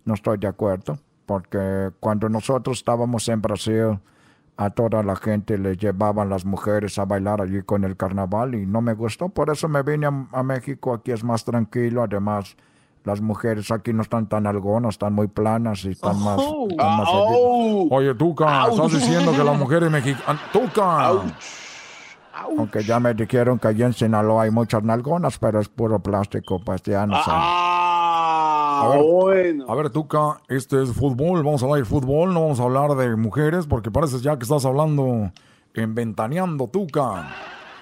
no 0.03 0.16
estoy 0.16 0.40
de 0.40 0.48
acuerdo 0.48 0.98
porque 1.26 1.91
cuando 1.99 2.30
nosotros 2.30 2.77
estábamos 2.77 3.27
en 3.30 3.41
Brasil 3.41 3.99
a 4.57 4.69
toda 4.69 5.03
la 5.03 5.15
gente 5.15 5.57
le 5.57 5.76
llevaban 5.76 6.30
las 6.30 6.45
mujeres 6.45 6.97
a 6.97 7.06
bailar 7.06 7.41
allí 7.41 7.61
con 7.61 7.84
el 7.84 7.97
carnaval 7.97 8.56
y 8.56 8.65
no 8.65 8.81
me 8.81 8.93
gustó, 8.93 9.30
por 9.30 9.49
eso 9.49 9.68
me 9.68 9.84
vine 9.84 10.07
a, 10.07 10.27
a 10.31 10.43
México. 10.43 10.93
Aquí 10.93 11.11
es 11.11 11.23
más 11.23 11.43
tranquilo, 11.43 12.03
además. 12.03 12.56
Las 13.03 13.22
mujeres 13.22 13.69
aquí 13.69 13.93
no 13.93 14.02
están 14.02 14.27
tan 14.27 14.47
algonas, 14.47 14.95
están 14.95 15.14
muy 15.14 15.27
planas 15.27 15.85
y 15.85 15.91
están 15.91 16.19
más... 16.23 16.39
están 16.69 16.97
más 16.97 17.07
allí. 17.07 17.88
Oye, 17.91 18.15
Tuca, 18.15 18.64
Ouch. 18.64 18.73
estás 18.73 18.93
diciendo 18.93 19.31
que 19.31 19.43
las 19.43 19.60
mujeres 19.60 19.91
mexicanas... 19.91 20.41
¡Tuca! 20.52 21.11
Aunque 22.34 22.84
ya 22.84 22.99
me 22.99 23.14
dijeron 23.14 23.60
que 23.60 23.68
allí 23.68 23.84
en 23.84 23.93
Sinaloa 23.93 24.43
hay 24.43 24.52
muchas 24.52 24.84
nalgonas, 24.84 25.38
pero 25.38 25.60
es 25.60 25.69
puro 25.69 25.99
plástico, 25.99 26.60
pues 26.60 26.81
ya 26.81 27.06
no 27.06 27.15
sé. 27.23 27.31
A 28.86 28.90
ver, 28.90 29.03
bueno. 29.03 29.66
a 29.68 29.76
ver, 29.76 29.90
Tuca, 29.90 30.41
este 30.48 30.84
es 30.84 30.91
fútbol, 30.94 31.44
vamos 31.44 31.62
a 31.62 31.66
hablar 31.66 31.80
de 31.80 31.86
fútbol, 31.86 32.34
no 32.34 32.41
vamos 32.41 32.60
a 32.60 32.64
hablar 32.64 32.91
de 32.95 33.16
mujeres, 33.16 33.66
porque 33.66 33.91
parece 33.91 34.20
ya 34.20 34.38
que 34.38 34.44
estás 34.44 34.66
hablando 34.66 35.32
en 35.74 35.95
Ventaneando, 35.95 36.68
Tuca. 36.68 37.28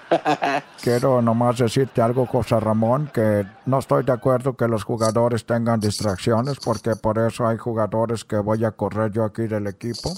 Quiero 0.82 1.22
nomás 1.22 1.58
decirte 1.58 2.02
algo, 2.02 2.26
José 2.26 2.60
Ramón, 2.60 3.10
que 3.14 3.46
no 3.66 3.80
estoy 3.80 4.04
de 4.04 4.12
acuerdo 4.12 4.56
que 4.56 4.68
los 4.68 4.84
jugadores 4.84 5.46
tengan 5.46 5.80
distracciones, 5.80 6.60
porque 6.60 6.96
por 6.96 7.18
eso 7.20 7.48
hay 7.48 7.58
jugadores 7.58 8.24
que 8.24 8.38
voy 8.38 8.64
a 8.66 8.72
correr 8.72 9.12
yo 9.12 9.24
aquí 9.24 9.48
del 9.48 9.68
equipo, 9.68 10.14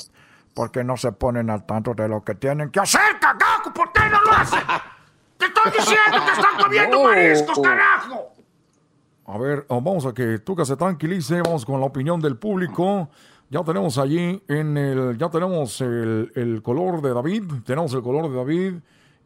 porque 0.54 0.84
no 0.84 0.98
se 0.98 1.12
ponen 1.12 1.50
al 1.50 1.66
tanto 1.66 1.94
de 1.94 2.08
lo 2.08 2.24
que 2.24 2.36
tienen 2.36 2.70
que 2.70 2.80
hacer. 2.80 3.02
¡Hacer, 3.02 3.20
cagajo! 3.20 3.74
¿Por 3.74 3.92
qué 3.92 4.02
no 4.10 4.22
lo 4.22 4.32
hacen? 4.32 4.62
¡Te 5.38 5.46
estoy 5.46 5.72
diciendo 5.72 6.26
que 6.26 6.32
están 6.32 6.58
comiendo 6.62 7.04
mariscos, 7.04 7.60
carajo! 7.60 8.35
A 9.28 9.38
ver, 9.38 9.66
oh, 9.70 9.82
vamos 9.82 10.06
a 10.06 10.14
que 10.14 10.40
Tuca 10.40 10.66
se 10.66 10.76
tranquilice, 10.76 11.42
vamos 11.42 11.66
con 11.66 11.80
la 11.80 11.88
opinión 11.88 12.20
del 12.22 12.38
público. 12.38 13.10
Ya 13.50 13.64
tenemos 13.64 13.98
allí 13.98 14.42
en 14.48 14.78
el, 14.78 15.18
ya 15.18 15.30
tenemos 15.30 15.82
el, 15.82 16.32
el 16.36 16.62
color 16.62 17.02
de 17.02 17.14
David, 17.14 17.44
tenemos 17.66 17.94
el 17.94 18.02
color 18.02 18.30
de 18.30 18.36
David. 18.36 18.74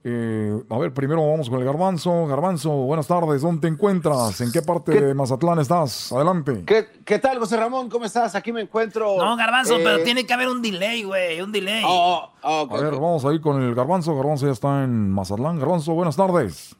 Eh, 0.01 0.63
a 0.69 0.77
ver, 0.77 0.93
primero 0.93 1.29
vamos 1.29 1.49
con 1.49 1.59
el 1.59 1.65
Garbanzo. 1.65 2.25
Garbanzo, 2.27 2.69
buenas 2.69 3.07
tardes, 3.07 3.41
¿dónde 3.41 3.61
te 3.61 3.67
encuentras? 3.67 4.39
¿En 4.39 4.51
qué 4.53 4.61
parte 4.61 5.01
de 5.01 5.13
Mazatlán 5.13 5.59
estás? 5.59 6.13
Adelante. 6.13 6.63
¿Qué, 6.65 6.87
¿Qué 7.03 7.19
tal, 7.19 7.37
José 7.39 7.57
Ramón? 7.57 7.89
¿Cómo 7.89 8.05
estás? 8.05 8.33
Aquí 8.35 8.53
me 8.53 8.61
encuentro. 8.61 9.17
No, 9.17 9.35
Garbanzo, 9.35 9.77
eh, 9.77 9.81
pero 9.83 10.03
tiene 10.03 10.25
que 10.25 10.33
haber 10.33 10.47
un 10.47 10.61
delay, 10.61 11.03
güey, 11.03 11.41
un 11.41 11.51
delay. 11.51 11.83
Oh, 11.85 12.29
oh, 12.43 12.67
A 12.71 12.81
ver, 12.81 12.93
ok. 12.93 13.01
vamos 13.01 13.25
ahí 13.25 13.41
con 13.41 13.61
el 13.61 13.75
Garbanzo. 13.75 14.15
Garbanzo 14.15 14.45
ya 14.45 14.53
está 14.53 14.85
en 14.85 15.11
Mazatlán. 15.11 15.59
Garbanzo, 15.59 15.93
buenas 15.93 16.15
tardes. 16.15 16.73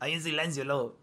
Ahí 0.00 0.14
en 0.14 0.22
silencio, 0.22 0.64
luego. 0.64 0.97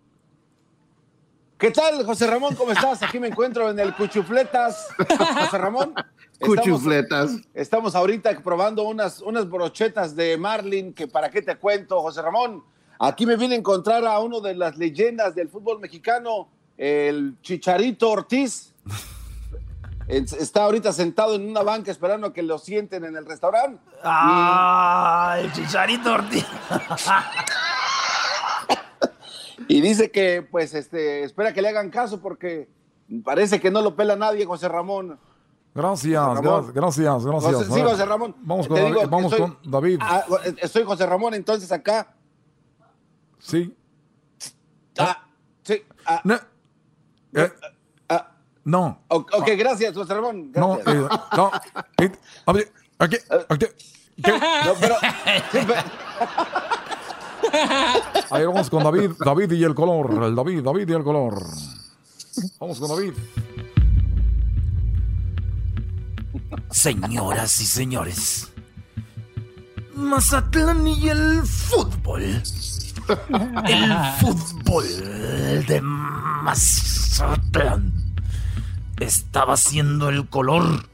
¿Qué 1.66 1.72
tal, 1.72 2.06
José 2.06 2.28
Ramón? 2.28 2.54
¿Cómo 2.54 2.74
estás? 2.74 3.02
Aquí 3.02 3.20
me 3.20 3.26
encuentro 3.26 3.72
en 3.72 3.80
el 3.80 3.96
Cuchufletas. 3.96 4.88
José 5.00 5.58
Ramón. 5.58 5.96
estamos- 6.40 6.58
Cuchufletas. 6.60 7.32
Estamos 7.56 7.96
ahorita 7.96 8.40
probando 8.44 8.84
unas, 8.84 9.20
unas 9.20 9.50
brochetas 9.50 10.16
de 10.16 10.38
Marlin, 10.38 10.94
que 10.94 11.08
para 11.08 11.32
qué 11.32 11.42
te 11.42 11.56
cuento, 11.56 12.00
José 12.04 12.22
Ramón. 12.22 12.64
Aquí 13.00 13.26
me 13.26 13.36
vine 13.36 13.56
a 13.56 13.58
encontrar 13.58 14.06
a 14.06 14.20
uno 14.20 14.42
de 14.42 14.54
las 14.54 14.78
leyendas 14.78 15.34
del 15.34 15.50
fútbol 15.50 15.80
mexicano, 15.80 16.50
el 16.78 17.36
Chicharito 17.42 18.12
Ortiz 18.12 18.72
está 20.08 20.66
ahorita 20.66 20.94
sentado 20.94 21.34
en 21.34 21.50
una 21.50 21.64
banca 21.64 21.90
esperando 21.90 22.28
a 22.28 22.34
que 22.34 22.44
lo 22.44 22.60
sienten 22.60 23.06
en 23.06 23.16
el 23.16 23.26
restaurante. 23.26 23.82
Ah, 24.04 25.38
el 25.40 25.52
Chicharito 25.52 26.14
Ortiz. 26.14 26.46
y 29.68 29.82
dice 29.82 30.12
que, 30.12 30.42
pues, 30.42 30.74
este, 30.74 31.24
espera 31.24 31.54
que 31.54 31.62
le 31.62 31.70
hagan 31.70 31.90
caso 31.90 32.22
porque 32.22 32.70
parece 33.24 33.60
que 33.60 33.72
no 33.72 33.82
lo 33.82 33.96
pela 33.96 34.16
nadie, 34.16 34.46
José 34.46 34.68
Ramón. 34.68 35.20
Gracias, 35.74 36.42
gracias, 36.42 36.74
gracias, 36.74 37.26
gracias. 37.26 37.68
sí, 37.68 37.82
José 37.82 38.06
Ramón. 38.06 38.36
Vamos, 38.40 38.68
con, 38.68 38.78
David, 38.78 39.10
vamos 39.10 39.36
con 39.36 39.58
David. 39.66 40.00
Ah, 40.02 40.24
estoy 40.62 40.84
José 40.84 41.06
Ramón, 41.06 41.34
entonces 41.34 41.72
acá. 41.72 42.14
Sí. 43.40 43.76
Ah, 44.98 45.28
sí. 45.64 45.84
Ah, 46.06 46.22
no. 46.24 46.36
Eh, 47.34 47.52
no. 48.64 49.04
ok, 49.10 49.50
gracias, 49.58 49.94
José 49.94 50.14
Ramón. 50.14 50.52
No, 50.56 50.80
eh, 50.80 51.08
no. 51.36 51.52
Eh, 52.00 52.12
aquí, 52.98 53.18
aquí, 53.48 53.66
no, 54.18 54.74
pero, 54.80 54.96
Ahí 58.30 58.46
vamos 58.46 58.70
con 58.70 58.84
David, 58.84 59.12
David 59.20 59.52
y 59.52 59.64
el 59.64 59.76
color. 59.76 60.24
El 60.24 60.36
David, 60.36 60.64
David 60.64 60.90
y 60.90 60.94
el 60.94 61.04
color. 61.04 61.42
Vamos 62.60 62.80
con 62.80 62.90
David. 62.90 63.14
Señoras 66.72 67.62
y 67.62 67.66
señores, 67.66 68.52
Mazatlán 69.96 70.86
y 70.88 71.10
el 71.10 71.42
fútbol. 71.44 72.44
El 73.68 73.94
fútbol 74.20 74.86
de 75.68 75.82
Mazatlán 76.44 77.94
estaba 79.00 79.54
haciendo 79.54 80.10
el 80.10 80.28
color 80.28 80.90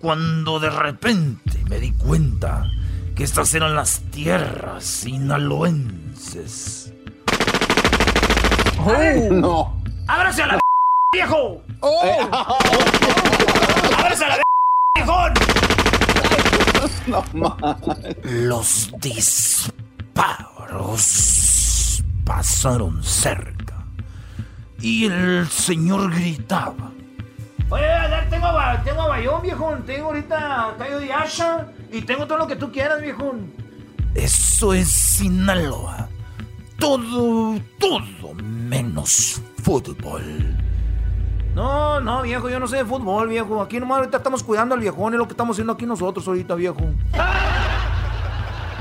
cuando 0.00 0.60
de 0.60 0.70
repente 0.70 1.64
me 1.68 1.80
di 1.80 1.92
cuenta 1.92 2.70
que 3.14 3.24
estas 3.24 3.54
eran 3.54 3.76
las 3.76 4.00
tierras 4.10 4.84
sinaloenses. 4.84 6.92
¡Oh! 8.78 8.92
No. 9.30 9.80
¡Ábrase 10.08 10.42
a 10.42 10.46
la 10.48 10.58
viejo! 11.12 11.62
¡Oh! 11.80 12.02
¡Ábrase 13.96 14.24
a 14.24 14.28
la 14.28 14.42
viejón! 14.96 15.32
No, 17.06 17.24
Los 18.22 18.90
disparos 18.98 19.72
pasaron 22.24 23.02
cerca 23.02 23.84
y 24.80 25.06
el 25.06 25.48
señor 25.48 26.12
gritaba. 26.12 26.90
Oye, 27.70 27.86
tengo, 28.28 28.48
tengo 28.84 29.08
bayón, 29.08 29.40
viejo. 29.42 29.74
Tengo 29.86 30.06
ahorita 30.06 30.74
callo 30.78 30.98
de 30.98 31.12
asha 31.12 31.66
y 31.94 32.02
tengo 32.02 32.26
todo 32.26 32.38
lo 32.38 32.46
que 32.46 32.56
tú 32.56 32.72
quieras, 32.72 33.00
viejo. 33.00 33.34
Eso 34.14 34.74
es 34.74 34.88
Sinaloa. 34.88 36.08
Todo, 36.78 37.58
todo 37.78 38.34
menos 38.42 39.40
fútbol. 39.62 40.56
No, 41.54 42.00
no, 42.00 42.22
viejo, 42.22 42.48
yo 42.50 42.58
no 42.58 42.66
sé 42.66 42.78
de 42.78 42.84
fútbol, 42.84 43.28
viejo. 43.28 43.62
Aquí 43.62 43.78
nomás 43.78 43.98
ahorita 43.98 44.16
estamos 44.16 44.42
cuidando 44.42 44.74
al 44.74 44.80
viejón, 44.80 45.14
es 45.14 45.18
lo 45.18 45.26
que 45.26 45.32
estamos 45.32 45.54
haciendo 45.54 45.72
aquí 45.74 45.86
nosotros 45.86 46.26
ahorita, 46.26 46.56
viejo. 46.56 46.80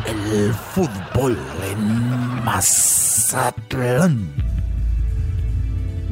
El 0.08 0.54
fútbol 0.54 1.38
en 1.70 2.44
Mazatlán. 2.44 4.34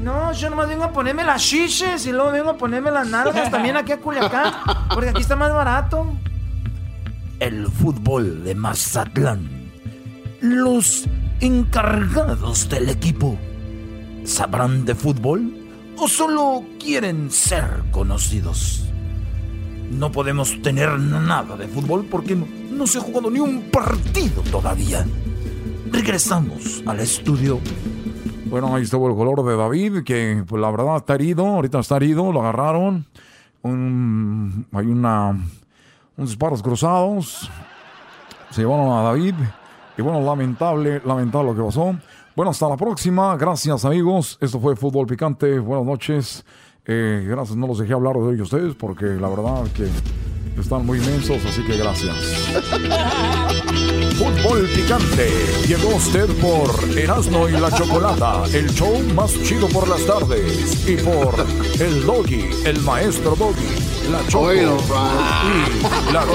No, 0.04 0.32
yo 0.34 0.50
nomás 0.50 0.68
vengo 0.68 0.84
a 0.84 0.92
ponerme 0.92 1.24
las 1.24 1.42
chiches 1.44 2.06
y 2.06 2.12
luego 2.12 2.32
vengo 2.32 2.50
a 2.52 2.58
ponerme 2.58 2.92
las 2.92 3.08
nalgas 3.08 3.52
también 3.52 3.78
aquí 3.78 3.92
a 3.92 3.98
Culiacán, 3.98 4.54
porque 4.94 5.10
aquí 5.10 5.22
está 5.22 5.36
más 5.36 5.54
barato. 5.54 6.16
El 7.42 7.68
fútbol 7.70 8.44
de 8.44 8.54
Mazatlán. 8.54 9.50
Los 10.42 11.08
encargados 11.40 12.70
del 12.70 12.88
equipo. 12.88 13.36
¿Sabrán 14.24 14.86
de 14.86 14.94
fútbol 14.94 15.52
o 15.98 16.08
solo 16.08 16.64
quieren 16.80 17.32
ser 17.32 17.66
conocidos? 17.90 18.86
No 19.90 20.12
podemos 20.12 20.62
tener 20.62 21.00
nada 21.00 21.58
de 21.58 21.68
fútbol 21.68 22.06
porque 22.06 22.36
no, 22.36 22.86
se 22.86 23.00
ha 23.00 23.02
jugado 23.02 23.32
ni 23.32 23.40
un 23.40 23.72
partido 23.72 24.44
todavía. 24.52 25.04
Regresamos 25.92 26.84
al 26.86 27.00
estudio 27.00 27.60
bueno, 28.52 28.76
ahí 28.76 28.84
estuvo 28.84 29.10
el 29.10 29.16
color 29.16 29.44
de 29.46 29.56
David, 29.56 30.04
que 30.04 30.44
pues, 30.46 30.62
la 30.62 30.70
verdad 30.70 30.98
está 30.98 31.16
herido, 31.16 31.48
ahorita 31.48 31.80
está 31.80 31.96
herido, 31.96 32.34
lo 32.34 32.42
agarraron. 32.42 33.08
hay 33.64 34.86
una, 34.86 35.40
unos 36.22 36.30
disparos 36.30 36.62
cruzados. 36.62 37.50
Se 38.52 38.62
llevaron 38.62 38.92
a 38.92 39.02
David. 39.02 39.34
Y 39.98 40.02
bueno, 40.02 40.22
lamentable, 40.22 41.02
lamentable 41.04 41.52
lo 41.52 41.56
que 41.56 41.64
pasó. 41.64 41.96
Bueno, 42.36 42.52
hasta 42.52 42.70
la 42.70 42.78
próxima. 42.78 43.36
Gracias, 43.36 43.84
amigos. 43.86 44.38
Esto 44.40 44.60
fue 44.60 44.76
Fútbol 44.76 45.08
Picante. 45.08 45.58
Buenas 45.60 45.86
noches. 45.86 46.46
Eh, 46.86 47.26
gracias, 47.28 47.58
no 47.58 47.68
los 47.68 47.80
dejé 47.80 47.94
hablar 47.94 48.16
de 48.16 48.34
ellos 48.34 48.52
ustedes 48.52 48.74
porque 48.74 49.06
la 49.06 49.30
verdad 49.30 49.66
que 49.76 49.88
están 50.60 50.84
muy 50.84 50.98
inmensos, 50.98 51.44
así 51.46 51.64
que 51.64 51.78
gracias. 51.78 52.16
Fútbol 54.18 54.68
Picante 54.76 55.30
llegó 55.68 55.96
usted 55.96 56.28
por 56.40 56.98
Erasmo 56.98 57.48
y 57.50 57.54
la 57.54 57.72
Chocolata, 57.72 58.44
el 58.54 58.70
show 58.72 59.00
más 59.16 59.32
chido 59.44 59.68
por 59.70 59.88
las 59.88 60.06
tardes. 60.06 60.88
Y 60.88 60.98
por 60.98 61.34
el 61.80 62.06
Doggy, 62.06 62.50
el 62.66 62.80
maestro 62.82 63.36
Doggy, 63.36 63.91
la 64.12 64.28
Choco 64.28 64.54
y 64.54 64.62
la 66.12 66.26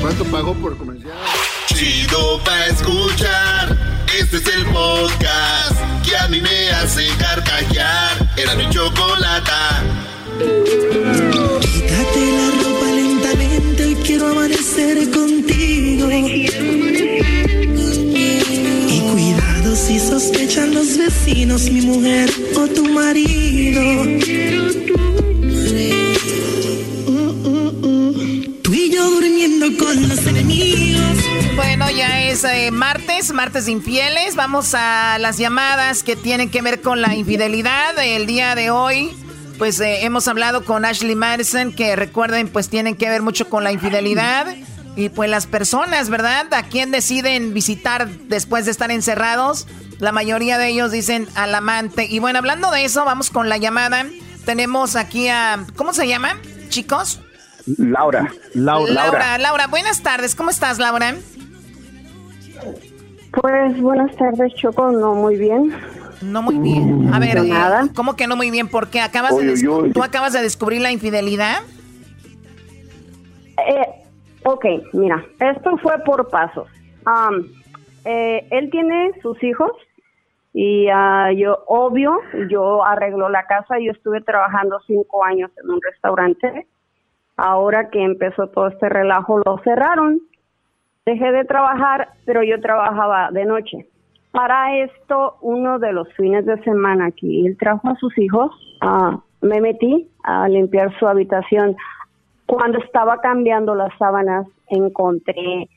¿Cuánto 0.00 0.24
pagó 0.26 0.54
por 0.54 0.76
comercial? 0.78 1.12
Chido 1.66 2.40
pa' 2.44 2.66
escuchar. 2.66 3.76
Este 4.18 4.36
es 4.38 4.46
el 4.46 4.64
podcast 4.66 5.78
que 6.04 6.16
a 6.16 6.28
mí 6.28 6.40
me 6.40 6.70
hace 6.70 7.08
carcajear. 7.18 8.30
Era 8.36 8.54
mi 8.54 8.68
chocolata. 8.70 9.82
Quítate 11.60 12.32
la 12.32 12.50
ropa 12.62 12.86
lentamente, 12.86 13.84
hoy 13.84 13.94
quiero 13.96 14.28
amanecer 14.28 15.10
contigo. 15.10 16.08
Sospechan 20.10 20.74
los 20.74 20.98
vecinos, 20.98 21.70
mi 21.70 21.82
mujer 21.82 22.28
o 22.56 22.66
tu 22.66 22.84
marido. 22.88 24.02
Tú 28.62 28.74
y 28.74 28.90
yo 28.90 29.08
durmiendo 29.08 29.66
con 29.78 30.08
los 30.08 30.26
enemigos. 30.26 31.16
Bueno, 31.54 31.88
ya 31.90 32.22
es 32.24 32.42
eh, 32.42 32.70
martes, 32.72 33.32
martes 33.32 33.68
infieles. 33.68 34.34
Vamos 34.34 34.74
a 34.74 35.18
las 35.20 35.38
llamadas 35.38 36.02
que 36.02 36.16
tienen 36.16 36.50
que 36.50 36.60
ver 36.60 36.80
con 36.80 37.00
la 37.00 37.14
infidelidad. 37.14 37.96
El 38.02 38.26
día 38.26 38.56
de 38.56 38.70
hoy 38.70 39.12
pues 39.58 39.78
eh, 39.78 40.06
hemos 40.06 40.26
hablado 40.26 40.64
con 40.64 40.86
Ashley 40.86 41.14
Madison, 41.14 41.70
que 41.72 41.94
recuerden, 41.94 42.48
pues 42.48 42.68
tienen 42.70 42.96
que 42.96 43.10
ver 43.10 43.20
mucho 43.22 43.48
con 43.48 43.62
la 43.62 43.70
infidelidad. 43.70 44.56
Y 44.96 45.10
pues 45.10 45.30
las 45.30 45.46
personas, 45.46 46.10
¿verdad? 46.10 46.52
¿A 46.52 46.64
quién 46.64 46.90
deciden 46.90 47.54
visitar 47.54 48.08
después 48.08 48.64
de 48.64 48.72
estar 48.72 48.90
encerrados? 48.90 49.66
La 50.00 50.12
mayoría 50.12 50.56
de 50.56 50.68
ellos 50.68 50.90
dicen 50.90 51.28
al 51.34 51.54
amante. 51.54 52.06
Y 52.08 52.18
bueno, 52.18 52.38
hablando 52.38 52.70
de 52.70 52.84
eso, 52.84 53.04
vamos 53.04 53.30
con 53.30 53.48
la 53.48 53.58
llamada. 53.58 54.06
Tenemos 54.46 54.96
aquí 54.96 55.28
a... 55.28 55.64
¿Cómo 55.76 55.92
se 55.92 56.08
llama, 56.08 56.38
chicos? 56.70 57.20
Laura. 57.76 58.32
Laura. 58.54 58.92
Laura, 58.92 59.38
Laura, 59.38 59.66
buenas 59.66 60.02
tardes. 60.02 60.34
¿Cómo 60.34 60.48
estás, 60.48 60.78
Laura? 60.78 61.14
Pues 63.32 63.80
buenas 63.80 64.16
tardes, 64.16 64.54
Choco. 64.54 64.90
No, 64.90 65.14
muy 65.14 65.36
bien. 65.36 65.74
No 66.22 66.42
muy 66.42 66.58
bien. 66.58 67.12
A 67.12 67.18
ver, 67.18 67.36
eh, 67.38 67.52
¿cómo 67.94 68.16
que 68.16 68.26
no 68.26 68.36
muy 68.36 68.50
bien? 68.50 68.68
Porque 68.68 69.00
acabas 69.00 69.36
de 69.36 69.90
tú 69.94 70.02
acabas 70.02 70.32
de 70.32 70.42
descubrir 70.42 70.80
la 70.80 70.92
infidelidad. 70.92 71.60
Eh, 73.56 73.86
ok, 74.44 74.64
mira, 74.92 75.24
esto 75.38 75.76
fue 75.78 75.98
por 76.04 76.28
pasos. 76.28 76.68
Eh, 78.04 78.46
él 78.50 78.70
tiene 78.70 79.12
sus 79.22 79.42
hijos 79.42 79.70
y 80.52 80.88
ah, 80.88 81.30
yo, 81.32 81.62
obvio, 81.66 82.18
yo 82.48 82.84
arreglo 82.84 83.28
la 83.28 83.44
casa. 83.44 83.78
Yo 83.78 83.92
estuve 83.92 84.20
trabajando 84.20 84.80
cinco 84.86 85.24
años 85.24 85.50
en 85.62 85.70
un 85.70 85.80
restaurante. 85.80 86.66
Ahora 87.36 87.88
que 87.90 88.02
empezó 88.02 88.48
todo 88.48 88.68
este 88.68 88.88
relajo, 88.88 89.40
lo 89.44 89.58
cerraron. 89.58 90.20
Dejé 91.06 91.32
de 91.32 91.44
trabajar, 91.44 92.08
pero 92.26 92.42
yo 92.42 92.60
trabajaba 92.60 93.30
de 93.30 93.44
noche. 93.44 93.86
Para 94.32 94.76
esto, 94.78 95.38
uno 95.40 95.78
de 95.78 95.92
los 95.92 96.12
fines 96.14 96.44
de 96.46 96.60
semana 96.62 97.10
que 97.10 97.46
él 97.46 97.56
trajo 97.58 97.88
a 97.88 97.96
sus 97.96 98.16
hijos, 98.18 98.50
ah, 98.80 99.18
me 99.40 99.60
metí 99.60 100.08
a 100.22 100.48
limpiar 100.48 100.96
su 100.98 101.06
habitación. 101.06 101.76
Cuando 102.46 102.78
estaba 102.78 103.20
cambiando 103.20 103.74
las 103.74 103.96
sábanas, 103.98 104.46
encontré 104.68 105.68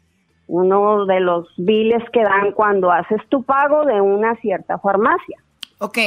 uno 0.47 1.05
de 1.05 1.19
los 1.21 1.47
biles 1.57 2.03
que 2.11 2.21
dan 2.21 2.51
cuando 2.51 2.91
haces 2.91 3.21
tu 3.29 3.43
pago 3.43 3.85
de 3.85 3.99
una 4.01 4.35
cierta 4.35 4.77
farmacia. 4.79 5.37
Ok. 5.79 5.97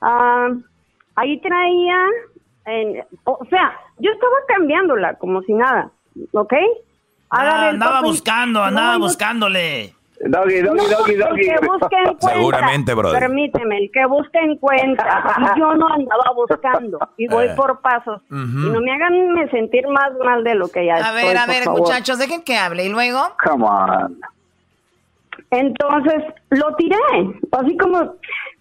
Ah, 0.00 0.48
ahí 1.16 1.40
traía, 1.40 1.98
en- 2.66 3.04
o 3.24 3.44
sea, 3.48 3.72
yo 3.98 4.10
estaba 4.12 4.34
cambiándola 4.48 5.14
como 5.14 5.40
si 5.42 5.54
nada, 5.54 5.90
¿ok? 6.32 6.52
Ah, 7.30 7.70
andaba 7.70 8.00
papel- 8.00 8.10
buscando, 8.10 8.62
andaba 8.62 8.98
buscándole. 8.98 9.94
Doggy, 10.20 10.62
No, 10.62 10.74
doggy, 10.74 10.90
doggy, 10.90 11.12
el 11.14 11.18
doggy. 11.20 11.40
que 11.42 11.66
busca 11.66 11.96
encuentra. 12.00 12.30
Seguramente, 12.34 12.94
brother. 12.94 13.20
Permíteme, 13.20 13.78
el 13.78 13.90
que 13.92 14.06
busca 14.06 14.40
encuentra. 14.40 15.54
Yo 15.58 15.74
no 15.74 15.88
andaba 15.92 16.32
buscando. 16.34 16.98
Y 17.18 17.28
voy 17.28 17.46
Eh. 17.46 17.52
por 17.56 17.80
pasos. 17.80 18.22
Y 18.30 18.34
no 18.34 18.80
me 18.80 18.92
hagan 18.92 19.32
me 19.34 19.48
sentir 19.50 19.86
más 19.88 20.10
mal 20.24 20.42
de 20.42 20.54
lo 20.54 20.68
que 20.68 20.86
ya 20.86 20.94
A 20.94 20.98
estoy, 20.98 21.22
ver, 21.28 21.36
a 21.38 21.46
ver, 21.46 21.64
favor. 21.64 21.80
muchachos, 21.80 22.18
dejen 22.18 22.42
que 22.42 22.56
hable. 22.56 22.84
¿Y 22.84 22.88
luego? 22.88 23.20
Come 23.44 23.64
on. 23.66 24.18
Entonces 25.50 26.24
lo 26.50 26.74
tiré, 26.76 26.96
así 27.52 27.76
como 27.76 28.14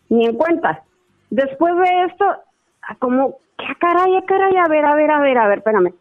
ni 0.09 0.25
en 0.25 0.35
cuenta. 0.35 0.83
Después 1.29 1.73
de 1.77 2.03
esto, 2.05 2.25
como, 2.99 3.37
¿qué 3.57 3.73
caray, 3.79 4.11
qué 4.19 4.25
caray? 4.25 4.55
A 4.57 4.67
ver, 4.69 4.85
a 4.85 4.93
ver, 4.95 5.09
a 5.11 5.19
ver, 5.21 5.37
a 5.37 5.47
ver, 5.47 5.57
espérame. 5.59 5.93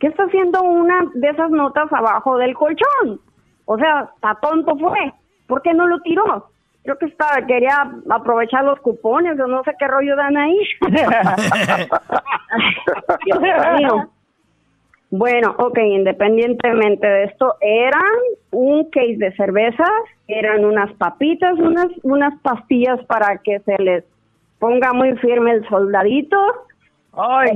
¿Qué 0.00 0.08
está 0.08 0.24
haciendo 0.24 0.62
una 0.62 1.06
de 1.14 1.28
esas 1.28 1.50
notas 1.50 1.92
abajo 1.92 2.36
del 2.38 2.54
colchón? 2.54 3.20
O 3.66 3.76
sea, 3.78 4.10
está 4.14 4.34
tonto 4.40 4.76
fue. 4.76 5.12
¿Por 5.46 5.62
qué 5.62 5.74
no 5.74 5.86
lo 5.86 6.00
tiró? 6.00 6.48
Creo 6.82 6.98
que 6.98 7.06
estaba, 7.06 7.46
quería 7.46 7.90
aprovechar 8.10 8.64
los 8.64 8.78
cupones 8.80 9.38
o 9.40 9.46
no 9.46 9.62
sé 9.64 9.72
qué 9.78 9.86
rollo 9.88 10.16
dan 10.16 10.36
ahí. 10.36 10.58
Dios 13.24 13.40
mío. 13.78 14.10
Bueno, 15.10 15.54
ok, 15.58 15.78
independientemente 15.78 17.06
de 17.06 17.24
esto, 17.24 17.54
eran 17.60 18.02
un 18.50 18.90
case 18.90 19.16
de 19.16 19.32
cervezas, 19.36 19.88
eran 20.26 20.64
unas 20.64 20.92
papitas, 20.94 21.56
unas, 21.58 21.86
unas 22.02 22.34
pastillas 22.40 22.98
para 23.06 23.38
que 23.38 23.60
se 23.60 23.78
les 23.78 24.04
ponga 24.58 24.92
muy 24.92 25.16
firme 25.18 25.52
el 25.52 25.68
soldadito 25.68 26.36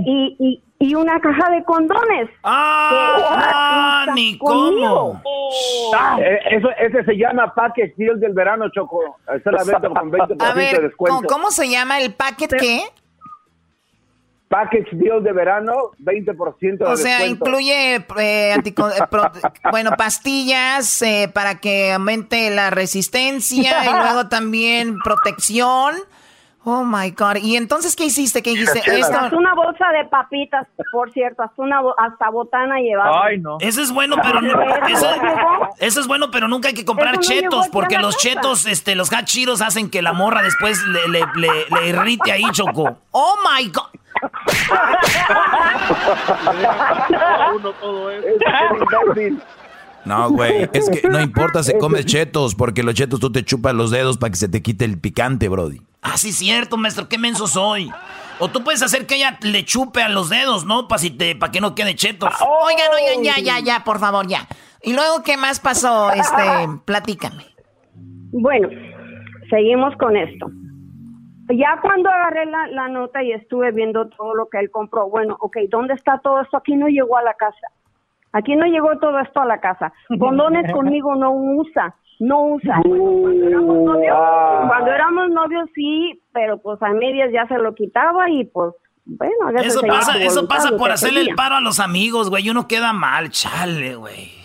y, 0.07 0.37
y, 0.39 0.63
y 0.81 0.95
una 0.95 1.19
caja 1.21 1.51
de 1.51 1.65
condones. 1.65 2.31
¡Ah! 2.45 4.05
Que- 4.07 4.13
¡Ni 4.13 4.39
conmigo. 4.39 5.21
Ah, 5.97 6.19
eh, 6.21 6.39
eso, 6.53 6.69
ese 6.79 7.05
se 7.05 7.17
llama 7.17 7.53
Package 7.55 7.95
Deal 7.97 8.21
del 8.21 8.33
verano, 8.33 8.67
Choco. 8.71 9.17
Esa 9.27 9.37
es 9.37 9.45
la 9.47 9.65
venta 9.65 9.89
con 9.89 10.11
20% 10.11 10.43
A 10.45 10.55
de 10.55 10.79
descuento. 10.81 11.17
¿cómo, 11.17 11.23
cómo 11.29 11.51
se 11.51 11.69
llama 11.69 12.01
el 12.01 12.15
packet 12.15 12.53
qué? 12.59 12.83
Package 14.49 14.89
Deal 14.93 15.23
de 15.23 15.33
verano, 15.33 15.75
20% 15.99 16.79
de 16.79 16.85
O 16.85 16.97
sea, 16.97 17.19
descuento. 17.19 17.45
incluye 17.47 17.97
eh, 18.19 18.53
antico- 18.55 18.89
eh, 18.89 19.05
pro- 19.11 19.31
bueno, 19.71 19.91
pastillas 19.99 21.03
eh, 21.03 21.31
para 21.33 21.57
que 21.61 21.93
aumente 21.93 22.49
la 22.51 22.71
resistencia 22.71 23.85
y 23.85 23.91
luego 24.03 24.29
también 24.29 24.97
protección. 25.05 25.97
Oh 26.71 26.85
my 26.85 27.11
God. 27.13 27.37
¿Y 27.41 27.57
entonces 27.57 27.97
qué 27.97 28.05
hiciste? 28.05 28.43
¿Qué 28.43 28.51
hiciste? 28.51 28.83
Hasta 29.01 29.35
una 29.35 29.55
bolsa 29.55 29.87
de 29.91 30.05
papitas, 30.05 30.67
por 30.93 31.11
cierto, 31.13 31.43
hasta 31.43 31.63
una 31.63 31.81
bo- 31.81 31.95
hasta 31.99 32.29
botana 32.29 32.79
llevaba. 32.79 33.23
Eso 33.61 33.81
es 33.81 33.91
bueno, 33.91 34.17
pero 34.23 34.43
no, 34.43 34.61
eso, 34.87 35.07
eso 35.79 36.01
es 36.01 36.07
bueno, 36.07 36.31
pero 36.31 36.47
nunca 36.47 36.69
hay 36.69 36.75
que 36.75 36.85
comprar 36.85 37.15
Eso 37.15 37.23
no 37.23 37.27
chetos, 37.41 37.69
porque 37.69 37.99
los 37.99 38.19
chetos, 38.19 38.67
este, 38.67 38.95
los 38.97 39.11
hachiros 39.15 39.63
hacen 39.63 39.89
que 39.91 40.03
la 40.03 40.13
morra 40.13 40.43
después 40.43 40.79
le, 40.89 41.09
le, 41.09 41.21
le- 41.37 41.67
le 41.71 41.89
irrite 41.89 42.33
ahí, 42.33 42.45
Choco. 42.53 42.99
Oh 43.13 43.37
my 43.57 43.67
God. 43.71 43.89
No, 50.09 50.31
güey, 50.31 50.69
es 50.73 50.89
que 50.89 51.07
no 51.09 51.21
importa 51.21 51.63
si 51.63 51.77
comes 51.79 52.07
chetos, 52.07 52.55
porque 52.55 52.83
los 52.83 52.95
chetos 52.95 53.21
tú 53.21 53.31
te 53.31 53.45
chupas 53.45 53.75
los 53.75 53.91
dedos 53.91 54.17
para 54.17 54.31
que 54.31 54.37
se 54.37 54.49
te 54.49 54.63
quite 54.63 54.85
el 54.85 54.99
picante, 54.99 55.49
brody. 55.49 55.83
Ah, 56.01 56.17
sí, 56.17 56.33
cierto, 56.33 56.77
maestro, 56.77 57.09
qué 57.09 57.19
menso 57.19 57.47
soy. 57.47 57.91
O 58.39 58.49
tú 58.49 58.65
puedes 58.65 58.83
hacer 58.83 59.07
que 59.07 59.17
ella 59.17 59.39
le 59.43 59.65
chupe 59.65 60.03
a 60.03 60.09
los 60.09 60.31
dedos, 60.31 60.65
¿no? 60.65 60.89
Para 60.89 61.01
si 61.01 61.11
te, 61.11 61.37
para 61.37 61.53
que 61.53 61.61
no 61.61 61.75
quede 61.75 61.95
chetos. 61.95 62.33
Oigan, 62.41 62.89
oigan, 62.95 63.25
ya, 63.25 63.43
ya, 63.43 63.61
ya, 63.61 63.85
por 63.85 63.99
favor, 63.99 64.27
ya. 64.27 64.47
¿Y 64.83 64.95
luego 64.95 65.23
qué 65.23 65.37
más 65.37 65.61
pasó? 65.61 66.11
Este, 66.13 66.43
platícame. 66.85 67.45
Bueno, 68.31 68.69
seguimos 69.51 69.95
con 69.97 70.17
esto. 70.17 70.47
Ya 71.51 71.81
cuando 71.83 72.11
agarré 72.11 72.47
la, 72.47 72.69
la 72.69 72.89
nota 72.89 73.23
y 73.23 73.33
estuve 73.33 73.73
viendo 73.73 74.09
todo 74.11 74.35
lo 74.35 74.49
que 74.49 74.59
él 74.59 74.71
compró, 74.71 75.09
bueno, 75.09 75.37
ok, 75.41 75.57
¿dónde 75.69 75.95
está 75.95 76.21
todo 76.23 76.41
esto? 76.43 76.59
Aquí 76.59 76.77
no 76.77 76.89
llegó 76.89 77.17
a 77.17 77.23
la 77.23 77.35
casa. 77.35 77.69
Aquí 78.39 78.55
no 78.57 78.67
llegó 78.67 78.97
todo 78.99 79.19
esto 79.19 79.41
a 79.41 79.47
la 79.47 79.61
casa. 79.61 79.93
Condones 80.19 80.71
conmigo 80.73 81.15
no 81.17 81.33
usa, 81.33 81.95
no 82.21 82.55
usa. 82.55 82.81
Cuando 82.83 83.47
éramos 83.47 83.77
novios, 83.85 84.17
cuando 84.69 84.93
éramos 84.93 85.31
novios 85.31 85.71
sí, 85.75 86.23
pero 86.33 86.59
pues 86.59 86.81
a 86.83 86.91
medias 86.91 87.31
ya 87.33 87.47
se 87.49 87.59
lo 87.59 87.75
quitaba 87.75 88.31
y 88.31 88.45
pues, 88.45 88.75
bueno, 89.05 89.49
hágase 89.49 89.67
Eso 89.67 89.81
seguir 89.81 89.95
pasa, 89.95 90.19
eso 90.23 90.49
pasa 90.49 90.77
por 90.77 90.91
hacerle 90.91 91.23
el 91.23 91.35
paro 91.35 91.57
a 91.57 91.61
los 91.61 91.81
amigos, 91.81 92.31
güey. 92.31 92.49
Uno 92.51 92.69
queda 92.69 92.93
mal, 92.93 93.31
chale, 93.31 93.97
güey. 93.97 94.39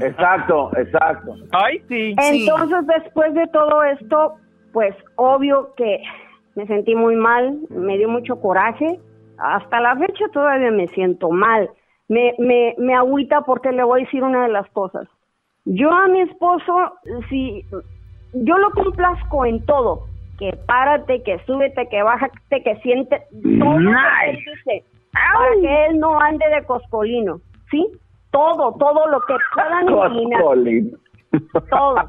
Exacto, 0.00 0.70
exacto. 0.76 1.34
Ay, 1.52 1.82
sí. 1.88 2.14
Entonces, 2.16 2.86
después 2.86 3.34
de 3.34 3.46
todo 3.48 3.82
esto, 3.84 4.36
pues 4.72 4.94
obvio 5.16 5.74
que 5.76 6.02
me 6.54 6.66
sentí 6.66 6.94
muy 6.94 7.16
mal, 7.16 7.58
me 7.68 7.98
dio 7.98 8.08
mucho 8.08 8.40
coraje. 8.40 8.98
Hasta 9.38 9.80
la 9.80 9.96
fecha 9.96 10.24
todavía 10.32 10.70
me 10.70 10.88
siento 10.88 11.30
mal. 11.30 11.68
Me, 12.08 12.34
me, 12.38 12.74
me 12.78 12.94
agüita 12.94 13.42
porque 13.42 13.70
le 13.72 13.84
voy 13.84 14.00
a 14.00 14.04
decir 14.04 14.22
una 14.22 14.44
de 14.44 14.52
las 14.52 14.68
cosas. 14.70 15.06
Yo 15.64 15.90
a 15.90 16.08
mi 16.08 16.20
esposo, 16.22 16.92
si 17.28 17.64
yo 18.32 18.56
lo 18.56 18.70
complazco 18.70 19.44
en 19.44 19.64
todo, 19.66 20.06
que 20.38 20.56
párate, 20.66 21.22
que 21.22 21.38
súbete, 21.44 21.88
que 21.88 22.02
bájate, 22.02 22.62
que 22.62 22.76
siente, 22.76 23.22
todo 23.58 23.78
lo 23.78 23.90
que 23.90 24.30
él 24.30 24.38
dice, 24.46 24.84
para 25.12 25.60
que 25.60 25.86
él 25.86 25.98
no 25.98 26.18
ande 26.20 26.48
de 26.48 26.64
coscolino, 26.64 27.40
¿sí? 27.70 27.86
Todo, 28.30 28.72
todo 28.78 29.08
lo 29.08 29.20
que 29.22 29.34
puedan 29.54 29.88
imaginar 29.88 30.42
todo. 31.70 31.96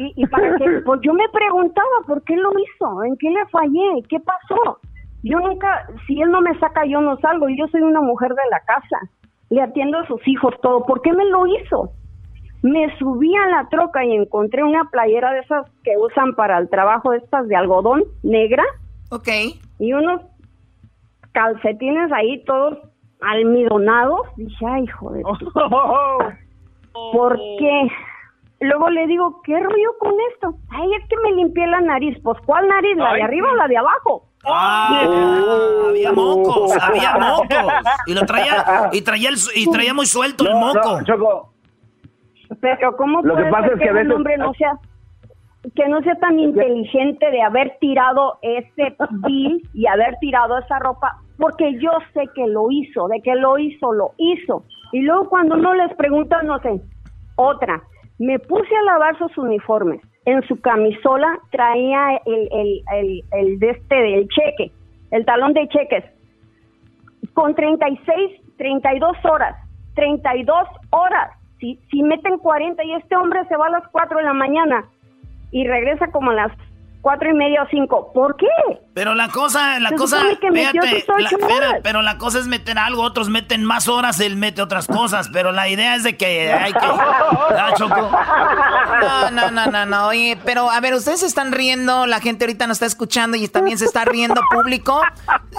Y, 0.00 0.12
y 0.14 0.26
para 0.28 0.56
que, 0.58 0.80
pues 0.84 1.00
yo 1.02 1.12
me 1.12 1.28
preguntaba 1.30 1.88
por 2.06 2.22
qué 2.22 2.36
lo 2.36 2.52
hizo, 2.52 3.02
en 3.02 3.16
qué 3.16 3.30
le 3.30 3.44
fallé, 3.46 4.02
qué 4.08 4.20
pasó. 4.20 4.78
Yo 5.22 5.38
nunca, 5.40 5.86
si 6.06 6.20
él 6.20 6.30
no 6.30 6.40
me 6.40 6.56
saca, 6.58 6.84
yo 6.86 7.00
no 7.00 7.16
salgo. 7.18 7.48
Yo 7.48 7.66
soy 7.68 7.80
una 7.82 8.00
mujer 8.00 8.30
de 8.30 8.42
la 8.50 8.60
casa, 8.60 8.98
le 9.50 9.60
atiendo 9.62 9.98
a 9.98 10.06
sus 10.06 10.26
hijos, 10.28 10.54
todo. 10.62 10.84
¿Por 10.86 11.02
qué 11.02 11.12
me 11.12 11.24
lo 11.26 11.46
hizo? 11.46 11.90
Me 12.62 12.96
subí 12.98 13.34
a 13.36 13.46
la 13.48 13.68
troca 13.68 14.04
y 14.04 14.14
encontré 14.14 14.62
una 14.64 14.84
playera 14.90 15.32
de 15.32 15.40
esas 15.40 15.66
que 15.84 15.96
usan 15.96 16.34
para 16.34 16.58
el 16.58 16.68
trabajo, 16.68 17.12
estas 17.12 17.46
de 17.48 17.56
algodón 17.56 18.02
negra. 18.22 18.64
Ok. 19.10 19.28
Y 19.78 19.92
unos 19.92 20.22
calcetines 21.32 22.10
ahí 22.12 22.42
todos 22.44 22.78
almidonados. 23.20 24.22
Dije, 24.36 24.66
ay, 24.66 24.84
hijo 24.84 25.10
de... 25.12 25.22
tu- 25.38 25.52
¿Por 27.12 27.36
qué? 27.58 27.88
Luego 28.60 28.90
le 28.90 29.06
digo, 29.06 29.40
¿qué 29.44 29.56
rollo 29.58 29.90
con 30.00 30.12
esto? 30.32 30.54
Ay, 30.70 30.90
es 31.00 31.08
que 31.08 31.16
me 31.22 31.32
limpié 31.36 31.66
la 31.68 31.80
nariz. 31.80 32.18
Pues, 32.24 32.38
¿cuál 32.44 32.66
nariz? 32.68 32.96
¿La 32.96 33.14
de 33.14 33.22
arriba 33.22 33.52
o 33.52 33.56
la 33.56 33.68
de 33.68 33.76
abajo? 33.76 34.24
Ah, 34.44 35.02
había 35.88 36.12
mocos, 36.12 36.72
había 36.80 37.14
mocos. 37.18 37.48
Y 38.06 38.14
lo 38.14 38.20
traía, 38.22 38.88
y 38.92 39.02
traía, 39.02 39.28
el 39.30 39.36
y 39.54 39.70
traía 39.70 39.92
muy 39.94 40.06
suelto 40.06 40.44
el 40.48 40.54
moco. 40.54 41.00
Pero 42.60 42.96
¿cómo 42.96 43.20
Lo 43.22 43.36
que 43.36 43.42
puede 43.42 43.50
pasa 43.52 43.68
ser 43.68 43.72
es 43.74 43.78
que 43.82 43.88
a 43.88 43.92
un 43.92 43.98
veces- 43.98 44.14
hombre 44.14 44.36
no 44.38 44.52
sea 44.54 44.72
que 45.74 45.86
no 45.88 46.00
sea 46.00 46.14
tan 46.14 46.38
inteligente 46.38 47.30
de 47.30 47.42
haber 47.42 47.76
tirado 47.80 48.38
ese 48.42 48.96
bill 49.26 49.60
y 49.74 49.86
haber 49.86 50.16
tirado 50.20 50.56
esa 50.58 50.78
ropa? 50.78 51.18
Porque 51.36 51.78
yo 51.78 51.90
sé 52.14 52.22
que 52.34 52.46
lo 52.46 52.70
hizo, 52.70 53.06
de 53.08 53.20
que 53.22 53.34
lo 53.34 53.58
hizo, 53.58 53.92
lo 53.92 54.12
hizo. 54.16 54.62
Y 54.92 55.02
luego 55.02 55.28
cuando 55.28 55.56
no 55.56 55.74
les 55.74 55.92
preguntan, 55.94 56.46
no 56.46 56.58
sé. 56.60 56.80
Otra, 57.36 57.82
me 58.18 58.38
puse 58.38 58.74
a 58.76 58.82
lavar 58.84 59.18
sus 59.18 59.36
uniformes. 59.36 60.00
En 60.28 60.46
su 60.46 60.60
camisola 60.60 61.38
traía 61.50 62.20
el, 62.26 62.48
el, 62.52 62.82
el, 62.92 63.24
el 63.32 63.58
de 63.58 63.70
este, 63.70 63.94
del 63.94 64.28
cheque, 64.28 64.70
el 65.10 65.24
talón 65.24 65.54
de 65.54 65.66
cheques 65.68 66.04
con 67.32 67.54
36, 67.54 68.42
32 68.58 69.16
horas, 69.24 69.56
32 69.94 70.68
horas. 70.90 71.30
Si, 71.58 71.80
si 71.90 72.02
meten 72.02 72.36
40 72.36 72.84
y 72.84 72.92
este 72.92 73.16
hombre 73.16 73.42
se 73.48 73.56
va 73.56 73.68
a 73.68 73.70
las 73.70 73.88
4 73.88 74.18
de 74.18 74.24
la 74.24 74.34
mañana 74.34 74.84
y 75.50 75.66
regresa 75.66 76.08
como 76.08 76.30
a 76.32 76.34
las 76.34 76.52
cuatro 77.00 77.30
y 77.30 77.34
media 77.34 77.62
o 77.62 77.66
cinco, 77.70 78.12
¿por 78.12 78.36
qué? 78.36 78.46
Pero 78.94 79.14
la 79.14 79.28
cosa, 79.28 79.78
la 79.78 79.90
Se 79.90 79.94
cosa, 79.94 80.20
fíjate, 80.52 81.04
la- 81.18 81.28
espera, 81.30 81.80
pero 81.82 82.02
la 82.02 82.18
cosa 82.18 82.38
es 82.40 82.46
meter 82.48 82.78
algo, 82.78 83.02
otros 83.02 83.28
meten 83.28 83.64
más 83.64 83.86
horas, 83.88 84.18
él 84.20 84.36
mete 84.36 84.60
otras 84.60 84.86
cosas, 84.88 85.28
pero 85.32 85.52
la 85.52 85.68
idea 85.68 85.94
es 85.94 86.02
de 86.02 86.16
que 86.16 86.52
hay 86.52 86.72
que... 86.72 86.78
Ah, 87.60 87.72
Choco. 87.76 88.10
No, 89.00 89.30
no, 89.30 89.50
no, 89.50 89.66
no, 89.70 89.86
no. 89.86 90.06
Oye, 90.08 90.38
pero 90.44 90.70
a 90.70 90.80
ver, 90.80 90.94
ustedes 90.94 91.20
se 91.20 91.26
están 91.26 91.52
riendo, 91.52 92.06
la 92.06 92.20
gente 92.20 92.44
ahorita 92.44 92.66
nos 92.66 92.76
está 92.76 92.86
escuchando 92.86 93.36
y 93.36 93.48
también 93.48 93.78
se 93.78 93.84
está 93.84 94.04
riendo 94.04 94.40
público. 94.52 95.00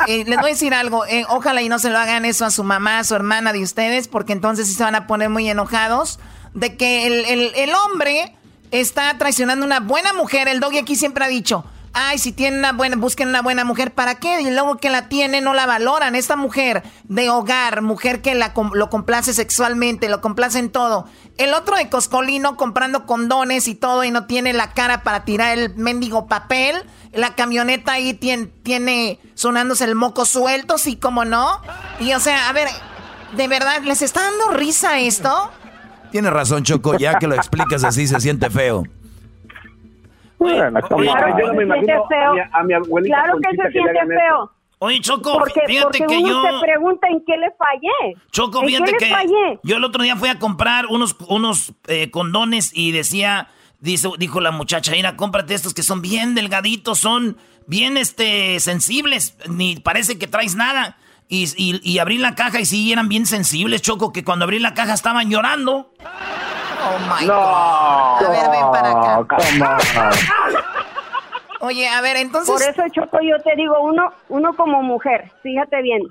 Eh, 0.08 0.24
les 0.28 0.38
voy 0.38 0.50
a 0.50 0.54
decir 0.54 0.74
algo, 0.74 1.06
eh, 1.06 1.26
ojalá 1.30 1.62
y 1.62 1.70
no 1.70 1.80
se 1.80 1.90
lo 1.90 1.98
hagan 1.98 2.26
eso 2.26 2.46
a 2.46 2.52
su 2.52 2.64
mamá, 2.64 3.00
a 3.00 3.04
su 3.04 3.16
hermana 3.16 3.54
de 3.54 3.64
ustedes, 3.64 4.08
porque 4.08 4.34
entonces 4.34 4.68
sí 4.68 4.74
se 4.74 4.84
van 4.84 4.96
a 4.96 5.08
poner 5.08 5.30
muy 5.30 5.50
enojados 5.50 6.20
de 6.54 6.76
que 6.78 7.08
el, 7.08 7.26
el- 7.26 7.52
el 7.56 7.72
hombre 7.74 8.36
está 8.72 9.18
traicionando 9.18 9.66
una 9.66 9.80
buena 9.80 10.14
mujer. 10.14 10.48
El 10.48 10.60
doggy 10.60 10.80
aquí 10.80 10.96
siempre 10.96 11.26
ha 11.26 11.28
dicho, 11.28 11.66
ay, 11.94 12.18
si 12.18 12.32
tiene 12.32 12.58
una 12.58 12.72
buena, 12.72 12.96
busquen 12.96 13.30
una 13.30 13.42
buena 13.42 13.64
mujer, 13.64 13.94
¿para 13.94 14.16
qué? 14.16 14.42
Y 14.42 14.52
luego 14.52 14.78
que 14.78 14.90
la 14.90 15.10
tiene 15.10 15.42
no 15.42 15.54
la 15.54 15.66
valoran. 15.66 16.16
Esta 16.16 16.36
mujer 16.36 16.84
de 17.04 17.30
hogar, 17.30 17.82
mujer 17.82 18.22
que 18.22 18.36
la, 18.36 18.54
lo 18.74 18.90
complace 18.90 19.34
sexualmente, 19.34 20.10
lo 20.10 20.22
complace 20.22 20.60
en 20.60 20.72
todo. 20.72 21.06
El 21.38 21.54
otro 21.54 21.78
de 21.78 21.90
Coscolino 21.90 22.56
comprando 22.56 23.06
condones 23.06 23.68
y 23.68 23.76
todo 23.76 24.04
y 24.04 24.12
no 24.12 24.26
tiene 24.26 24.54
la 24.54 24.74
cara 24.74 25.04
para 25.04 25.26
tirar 25.26 25.58
el 25.58 25.76
mendigo 25.76 26.28
papel. 26.28 26.84
La 27.12 27.36
camioneta 27.36 27.94
ahí 27.94 28.14
tiene, 28.14 28.48
tiene 28.48 29.20
sonándose 29.36 29.86
el 29.86 29.96
moco 29.96 30.26
suelto, 30.26 30.78
sí, 30.78 30.96
como 30.96 31.26
no. 31.26 31.62
Y 32.00 32.14
o 32.14 32.20
sea, 32.20 32.50
a 32.50 32.54
ver, 32.54 32.68
¿de 33.36 33.48
verdad 33.48 33.82
les 33.84 34.02
está 34.02 34.22
dando 34.22 34.50
risa 34.52 35.00
esto? 35.00 35.52
Tienes 36.12 36.32
razón, 36.32 36.64
Choco, 36.64 36.98
ya 36.98 37.20
que 37.20 37.28
lo 37.28 37.36
explicas 37.36 37.84
así 37.84 38.08
se 38.08 38.20
siente 38.20 38.50
feo. 38.50 38.84
Bueno, 40.38 40.80
claro, 40.82 41.38
yo 41.38 41.48
no 41.48 41.54
me 41.54 41.64
imagino 41.64 42.06
a 42.06 42.34
mi, 42.34 42.40
a 42.52 42.64
mi 42.64 42.74
abuelita 42.74 43.24
Claro 43.24 43.40
que 43.40 43.62
se 43.62 43.72
siente 43.72 44.00
feo. 44.08 44.52
Oye, 44.82 45.02
Choco, 45.02 45.34
Porque, 45.34 45.60
fíjate 45.68 46.00
porque 46.00 46.06
que 46.08 46.18
uno 46.18 46.30
yo... 46.30 46.60
se 46.60 46.66
pregunta 46.66 47.08
en 47.10 47.22
qué 47.26 47.36
le 47.36 47.52
fallé. 47.52 48.18
Choco, 48.32 48.62
¿En 48.62 48.68
fíjate 48.70 48.94
que 48.94 49.06
le 49.06 49.12
fallé? 49.12 49.60
yo 49.62 49.76
el 49.76 49.84
otro 49.84 50.04
día 50.04 50.16
fui 50.16 50.30
a 50.30 50.40
comprar 50.40 50.86
unos, 50.86 51.18
unos 51.28 51.74
eh, 51.88 52.10
condones 52.12 52.72
y 52.74 52.94
decía, 52.94 53.50
dice, 53.82 54.08
dijo 54.18 54.40
la 54.40 54.52
muchacha, 54.52 54.94
mira, 54.94 55.18
cómprate 55.18 55.54
estos 55.54 55.74
que 55.74 55.84
son 55.84 56.02
bien 56.02 56.34
delgaditos, 56.34 56.98
son 56.98 57.36
bien 57.68 57.98
este, 57.98 58.62
sensibles, 58.62 59.36
ni 59.50 59.76
parece 59.76 60.18
que 60.18 60.28
traes 60.28 60.56
nada. 60.56 60.96
Y, 61.32 61.46
y, 61.58 61.80
y 61.84 62.00
abrí 62.00 62.18
la 62.18 62.34
caja 62.34 62.60
y 62.60 62.66
sí, 62.66 62.92
eran 62.92 63.08
bien 63.08 63.28
sensibles, 63.28 63.84
Choco, 63.84 64.12
que 64.12 64.24
cuando 64.24 64.46
abrí 64.46 64.58
la 64.58 64.74
caja 64.74 64.94
estaban 64.96 65.30
llorando. 65.30 65.92
Oh 66.02 67.00
my 67.08 67.28
No. 67.28 67.36
God. 67.36 68.26
A 68.26 68.30
ver, 68.32 68.50
ven 68.50 68.72
para 68.72 69.18
acá. 69.20 70.10
Oye, 71.62 71.88
a 71.88 72.02
ver, 72.02 72.18
entonces. 72.18 72.50
Por 72.52 72.62
eso, 72.64 72.82
Choco, 72.94 73.20
yo 73.22 73.38
te 73.44 73.56
digo, 73.56 73.80
uno, 73.82 74.12
uno 74.30 74.54
como 74.56 74.82
mujer, 74.82 75.30
fíjate 75.44 75.82
bien. 75.84 76.02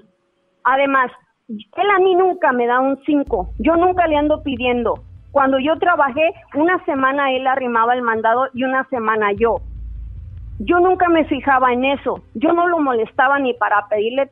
Además, 0.63 1.11
él 1.49 1.91
a 1.97 1.99
mí 1.99 2.15
nunca 2.15 2.53
me 2.53 2.67
da 2.67 2.79
un 2.79 3.01
5. 3.05 3.55
Yo 3.59 3.75
nunca 3.75 4.07
le 4.07 4.17
ando 4.17 4.43
pidiendo. 4.45 5.03
Cuando 5.33 5.59
yo 5.59 5.79
trabajé, 5.79 6.31
una 6.55 6.85
semana 6.85 7.33
él 7.33 7.47
arrimaba 7.47 7.95
el 7.95 8.03
mandado 8.03 8.47
y 8.55 8.63
una 8.63 8.85
semana 8.89 9.33
yo. 9.33 9.57
Yo 10.61 10.79
nunca 10.81 11.09
me 11.09 11.25
fijaba 11.25 11.73
en 11.73 11.85
eso. 11.87 12.23
Yo 12.35 12.53
no 12.53 12.69
lo 12.69 12.79
molestaba 12.79 13.39
ni 13.39 13.55
para 13.55 13.89
pedirle 13.89 14.31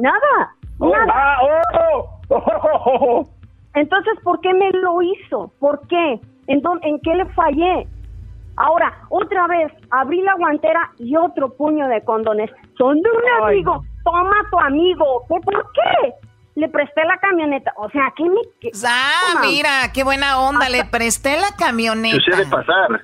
nada. 0.00 0.54
Nada. 0.78 1.06
Ah, 1.14 1.36
oh, 1.42 2.08
oh, 2.28 2.36
oh, 2.36 2.98
oh. 3.00 3.24
Entonces, 3.74 4.14
¿por 4.22 4.40
qué 4.40 4.52
me 4.54 4.70
lo 4.72 5.02
hizo? 5.02 5.52
¿Por 5.58 5.86
qué? 5.88 6.20
¿En, 6.46 6.60
dónde- 6.62 6.88
¿En 6.88 7.00
qué 7.00 7.14
le 7.14 7.26
fallé? 7.26 7.86
Ahora, 8.56 8.90
otra 9.10 9.46
vez, 9.48 9.70
abrí 9.90 10.22
la 10.22 10.34
guantera 10.34 10.90
y 10.98 11.14
otro 11.16 11.50
puño 11.54 11.86
de 11.88 12.02
condones. 12.04 12.50
Son 12.78 12.94
de 13.00 13.10
un 13.10 13.44
amigo. 13.44 13.82
Toma 14.04 14.36
tu 14.50 14.58
amigo. 14.58 15.24
¿Qué, 15.28 15.40
¿Por 15.40 15.72
qué? 15.72 16.12
Le 16.54 16.68
presté 16.70 17.04
la 17.04 17.18
camioneta. 17.18 17.72
O 17.76 17.90
sea, 17.90 18.10
¿qué 18.16 18.24
me...? 18.24 18.40
qué- 18.60 18.70
Ah, 18.86 19.32
Toma. 19.34 19.46
mira, 19.46 19.70
qué 19.92 20.04
buena 20.04 20.40
onda. 20.40 20.70
Le 20.70 20.84
presté 20.86 21.36
la 21.38 21.54
camioneta. 21.58 22.16
Sucede 22.16 22.46
pasar. 22.46 23.00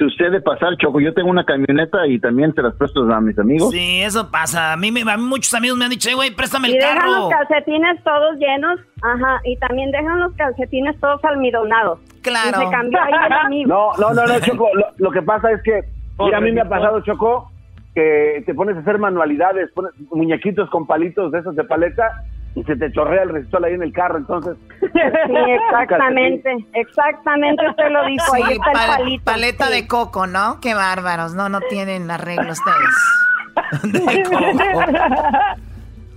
Sucede 0.00 0.40
pasar, 0.40 0.78
Choco. 0.78 0.98
Yo 0.98 1.12
tengo 1.12 1.28
una 1.28 1.44
camioneta 1.44 2.06
y 2.06 2.18
también 2.18 2.54
se 2.54 2.62
las 2.62 2.74
presto 2.74 3.02
a 3.12 3.20
mis 3.20 3.38
amigos. 3.38 3.70
Sí, 3.70 4.00
eso 4.00 4.30
pasa. 4.30 4.72
A 4.72 4.76
mí, 4.78 4.90
me, 4.90 5.02
a 5.02 5.16
mí 5.18 5.22
muchos 5.22 5.52
amigos 5.52 5.76
me 5.76 5.84
han 5.84 5.90
dicho, 5.90 6.08
"Eh, 6.08 6.14
güey, 6.14 6.30
préstame 6.34 6.68
Y 6.70 6.72
el 6.72 6.78
dejan 6.78 6.96
carro. 7.00 7.10
los 7.12 7.28
calcetines 7.28 8.02
todos 8.02 8.38
llenos. 8.38 8.80
Ajá. 9.02 9.40
Y 9.44 9.58
también 9.58 9.90
dejan 9.90 10.18
los 10.20 10.32
calcetines 10.36 10.98
todos 11.00 11.22
almidonados. 11.22 11.98
Claro. 12.22 12.62
Y 12.62 12.64
se 12.64 12.70
cambió 12.70 12.98
ahí 13.02 13.12
el 13.26 13.32
amigo. 13.32 13.68
No, 13.68 13.92
no, 13.98 14.14
no, 14.14 14.26
no, 14.26 14.40
Choco. 14.46 14.68
Lo, 14.74 14.86
lo 14.96 15.10
que 15.10 15.20
pasa 15.20 15.52
es 15.52 15.62
que, 15.62 15.82
mira, 16.18 16.38
a 16.38 16.40
mí 16.40 16.50
me 16.50 16.62
ha 16.62 16.68
pasado, 16.68 17.02
Choco, 17.02 17.50
que 17.94 18.42
te 18.46 18.54
pones 18.54 18.76
a 18.76 18.80
hacer 18.80 18.96
manualidades, 18.98 19.70
pones 19.72 19.92
muñequitos 20.10 20.70
con 20.70 20.86
palitos 20.86 21.30
de 21.30 21.40
esos 21.40 21.54
de 21.56 21.64
paleta 21.64 22.24
y 22.54 22.62
se 22.64 22.76
te 22.76 22.92
chorrea 22.92 23.22
el 23.22 23.30
resistol 23.30 23.64
ahí 23.64 23.74
en 23.74 23.82
el 23.82 23.92
carro, 23.92 24.18
entonces. 24.18 24.56
Sí, 24.80 25.34
exactamente. 25.48 26.66
Exactamente, 26.74 27.68
usted 27.68 27.90
lo 27.90 28.04
dijo. 28.06 28.34
Ahí 28.34 28.42
Sí, 28.42 28.52
el 28.52 28.58
palito. 28.60 29.24
paleta 29.24 29.66
sí. 29.66 29.72
de 29.74 29.86
coco, 29.86 30.26
¿no? 30.26 30.58
Qué 30.60 30.74
bárbaros. 30.74 31.34
No, 31.34 31.48
no 31.48 31.60
tienen 31.60 32.10
arreglo 32.10 32.52
ustedes. 32.52 33.82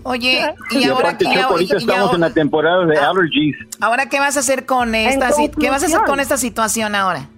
Oye, 0.06 0.42
y 0.72 0.78
Y 0.80 0.84
ahora, 0.90 1.10
aparte, 1.10 1.24
y 1.24 1.28
Choco, 1.28 1.40
ahora- 1.40 1.48
ahorita 1.54 1.76
y 1.76 1.78
estamos 1.78 2.02
ahora- 2.02 2.16
en 2.16 2.22
la 2.22 2.34
temporada 2.34 2.86
de 2.86 2.98
allergies. 3.00 3.56
ahora, 3.80 4.08
¿qué 4.10 4.20
vas 4.20 4.36
a 4.36 4.42
hacer 4.42 4.66
con 4.66 4.96
esta 4.96 5.30
¿Qué 5.60 5.70
vas 5.70 5.84
a 5.84 5.86
hacer 5.86 6.02
con 6.06 6.20
esta 6.20 6.36
situación 6.38 6.94
ahora? 6.96 7.30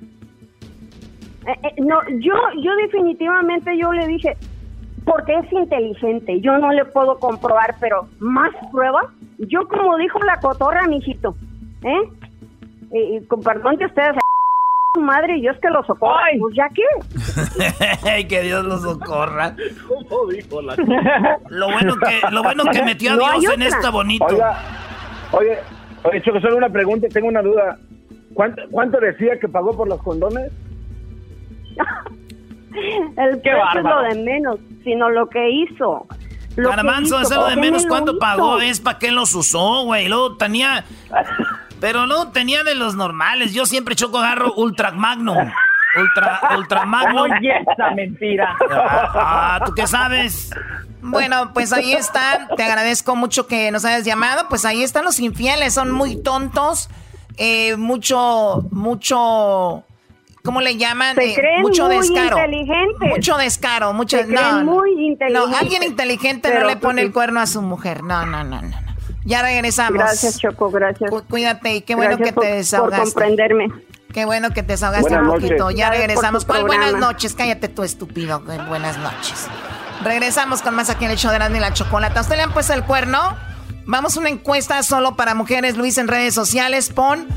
Eh, 1.47 1.51
eh, 1.61 1.73
no, 1.77 1.99
yo, 2.21 2.33
yo 2.63 2.75
definitivamente 2.77 3.77
yo 3.77 3.91
le 3.93 4.07
dije, 4.07 4.35
porque 5.05 5.33
es 5.33 5.51
inteligente, 5.53 6.41
yo 6.41 6.57
no 6.57 6.71
le 6.71 6.83
puedo 6.85 7.17
comprobar, 7.19 7.75
pero 7.79 8.07
más 8.19 8.51
pruebas. 8.71 9.05
Yo 9.37 9.67
como 9.67 9.97
dijo 9.97 10.19
la 10.19 10.39
cotorra, 10.39 10.87
mijito, 10.87 11.35
¿eh? 11.83 12.09
Y, 12.91 13.17
y 13.17 13.25
con 13.25 13.41
perdón 13.41 13.77
que 13.77 13.85
ustedes, 13.85 14.15
madre, 14.99 15.39
yo 15.41 15.51
es 15.51 15.59
que 15.59 15.69
lo 15.69 15.83
socorro, 15.83 16.19
pues 16.39 16.55
ya 16.55 16.69
que. 16.69 18.27
que 18.27 18.41
Dios 18.41 18.65
los 18.65 18.81
socorra. 18.81 19.55
¿Cómo 19.87 20.27
dijo 20.27 20.61
la 20.61 20.75
Lo 21.49 21.71
bueno 21.71 21.95
que, 21.97 22.21
lo 22.31 22.43
bueno 22.43 22.63
que 22.71 22.83
metió 22.83 23.11
a 23.11 23.15
No 23.15 23.39
Dios 23.39 23.53
en 23.53 23.61
esta 23.61 23.91
bonito. 23.91 24.25
Oiga, 24.25 24.57
oye, 25.31 25.57
oye, 26.03 26.21
Choco, 26.23 26.39
solo 26.39 26.57
una 26.57 26.69
pregunta, 26.69 27.07
tengo 27.09 27.27
una 27.27 27.41
duda. 27.41 27.77
¿Cuánto, 28.33 28.61
cuánto 28.71 28.99
decía 28.99 29.39
que 29.39 29.47
pagó 29.47 29.75
por 29.75 29.87
los 29.87 30.01
condones? 30.01 30.51
El 33.17 33.41
precio 33.41 33.51
es 33.51 33.83
lo 33.83 33.83
bárbaro. 33.83 34.01
de 34.09 34.23
menos, 34.23 34.59
sino 34.83 35.09
lo 35.09 35.27
que 35.29 35.49
hizo. 35.49 36.07
Lo 36.55 36.69
Garbanzo, 36.69 37.19
es 37.19 37.29
lo 37.29 37.35
de 37.35 37.41
¿por 37.41 37.53
qué 37.55 37.59
menos. 37.59 37.85
¿Cuánto 37.85 38.17
pagó? 38.17 38.59
Es 38.59 38.79
para 38.79 38.97
qué 38.97 39.11
los 39.11 39.35
usó, 39.35 39.83
güey. 39.83 40.07
Luego 40.07 40.37
tenía. 40.37 40.85
Pero 41.81 42.05
luego 42.05 42.29
tenía 42.29 42.63
de 42.63 42.75
los 42.75 42.95
normales. 42.95 43.53
Yo 43.53 43.65
siempre 43.65 43.95
choco 43.95 44.19
agarro 44.19 44.53
Ultra 44.55 44.91
Magnum. 44.91 45.51
Ultra, 45.97 46.41
Ultra 46.57 46.85
Magnum. 46.85 47.31
Oye, 47.31 47.53
esa 47.71 47.91
mentira. 47.91 48.55
Ah, 48.71 49.59
¿tú 49.65 49.73
qué 49.73 49.85
sabes? 49.85 50.51
Bueno, 51.01 51.51
pues 51.53 51.73
ahí 51.73 51.93
está. 51.93 52.47
Te 52.55 52.63
agradezco 52.63 53.15
mucho 53.15 53.47
que 53.47 53.71
nos 53.71 53.85
hayas 53.85 54.05
llamado. 54.05 54.47
Pues 54.49 54.65
ahí 54.65 54.83
están 54.83 55.03
los 55.03 55.19
infieles. 55.19 55.73
Son 55.73 55.91
muy 55.91 56.21
tontos. 56.21 56.89
Eh, 57.37 57.75
mucho, 57.75 58.63
mucho. 58.71 59.83
¿Cómo 60.45 60.61
le 60.61 60.77
llaman? 60.77 61.15
Se 61.15 61.31
Eh, 61.31 61.35
creen 61.35 61.61
mucho 61.63 61.87
muy 61.87 61.97
descaro. 61.97 62.37
inteligentes. 62.37 63.09
Mucho 63.09 63.37
descaro. 63.37 63.93
Mucho, 63.93 64.17
Se 64.17 64.23
no, 64.25 64.29
creen 64.29 64.65
no. 64.65 64.73
muy 64.73 64.95
No, 64.95 65.01
inteligentes. 65.01 65.61
alguien 65.61 65.83
inteligente 65.83 66.47
Pero 66.49 66.61
no 66.61 66.67
le 66.67 66.75
tú 66.75 66.81
pone 66.81 67.01
sí. 67.01 67.07
el 67.07 67.13
cuerno 67.13 67.39
a 67.41 67.47
su 67.47 67.61
mujer. 67.61 68.03
No, 68.03 68.25
no, 68.25 68.43
no, 68.43 68.61
no. 68.61 68.69
no. 68.69 68.77
Ya 69.25 69.41
regresamos. 69.41 69.93
Gracias, 69.97 70.37
Choco, 70.39 70.69
gracias. 70.69 71.09
Cu- 71.09 71.23
Cuídate 71.27 71.75
y 71.75 71.81
qué 71.81 71.95
bueno 71.95 72.11
Gracias 72.11 72.29
que 72.29 72.33
por- 72.33 72.43
te 72.43 72.49
por 72.49 72.57
desahogaste. 72.57 73.03
comprenderme. 73.05 73.67
Qué 74.13 74.23
bueno 74.25 74.51
que 74.51 74.61
te 74.63 74.73
desahogaste 74.73 75.09
Buenas 75.09 75.21
un 75.23 75.27
noches. 75.27 75.49
poquito. 75.49 75.71
Ya 75.71 75.87
por 75.89 75.97
regresamos. 75.97 76.45
¿Cuál 76.45 76.63
buenas 76.65 76.93
noches? 76.93 77.33
Cállate 77.33 77.67
tú, 77.67 77.83
estúpido. 77.83 78.39
Buenas 78.67 78.97
noches. 78.99 79.47
Regresamos 80.03 80.61
con 80.61 80.75
más 80.75 80.89
aquí 80.89 81.05
en 81.05 81.11
el 81.11 81.17
show 81.17 81.31
de 81.31 81.37
Erasmo 81.37 81.55
y 81.57 81.59
la 81.59 81.73
Chocolata. 81.73 82.19
¿A 82.19 82.21
usted 82.23 82.35
le 82.35 82.43
han 82.43 82.53
puesto 82.53 82.73
el 82.73 82.83
cuerno? 82.83 83.35
Vamos 83.85 84.15
a 84.15 84.19
una 84.19 84.29
encuesta 84.29 84.81
solo 84.83 85.15
para 85.15 85.33
mujeres, 85.35 85.75
Luis, 85.77 85.97
en 85.97 86.07
redes 86.07 86.33
sociales. 86.33 86.89
Pon, 86.89 87.27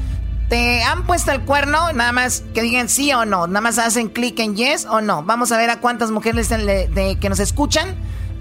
¿te 0.49 0.83
han 0.83 1.05
puesto 1.07 1.33
el 1.33 1.41
cuerno? 1.43 1.93
Nada 1.93 2.13
más 2.13 2.43
que 2.55 2.63
digan 2.63 2.89
sí 2.89 3.13
o 3.13 3.25
no. 3.25 3.47
Nada 3.47 3.61
más 3.61 3.79
hacen 3.79 4.09
clic 4.09 4.39
en 4.41 4.57
yes 4.57 4.87
o 4.87 5.01
no. 5.01 5.23
Vamos 5.23 5.53
a 5.53 5.57
ver 5.57 5.71
a 5.71 5.81
cuántas 5.81 6.11
mujeres 6.11 6.49
de- 6.49 7.19
que 7.21 7.29
nos 7.29 7.41
escuchan 7.41 7.95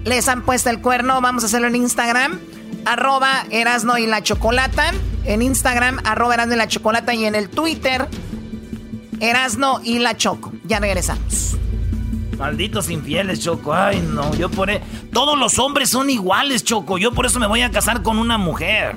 les 0.04 0.28
han 0.28 0.42
puesto 0.42 0.70
el 0.70 0.80
cuerno. 0.80 1.20
Vamos 1.20 1.42
a 1.42 1.46
hacerlo 1.46 1.68
en 1.68 1.76
Instagram. 1.76 2.38
Arroba 2.84 3.44
Erasno 3.50 3.98
y 3.98 4.06
la 4.06 4.22
Chocolata. 4.22 4.92
En 5.24 5.42
Instagram, 5.42 5.98
arroba 6.04 6.34
Erasno 6.34 6.54
y 6.54 6.58
la 6.58 6.68
Chocolata. 6.68 7.12
Y 7.14 7.24
en 7.26 7.34
el 7.34 7.50
Twitter, 7.50 8.08
Erasno 9.20 9.80
y 9.82 9.98
la 9.98 10.16
Choco. 10.16 10.52
Ya 10.64 10.78
regresamos. 10.80 11.56
Malditos 12.38 12.88
infieles, 12.88 13.40
Choco. 13.40 13.74
Ay, 13.74 14.00
no, 14.00 14.32
yo 14.36 14.48
por 14.48 14.70
e- 14.70 14.80
Todos 15.12 15.36
los 15.38 15.58
hombres 15.58 15.90
son 15.90 16.08
iguales, 16.08 16.62
Choco. 16.64 16.96
Yo 16.96 17.12
por 17.12 17.26
eso 17.26 17.40
me 17.40 17.48
voy 17.48 17.62
a 17.62 17.70
casar 17.70 18.02
con 18.02 18.18
una 18.18 18.38
mujer. 18.38 18.96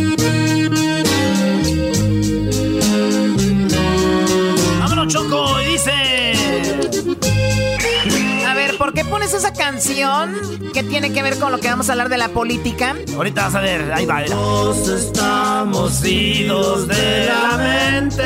Pones 9.21 9.35
esa 9.35 9.53
canción 9.53 10.35
que 10.73 10.81
tiene 10.81 11.13
que 11.13 11.21
ver 11.21 11.37
con 11.37 11.51
lo 11.51 11.59
que 11.59 11.69
vamos 11.69 11.87
a 11.89 11.91
hablar 11.91 12.09
de 12.09 12.17
la 12.17 12.29
política? 12.29 12.95
Ahorita 13.15 13.43
vas 13.43 13.53
a 13.53 13.61
ver, 13.61 13.93
ahí 13.93 14.03
va. 14.03 14.25
Todos 14.25 14.87
estamos 14.87 16.03
idos 16.03 16.87
de 16.87 17.27
la 17.27 17.57
mente. 17.57 18.23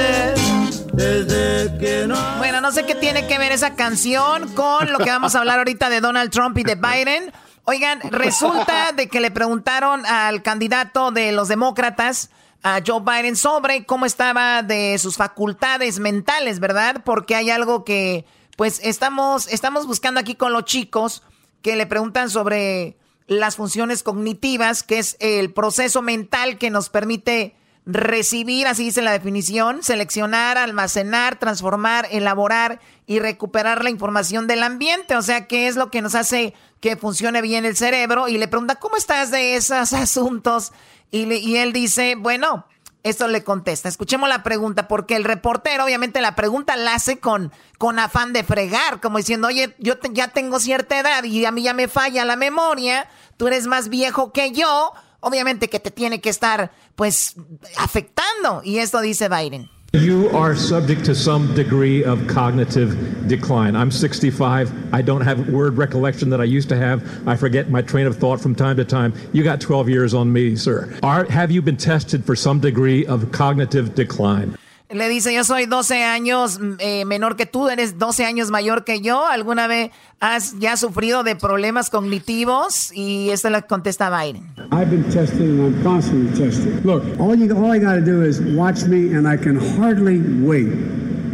Desde 0.93 1.77
que 1.79 2.07
no. 2.07 2.15
Bueno, 2.37 2.61
no 2.61 2.71
sé 2.71 2.85
qué 2.85 2.95
tiene 2.95 3.27
que 3.27 3.37
ver 3.37 3.51
esa 3.51 3.75
canción 3.75 4.47
con 4.53 4.89
lo 4.93 4.99
que 4.99 5.09
vamos 5.09 5.35
a 5.35 5.39
hablar 5.39 5.57
ahorita 5.57 5.89
de 5.89 5.99
Donald 5.99 6.31
Trump 6.31 6.57
y 6.59 6.63
de 6.63 6.75
Biden. 6.75 7.33
Oigan, 7.65 7.99
resulta 8.11 8.93
de 8.93 9.09
que 9.09 9.19
le 9.19 9.31
preguntaron 9.31 10.05
al 10.05 10.43
candidato 10.43 11.11
de 11.11 11.33
los 11.33 11.49
demócratas, 11.49 12.29
a 12.63 12.79
Joe 12.85 13.01
Biden, 13.01 13.35
sobre 13.35 13.85
cómo 13.85 14.05
estaba 14.05 14.63
de 14.63 14.97
sus 14.97 15.17
facultades 15.17 15.99
mentales, 15.99 16.61
¿verdad? 16.61 17.01
Porque 17.03 17.35
hay 17.35 17.49
algo 17.49 17.83
que, 17.83 18.25
pues, 18.55 18.79
estamos, 18.83 19.47
estamos 19.47 19.87
buscando 19.87 20.19
aquí 20.19 20.35
con 20.35 20.53
los 20.53 20.65
chicos 20.65 21.23
que 21.61 21.75
le 21.75 21.85
preguntan 21.85 22.29
sobre 22.29 22.97
las 23.27 23.55
funciones 23.55 24.03
cognitivas, 24.03 24.83
que 24.83 24.99
es 24.99 25.17
el 25.19 25.51
proceso 25.51 26.01
mental 26.01 26.57
que 26.57 26.69
nos 26.69 26.89
permite 26.89 27.55
recibir, 27.85 28.67
así 28.67 28.85
dice 28.85 29.01
la 29.01 29.11
definición, 29.11 29.83
seleccionar, 29.83 30.57
almacenar, 30.57 31.37
transformar, 31.37 32.07
elaborar 32.11 32.79
y 33.05 33.19
recuperar 33.19 33.83
la 33.83 33.91
información 33.91 34.47
del 34.47 34.63
ambiente. 34.63 35.15
O 35.15 35.21
sea, 35.21 35.47
qué 35.47 35.67
es 35.67 35.75
lo 35.75 35.91
que 35.91 36.01
nos 36.01 36.15
hace 36.15 36.53
que 36.79 36.95
funcione 36.95 37.41
bien 37.41 37.65
el 37.65 37.75
cerebro. 37.75 38.27
Y 38.27 38.37
le 38.37 38.47
pregunta, 38.47 38.75
¿cómo 38.75 38.97
estás 38.97 39.31
de 39.31 39.55
esos 39.55 39.93
asuntos? 39.93 40.71
Y, 41.11 41.31
y 41.31 41.57
él 41.57 41.73
dice, 41.73 42.15
bueno, 42.15 42.65
esto 43.05 43.27
le 43.27 43.43
contesta. 43.43 43.87
Escuchemos 43.87 44.27
la 44.27 44.41
pregunta, 44.41 44.87
porque 44.87 45.15
el 45.15 45.25
reportero, 45.25 45.85
obviamente, 45.85 46.21
la 46.21 46.35
pregunta 46.35 46.75
la 46.75 46.95
hace 46.95 47.19
con, 47.19 47.53
con 47.77 47.99
afán 47.99 48.33
de 48.33 48.43
fregar, 48.43 48.99
como 48.99 49.19
diciendo, 49.19 49.47
oye, 49.47 49.75
yo 49.77 49.93
ya 50.11 50.29
tengo 50.29 50.59
cierta 50.59 50.99
edad 50.99 51.23
y 51.23 51.45
a 51.45 51.51
mí 51.51 51.61
ya 51.61 51.75
me 51.75 51.87
falla 51.87 52.25
la 52.25 52.35
memoria, 52.35 53.07
tú 53.37 53.45
eres 53.45 53.67
más 53.67 53.89
viejo 53.89 54.33
que 54.33 54.53
yo, 54.53 54.91
obviamente 55.19 55.69
que 55.69 55.79
te 55.79 55.91
tiene 55.91 56.19
que 56.19 56.29
estar, 56.31 56.71
pues, 56.95 57.35
afectando. 57.77 58.61
Y 58.63 58.79
esto 58.79 59.01
dice 59.01 59.29
Biden. 59.29 59.69
You 59.95 60.29
are 60.31 60.57
subject 60.57 61.05
to 61.05 61.15
some 61.15 61.55
degree 61.55 62.03
of 62.03 62.27
cognitive 62.27 63.29
decline. 63.29 63.77
I'm 63.77 63.89
65. 63.89 64.93
I 64.93 65.01
don't 65.01 65.21
have 65.21 65.47
word 65.47 65.77
recollection 65.77 66.29
that 66.31 66.41
I 66.41 66.43
used 66.43 66.67
to 66.69 66.75
have. 66.75 67.25
I 67.25 67.37
forget 67.37 67.69
my 67.69 67.81
train 67.81 68.05
of 68.05 68.17
thought 68.17 68.41
from 68.41 68.55
time 68.55 68.75
to 68.75 68.83
time. 68.83 69.13
You 69.31 69.41
got 69.41 69.61
12 69.61 69.87
years 69.87 70.13
on 70.13 70.33
me, 70.33 70.57
sir. 70.57 70.99
Are, 71.01 71.23
have 71.25 71.49
you 71.49 71.61
been 71.61 71.77
tested 71.77 72.25
for 72.25 72.35
some 72.35 72.59
degree 72.59 73.05
of 73.05 73.31
cognitive 73.31 73.95
decline? 73.95 74.57
Le 74.89 75.09
dice, 75.09 75.33
yo 75.33 75.43
soy 75.43 75.65
12 75.65 76.03
años 76.03 76.59
eh, 76.77 77.05
menor 77.05 77.35
que 77.35 77.47
tú, 77.47 77.69
eres 77.69 77.97
12 77.97 78.23
años 78.23 78.51
mayor 78.51 78.83
que 78.83 79.01
yo. 79.01 79.25
¿Alguna 79.25 79.65
vez 79.65 79.89
has 80.19 80.59
ya 80.59 80.77
sufrido 80.77 81.23
de 81.23 81.35
problemas 81.35 81.89
cognitivos? 81.89 82.91
Y 82.93 83.29
esto 83.31 83.49
le 83.49 83.63
contesta 83.63 84.11
Biden. 84.11 84.43
I've 84.71 84.91
been 84.91 85.03
tested 85.05 85.41
and 85.41 85.75
I'm 85.75 85.83
constantly 85.83 86.31
tested. 86.37 86.85
Look, 86.85 87.03
all, 87.19 87.35
you, 87.35 87.51
all 87.55 87.71
I 87.71 87.79
got 87.79 87.95
to 87.95 88.01
do 88.01 88.23
is 88.23 88.39
watch 88.55 88.85
me 88.85 89.15
and 89.15 89.27
I 89.27 89.37
can 89.37 89.55
hardly 89.75 90.21
wait 90.45 90.69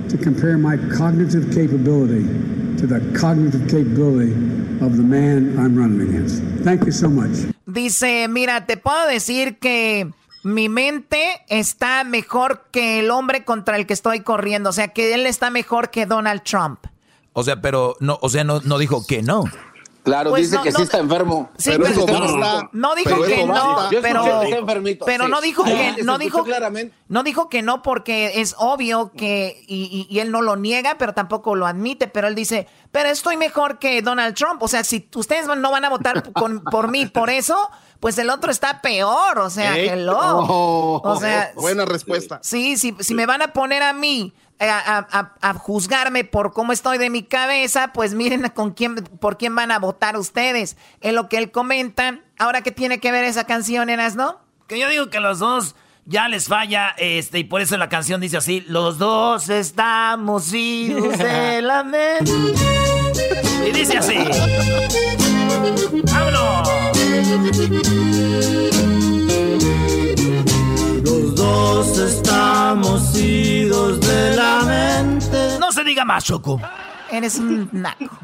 to 0.10 0.18
compare 0.18 0.58
my 0.58 0.78
cognitive 0.98 1.54
capability 1.54 2.24
to 2.78 2.88
the 2.88 3.02
cognitive 3.20 3.68
capability 3.70 4.32
of 4.80 4.96
the 4.96 5.04
man 5.04 5.60
I'm 5.60 5.76
running 5.76 6.02
against. 6.08 6.42
Thank 6.64 6.86
you 6.86 6.92
so 6.94 7.10
much. 7.10 7.54
Dice, 7.66 8.28
mira, 8.30 8.66
te 8.66 8.78
puedo 8.78 9.08
decir 9.08 9.60
que 9.60 10.10
mi 10.44 10.70
mente 10.70 11.44
está 11.48 12.04
mejor 12.04 12.66
que 12.72 13.00
el 13.00 13.12
hombre 13.12 13.44
contra 13.46 13.76
el 13.78 13.86
que 13.86 13.94
estoy 13.94 14.22
corriendo. 14.22 14.70
O 14.70 14.74
sea, 14.74 14.90
que 14.90 15.14
él 15.14 15.26
está 15.26 15.50
mejor 15.50 15.90
que 15.92 16.06
Donald 16.06 16.44
Trump. 16.44 16.80
O 17.34 17.44
sea, 17.44 17.62
pero 17.62 17.96
no, 18.00 18.18
o 18.22 18.30
sea, 18.30 18.44
no, 18.44 18.60
no 18.62 18.78
dijo 18.78 19.06
que 19.06 19.22
no. 19.22 19.44
Claro, 20.04 20.32
Pues 20.32 20.46
dice 20.50 20.56
no, 20.56 20.64
que 20.64 20.72
no, 20.72 20.78
sí 20.78 20.84
está 20.84 20.98
enfermo. 20.98 21.52
Sí, 21.60 21.74
pero 21.78 22.08
basta. 22.08 22.70
No 22.74 22.96
dijo 22.96 23.10
Pero 23.12 23.24
que 23.24 23.46
no, 23.46 23.54
pero, 24.02 24.22
escuché 24.24 24.40
que 24.40 24.46
está 24.46 24.58
enfermito, 24.58 25.06
pero 25.06 25.26
sí. 25.26 25.32
no 25.32 25.42
dijo 25.42 25.64
que 25.64 25.96
no 26.04 26.18
dijo 26.18 26.44
claramente. 26.44 26.96
no 27.08 27.22
dijo 27.22 27.50
que 27.50 27.62
no 27.62 27.84
porque 27.84 28.42
es 28.42 28.56
obvio 28.58 29.12
que 29.16 29.64
y, 29.68 30.08
y- 30.10 30.14
y 30.14 30.20
él 30.20 30.32
no 30.32 30.42
lo 30.42 30.56
niega, 30.56 30.96
pero 30.98 31.14
tampoco 31.14 31.54
lo 31.54 31.68
admite, 31.68 32.08
pero 32.08 32.28
él 32.28 32.34
dice, 32.34 32.68
pero 32.92 33.10
estoy 33.10 33.38
mejor 33.38 33.78
que 33.78 34.02
Donald 34.02 34.34
Trump, 34.34 34.64
o 34.64 34.68
sea, 34.68 34.84
si 34.84 35.08
ustedes 35.14 35.46
no 35.46 35.70
van 35.72 35.86
a 35.86 35.90
votar 35.90 36.24
por 36.34 36.90
mí 36.90 37.06
por 37.06 37.30
eso, 37.30 37.70
pues 38.02 38.18
el 38.18 38.30
otro 38.30 38.52
está 38.52 38.82
peor, 38.82 39.40
o 39.40 39.50
sea, 39.50 39.78
Ey. 39.78 39.88
hello. 39.88 40.18
Oh, 40.20 41.02
o 41.04 41.20
sea, 41.20 41.54
buena 41.56 41.86
respuesta. 41.86 42.40
Sí, 42.44 42.76
sí, 42.78 42.94
si 43.00 43.14
me 43.14 43.26
van 43.26 43.42
a 43.42 43.54
poner 43.54 43.82
a 43.84 43.94
mí 43.94 44.34
eh, 44.60 44.70
a, 44.70 44.80
a- 44.98 45.08
a- 45.42 45.50
a 45.50 45.54
juzgarme 45.54 46.24
por 46.26 46.52
cómo 46.52 46.74
estoy 46.74 46.98
de 46.98 47.10
mi 47.10 47.24
cabeza, 47.24 47.94
pues 47.94 48.14
miren 48.14 48.50
con 48.50 48.72
quién, 48.72 48.96
por 48.96 49.38
quién 49.38 49.56
van 49.56 49.72
a 49.72 49.80
votar 49.80 50.18
ustedes. 50.18 50.76
Es 51.00 51.14
lo 51.14 51.30
que 51.30 51.38
él 51.38 51.52
comenta. 51.52 52.20
Ahora, 52.38 52.62
¿qué 52.62 52.72
tiene 52.72 53.00
que 53.00 53.12
ver 53.12 53.24
esa 53.24 53.46
canción, 53.46 53.90
Enas, 53.90 54.16
no? 54.16 54.40
Que 54.68 54.78
yo 54.80 54.90
digo 54.90 55.10
que 55.10 55.20
los 55.20 55.40
dos 55.40 55.76
ya 56.06 56.28
les 56.28 56.48
falla, 56.48 56.96
este, 56.98 57.40
y 57.40 57.44
por 57.44 57.62
eso 57.62 57.78
la 57.78 57.88
canción 57.90 58.20
dice 58.22 58.38
así, 58.38 58.62
los 58.68 58.98
dos 58.98 59.50
estamos 59.50 60.52
idos 60.54 61.18
de 61.20 61.62
la 61.64 61.84
mente. 61.84 62.32
Y 63.68 63.72
dice 63.72 63.98
así. 63.98 64.18
Los 71.04 71.36
dos 71.36 71.98
estamos 71.98 73.16
idos 73.16 74.00
de 74.00 74.36
la 74.36 74.62
mente. 74.64 75.58
No 75.60 75.72
se 75.72 75.84
diga 75.84 76.04
más, 76.06 76.24
Choco. 76.24 76.60
Eres 77.12 77.38
un 77.38 77.70
naco. 77.72 78.18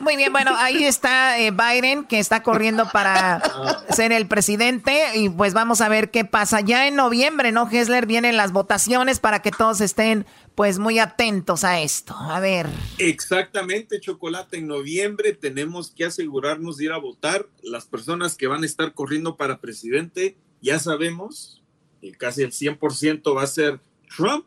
Muy 0.00 0.16
bien, 0.16 0.32
bueno, 0.32 0.52
ahí 0.56 0.84
está 0.84 1.38
eh, 1.38 1.50
Biden, 1.50 2.04
que 2.04 2.18
está 2.18 2.42
corriendo 2.42 2.88
para 2.90 3.42
ser 3.94 4.12
el 4.12 4.26
presidente. 4.26 4.98
Y 5.14 5.28
pues 5.28 5.52
vamos 5.52 5.82
a 5.82 5.90
ver 5.90 6.10
qué 6.10 6.24
pasa. 6.24 6.62
Ya 6.62 6.88
en 6.88 6.96
noviembre, 6.96 7.52
¿no, 7.52 7.68
Hessler? 7.70 8.06
Vienen 8.06 8.38
las 8.38 8.50
votaciones 8.50 9.20
para 9.20 9.42
que 9.42 9.50
todos 9.50 9.82
estén 9.82 10.24
pues 10.54 10.78
muy 10.78 10.98
atentos 10.98 11.64
a 11.64 11.80
esto. 11.80 12.14
A 12.16 12.40
ver. 12.40 12.66
Exactamente, 12.96 14.00
Chocolate. 14.00 14.56
En 14.56 14.68
noviembre 14.68 15.34
tenemos 15.34 15.90
que 15.90 16.06
asegurarnos 16.06 16.78
de 16.78 16.84
ir 16.86 16.92
a 16.92 16.98
votar. 16.98 17.46
Las 17.62 17.84
personas 17.84 18.36
que 18.36 18.46
van 18.46 18.62
a 18.62 18.66
estar 18.66 18.94
corriendo 18.94 19.36
para 19.36 19.60
presidente, 19.60 20.38
ya 20.62 20.78
sabemos, 20.78 21.62
que 22.00 22.12
casi 22.12 22.42
el 22.42 22.52
100% 22.52 23.36
va 23.36 23.42
a 23.42 23.46
ser 23.46 23.80
Trump 24.16 24.46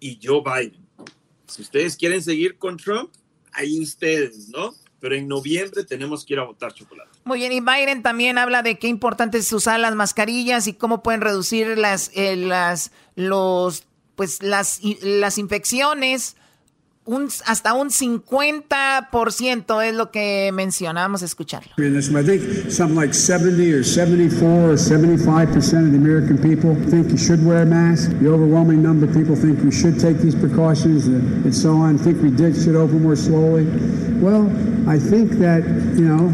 y 0.00 0.18
Joe 0.22 0.42
Biden. 0.42 0.88
Si 1.46 1.60
ustedes 1.60 1.96
quieren 1.96 2.22
seguir 2.22 2.56
con 2.56 2.78
Trump, 2.78 3.10
ahí 3.52 3.80
ustedes, 3.80 4.48
¿no? 4.48 4.74
Pero 5.00 5.14
en 5.14 5.28
noviembre 5.28 5.84
tenemos 5.84 6.24
que 6.24 6.34
ir 6.34 6.40
a 6.40 6.44
votar, 6.44 6.72
Chocolate. 6.72 7.10
Muy 7.24 7.38
bien, 7.38 7.52
y 7.52 7.60
Biden 7.60 8.02
también 8.02 8.38
habla 8.38 8.62
de 8.62 8.78
qué 8.78 8.88
importante 8.88 9.38
es 9.38 9.52
usar 9.52 9.78
las 9.78 9.94
mascarillas 9.94 10.66
y 10.66 10.72
cómo 10.72 11.02
pueden 11.02 11.20
reducir 11.20 11.78
las, 11.78 12.10
eh, 12.14 12.34
las, 12.36 12.90
los, 13.14 13.84
pues 14.16 14.42
las, 14.42 14.80
las 15.02 15.38
infecciones. 15.38 16.36
Un, 17.10 17.28
hasta 17.46 17.72
un 17.72 17.88
50% 17.88 19.82
es 19.82 19.94
lo 19.94 20.10
que 20.10 20.50
menciona. 20.52 21.00
Vamos 21.00 21.22
a 21.22 21.24
escucharlo. 21.24 21.72
I 21.78 22.22
think 22.22 22.70
something 22.70 22.94
like 22.94 23.14
70 23.14 23.72
or 23.72 23.82
74 23.82 24.72
or 24.72 24.76
75 24.76 25.50
percent 25.50 25.86
of 25.86 25.92
the 25.92 25.96
American 25.96 26.36
people 26.36 26.74
think 26.90 27.10
you 27.10 27.16
should 27.16 27.42
wear 27.42 27.62
a 27.62 27.66
mask. 27.66 28.10
The 28.20 28.28
overwhelming 28.28 28.82
number 28.82 29.06
of 29.06 29.14
people 29.14 29.34
think 29.34 29.64
we 29.64 29.72
should 29.72 29.98
take 29.98 30.18
these 30.18 30.34
precautions 30.34 31.06
and 31.06 31.54
so 31.54 31.76
on. 31.76 31.96
Think 31.96 32.20
we 32.22 32.30
did 32.30 32.54
should 32.54 32.76
open 32.76 33.02
more 33.02 33.16
slowly. 33.16 33.64
Well, 34.20 34.46
I 34.86 34.98
think 34.98 35.38
that 35.40 35.64
you 35.96 36.04
know 36.04 36.28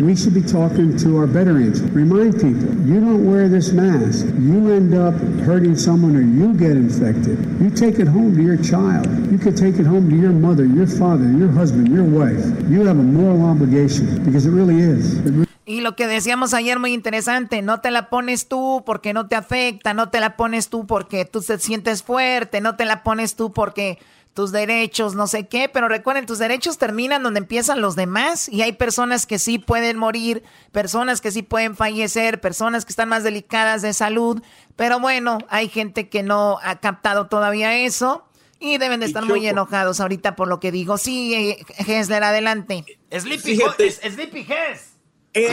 we 0.00 0.16
should 0.16 0.34
be 0.34 0.42
talking 0.42 0.96
to 0.98 1.18
our 1.18 1.26
veterans. 1.26 1.80
Remind 1.92 2.34
people, 2.34 2.74
you 2.86 3.00
don't 3.00 3.24
wear 3.24 3.48
this 3.48 3.72
mask, 3.72 4.26
you 4.38 4.72
end 4.72 4.94
up 4.94 5.14
hurting 5.44 5.76
someone 5.76 6.16
or 6.16 6.22
you 6.22 6.54
get 6.54 6.72
infected. 6.72 7.38
You 7.60 7.70
take 7.70 7.98
it 7.98 8.08
home 8.08 8.34
to 8.34 8.42
your 8.42 8.56
child. 8.56 9.06
You 9.30 9.38
could 9.38 9.56
take 9.56 9.78
it 9.78 9.86
home 9.86 10.10
to 10.10 10.16
your 10.16 10.32
mother, 10.32 10.64
your 10.64 10.86
father, 10.86 11.30
your 11.30 11.50
husband, 11.50 11.88
your 11.88 12.04
wife. 12.04 12.44
You 12.68 12.84
have 12.86 12.98
a 12.98 13.02
moral 13.02 13.44
obligation 13.44 14.24
because 14.24 14.46
it 14.46 14.50
really 14.50 14.78
is. 14.80 15.18
It 15.18 15.32
really 15.32 15.44
Y 15.66 15.80
lo 15.80 15.96
que 15.96 16.06
decíamos 16.06 16.52
ayer 16.52 16.78
muy 16.78 16.92
interesante, 16.92 17.62
no 17.62 17.80
te 17.80 17.90
la 17.90 18.10
pones 18.10 18.48
tú 18.48 18.82
porque 18.84 19.14
no 19.14 19.28
te 19.28 19.34
afecta, 19.34 19.94
no 19.94 20.10
te 20.10 20.20
la 20.20 20.36
pones 20.36 20.68
tú 20.68 20.86
porque 20.86 21.24
tú 21.24 21.40
te 21.40 21.58
sientes 21.58 22.02
fuerte, 22.02 22.60
no 22.60 22.76
te 22.76 22.84
la 22.84 23.02
pones 23.02 23.34
tú 23.34 23.50
porque 23.50 23.98
tus 24.34 24.50
derechos, 24.52 25.14
no 25.14 25.26
sé 25.28 25.46
qué, 25.46 25.68
pero 25.68 25.88
recuerden, 25.88 26.26
tus 26.26 26.38
derechos 26.38 26.76
terminan 26.76 27.22
donde 27.22 27.38
empiezan 27.38 27.80
los 27.80 27.94
demás 27.94 28.48
y 28.48 28.62
hay 28.62 28.72
personas 28.72 29.26
que 29.26 29.38
sí 29.38 29.58
pueden 29.60 29.96
morir, 29.96 30.42
personas 30.72 31.20
que 31.20 31.30
sí 31.30 31.42
pueden 31.42 31.76
fallecer, 31.76 32.40
personas 32.40 32.84
que 32.84 32.90
están 32.90 33.08
más 33.08 33.22
delicadas 33.22 33.80
de 33.82 33.94
salud, 33.94 34.42
pero 34.76 34.98
bueno, 34.98 35.38
hay 35.48 35.68
gente 35.68 36.08
que 36.08 36.22
no 36.24 36.58
ha 36.62 36.80
captado 36.80 37.28
todavía 37.28 37.76
eso 37.78 38.24
y 38.58 38.78
deben 38.78 39.00
de 39.00 39.06
estar 39.06 39.24
muy 39.24 39.46
enojados 39.46 40.00
ahorita 40.00 40.34
por 40.36 40.48
lo 40.48 40.58
que 40.58 40.72
digo. 40.72 40.98
Sí, 40.98 41.34
eh, 41.34 41.64
Hessler, 41.86 42.24
adelante. 42.24 42.84
Sleepy, 43.12 43.56
Fíjate. 43.56 43.88
Ho- 43.88 44.10
Sleepy 44.10 44.46
Hess. 44.48 44.90
¡Ey! 45.32 45.52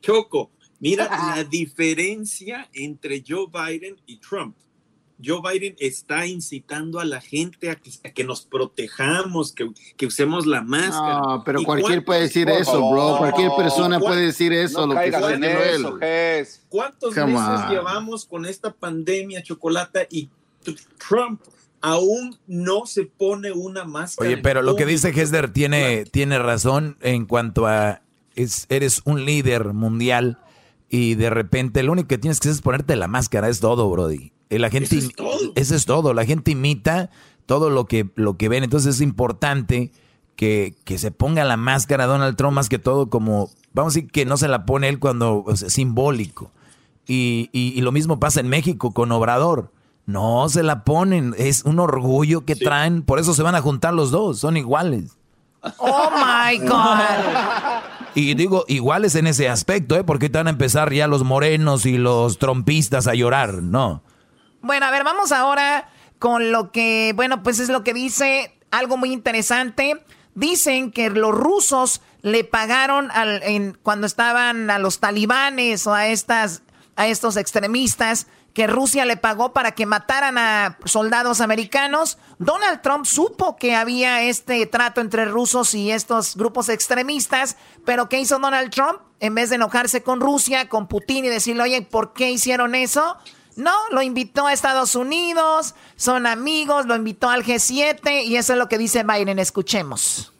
Choco, 0.00 0.50
mira 0.80 1.08
la 1.08 1.44
diferencia 1.44 2.68
entre 2.72 3.22
Joe 3.26 3.46
Biden 3.52 3.96
y 4.06 4.16
Trump. 4.18 4.56
Joe 5.24 5.40
Biden 5.42 5.74
está 5.80 6.26
incitando 6.26 7.00
a 7.00 7.04
la 7.04 7.20
gente 7.20 7.70
a 7.70 7.76
que, 7.76 7.90
a 8.04 8.10
que 8.10 8.22
nos 8.22 8.42
protejamos, 8.42 9.52
que, 9.52 9.68
que, 9.96 10.06
usemos 10.06 10.46
la 10.46 10.62
máscara. 10.62 11.20
No, 11.20 11.42
pero 11.44 11.62
cualquier 11.64 12.04
puede 12.04 12.22
decir 12.22 12.48
eso, 12.48 12.78
bro. 12.88 13.18
Cualquier 13.18 13.50
persona 13.56 13.98
puede 13.98 14.26
decir 14.26 14.52
eso, 14.52 14.86
no 14.86 14.94
lo 14.94 15.00
que 15.00 15.08
está 15.08 15.34
en 15.34 15.44
eso, 15.44 15.98
él. 16.00 16.46
¿Cuántos 16.68 17.14
Come 17.14 17.32
meses 17.32 17.64
on. 17.64 17.70
llevamos 17.70 18.26
con 18.26 18.46
esta 18.46 18.72
pandemia, 18.72 19.42
Chocolata, 19.42 20.06
y 20.08 20.28
Trump 21.08 21.40
aún 21.80 22.38
no 22.46 22.86
se 22.86 23.04
pone 23.04 23.50
una 23.50 23.84
máscara? 23.84 24.30
Oye, 24.30 24.38
pero 24.38 24.62
lo 24.62 24.76
que 24.76 24.86
dice 24.86 25.08
Hesder 25.08 25.52
tiene, 25.52 26.04
tiene 26.04 26.38
razón 26.38 26.96
en 27.00 27.26
cuanto 27.26 27.66
a 27.66 28.02
es, 28.36 28.66
eres 28.68 29.02
un 29.04 29.24
líder 29.24 29.72
mundial 29.74 30.38
y 30.90 31.14
de 31.14 31.30
repente 31.30 31.82
lo 31.82 31.92
único 31.92 32.08
que 32.08 32.18
tienes 32.18 32.40
que 32.40 32.48
hacer 32.48 32.56
es 32.58 32.62
ponerte 32.62 32.96
la 32.96 33.08
máscara, 33.08 33.48
es 33.48 33.60
todo, 33.60 33.90
Brody. 33.90 34.32
Y 34.50 34.58
la 34.58 34.70
gente 34.70 34.96
Eso 34.96 35.08
es 35.08 35.14
todo. 35.14 35.52
eso 35.54 35.74
es 35.74 35.84
todo, 35.84 36.14
la 36.14 36.24
gente 36.24 36.50
imita 36.52 37.10
todo 37.46 37.70
lo 37.70 37.86
que, 37.86 38.08
lo 38.14 38.36
que 38.36 38.48
ven, 38.48 38.64
entonces 38.64 38.96
es 38.96 39.00
importante 39.00 39.92
que, 40.36 40.74
que 40.84 40.98
se 40.98 41.10
ponga 41.10 41.44
la 41.44 41.56
máscara 41.56 42.06
Donald 42.06 42.36
Trump 42.36 42.54
más 42.54 42.68
que 42.68 42.78
todo 42.78 43.10
como, 43.10 43.50
vamos 43.74 43.92
a 43.92 43.96
decir 43.96 44.10
que 44.10 44.24
no 44.24 44.36
se 44.36 44.48
la 44.48 44.64
pone 44.66 44.88
él 44.88 44.98
cuando 44.98 45.42
o 45.44 45.56
sea, 45.56 45.68
es 45.68 45.74
simbólico. 45.74 46.52
Y, 47.06 47.48
y- 47.52 47.72
y 47.76 47.80
lo 47.80 47.90
mismo 47.92 48.20
pasa 48.20 48.40
en 48.40 48.48
México 48.48 48.92
con 48.92 49.10
Obrador. 49.12 49.72
No 50.06 50.48
se 50.48 50.62
la 50.62 50.84
ponen, 50.84 51.34
es 51.36 51.64
un 51.64 51.80
orgullo 51.80 52.46
que 52.46 52.56
traen, 52.56 53.02
por 53.02 53.18
eso 53.18 53.34
se 53.34 53.42
van 53.42 53.54
a 53.54 53.60
juntar 53.60 53.92
los 53.92 54.10
dos, 54.10 54.38
son 54.38 54.56
iguales. 54.56 55.17
Oh 55.78 56.10
my 56.10 56.58
God. 56.58 57.82
Y 58.14 58.34
digo, 58.34 58.64
iguales 58.68 59.14
en 59.14 59.26
ese 59.26 59.48
aspecto, 59.48 59.96
¿eh? 59.96 60.04
Porque 60.04 60.28
te 60.28 60.38
van 60.38 60.46
a 60.46 60.50
empezar 60.50 60.92
ya 60.92 61.06
los 61.06 61.24
morenos 61.24 61.86
y 61.86 61.98
los 61.98 62.38
trompistas 62.38 63.06
a 63.06 63.14
llorar, 63.14 63.62
¿no? 63.62 64.02
Bueno, 64.60 64.86
a 64.86 64.90
ver, 64.90 65.04
vamos 65.04 65.30
ahora 65.30 65.88
con 66.18 66.50
lo 66.50 66.72
que, 66.72 67.12
bueno, 67.14 67.42
pues 67.42 67.60
es 67.60 67.68
lo 67.68 67.84
que 67.84 67.94
dice 67.94 68.58
algo 68.70 68.96
muy 68.96 69.12
interesante. 69.12 70.02
Dicen 70.34 70.90
que 70.90 71.10
los 71.10 71.32
rusos 71.32 72.00
le 72.22 72.44
pagaron 72.44 73.10
al, 73.12 73.42
en, 73.42 73.78
cuando 73.82 74.06
estaban 74.06 74.70
a 74.70 74.78
los 74.78 74.98
talibanes 74.98 75.86
o 75.86 75.94
a 75.94 76.08
estas 76.08 76.62
a 76.98 77.06
estos 77.06 77.36
extremistas 77.36 78.26
que 78.58 78.66
Rusia 78.66 79.04
le 79.04 79.16
pagó 79.16 79.52
para 79.52 79.70
que 79.70 79.86
mataran 79.86 80.36
a 80.36 80.78
soldados 80.84 81.40
americanos. 81.40 82.18
Donald 82.40 82.82
Trump 82.82 83.04
supo 83.04 83.56
que 83.56 83.76
había 83.76 84.24
este 84.24 84.66
trato 84.66 85.00
entre 85.00 85.26
rusos 85.26 85.74
y 85.74 85.92
estos 85.92 86.34
grupos 86.34 86.68
extremistas, 86.68 87.56
pero 87.84 88.08
¿qué 88.08 88.18
hizo 88.18 88.40
Donald 88.40 88.72
Trump? 88.72 88.98
En 89.20 89.36
vez 89.36 89.50
de 89.50 89.54
enojarse 89.54 90.02
con 90.02 90.18
Rusia, 90.20 90.68
con 90.68 90.88
Putin 90.88 91.24
y 91.24 91.28
decirle, 91.28 91.62
oye, 91.62 91.82
¿por 91.82 92.14
qué 92.14 92.32
hicieron 92.32 92.74
eso? 92.74 93.16
No, 93.54 93.70
lo 93.92 94.02
invitó 94.02 94.48
a 94.48 94.52
Estados 94.52 94.96
Unidos, 94.96 95.76
son 95.94 96.26
amigos, 96.26 96.86
lo 96.86 96.96
invitó 96.96 97.30
al 97.30 97.44
G7 97.44 98.24
y 98.24 98.38
eso 98.38 98.54
es 98.54 98.58
lo 98.58 98.68
que 98.68 98.76
dice 98.76 99.04
Biden. 99.04 99.38
Escuchemos. 99.38 100.32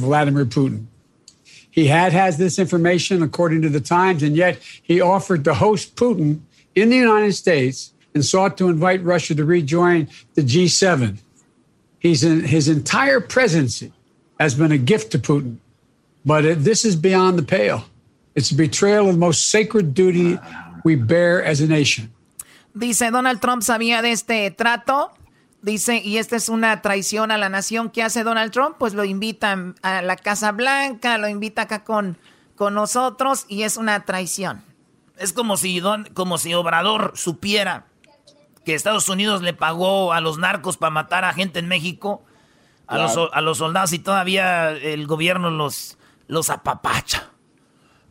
Vladimir 0.00 0.48
Putin. 0.48 0.88
He 1.70 1.86
had 1.86 2.12
has 2.12 2.36
this 2.36 2.58
information 2.58 3.22
according 3.22 3.62
to 3.62 3.68
the 3.68 3.80
Times, 3.80 4.22
and 4.22 4.36
yet 4.36 4.58
he 4.82 5.00
offered 5.00 5.44
to 5.44 5.54
host 5.54 5.96
Putin 5.96 6.40
in 6.74 6.90
the 6.90 6.96
United 6.96 7.32
States 7.32 7.92
and 8.14 8.24
sought 8.24 8.58
to 8.58 8.68
invite 8.68 9.02
Russia 9.04 9.34
to 9.34 9.44
rejoin 9.44 10.08
the 10.34 10.42
G7. 10.42 11.18
He's 11.98 12.24
in, 12.24 12.44
his 12.44 12.68
entire 12.68 13.20
presidency 13.20 13.92
has 14.38 14.54
been 14.54 14.72
a 14.72 14.78
gift 14.78 15.12
to 15.12 15.18
Putin, 15.18 15.58
but 16.24 16.44
it, 16.44 16.64
this 16.64 16.84
is 16.84 16.96
beyond 16.96 17.38
the 17.38 17.42
pale. 17.42 17.84
It's 18.34 18.50
a 18.50 18.54
betrayal 18.54 19.08
of 19.08 19.14
the 19.14 19.18
most 19.18 19.50
sacred 19.50 19.94
duty 19.94 20.38
we 20.84 20.96
bear 20.96 21.44
as 21.44 21.60
a 21.60 21.66
nation. 21.66 22.10
Dice, 22.76 23.10
Donald 23.10 23.40
Trump 23.40 23.62
sabía 23.62 24.02
de 24.02 24.12
este 24.12 24.56
trato. 24.56 25.10
Dice, 25.62 26.00
y 26.02 26.16
esta 26.16 26.36
es 26.36 26.48
una 26.48 26.80
traición 26.80 27.30
a 27.30 27.36
la 27.38 27.50
nación 27.50 27.90
que 27.90 28.02
hace 28.02 28.24
Donald 28.24 28.50
Trump, 28.50 28.76
pues 28.78 28.94
lo 28.94 29.04
invitan 29.04 29.74
a 29.82 30.00
la 30.00 30.16
Casa 30.16 30.52
Blanca, 30.52 31.18
lo 31.18 31.28
invita 31.28 31.62
acá 31.62 31.84
con, 31.84 32.16
con 32.56 32.72
nosotros 32.74 33.44
y 33.46 33.64
es 33.64 33.76
una 33.76 34.04
traición. 34.06 34.64
Es 35.18 35.34
como 35.34 35.58
si, 35.58 35.80
Don, 35.80 36.04
como 36.14 36.38
si 36.38 36.54
Obrador 36.54 37.12
supiera 37.14 37.86
que 38.64 38.74
Estados 38.74 39.08
Unidos 39.10 39.42
le 39.42 39.52
pagó 39.52 40.14
a 40.14 40.20
los 40.22 40.38
narcos 40.38 40.78
para 40.78 40.90
matar 40.90 41.24
a 41.26 41.34
gente 41.34 41.58
en 41.58 41.68
México, 41.68 42.22
a, 42.86 42.96
Claro. 42.96 43.14
los, 43.14 43.30
a 43.34 43.40
los 43.42 43.58
soldados 43.58 43.92
y 43.92 43.98
todavía 43.98 44.70
el 44.70 45.06
gobierno 45.06 45.50
los, 45.50 45.98
los 46.26 46.48
apapacha. 46.48 47.30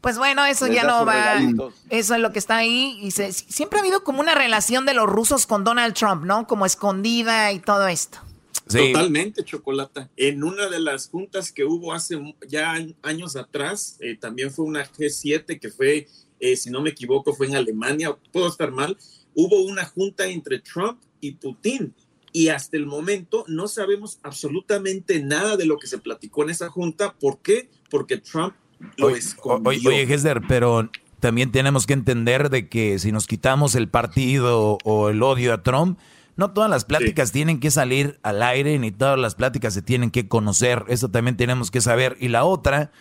Pues 0.02 0.18
bueno, 0.18 0.46
eso 0.46 0.66
Les 0.68 0.76
ya 0.76 0.84
no 0.84 1.06
va. 1.06 1.14
regalitos. 1.14 1.74
Eso 1.90 2.16
es 2.16 2.22
lo 2.22 2.32
que 2.32 2.40
está 2.40 2.58
ahí. 2.58 2.98
Y 3.02 3.12
se- 3.12 3.34
siempre 3.34 3.80
ha 3.80 3.82
habido 3.82 4.04
como 4.04 4.22
una 4.22 4.34
relación 4.36 4.86
de 4.86 4.94
los 4.94 5.08
rusos 5.08 5.46
con 5.46 5.64
Donald 5.64 5.94
Trump, 5.94 6.24
¿no? 6.24 6.48
Como 6.48 6.66
escondida 6.66 7.52
y 7.52 7.60
todo 7.60 7.88
esto. 7.88 8.20
Sí. 8.68 8.94
Totalmente, 8.94 9.44
Chocolata. 9.44 10.10
En 10.16 10.44
una 10.44 10.70
de 10.70 10.80
las 10.80 11.10
juntas 11.10 11.52
que 11.52 11.66
hubo 11.66 11.92
hace 11.92 12.18
ya 12.48 12.76
años 13.02 13.36
atrás, 13.36 13.98
eh, 14.00 14.16
también 14.16 14.52
fue 14.52 14.66
una 14.66 14.86
G7 14.86 15.60
que 15.60 15.70
fue, 15.70 16.08
eh, 16.40 16.56
si 16.56 16.70
no 16.70 16.82
me 16.82 16.92
equivoco, 16.92 17.34
fue 17.34 17.48
en 17.48 17.56
Alemania, 17.56 18.16
puedo 18.32 18.48
estar 18.48 18.72
mal, 18.72 18.96
hubo 19.34 19.62
una 19.64 19.86
junta 19.86 20.28
entre 20.28 20.60
Trump 20.60 21.02
y 21.20 21.32
Putin. 21.32 21.94
Y 22.32 22.50
hasta 22.50 22.78
el 22.78 22.86
momento 22.86 23.44
no 23.48 23.68
sabemos 23.68 24.20
absolutamente 24.22 25.20
nada 25.24 25.58
de 25.58 25.66
lo 25.66 25.78
que 25.80 25.88
se 25.88 25.98
platicó 25.98 26.44
en 26.44 26.52
esa 26.52 26.70
junta. 26.70 27.14
¿Por 27.20 27.40
qué? 27.40 27.70
Porque 27.90 28.18
Trump 28.18 28.54
lo 28.98 29.08
Oye, 29.08 29.18
escondió. 29.18 29.90
oye, 29.90 30.04
Hesder, 30.04 30.42
pero 30.48 30.90
también 31.20 31.52
tenemos 31.52 31.86
que 31.86 31.94
entender 31.94 32.50
de 32.50 32.70
que 32.70 32.98
si 33.00 33.12
nos 33.12 33.28
quitamos 33.28 33.76
el 33.76 33.90
partido 33.90 34.78
o 34.84 35.10
el 35.10 35.22
odio 35.24 35.54
a 35.54 35.64
Trump, 35.64 36.00
no 36.38 36.52
todas 36.52 36.70
las 36.70 36.86
pláticas 36.86 37.34
tienen 37.34 37.60
que 37.60 37.70
salir 37.72 38.18
al 38.24 38.42
aire, 38.42 38.80
ni 38.80 38.92
todas 38.92 39.20
las 39.20 39.36
pláticas 39.36 39.74
se 39.74 39.82
tienen 39.82 40.10
que 40.12 40.30
conocer. 40.30 40.86
Eso 40.88 41.10
también 41.10 41.36
tenemos 41.36 41.70
que 41.72 41.82
saber. 41.82 42.16
Y 42.22 42.30
la 42.30 42.46
otra, 42.46 42.92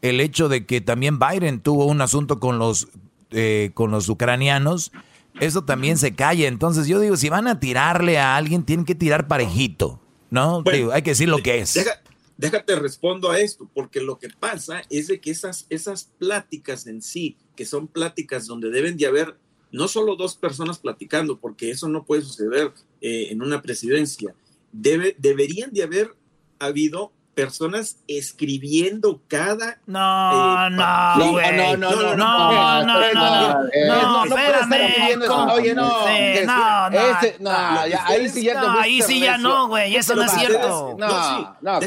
el 0.00 0.20
hecho 0.22 0.48
de 0.48 0.64
que 0.64 0.80
también 0.80 1.18
Biden 1.18 1.60
tuvo 1.60 1.84
un 1.84 2.00
asunto 2.00 2.40
con 2.40 2.58
los, 2.58 2.88
eh, 3.32 3.72
con 3.74 3.90
los 3.90 4.08
ucranianos, 4.08 4.92
eso 5.38 5.64
también 5.64 5.98
se 5.98 6.14
calla. 6.14 6.48
Entonces 6.48 6.86
yo 6.86 6.98
digo, 6.98 7.18
si 7.18 7.28
van 7.28 7.48
a 7.48 7.60
tirarle 7.60 8.18
a 8.18 8.36
alguien, 8.36 8.62
tienen 8.62 8.86
que 8.86 8.94
tirar 8.94 9.28
parejito, 9.28 10.00
¿no? 10.30 10.62
Bueno, 10.62 10.78
Digo, 10.78 10.92
hay 10.92 11.02
que 11.02 11.10
decir 11.10 11.28
lo 11.28 11.36
que 11.42 11.58
es. 11.60 11.74
Deja- 11.74 12.00
déjate 12.36 12.76
respondo 12.76 13.30
a 13.30 13.40
esto, 13.40 13.68
porque 13.72 14.00
lo 14.00 14.18
que 14.18 14.28
pasa 14.28 14.82
es 14.90 15.06
de 15.08 15.20
que 15.20 15.30
esas, 15.30 15.66
esas 15.70 16.12
pláticas 16.18 16.86
en 16.86 17.02
sí, 17.02 17.36
que 17.54 17.64
son 17.64 17.88
pláticas 17.88 18.46
donde 18.46 18.70
deben 18.70 18.96
de 18.96 19.06
haber 19.06 19.36
no 19.72 19.88
solo 19.88 20.16
dos 20.16 20.36
personas 20.36 20.78
platicando, 20.78 21.38
porque 21.38 21.70
eso 21.70 21.88
no 21.88 22.04
puede 22.04 22.22
suceder 22.22 22.72
eh, 23.00 23.28
en 23.30 23.42
una 23.42 23.62
presidencia, 23.62 24.34
debe, 24.72 25.16
deberían 25.18 25.72
de 25.72 25.82
haber 25.82 26.14
habido 26.58 27.12
personas 27.36 27.98
escribiendo 28.08 29.20
cada... 29.28 29.78
No, 29.86 30.66
eh, 30.66 30.70
no, 30.70 31.76
no, 31.76 31.76
no, 31.76 31.76
no, 31.76 32.16
no, 32.16 32.82
no, 32.82 33.12
no, 33.12 33.68
eh, 33.70 33.86
no, 33.86 34.24
espérame. 34.24 35.20
Oye, 35.52 35.74
no, 35.74 36.06
no, 36.46 36.90
no. 36.90 36.98
este- 36.98 37.36
no, 37.38 37.86
ya, 37.86 38.06
ahí 38.06 38.28
sí 38.30 38.42
ya 38.42 38.80
ahí 38.80 39.02
sí 39.02 39.20
ya 39.20 39.36
no, 39.36 39.68
güey, 39.68 39.94
eso 39.96 40.14
no 40.14 40.22
es 40.22 40.32
cierto. 40.32 40.96
no, 40.98 41.08
sí, 41.08 41.46
no, 41.60 41.80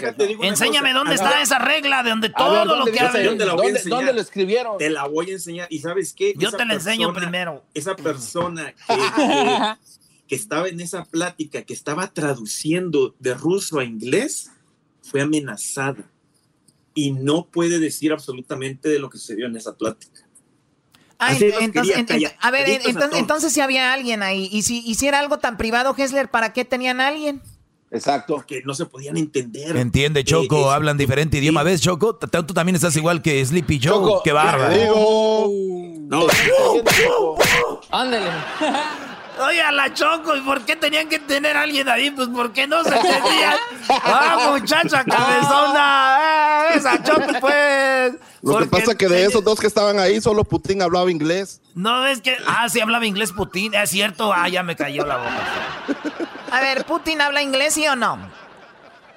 Enséñame 0.44 0.94
dónde 0.94 1.16
está 1.16 1.42
esa 1.42 1.58
regla 1.58 2.04
de 2.04 2.12
donde 2.12 2.30
todo 2.30 2.64
lo 2.64 2.76
¿dónde 2.76 2.92
que 2.92 3.04
dice? 3.04 3.24
Yo 3.24 3.36
te 3.36 3.46
la 3.46 3.54
voy 3.54 3.62
a 3.62 3.64
¿Dónde, 3.66 3.80
enseñar. 3.80 3.98
¿Dónde 3.98 4.14
lo 4.14 4.22
escribieron? 4.22 4.78
Te 4.78 4.90
la 4.92 5.08
voy 5.08 5.32
a 5.32 5.34
enseñar. 5.34 5.68
¿Y 5.72 5.80
sabes 5.80 6.14
qué? 6.14 6.36
Yo 6.38 6.52
te 6.52 6.64
la 6.64 6.76
enseño 6.76 7.12
primero. 7.12 7.64
Esa 7.74 7.96
persona 7.96 8.76
que 10.28 10.36
estaba 10.36 10.68
en 10.68 10.80
esa 10.80 11.06
plática, 11.06 11.64
que 11.64 11.74
estaba 11.74 12.06
traduciendo 12.06 13.16
de 13.18 13.34
ruso 13.34 13.80
a 13.80 13.84
inglés, 13.84 14.52
fue 15.10 15.22
amenazada. 15.22 16.04
Y 16.94 17.12
no 17.12 17.46
puede 17.46 17.80
decir 17.80 18.12
absolutamente 18.12 18.90
de 18.90 19.00
lo 19.00 19.10
que 19.10 19.18
sucedió 19.18 19.46
en 19.48 19.56
esa 19.56 19.76
plática. 19.76 20.28
Ah, 21.22 21.34
entonces, 21.34 21.96
a 22.40 22.52
ver, 22.52 22.66
a 22.66 23.18
entonces, 23.18 23.52
si 23.54 23.60
había 23.62 23.94
alguien 23.94 24.24
ahí. 24.24 24.48
Y 24.52 24.62
si 24.64 24.80
hiciera 24.90 25.20
algo 25.20 25.38
tan 25.38 25.58
privado, 25.58 25.94
Hessler, 25.98 26.30
¿para 26.30 26.54
qué 26.54 26.64
tenían 26.64 27.02
a 27.02 27.08
alguien? 27.10 27.42
Exacto. 27.92 28.36
Porque 28.36 28.62
no 28.66 28.74
se 28.74 28.86
podían 28.86 29.18
entender. 29.18 29.76
Entiende, 29.76 30.24
Choco, 30.24 30.58
Eh, 30.58 30.62
es- 30.62 30.68
hablan 30.68 30.98
diferente 30.98 31.38
idioma. 31.40 31.64
¿Ves, 31.64 31.82
Choco? 31.82 32.16
T- 32.16 32.28
Tú 32.44 32.54
también 32.54 32.76
estás 32.76 32.96
igual 32.96 33.22
que 33.22 33.46
Sleepy 33.46 33.80
Joe. 33.84 33.92
Choco, 33.92 34.22
Qué 34.24 34.32
bárbaro. 34.32 34.74
Digo, 34.78 35.50
No, 36.08 36.26
Ándale. 37.92 38.30
Oye, 39.40 39.62
a 39.62 39.72
la 39.72 39.94
Choco, 39.94 40.36
¿y 40.36 40.42
por 40.42 40.62
qué 40.66 40.76
tenían 40.76 41.08
que 41.08 41.20
tener 41.20 41.56
a 41.56 41.62
alguien 41.62 41.88
ahí? 41.88 42.12
Pues 42.12 42.28
porque 42.34 42.68
no 42.68 42.84
se 42.84 42.90
entendían. 42.96 43.56
Ah, 43.92 44.50
muchacha 44.52 45.04
cabezona. 45.04 46.20
Eh, 46.22 46.78
esa 46.78 47.02
Choco, 47.04 47.26
pues. 47.42 48.14
Lo 48.44 48.60
que 48.60 48.66
pasa 48.68 48.96
que 48.96 49.08
de 49.08 49.26
esos 49.26 49.44
dos 49.44 49.60
que 49.60 49.66
estaban 49.68 49.98
ahí, 50.00 50.22
solo 50.22 50.44
Putin 50.44 50.82
hablaba 50.84 51.10
inglés. 51.10 51.62
No 51.74 52.06
es 52.06 52.22
que. 52.22 52.38
Ah, 52.46 52.70
sí 52.70 52.80
hablaba 52.80 53.06
inglés 53.08 53.32
Putin. 53.32 53.74
Es 53.74 53.90
cierto. 53.90 54.32
Ah, 54.32 54.48
ya 54.48 54.62
me 54.64 54.76
cayó 54.76 55.06
la 55.06 55.18
boca. 55.18 55.48
A 56.52 56.62
ver, 56.62 56.86
¿Putin 56.86 57.20
habla 57.22 57.42
inglés 57.42 57.74
sí 57.74 57.88
o 57.88 57.96
no? 57.96 58.18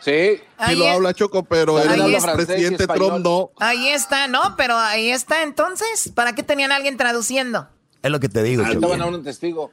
sí. 0.00 0.40
Sí 0.66 0.74
lo 0.76 0.84
es- 0.86 0.94
habla 0.94 1.12
Choco, 1.14 1.42
pero 1.44 1.78
es- 1.78 2.24
presidente 2.34 2.86
Trump 2.86 3.18
no. 3.24 3.50
Ahí 3.60 3.88
está, 3.88 4.26
¿no? 4.28 4.54
Pero 4.56 4.78
ahí 4.78 5.10
está 5.10 5.42
entonces. 5.42 6.10
¿Para 6.14 6.34
qué 6.34 6.42
tenían 6.42 6.72
a 6.72 6.76
alguien 6.76 6.96
traduciendo? 6.96 7.68
Es 8.02 8.10
lo 8.10 8.20
que 8.20 8.28
te 8.28 8.42
digo. 8.42 8.62
Ah, 8.66 8.72
estaban 8.72 9.00
a 9.02 9.06
un 9.06 9.22
testigo. 9.22 9.70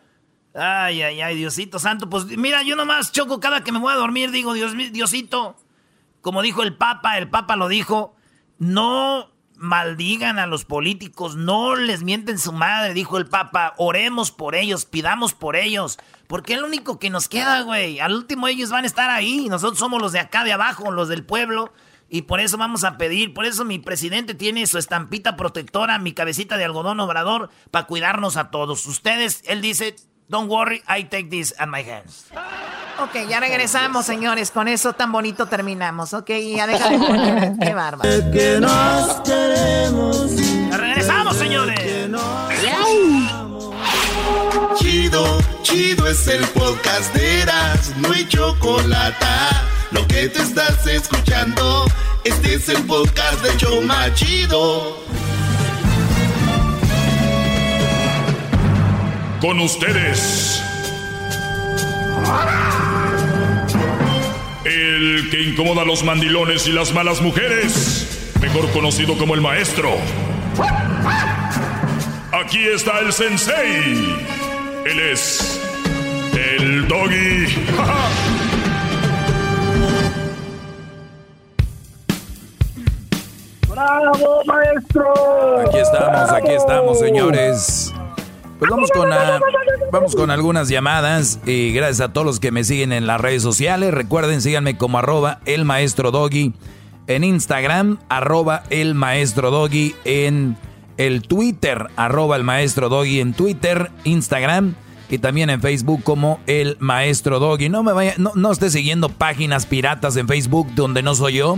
Ay, 0.59 1.01
ay, 1.01 1.21
ay, 1.21 1.37
Diosito 1.37 1.79
Santo. 1.79 2.09
Pues 2.09 2.25
mira, 2.25 2.63
yo 2.63 2.75
nomás 2.75 3.13
choco 3.13 3.39
cada 3.39 3.63
que 3.63 3.71
me 3.71 3.79
voy 3.79 3.93
a 3.93 3.97
dormir, 3.97 4.31
digo, 4.31 4.53
Dios 4.53 4.73
Diosito. 4.91 5.55
Como 6.21 6.41
dijo 6.41 6.63
el 6.63 6.75
Papa, 6.75 7.17
el 7.17 7.29
Papa 7.29 7.55
lo 7.55 7.69
dijo, 7.69 8.13
no 8.57 9.31
maldigan 9.55 10.37
a 10.37 10.47
los 10.47 10.65
políticos, 10.65 11.37
no 11.37 11.75
les 11.75 12.03
mienten 12.03 12.39
su 12.39 12.51
madre, 12.51 12.93
dijo 12.93 13.17
el 13.17 13.27
Papa, 13.27 13.73
oremos 13.77 14.31
por 14.31 14.55
ellos, 14.55 14.85
pidamos 14.85 15.33
por 15.33 15.55
ellos, 15.55 15.97
porque 16.27 16.53
es 16.53 16.59
lo 16.59 16.67
único 16.67 16.99
que 16.99 17.09
nos 17.09 17.29
queda, 17.29 17.61
güey. 17.61 17.99
Al 17.99 18.13
último 18.13 18.47
ellos 18.47 18.69
van 18.69 18.83
a 18.83 18.87
estar 18.87 19.09
ahí, 19.09 19.47
nosotros 19.47 19.79
somos 19.79 20.01
los 20.01 20.11
de 20.11 20.19
acá 20.19 20.43
de 20.43 20.51
abajo, 20.51 20.91
los 20.91 21.07
del 21.07 21.25
pueblo, 21.25 21.71
y 22.09 22.23
por 22.23 22.39
eso 22.41 22.57
vamos 22.57 22.83
a 22.83 22.97
pedir, 22.97 23.33
por 23.33 23.45
eso 23.45 23.63
mi 23.63 23.79
presidente 23.79 24.33
tiene 24.33 24.67
su 24.67 24.77
estampita 24.77 25.37
protectora, 25.37 25.99
mi 25.99 26.13
cabecita 26.13 26.57
de 26.57 26.65
algodón 26.65 26.99
obrador, 26.99 27.49
para 27.71 27.87
cuidarnos 27.87 28.35
a 28.35 28.51
todos. 28.51 28.85
Ustedes, 28.87 29.41
él 29.45 29.61
dice, 29.61 29.95
don't 30.29 30.47
worry, 30.49 30.81
I 30.87 31.03
take 31.03 31.29
this 31.29 31.53
at 31.59 31.67
my 31.67 31.81
hands. 31.83 32.25
Ok, 33.01 33.27
ya 33.29 33.39
regresamos, 33.39 34.05
señores. 34.05 34.51
Con 34.51 34.67
eso 34.67 34.93
tan 34.93 35.11
bonito 35.11 35.45
terminamos. 35.47 36.13
Ok, 36.13 36.29
ya 36.55 36.67
deja 36.67 36.89
de 36.89 36.97
poner. 37.07 37.51
Qué 37.59 37.73
bárbaro. 37.73 38.09
Que 38.31 38.59
nos 38.59 39.21
queremos. 39.21 40.31
Ya 40.69 40.77
regresamos, 40.77 41.35
señores. 41.37 41.79
Chido, 44.77 45.37
chido 45.61 46.07
es 46.07 46.27
el 46.27 46.43
podcast 46.49 47.13
de 47.13 47.41
Eras, 47.41 47.93
no 47.97 48.11
hay 48.11 48.27
chocolate. 48.27 49.25
Lo 49.91 50.05
que 50.07 50.29
te 50.29 50.41
estás 50.41 50.85
escuchando, 50.87 51.85
este 52.23 52.55
es 52.55 52.69
el 52.69 52.83
podcast 52.85 53.41
de 53.41 53.57
Choma 53.57 54.13
Chido. 54.13 54.97
Con 59.41 59.59
ustedes. 59.61 60.61
El 64.65 65.29
que 65.31 65.41
incomoda 65.41 65.83
a 65.83 65.85
los 65.85 66.03
mandilones 66.03 66.67
y 66.67 66.73
las 66.73 66.93
malas 66.93 67.21
mujeres. 67.21 68.33
Mejor 68.41 68.69
conocido 68.71 69.17
como 69.17 69.35
el 69.35 69.41
maestro. 69.41 69.91
Aquí 72.33 72.67
está 72.67 72.99
el 72.99 73.13
sensei. 73.13 74.17
Él 74.85 74.99
es 74.99 75.61
el 76.33 76.87
doggy. 76.87 77.47
¡Bravo, 83.69 84.43
maestro! 84.45 85.61
Aquí 85.65 85.77
estamos, 85.77 86.31
aquí 86.31 86.51
estamos, 86.51 86.99
señores. 86.99 87.78
Pues 88.59 88.69
vamos 88.69 88.91
con, 88.91 89.13
ah, 89.13 89.39
vamos 89.89 90.15
con 90.15 90.31
algunas 90.31 90.67
llamadas 90.67 91.39
y 91.45 91.71
gracias 91.71 92.01
a 92.01 92.11
todos 92.11 92.27
los 92.27 92.39
que 92.41 92.51
me 92.51 92.65
siguen 92.65 92.91
en 92.91 93.07
las 93.07 93.21
redes 93.21 93.41
sociales. 93.41 93.93
Recuerden, 93.93 94.41
síganme 94.41 94.77
como 94.77 94.99
arroba 94.99 95.39
el 95.45 95.63
maestro 95.63 96.11
doggy 96.11 96.53
en 97.07 97.23
Instagram, 97.23 97.99
arroba 98.09 98.63
el 98.69 98.95
maestro 98.95 99.49
doggy 99.49 99.95
en 100.03 100.57
el 100.97 101.21
Twitter, 101.21 101.87
arroba 101.95 102.35
el 102.35 102.43
maestro 102.43 102.89
doggy 102.89 103.21
en 103.21 103.33
Twitter, 103.33 103.91
Instagram 104.03 104.75
y 105.09 105.19
también 105.19 105.49
en 105.49 105.61
Facebook 105.61 106.03
como 106.03 106.41
el 106.45 106.75
maestro 106.81 107.39
doggy. 107.39 107.69
No 107.69 107.81
me 107.81 107.93
vaya, 107.93 108.15
no, 108.17 108.33
no 108.35 108.51
esté 108.51 108.69
siguiendo 108.69 109.07
páginas 109.07 109.67
piratas 109.67 110.17
en 110.17 110.27
Facebook 110.27 110.67
donde 110.75 111.01
no 111.01 111.15
soy 111.15 111.35
yo. 111.35 111.57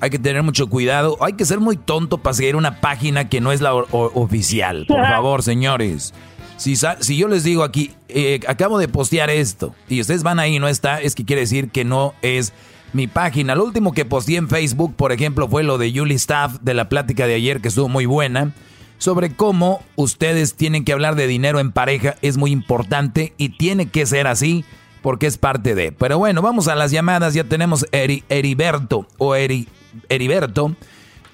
Hay 0.00 0.10
que 0.10 0.18
tener 0.18 0.42
mucho 0.42 0.68
cuidado. 0.68 1.16
Hay 1.22 1.32
que 1.32 1.46
ser 1.46 1.60
muy 1.60 1.78
tonto 1.78 2.18
para 2.18 2.34
seguir 2.34 2.56
una 2.56 2.82
página 2.82 3.30
que 3.30 3.40
no 3.40 3.50
es 3.50 3.62
la 3.62 3.72
oficial. 3.74 4.84
Por 4.86 5.00
favor, 5.08 5.42
señores. 5.42 6.12
Si, 6.56 6.76
si 6.76 7.16
yo 7.16 7.28
les 7.28 7.42
digo 7.44 7.62
aquí, 7.64 7.92
eh, 8.08 8.40
acabo 8.46 8.78
de 8.78 8.88
postear 8.88 9.28
esto 9.30 9.74
y 9.88 10.00
ustedes 10.00 10.22
van 10.22 10.38
ahí 10.38 10.56
y 10.56 10.58
no 10.58 10.68
está, 10.68 11.00
es 11.00 11.14
que 11.14 11.24
quiere 11.24 11.42
decir 11.42 11.70
que 11.70 11.84
no 11.84 12.14
es 12.22 12.52
mi 12.92 13.06
página. 13.08 13.54
Lo 13.54 13.64
último 13.64 13.92
que 13.92 14.04
posteé 14.04 14.36
en 14.36 14.48
Facebook, 14.48 14.94
por 14.94 15.10
ejemplo, 15.12 15.48
fue 15.48 15.64
lo 15.64 15.78
de 15.78 15.92
Julie 15.92 16.14
Staff 16.16 16.58
de 16.60 16.74
la 16.74 16.88
plática 16.88 17.26
de 17.26 17.34
ayer 17.34 17.60
que 17.60 17.68
estuvo 17.68 17.88
muy 17.88 18.06
buena 18.06 18.52
sobre 18.98 19.34
cómo 19.34 19.82
ustedes 19.96 20.54
tienen 20.54 20.84
que 20.84 20.92
hablar 20.92 21.16
de 21.16 21.26
dinero 21.26 21.58
en 21.58 21.72
pareja. 21.72 22.14
Es 22.22 22.36
muy 22.36 22.52
importante 22.52 23.32
y 23.36 23.50
tiene 23.58 23.86
que 23.88 24.06
ser 24.06 24.28
así 24.28 24.64
porque 25.02 25.26
es 25.26 25.36
parte 25.38 25.74
de. 25.74 25.90
Pero 25.90 26.18
bueno, 26.18 26.40
vamos 26.40 26.68
a 26.68 26.76
las 26.76 26.92
llamadas. 26.92 27.34
Ya 27.34 27.44
tenemos 27.44 27.84
Eri- 27.90 28.22
Heriberto 28.28 29.06
o 29.18 29.34
Eri- 29.34 29.66
Heriberto 30.08 30.74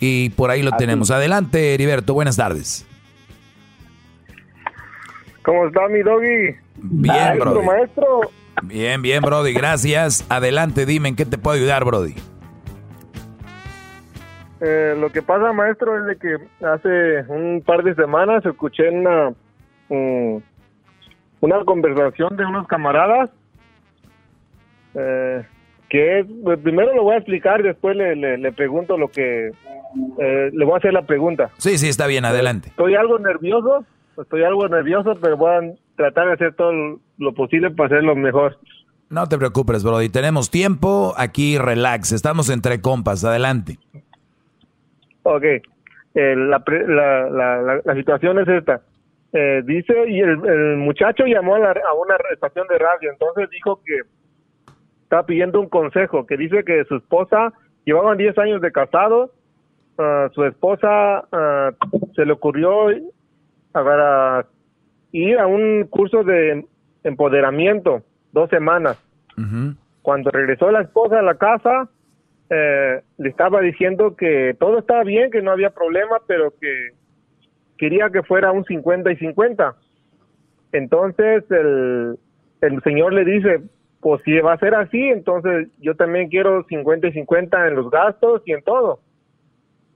y 0.00 0.30
por 0.30 0.50
ahí 0.50 0.62
lo 0.62 0.72
tenemos. 0.78 1.10
Adelante, 1.10 1.74
Heriberto. 1.74 2.14
Buenas 2.14 2.36
tardes. 2.36 2.86
¿Cómo 5.42 5.66
está 5.66 5.88
mi 5.88 6.00
doggy? 6.02 6.56
Bien, 6.76 7.16
maestro, 7.16 7.50
Brody. 7.52 7.66
maestro. 7.66 8.20
Bien, 8.62 9.02
bien, 9.02 9.22
Brody. 9.22 9.52
Gracias. 9.54 10.26
Adelante, 10.28 10.84
dime 10.86 11.08
en 11.10 11.16
qué 11.16 11.24
te 11.24 11.38
puedo 11.38 11.56
ayudar, 11.56 11.84
Brody. 11.84 12.14
Eh, 14.60 14.94
lo 14.98 15.10
que 15.10 15.22
pasa, 15.22 15.52
maestro, 15.52 15.98
es 15.98 16.04
de 16.06 16.16
que 16.16 16.36
hace 16.66 17.32
un 17.32 17.62
par 17.64 17.82
de 17.82 17.94
semanas 17.94 18.44
escuché 18.44 18.90
una 18.90 19.30
mm, 19.88 20.36
una 21.40 21.64
conversación 21.64 22.36
de 22.36 22.44
unos 22.44 22.66
camaradas 22.68 23.30
eh, 24.94 25.42
que 25.88 26.20
es- 26.20 26.26
pues, 26.44 26.58
primero 26.58 26.94
lo 26.94 27.04
voy 27.04 27.14
a 27.14 27.18
explicar, 27.18 27.62
después 27.62 27.96
le, 27.96 28.14
le, 28.16 28.36
le 28.36 28.52
pregunto 28.52 28.98
lo 28.98 29.08
que 29.08 29.48
eh, 29.48 30.50
le 30.52 30.64
voy 30.64 30.74
a 30.74 30.78
hacer 30.78 30.92
la 30.92 31.02
pregunta. 31.02 31.50
Sí, 31.56 31.78
sí, 31.78 31.88
está 31.88 32.06
bien. 32.06 32.24
Adelante. 32.26 32.68
Estoy 32.68 32.94
algo 32.96 33.18
nervioso, 33.18 33.84
estoy 34.18 34.42
algo 34.44 34.68
nervioso, 34.68 35.14
pero 35.20 35.36
voy 35.36 35.50
a 35.50 35.60
tratar 35.96 36.28
de 36.28 36.32
hacer 36.34 36.54
todo 36.54 36.72
lo 37.18 37.34
posible 37.34 37.70
para 37.70 37.86
hacerlo 37.88 38.14
mejor. 38.16 38.56
No 39.08 39.26
te 39.28 39.36
preocupes, 39.38 39.82
Brody. 39.82 40.08
Tenemos 40.08 40.50
tiempo. 40.50 41.14
Aquí, 41.16 41.58
relax. 41.58 42.12
Estamos 42.12 42.48
entre 42.48 42.80
compas. 42.80 43.24
Adelante. 43.24 43.78
Ok, 45.22 45.44
Eh, 46.14 46.34
la, 46.36 46.62
la, 46.88 47.30
la, 47.30 47.80
la, 47.84 47.94
situación 47.94 48.38
es 48.40 48.48
esta. 48.48 48.80
Eh, 49.32 49.62
dice, 49.64 49.94
y 50.08 50.18
el, 50.20 50.44
el 50.44 50.76
muchacho 50.78 51.24
llamó 51.24 51.54
a, 51.54 51.58
la- 51.60 51.70
a 51.70 51.94
una 51.94 52.16
estación 52.32 52.66
de 52.66 52.78
radio, 52.78 53.10
entonces 53.12 53.48
dijo 53.50 53.80
que 53.84 53.94
estaba 55.04 55.24
pidiendo 55.24 55.60
un 55.60 55.68
consejo, 55.68 56.26
que 56.26 56.36
dice 56.36 56.64
que 56.64 56.84
su 56.88 56.96
esposa, 56.96 57.52
llevaban 57.84 58.18
10 58.18 58.36
años 58.38 58.60
de 58.60 58.72
casado, 58.72 59.30
ah, 59.98 60.28
su 60.34 60.44
esposa 60.44 61.22
ah, 61.30 61.70
se 62.16 62.24
le 62.26 62.32
ocurrió 62.32 62.88
a 63.74 64.46
ir 65.12 65.38
a 65.38 65.46
un 65.46 65.84
curso 65.84 66.22
de 66.24 66.64
empoderamiento, 67.04 68.02
dos 68.32 68.50
semanas. 68.50 68.98
Cuando 70.02 70.30
regresó 70.30 70.70
la 70.70 70.82
esposa 70.82 71.18
a 71.18 71.22
la 71.22 71.36
casa, 71.36 71.88
eh, 72.50 73.00
le 73.16 73.28
estaba 73.28 73.60
diciendo 73.60 74.16
que 74.16 74.54
todo 74.58 74.80
estaba 74.80 75.02
bien, 75.04 75.30
que 75.30 75.40
no 75.40 75.50
había 75.50 75.70
problema, 75.70 76.18
pero 76.26 76.52
que 76.60 76.90
quería 77.78 78.10
que 78.10 78.22
fuera 78.22 78.52
un 78.52 78.64
50 78.64 79.12
y 79.12 79.16
50. 79.16 79.74
Entonces 80.72 81.44
el, 81.50 82.18
el 82.60 82.82
señor 82.82 83.14
le 83.14 83.24
dice, 83.24 83.62
pues 84.00 84.22
si 84.24 84.38
va 84.40 84.54
a 84.54 84.58
ser 84.58 84.74
así, 84.74 85.00
entonces 85.00 85.68
yo 85.78 85.94
también 85.94 86.28
quiero 86.28 86.64
50 86.64 87.08
y 87.08 87.12
50 87.12 87.68
en 87.68 87.74
los 87.74 87.90
gastos 87.90 88.42
y 88.44 88.52
en 88.52 88.62
todo. 88.62 89.00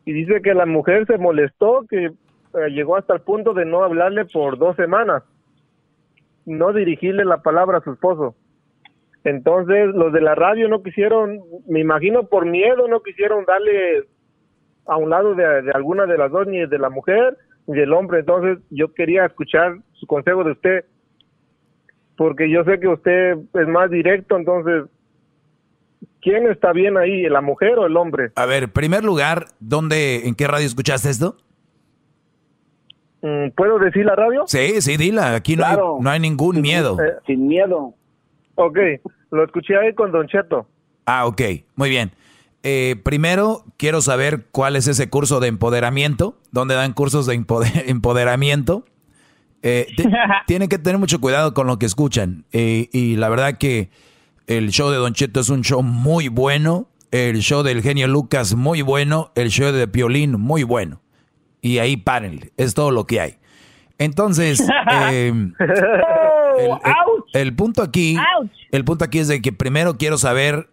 Y 0.05 0.13
dice 0.13 0.43
que 0.43 0.55
la 0.55 0.67
mujer 0.67 1.07
se 1.07 1.19
molestó, 1.19 1.87
que 1.89 2.13
eh, 2.55 2.71
llegó 2.71 2.97
hasta 2.97 3.15
el 3.15 3.21
punto 3.21 3.55
de 3.55 3.65
no 3.65 3.85
hablarle 3.85 4.25
por 4.27 4.59
dos 4.59 4.77
semanas, 4.77 5.23
no 6.47 6.73
dirigirle 6.73 7.25
la 7.25 7.43
palabra 7.43 7.79
a 7.79 7.85
su 7.85 7.93
esposo. 7.93 8.35
Entonces 9.25 9.89
los 9.95 10.13
de 10.13 10.21
la 10.21 10.35
radio 10.35 10.69
no 10.69 10.83
quisieron, 10.83 11.41
me 11.67 11.81
imagino 11.81 12.25
por 12.25 12.45
miedo, 12.45 12.89
no 12.89 13.03
quisieron 13.03 13.45
darle 13.45 14.05
a 14.87 14.97
un 14.97 15.11
lado 15.11 15.35
de, 15.35 15.63
de 15.63 15.73
alguna 15.73 16.05
de 16.07 16.19
las 16.19 16.31
dos, 16.31 16.47
ni 16.47 16.67
de 16.67 16.79
la 16.79 16.91
mujer 16.91 17.37
ni 17.67 17.79
del 17.79 17.93
hombre. 17.93 18.21
Entonces 18.21 18.59
yo 18.71 18.93
quería 18.93 19.25
escuchar 19.25 19.79
su 19.95 20.07
consejo 20.07 20.45
de 20.45 20.53
usted, 20.53 20.85
porque 22.17 22.51
yo 22.51 22.65
sé 22.65 22.79
que 22.79 22.89
usted 22.89 23.37
es 23.55 23.69
más 23.69 23.91
directo, 23.91 24.37
entonces, 24.37 24.85
¿quién 26.21 26.49
está 26.49 26.73
bien 26.73 26.97
ahí, 26.97 27.29
la 27.29 27.41
mujer 27.41 27.79
o 27.79 27.87
el 27.87 27.97
hombre? 27.97 28.31
A 28.37 28.47
ver, 28.47 28.71
primer 28.71 29.05
lugar, 29.05 29.47
¿dónde, 29.59 30.29
en 30.29 30.35
qué 30.35 30.47
radio 30.47 30.67
escuchaste 30.67 31.11
esto? 31.11 31.37
Mm, 33.27 33.53
¿Puedo 33.57 33.79
decir 33.79 34.05
la 34.05 34.15
radio? 34.15 34.45
Sí, 34.47 34.83
sí, 34.83 34.99
dila. 34.99 35.35
Aquí 35.35 35.57
no, 35.57 35.65
hay, 35.65 35.77
no 36.01 36.11
hay 36.11 36.21
ningún 36.21 36.61
miedo. 36.61 36.99
Eh, 37.03 37.15
Sin 37.27 37.49
miedo. 37.49 37.95
ok, 38.57 38.79
lo 39.31 39.45
escuché 39.45 39.79
ahí 39.79 39.95
con 39.95 40.13
Don 40.13 40.27
Cheto. 40.29 40.67
Ah, 41.07 41.25
ok, 41.27 41.41
muy 41.75 41.89
bien. 41.89 42.13
Eh, 42.63 42.97
primero, 43.03 43.65
quiero 43.79 44.03
saber 44.03 44.47
cuál 44.51 44.77
es 44.77 44.89
ese 44.89 45.09
curso 45.09 45.41
de 45.41 45.49
empoderamiento, 45.49 46.37
dónde 46.51 46.75
dan 46.75 46.93
cursos 46.93 47.25
de 47.27 47.35
empode- 47.39 47.85
empoderamiento. 47.87 48.85
Eh, 49.63 49.87
te- 49.97 50.05
tienen 50.47 50.69
que 50.69 50.77
tener 50.79 50.99
mucho 50.99 51.19
cuidado 51.21 51.55
con 51.55 51.67
lo 51.67 51.79
que 51.79 51.87
escuchan. 51.87 52.45
Eh, 52.53 52.91
y 52.93 53.17
la 53.17 53.31
verdad 53.31 53.57
que 53.57 53.89
el 54.47 54.69
show 54.71 54.91
de 54.91 54.99
Don 54.99 55.15
Cheto 55.15 55.41
es 55.41 55.49
un 55.49 55.63
show 55.63 55.83
muy 55.83 56.29
bueno. 56.29 56.89
El 57.11 57.39
show 57.39 57.63
del 57.63 57.81
genio 57.81 58.07
Lucas 58.07 58.55
muy 58.55 58.83
bueno. 58.83 59.31
El 59.35 59.49
show 59.49 59.73
de 59.73 59.89
Piolín 59.89 60.33
muy 60.39 60.63
bueno. 60.63 61.01
Y 61.65 61.79
ahí 61.79 61.97
párenle. 61.97 62.53
Es 62.59 62.75
todo 62.75 62.91
lo 62.91 63.07
que 63.07 63.21
hay. 63.21 63.39
Entonces, 63.99 64.61
eh, 64.93 65.29
el, 65.59 66.71
Oh, 66.71 66.79
el- 67.33 67.41
el 67.41 67.55
punto 67.57 67.83
aquí, 67.83 68.17
el 68.71 68.85
punto 68.85 69.05
aquí 69.05 69.19
es 69.19 69.29
de 69.29 69.41
que 69.43 69.53
primero 69.53 69.97
quiero 69.97 70.19
saber, 70.19 70.69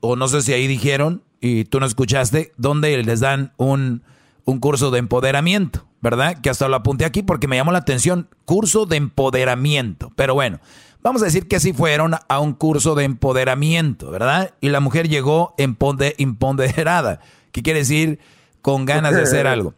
o 0.00 0.16
no 0.16 0.26
sé 0.28 0.42
si 0.42 0.52
ahí 0.52 0.66
dijeron, 0.66 1.22
y 1.40 1.64
tú 1.64 1.80
no 1.80 1.86
escuchaste, 1.86 2.52
dónde 2.56 3.02
les 3.02 3.20
dan 3.20 3.52
un, 3.56 4.02
un 4.44 4.58
curso 4.58 4.90
de 4.90 4.98
empoderamiento, 4.98 5.86
¿verdad? 6.00 6.40
Que 6.40 6.50
hasta 6.50 6.68
lo 6.68 6.76
apunté 6.76 7.04
aquí 7.04 7.22
porque 7.22 7.48
me 7.48 7.56
llamó 7.56 7.72
la 7.72 7.78
atención, 7.78 8.28
curso 8.44 8.84
de 8.84 8.96
empoderamiento. 8.96 10.12
Pero 10.16 10.34
bueno, 10.34 10.58
vamos 11.02 11.22
a 11.22 11.26
decir 11.26 11.48
que 11.48 11.60
sí 11.60 11.72
fueron 11.72 12.14
a 12.28 12.40
un 12.40 12.52
curso 12.52 12.94
de 12.94 13.04
empoderamiento, 13.04 14.10
¿verdad? 14.10 14.54
Y 14.60 14.68
la 14.68 14.80
mujer 14.80 15.08
llegó 15.08 15.54
empode- 15.56 16.14
empoderada, 16.18 17.20
que 17.52 17.62
quiere 17.62 17.78
decir 17.80 18.18
con 18.60 18.84
ganas 18.86 19.14
de 19.14 19.22
hacer 19.22 19.46
algo. 19.46 19.74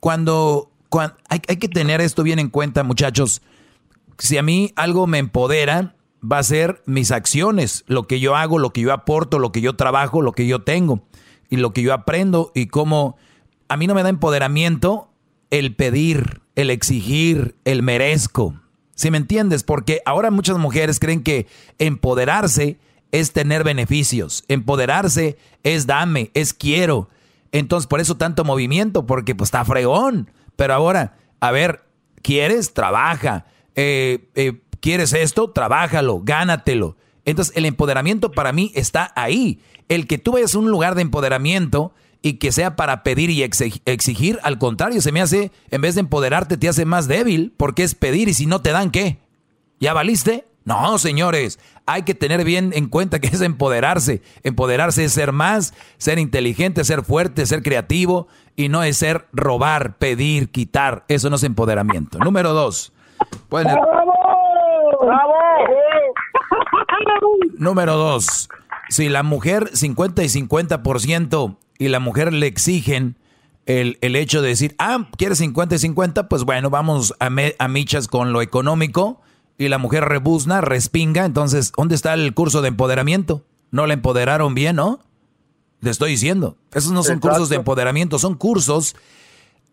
Cuando, 0.00 0.70
cuan- 0.88 1.14
hay, 1.28 1.40
que 1.40 1.68
tener 1.68 2.00
esto 2.00 2.22
bien 2.22 2.38
en 2.38 2.48
cuenta, 2.48 2.82
muchachos. 2.84 3.42
Si 4.18 4.36
a 4.36 4.42
mí 4.42 4.72
algo 4.76 5.06
me 5.06 5.18
empodera, 5.18 5.96
va 6.20 6.38
a 6.38 6.42
ser 6.42 6.82
mis 6.86 7.10
acciones, 7.10 7.84
lo 7.86 8.06
que 8.06 8.20
yo 8.20 8.34
hago, 8.36 8.58
lo 8.58 8.72
que 8.72 8.80
yo 8.80 8.92
aporto, 8.92 9.38
lo 9.38 9.52
que 9.52 9.60
yo 9.60 9.76
trabajo, 9.76 10.22
lo 10.22 10.32
que 10.32 10.46
yo 10.46 10.62
tengo 10.62 11.02
y 11.48 11.56
lo 11.56 11.72
que 11.72 11.82
yo 11.82 11.94
aprendo 11.94 12.50
y 12.54 12.66
cómo 12.66 13.16
a 13.68 13.76
mí 13.76 13.86
no 13.86 13.94
me 13.94 14.02
da 14.02 14.08
empoderamiento 14.08 15.10
el 15.50 15.74
pedir, 15.74 16.42
el 16.56 16.70
exigir, 16.70 17.54
el 17.64 17.82
merezco. 17.82 18.54
¿Sí 18.94 19.10
me 19.12 19.18
entiendes? 19.18 19.62
Porque 19.62 20.02
ahora 20.04 20.30
muchas 20.32 20.58
mujeres 20.58 20.98
creen 20.98 21.22
que 21.22 21.46
empoderarse 21.78 22.78
es 23.12 23.32
tener 23.32 23.62
beneficios, 23.64 24.44
empoderarse 24.48 25.38
es 25.62 25.86
dame, 25.86 26.30
es 26.34 26.52
quiero. 26.52 27.08
Entonces, 27.52 27.86
por 27.86 28.00
eso 28.00 28.16
tanto 28.16 28.44
movimiento, 28.44 29.06
porque 29.06 29.34
pues 29.34 29.48
está 29.48 29.64
fregón. 29.64 30.30
Pero 30.56 30.74
ahora, 30.74 31.16
a 31.40 31.50
ver, 31.50 31.84
¿quieres? 32.22 32.74
Trabaja. 32.74 33.46
Eh, 33.74 34.28
eh, 34.34 34.60
¿Quieres 34.80 35.12
esto? 35.12 35.50
Trabájalo, 35.50 36.20
gánatelo. 36.22 36.96
Entonces, 37.24 37.56
el 37.56 37.64
empoderamiento 37.64 38.30
para 38.30 38.52
mí 38.52 38.70
está 38.74 39.12
ahí. 39.16 39.60
El 39.88 40.06
que 40.06 40.18
tú 40.18 40.32
vayas 40.32 40.54
a 40.54 40.58
un 40.58 40.70
lugar 40.70 40.94
de 40.94 41.02
empoderamiento 41.02 41.92
y 42.22 42.34
que 42.34 42.52
sea 42.52 42.76
para 42.76 43.02
pedir 43.02 43.30
y 43.30 43.38
exig- 43.42 43.80
exigir, 43.84 44.38
al 44.42 44.58
contrario, 44.58 45.00
se 45.00 45.12
me 45.12 45.20
hace, 45.20 45.52
en 45.70 45.80
vez 45.80 45.94
de 45.94 46.00
empoderarte, 46.00 46.56
te 46.56 46.68
hace 46.68 46.84
más 46.84 47.06
débil, 47.08 47.52
porque 47.56 47.82
es 47.84 47.94
pedir 47.94 48.28
y 48.28 48.34
si 48.34 48.46
no 48.46 48.60
te 48.60 48.70
dan, 48.70 48.90
¿qué? 48.90 49.18
¿Ya 49.80 49.92
valiste? 49.94 50.46
No, 50.64 50.98
señores, 50.98 51.58
hay 51.88 52.02
que 52.02 52.14
tener 52.14 52.44
bien 52.44 52.72
en 52.74 52.86
cuenta 52.88 53.18
que 53.18 53.28
es 53.28 53.40
empoderarse. 53.40 54.22
Empoderarse 54.44 55.04
es 55.04 55.12
ser 55.12 55.32
más, 55.32 55.74
ser 55.96 56.18
inteligente, 56.18 56.84
ser 56.84 57.02
fuerte, 57.02 57.46
ser 57.46 57.62
creativo 57.62 58.28
y 58.56 58.68
no 58.68 58.82
es 58.82 58.98
ser 58.98 59.26
robar, 59.32 59.96
pedir, 59.96 60.50
quitar. 60.50 61.04
Eso 61.08 61.30
no 61.30 61.36
es 61.36 61.42
empoderamiento. 61.44 62.18
Número 62.18 62.52
dos. 62.52 62.92
pueden- 63.48 63.74
Número 67.56 67.96
dos. 67.96 68.48
Si 68.88 69.08
la 69.08 69.22
mujer 69.22 69.70
50 69.74 70.22
y 70.24 70.28
50% 70.28 71.56
y 71.78 71.88
la 71.88 72.00
mujer 72.00 72.32
le 72.32 72.46
exigen 72.46 73.16
el, 73.66 73.98
el 74.00 74.16
hecho 74.16 74.40
de 74.40 74.48
decir, 74.48 74.74
ah, 74.78 75.08
¿quieres 75.16 75.38
50 75.38 75.74
y 75.74 75.78
50? 75.78 76.28
Pues 76.28 76.44
bueno, 76.44 76.70
vamos 76.70 77.14
a, 77.20 77.28
me- 77.30 77.54
a 77.58 77.68
michas 77.68 78.08
con 78.08 78.32
lo 78.32 78.40
económico 78.40 79.20
y 79.58 79.68
la 79.68 79.78
mujer 79.78 80.04
rebuzna, 80.04 80.60
respinga. 80.60 81.24
Entonces, 81.24 81.72
¿dónde 81.76 81.96
está 81.96 82.14
el 82.14 82.32
curso 82.32 82.62
de 82.62 82.68
empoderamiento? 82.68 83.44
No 83.70 83.86
la 83.86 83.94
empoderaron 83.94 84.54
bien, 84.54 84.76
¿no? 84.76 85.00
Le 85.80 85.90
estoy 85.90 86.12
diciendo. 86.12 86.56
Esos 86.72 86.92
no 86.92 87.02
son 87.02 87.16
Exacto. 87.16 87.28
cursos 87.28 87.48
de 87.48 87.56
empoderamiento, 87.56 88.18
son 88.18 88.34
cursos. 88.34 88.96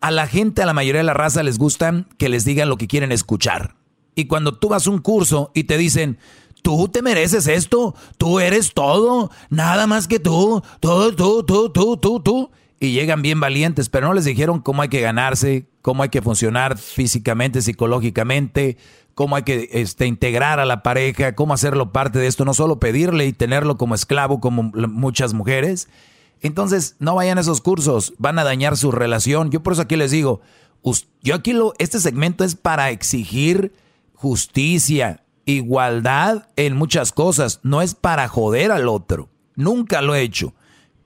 A 0.00 0.10
la 0.10 0.26
gente, 0.26 0.62
a 0.62 0.66
la 0.66 0.74
mayoría 0.74 1.00
de 1.00 1.06
la 1.06 1.14
raza 1.14 1.42
les 1.42 1.58
gustan 1.58 2.08
que 2.18 2.28
les 2.28 2.44
digan 2.44 2.68
lo 2.68 2.76
que 2.76 2.88
quieren 2.88 3.12
escuchar. 3.12 3.76
Y 4.14 4.26
cuando 4.26 4.52
tú 4.58 4.68
vas 4.68 4.86
a 4.86 4.90
un 4.90 4.98
curso 4.98 5.50
y 5.54 5.64
te 5.64 5.78
dicen, 5.78 6.18
tú 6.62 6.88
te 6.88 7.02
mereces 7.02 7.46
esto, 7.46 7.94
tú 8.18 8.40
eres 8.40 8.74
todo, 8.74 9.30
nada 9.50 9.86
más 9.86 10.08
que 10.08 10.18
tú, 10.18 10.62
tú, 10.80 11.12
tú, 11.12 11.44
tú, 11.44 11.70
tú, 11.70 11.96
tú, 11.96 12.20
tú. 12.20 12.50
Y 12.78 12.92
llegan 12.92 13.22
bien 13.22 13.40
valientes, 13.40 13.88
pero 13.88 14.08
no 14.08 14.14
les 14.14 14.26
dijeron 14.26 14.60
cómo 14.60 14.82
hay 14.82 14.88
que 14.88 15.00
ganarse, 15.00 15.66
cómo 15.80 16.02
hay 16.02 16.10
que 16.10 16.20
funcionar 16.20 16.76
físicamente, 16.76 17.62
psicológicamente, 17.62 18.76
cómo 19.16 19.34
hay 19.34 19.44
que 19.44 19.70
este, 19.72 20.06
integrar 20.06 20.60
a 20.60 20.66
la 20.66 20.82
pareja, 20.82 21.34
cómo 21.34 21.54
hacerlo 21.54 21.90
parte 21.90 22.18
de 22.18 22.26
esto, 22.26 22.44
no 22.44 22.52
solo 22.52 22.78
pedirle 22.78 23.24
y 23.24 23.32
tenerlo 23.32 23.78
como 23.78 23.94
esclavo 23.94 24.40
como 24.40 24.62
muchas 24.62 25.32
mujeres. 25.32 25.88
Entonces, 26.42 26.96
no 26.98 27.14
vayan 27.14 27.38
a 27.38 27.40
esos 27.40 27.62
cursos, 27.62 28.12
van 28.18 28.38
a 28.38 28.44
dañar 28.44 28.76
su 28.76 28.92
relación. 28.92 29.50
Yo 29.50 29.62
por 29.62 29.72
eso 29.72 29.80
aquí 29.80 29.96
les 29.96 30.10
digo, 30.10 30.42
yo 31.22 31.34
aquí 31.34 31.54
lo, 31.54 31.72
este 31.78 31.98
segmento 31.98 32.44
es 32.44 32.56
para 32.56 32.90
exigir 32.90 33.72
justicia, 34.12 35.24
igualdad 35.46 36.50
en 36.56 36.76
muchas 36.76 37.10
cosas, 37.10 37.60
no 37.62 37.80
es 37.80 37.94
para 37.94 38.28
joder 38.28 38.70
al 38.70 38.86
otro. 38.86 39.30
Nunca 39.54 40.02
lo 40.02 40.14
he 40.14 40.20
hecho, 40.20 40.52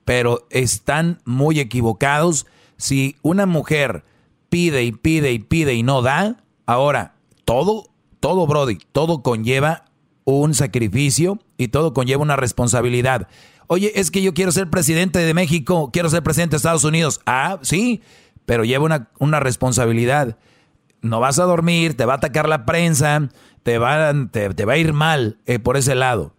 pero 0.03 0.47
están 0.49 1.21
muy 1.23 1.61
equivocados. 1.61 2.45
Si 2.75 3.15
una 3.21 3.45
mujer 3.45 4.03
pide 4.49 4.83
y 4.83 4.91
pide 4.91 5.31
y 5.31 5.39
pide 5.39 5.75
y 5.75 5.83
no 5.83 6.01
da, 6.01 6.43
ahora 6.65 7.15
todo, 7.45 7.90
todo, 8.21 8.47
Brody, 8.47 8.77
todo 8.93 9.21
conlleva 9.23 9.83
un 10.23 10.53
sacrificio 10.53 11.39
y 11.57 11.67
todo 11.67 11.93
conlleva 11.93 12.21
una 12.21 12.37
responsabilidad. 12.37 13.27
Oye, 13.67 13.91
es 13.95 14.11
que 14.11 14.21
yo 14.21 14.33
quiero 14.33 14.51
ser 14.51 14.69
presidente 14.69 15.19
de 15.19 15.33
México, 15.33 15.89
quiero 15.91 16.09
ser 16.09 16.23
presidente 16.23 16.51
de 16.51 16.57
Estados 16.57 16.83
Unidos. 16.83 17.19
Ah, 17.25 17.59
sí, 17.63 18.01
pero 18.45 18.63
lleva 18.63 18.85
una, 18.85 19.09
una 19.19 19.39
responsabilidad. 19.39 20.37
No 21.01 21.19
vas 21.19 21.39
a 21.39 21.43
dormir, 21.43 21.97
te 21.97 22.05
va 22.05 22.13
a 22.13 22.17
atacar 22.17 22.47
la 22.47 22.65
prensa, 22.65 23.29
te 23.63 23.79
va, 23.79 24.13
te, 24.31 24.65
va 24.65 24.73
a 24.73 24.77
ir 24.77 24.93
mal 24.93 25.39
eh, 25.47 25.57
por 25.57 25.75
ese 25.75 25.95
lado. 25.95 26.35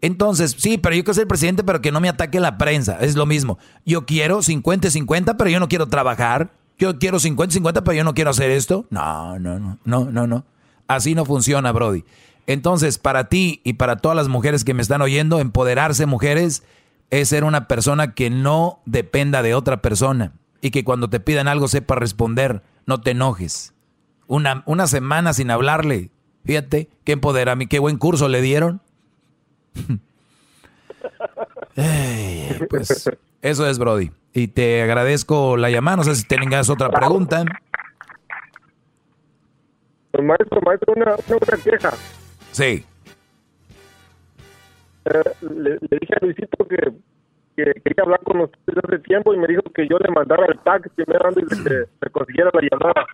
Entonces, 0.00 0.56
sí, 0.56 0.78
pero 0.78 0.96
yo 0.96 1.02
quiero 1.02 1.14
ser 1.14 1.28
presidente, 1.28 1.62
pero 1.62 1.82
que 1.82 1.92
no 1.92 2.00
me 2.00 2.08
ataque 2.08 2.40
la 2.40 2.56
prensa. 2.56 2.98
Es 3.00 3.16
lo 3.16 3.26
mismo. 3.26 3.58
Yo 3.84 4.06
quiero 4.06 4.38
50-50, 4.38 5.36
pero 5.36 5.50
yo 5.50 5.60
no 5.60 5.68
quiero 5.68 5.88
trabajar. 5.88 6.52
Yo 6.78 6.98
quiero 6.98 7.18
50-50, 7.18 7.82
pero 7.82 7.92
yo 7.92 8.04
no 8.04 8.14
quiero 8.14 8.30
hacer 8.30 8.50
esto. 8.50 8.86
No, 8.90 9.38
no, 9.38 9.58
no, 9.58 9.78
no, 9.84 10.10
no, 10.10 10.26
no. 10.26 10.46
Así 10.88 11.14
no 11.14 11.24
funciona, 11.24 11.70
Brody. 11.70 12.04
Entonces, 12.46 12.98
para 12.98 13.28
ti 13.28 13.60
y 13.62 13.74
para 13.74 13.96
todas 13.96 14.16
las 14.16 14.28
mujeres 14.28 14.64
que 14.64 14.74
me 14.74 14.82
están 14.82 15.02
oyendo, 15.02 15.38
empoderarse, 15.38 16.06
mujeres, 16.06 16.64
es 17.10 17.28
ser 17.28 17.44
una 17.44 17.68
persona 17.68 18.14
que 18.14 18.30
no 18.30 18.80
dependa 18.86 19.42
de 19.42 19.54
otra 19.54 19.82
persona 19.82 20.32
y 20.60 20.70
que 20.70 20.82
cuando 20.82 21.08
te 21.10 21.20
pidan 21.20 21.46
algo 21.46 21.68
sepa 21.68 21.94
responder, 21.94 22.62
no 22.86 23.00
te 23.00 23.12
enojes. 23.12 23.74
Una, 24.26 24.62
una 24.66 24.86
semana 24.86 25.32
sin 25.34 25.50
hablarle, 25.50 26.10
fíjate, 26.44 26.88
qué 27.04 27.12
empoderamiento, 27.12 27.70
qué 27.70 27.78
buen 27.78 27.98
curso 27.98 28.28
le 28.28 28.42
dieron. 28.42 28.80
Pues 32.68 33.08
eso 33.40 33.68
es, 33.68 33.78
Brody. 33.78 34.10
Y 34.32 34.48
te 34.48 34.82
agradezco 34.82 35.56
la 35.56 35.70
llamada. 35.70 35.98
No 35.98 36.04
sé 36.04 36.16
si 36.16 36.24
tengas 36.24 36.68
otra 36.70 36.90
pregunta. 36.90 37.44
Pues, 40.10 40.24
maestro, 40.24 40.60
maestro, 40.62 40.94
una, 40.96 41.14
una, 41.14 41.36
una 41.36 41.62
queja. 41.62 41.90
Sí. 42.52 42.84
Eh, 45.04 45.22
le, 45.40 45.70
le 45.70 45.98
dije 46.00 46.14
a 46.20 46.24
Luisito 46.24 46.66
que, 46.68 46.92
que 47.56 47.80
quería 47.82 48.02
hablar 48.04 48.20
con 48.24 48.40
usted 48.40 48.74
hace 48.84 48.98
tiempo 49.00 49.34
y 49.34 49.38
me 49.38 49.46
dijo 49.46 49.62
que 49.74 49.86
yo 49.88 49.98
le 49.98 50.10
mandara 50.10 50.46
el 50.46 50.58
tag 50.60 50.88
primero 50.94 51.28
antes 51.28 51.48
de 51.48 51.64
que 51.64 51.76
me 52.00 52.10
consiguiera 52.10 52.50
la 52.52 52.60
llamada. 52.70 53.06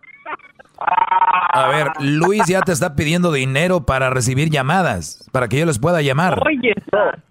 A 0.77 1.69
ver, 1.69 1.87
Luis 2.01 2.43
ya 2.47 2.61
te 2.61 2.73
está 2.73 2.95
pidiendo 2.95 3.31
dinero 3.31 3.85
para 3.85 4.09
recibir 4.09 4.49
llamadas, 4.49 5.29
para 5.31 5.47
que 5.47 5.59
yo 5.59 5.65
les 5.65 5.79
pueda 5.79 6.01
llamar. 6.01 6.41
Oye, 6.45 6.73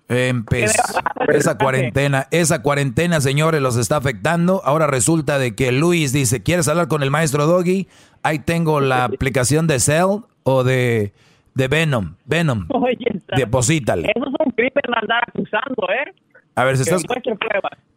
Empezó 0.09 0.83
esa 1.29 1.57
cuarentena, 1.57 2.27
esa 2.31 2.63
cuarentena, 2.63 3.21
señores, 3.21 3.61
los 3.61 3.77
está 3.77 3.97
afectando. 3.97 4.63
Ahora 4.65 4.87
resulta 4.87 5.39
de 5.39 5.55
que 5.55 5.73
Luis 5.73 6.13
dice, 6.13 6.43
¿quieres 6.43 6.69
hablar 6.69 6.89
con 6.89 7.03
el 7.03 7.11
maestro 7.11 7.47
Doggy? 7.47 7.89
Ahí 8.25 8.41
tengo 8.41 8.81
la 8.81 9.05
aplicación 9.05 9.69
de 9.69 9.79
Cell 9.79 10.25
o 10.43 10.65
de, 10.65 11.13
de 11.55 11.69
Venom. 11.69 12.17
Venom, 12.25 12.67
oye, 12.71 13.23
deposítale. 13.37 14.11
eso 14.15 14.27
es 14.27 14.35
un 14.45 14.53
crimen 14.53 14.83
andar 15.01 15.23
acusando, 15.29 15.87
¿eh? 15.91 16.13
A 16.57 16.65
ver, 16.65 16.77
si 16.77 16.83
estás... 16.83 17.03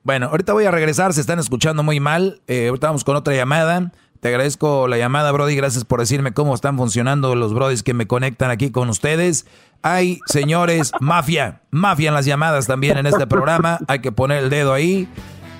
Bueno, 0.03 0.27
ahorita 0.27 0.53
voy 0.53 0.65
a 0.65 0.71
regresar, 0.71 1.13
se 1.13 1.21
están 1.21 1.37
escuchando 1.37 1.83
muy 1.83 1.99
mal. 1.99 2.41
Eh, 2.47 2.67
ahorita 2.69 2.87
vamos 2.87 3.03
con 3.03 3.15
otra 3.15 3.35
llamada. 3.35 3.91
Te 4.19 4.29
agradezco 4.29 4.87
la 4.87 4.97
llamada, 4.97 5.31
Brody. 5.31 5.55
Gracias 5.55 5.85
por 5.85 5.99
decirme 5.99 6.33
cómo 6.33 6.55
están 6.55 6.75
funcionando 6.75 7.35
los 7.35 7.53
Brodis 7.53 7.83
que 7.83 7.93
me 7.93 8.07
conectan 8.07 8.49
aquí 8.49 8.71
con 8.71 8.89
ustedes. 8.89 9.45
Hay, 9.83 10.19
señores, 10.25 10.91
mafia, 10.99 11.61
mafia 11.69 12.07
en 12.07 12.15
las 12.15 12.25
llamadas 12.25 12.65
también 12.65 12.97
en 12.97 13.05
este 13.05 13.27
programa. 13.27 13.79
Hay 13.87 13.99
que 13.99 14.11
poner 14.11 14.43
el 14.43 14.49
dedo 14.49 14.73
ahí 14.73 15.07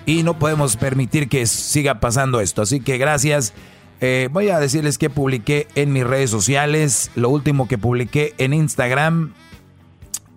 y 0.08 0.24
no 0.24 0.40
podemos 0.40 0.76
permitir 0.76 1.30
que 1.30 1.46
siga 1.46 2.00
pasando 2.00 2.42
esto. 2.42 2.64
Así 2.64 2.80
que 2.80 2.98
gracias. 2.98 3.54
Eh, 4.00 4.30
voy 4.32 4.50
a 4.50 4.60
decirles 4.60 4.98
que 4.98 5.10
publiqué 5.10 5.68
en 5.76 5.92
mis 5.92 6.06
redes 6.06 6.30
sociales. 6.30 7.12
Lo 7.16 7.30
último 7.30 7.68
que 7.68 7.78
publiqué 7.78 8.36
en 8.38 8.54
Instagram, 8.54 9.34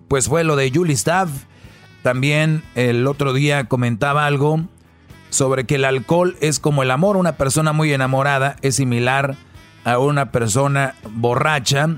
pues 0.07 0.27
fue 0.27 0.43
lo 0.43 0.55
de 0.55 0.71
Julie 0.73 0.95
Staff. 0.95 1.29
También 2.01 2.63
el 2.75 3.05
otro 3.05 3.33
día 3.33 3.65
comentaba 3.65 4.25
algo 4.25 4.61
sobre 5.29 5.65
que 5.65 5.75
el 5.75 5.85
alcohol 5.85 6.35
es 6.41 6.59
como 6.59 6.81
el 6.81 6.91
amor. 6.91 7.17
Una 7.17 7.33
persona 7.37 7.71
muy 7.71 7.93
enamorada 7.93 8.55
es 8.61 8.75
similar 8.75 9.35
a 9.83 9.99
una 9.99 10.31
persona 10.31 10.95
borracha. 11.11 11.97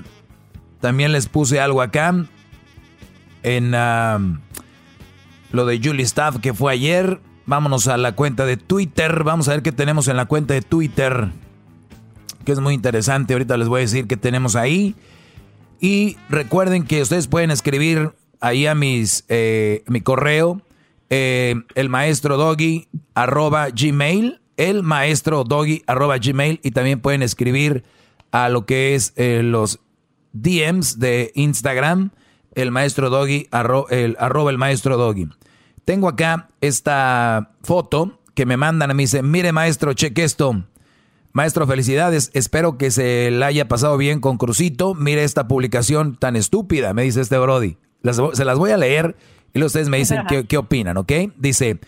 También 0.80 1.12
les 1.12 1.28
puse 1.28 1.60
algo 1.60 1.80
acá 1.80 2.14
en 3.42 3.74
um, 3.74 4.40
lo 5.50 5.64
de 5.64 5.80
Julie 5.82 6.04
Staff 6.04 6.38
que 6.40 6.52
fue 6.52 6.74
ayer. 6.74 7.20
Vámonos 7.46 7.88
a 7.88 7.96
la 7.96 8.12
cuenta 8.12 8.44
de 8.44 8.58
Twitter. 8.58 9.24
Vamos 9.24 9.48
a 9.48 9.52
ver 9.52 9.62
qué 9.62 9.72
tenemos 9.72 10.08
en 10.08 10.16
la 10.16 10.26
cuenta 10.26 10.52
de 10.52 10.60
Twitter. 10.60 11.30
Que 12.44 12.52
es 12.52 12.60
muy 12.60 12.74
interesante. 12.74 13.34
Ahorita 13.34 13.56
les 13.56 13.68
voy 13.68 13.78
a 13.78 13.82
decir 13.82 14.06
qué 14.06 14.16
tenemos 14.16 14.56
ahí. 14.56 14.94
Y 15.80 16.16
recuerden 16.28 16.84
que 16.84 17.02
ustedes 17.02 17.26
pueden 17.26 17.50
escribir 17.50 18.12
ahí 18.40 18.66
a 18.66 18.74
mis, 18.74 19.24
eh, 19.28 19.82
mi 19.86 20.00
correo. 20.00 20.62
Eh, 21.10 21.56
el 21.74 21.88
maestro 21.88 22.36
doggy 22.36 22.88
arroba 23.14 23.68
gmail. 23.70 24.40
El 24.56 24.82
maestro 24.82 25.44
doggy 25.44 25.82
arroba 25.86 26.18
gmail. 26.18 26.60
Y 26.62 26.70
también 26.70 27.00
pueden 27.00 27.22
escribir 27.22 27.84
a 28.30 28.48
lo 28.48 28.66
que 28.66 28.94
es 28.94 29.12
eh, 29.16 29.42
los 29.42 29.80
DMs 30.32 30.98
de 30.98 31.32
Instagram. 31.34 32.10
El 32.54 32.70
maestro 32.70 33.10
doggy 33.10 33.48
el, 33.90 34.16
arroba 34.18 34.50
el 34.50 34.58
maestro 34.58 34.96
doggy. 34.96 35.28
Tengo 35.84 36.08
acá 36.08 36.48
esta 36.60 37.52
foto 37.62 38.20
que 38.34 38.46
me 38.46 38.56
mandan 38.56 38.94
mí. 38.96 39.04
Dice, 39.04 39.22
mire 39.22 39.52
maestro, 39.52 39.92
cheque 39.92 40.24
esto. 40.24 40.64
Maestro, 41.34 41.66
felicidades. 41.66 42.30
Espero 42.32 42.78
que 42.78 42.92
se 42.92 43.28
la 43.32 43.46
haya 43.46 43.66
pasado 43.66 43.96
bien 43.96 44.20
con 44.20 44.38
Crucito. 44.38 44.94
Mire 44.94 45.24
esta 45.24 45.48
publicación 45.48 46.14
tan 46.14 46.36
estúpida, 46.36 46.94
me 46.94 47.02
dice 47.02 47.20
este 47.20 47.36
Brody. 47.38 47.76
se 48.32 48.44
las 48.44 48.56
voy 48.56 48.70
a 48.70 48.76
leer 48.76 49.16
y 49.52 49.60
ustedes 49.60 49.88
me 49.88 49.98
dicen 49.98 50.22
qué, 50.28 50.46
qué 50.46 50.56
opinan, 50.56 50.96
¿ok? 50.96 51.10
Dice, 51.36 51.80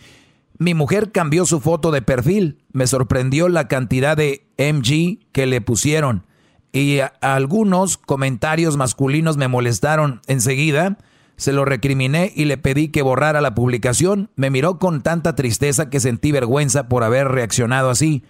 mi 0.58 0.74
mujer 0.74 1.12
cambió 1.12 1.46
su 1.46 1.60
foto 1.60 1.92
de 1.92 2.02
perfil. 2.02 2.58
Me 2.72 2.88
sorprendió 2.88 3.48
la 3.48 3.68
cantidad 3.68 4.16
de 4.16 4.48
MG 4.58 5.30
que 5.30 5.46
le 5.46 5.60
pusieron. 5.60 6.26
Y 6.72 6.98
algunos 7.20 7.98
comentarios 7.98 8.76
masculinos 8.76 9.36
me 9.36 9.46
molestaron 9.46 10.22
enseguida 10.26 10.98
se 11.36 11.52
lo 11.52 11.66
recriminé 11.66 12.32
y 12.34 12.46
le 12.46 12.56
pedí 12.56 12.88
que 12.88 13.02
borrara 13.02 13.40
la 13.40 13.54
publicación. 13.54 14.30
Me 14.36 14.50
miró 14.50 14.78
con 14.78 15.02
tanta 15.02 15.36
tristeza 15.36 15.90
que 15.90 16.00
sentí 16.00 16.32
vergüenza 16.32 16.88
por 16.88 17.04
haber 17.04 17.28
reaccionado 17.28 17.90
así. 17.90 18.24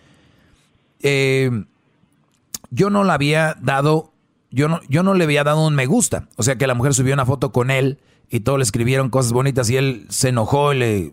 Eh, 1.08 1.64
yo 2.70 2.90
no 2.90 3.04
le 3.04 3.12
había 3.12 3.56
dado, 3.62 4.12
yo 4.50 4.68
no, 4.68 4.80
yo 4.88 5.04
no 5.04 5.14
le 5.14 5.22
había 5.22 5.44
dado 5.44 5.64
un 5.64 5.76
me 5.76 5.86
gusta. 5.86 6.28
O 6.34 6.42
sea 6.42 6.56
que 6.56 6.66
la 6.66 6.74
mujer 6.74 6.94
subió 6.94 7.14
una 7.14 7.24
foto 7.24 7.52
con 7.52 7.70
él 7.70 8.00
y 8.28 8.40
todos 8.40 8.58
le 8.58 8.64
escribieron 8.64 9.08
cosas 9.08 9.32
bonitas 9.32 9.70
y 9.70 9.76
él 9.76 10.06
se 10.08 10.30
enojó 10.30 10.74
y 10.74 10.78
le, 10.78 11.12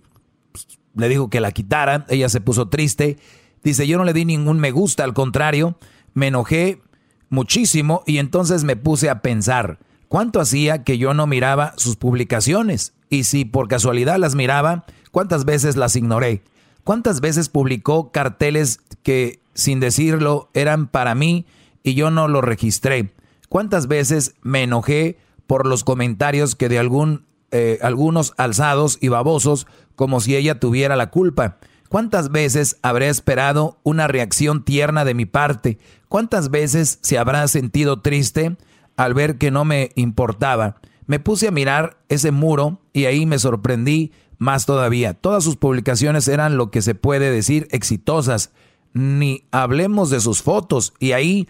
le 0.95 1.09
dijo 1.09 1.29
que 1.29 1.41
la 1.41 1.51
quitara. 1.51 2.07
Ella 2.09 2.27
se 2.27 2.41
puso 2.41 2.69
triste. 2.69 3.19
Dice, 3.63 3.85
yo 3.85 3.99
no 3.99 4.03
le 4.03 4.13
di 4.13 4.25
ningún 4.25 4.59
me 4.59 4.71
gusta, 4.71 5.03
al 5.03 5.13
contrario, 5.13 5.77
me 6.15 6.27
enojé 6.27 6.81
muchísimo 7.29 8.03
y 8.07 8.17
entonces 8.17 8.63
me 8.63 8.75
puse 8.75 9.11
a 9.11 9.21
pensar. 9.21 9.77
¿Cuánto 10.07 10.41
hacía 10.41 10.83
que 10.83 10.97
yo 10.97 11.13
no 11.13 11.27
miraba 11.27 11.73
sus 11.77 11.97
publicaciones? 11.97 12.93
Y 13.09 13.25
si 13.25 13.45
por 13.45 13.67
casualidad 13.67 14.17
las 14.17 14.33
miraba, 14.33 14.85
¿cuántas 15.11 15.45
veces 15.45 15.75
las 15.75 15.95
ignoré? 15.95 16.41
¿Cuántas 16.83 17.21
veces 17.21 17.47
publicó 17.47 18.11
carteles 18.11 18.79
que, 19.03 19.42
sin 19.53 19.79
decirlo, 19.79 20.49
eran 20.53 20.87
para 20.87 21.15
mí 21.15 21.45
y 21.83 21.93
yo 21.93 22.11
no 22.11 22.27
los 22.27 22.43
registré? 22.43 23.13
¿Cuántas 23.49 23.87
veces 23.87 24.35
me 24.41 24.63
enojé 24.63 25.17
por 25.47 25.67
los 25.67 25.83
comentarios 25.83 26.55
que 26.55 26.69
de 26.69 26.79
algún, 26.79 27.25
eh, 27.51 27.79
algunos 27.81 28.33
alzados 28.37 28.97
y 29.01 29.09
babosos 29.09 29.67
como 29.95 30.21
si 30.21 30.35
ella 30.35 30.59
tuviera 30.59 30.95
la 30.95 31.09
culpa? 31.09 31.57
¿Cuántas 31.89 32.31
veces 32.31 32.77
habré 32.81 33.09
esperado 33.09 33.79
una 33.83 34.07
reacción 34.07 34.63
tierna 34.63 35.05
de 35.05 35.13
mi 35.13 35.25
parte? 35.25 35.77
¿Cuántas 36.09 36.49
veces 36.49 36.97
se 37.01 37.17
habrá 37.17 37.47
sentido 37.47 38.01
triste? 38.01 38.57
al 38.97 39.13
ver 39.13 39.37
que 39.37 39.51
no 39.51 39.65
me 39.65 39.91
importaba, 39.95 40.77
me 41.05 41.19
puse 41.19 41.47
a 41.47 41.51
mirar 41.51 41.97
ese 42.09 42.31
muro 42.31 42.81
y 42.93 43.05
ahí 43.05 43.25
me 43.25 43.39
sorprendí 43.39 44.11
más 44.37 44.65
todavía. 44.65 45.13
Todas 45.13 45.43
sus 45.43 45.57
publicaciones 45.57 46.27
eran 46.27 46.57
lo 46.57 46.71
que 46.71 46.81
se 46.81 46.95
puede 46.95 47.31
decir 47.31 47.67
exitosas. 47.71 48.51
Ni 48.93 49.45
hablemos 49.51 50.09
de 50.09 50.19
sus 50.19 50.41
fotos. 50.41 50.93
Y 50.99 51.11
ahí 51.11 51.47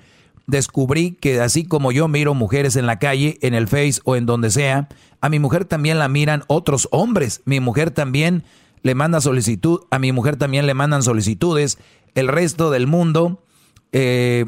descubrí 0.48 1.12
que 1.12 1.40
así 1.42 1.66
como 1.66 1.92
yo 1.92 2.08
miro 2.08 2.34
mujeres 2.34 2.76
en 2.76 2.86
la 2.86 3.00
calle, 3.00 3.38
en 3.42 3.54
el 3.54 3.68
Face 3.68 4.02
o 4.04 4.16
en 4.16 4.26
donde 4.26 4.50
sea, 4.52 4.90
a 5.22 5.30
mi 5.30 5.40
mujer 5.40 5.66
también 5.66 6.00
la 6.00 6.08
miran 6.08 6.44
otros 6.48 6.88
hombres. 6.92 7.42
Mi 7.46 7.60
mujer 7.60 7.92
también 7.92 8.44
le 8.82 8.96
manda 8.96 9.22
solicitud, 9.22 9.82
a 9.90 10.00
mi 10.00 10.12
mujer 10.12 10.36
también 10.36 10.68
le 10.68 10.74
mandan 10.74 11.04
solicitudes. 11.04 11.78
El 12.16 12.28
resto 12.28 12.70
del 12.70 12.88
mundo, 12.88 13.44
eh, 13.92 14.46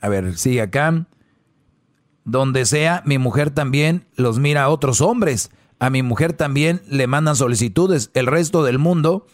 a 0.00 0.08
ver, 0.08 0.38
sigue 0.38 0.62
acá. 0.62 1.06
Donde 2.24 2.64
sea, 2.66 3.02
mi 3.04 3.18
mujer 3.18 3.50
también 3.50 4.06
los 4.14 4.38
mira 4.38 4.62
a 4.62 4.68
otros 4.68 5.00
hombres. 5.00 5.50
A 5.80 5.90
mi 5.90 6.04
mujer 6.04 6.32
también 6.32 6.80
le 6.88 7.08
mandan 7.08 7.34
solicitudes. 7.34 8.12
El 8.14 8.26
resto 8.26 8.62
del 8.62 8.78
mundo 8.78 9.26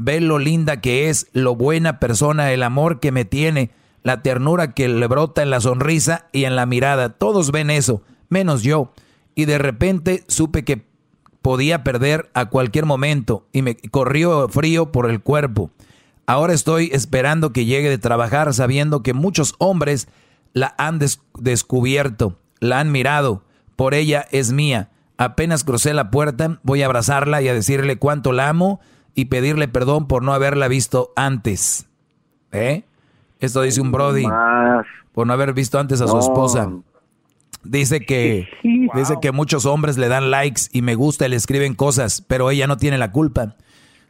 ve 0.00 0.20
lo 0.20 0.38
linda 0.38 0.80
que 0.80 1.10
es, 1.10 1.28
lo 1.32 1.54
buena 1.54 2.00
persona, 2.00 2.52
el 2.52 2.62
amor 2.62 3.00
que 3.00 3.12
me 3.12 3.26
tiene, 3.26 3.70
la 4.02 4.22
ternura 4.22 4.72
que 4.72 4.88
le 4.88 5.06
brota 5.06 5.42
en 5.42 5.50
la 5.50 5.60
sonrisa 5.60 6.26
y 6.32 6.44
en 6.44 6.56
la 6.56 6.64
mirada. 6.64 7.10
Todos 7.10 7.52
ven 7.52 7.68
eso, 7.68 8.02
menos 8.30 8.62
yo. 8.62 8.92
Y 9.34 9.44
de 9.44 9.58
repente 9.58 10.24
supe 10.26 10.64
que 10.64 10.86
podía 11.42 11.84
perder 11.84 12.30
a 12.32 12.46
cualquier 12.46 12.86
momento 12.86 13.46
y 13.52 13.60
me 13.60 13.76
corrió 13.76 14.48
frío 14.48 14.90
por 14.90 15.08
el 15.08 15.20
cuerpo. 15.20 15.70
Ahora 16.24 16.54
estoy 16.54 16.88
esperando 16.92 17.52
que 17.52 17.66
llegue 17.66 17.90
de 17.90 17.98
trabajar 17.98 18.54
sabiendo 18.54 19.02
que 19.02 19.12
muchos 19.12 19.54
hombres 19.58 20.08
la 20.54 20.74
han 20.78 20.98
descubierto, 21.38 22.38
la 22.58 22.80
han 22.80 22.90
mirado, 22.90 23.42
por 23.76 23.92
ella 23.92 24.26
es 24.30 24.52
mía. 24.52 24.88
Apenas 25.18 25.62
crucé 25.62 25.92
la 25.92 26.10
puerta, 26.10 26.58
voy 26.62 26.82
a 26.82 26.86
abrazarla 26.86 27.42
y 27.42 27.48
a 27.48 27.54
decirle 27.54 27.98
cuánto 27.98 28.32
la 28.32 28.48
amo 28.48 28.80
y 29.14 29.26
pedirle 29.26 29.68
perdón 29.68 30.06
por 30.06 30.22
no 30.22 30.32
haberla 30.32 30.68
visto 30.68 31.12
antes. 31.16 31.86
¿Eh? 32.52 32.84
Esto 33.40 33.62
dice 33.62 33.80
un 33.80 33.92
Brody. 33.92 34.24
Por 35.12 35.26
no 35.26 35.32
haber 35.32 35.52
visto 35.52 35.78
antes 35.78 36.00
a 36.00 36.08
su 36.08 36.18
esposa. 36.18 36.70
Dice 37.62 38.00
que, 38.00 38.48
dice 38.94 39.14
que 39.20 39.32
muchos 39.32 39.66
hombres 39.66 39.98
le 39.98 40.08
dan 40.08 40.30
likes 40.30 40.62
y 40.72 40.82
me 40.82 40.94
gusta 40.94 41.26
y 41.26 41.30
le 41.30 41.36
escriben 41.36 41.74
cosas, 41.74 42.22
pero 42.26 42.50
ella 42.50 42.66
no 42.66 42.78
tiene 42.78 42.96
la 42.96 43.12
culpa. 43.12 43.56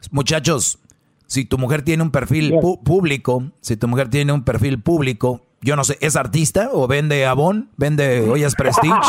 Muchachos, 0.09 0.79
si 1.27 1.43
tu 1.45 1.57
mujer 1.57 1.81
tiene 1.81 2.03
un 2.03 2.11
perfil 2.11 2.53
público, 2.83 3.51
si 3.59 3.75
tu 3.75 3.87
mujer 3.87 4.09
tiene 4.09 4.31
un 4.31 4.43
perfil 4.43 4.81
público, 4.81 5.41
yo 5.61 5.75
no 5.75 5.83
sé, 5.83 5.97
¿es 6.01 6.15
artista 6.15 6.69
o 6.73 6.87
vende 6.87 7.25
Avon? 7.25 7.69
¿Vende 7.77 8.21
ollas 8.29 8.55
Prestige? 8.55 8.95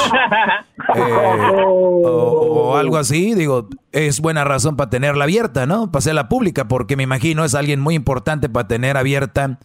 Eh, 0.95 1.65
o, 1.65 2.77
algo 2.77 2.99
así, 2.99 3.35
digo, 3.35 3.69
es 3.93 4.20
buena 4.20 4.45
razón 4.45 4.77
para 4.77 4.91
tenerla 4.91 5.24
abierta, 5.24 5.65
¿no? 5.65 5.91
Para 5.91 6.01
hacerla 6.01 6.29
pública, 6.29 6.69
porque 6.69 6.97
me 6.97 7.05
imagino 7.05 7.45
es 7.45 7.55
alguien 7.55 7.81
muy 7.81 7.95
importante 7.95 8.51
para 8.51 8.69
tener 8.69 8.99
abierta 8.99 9.59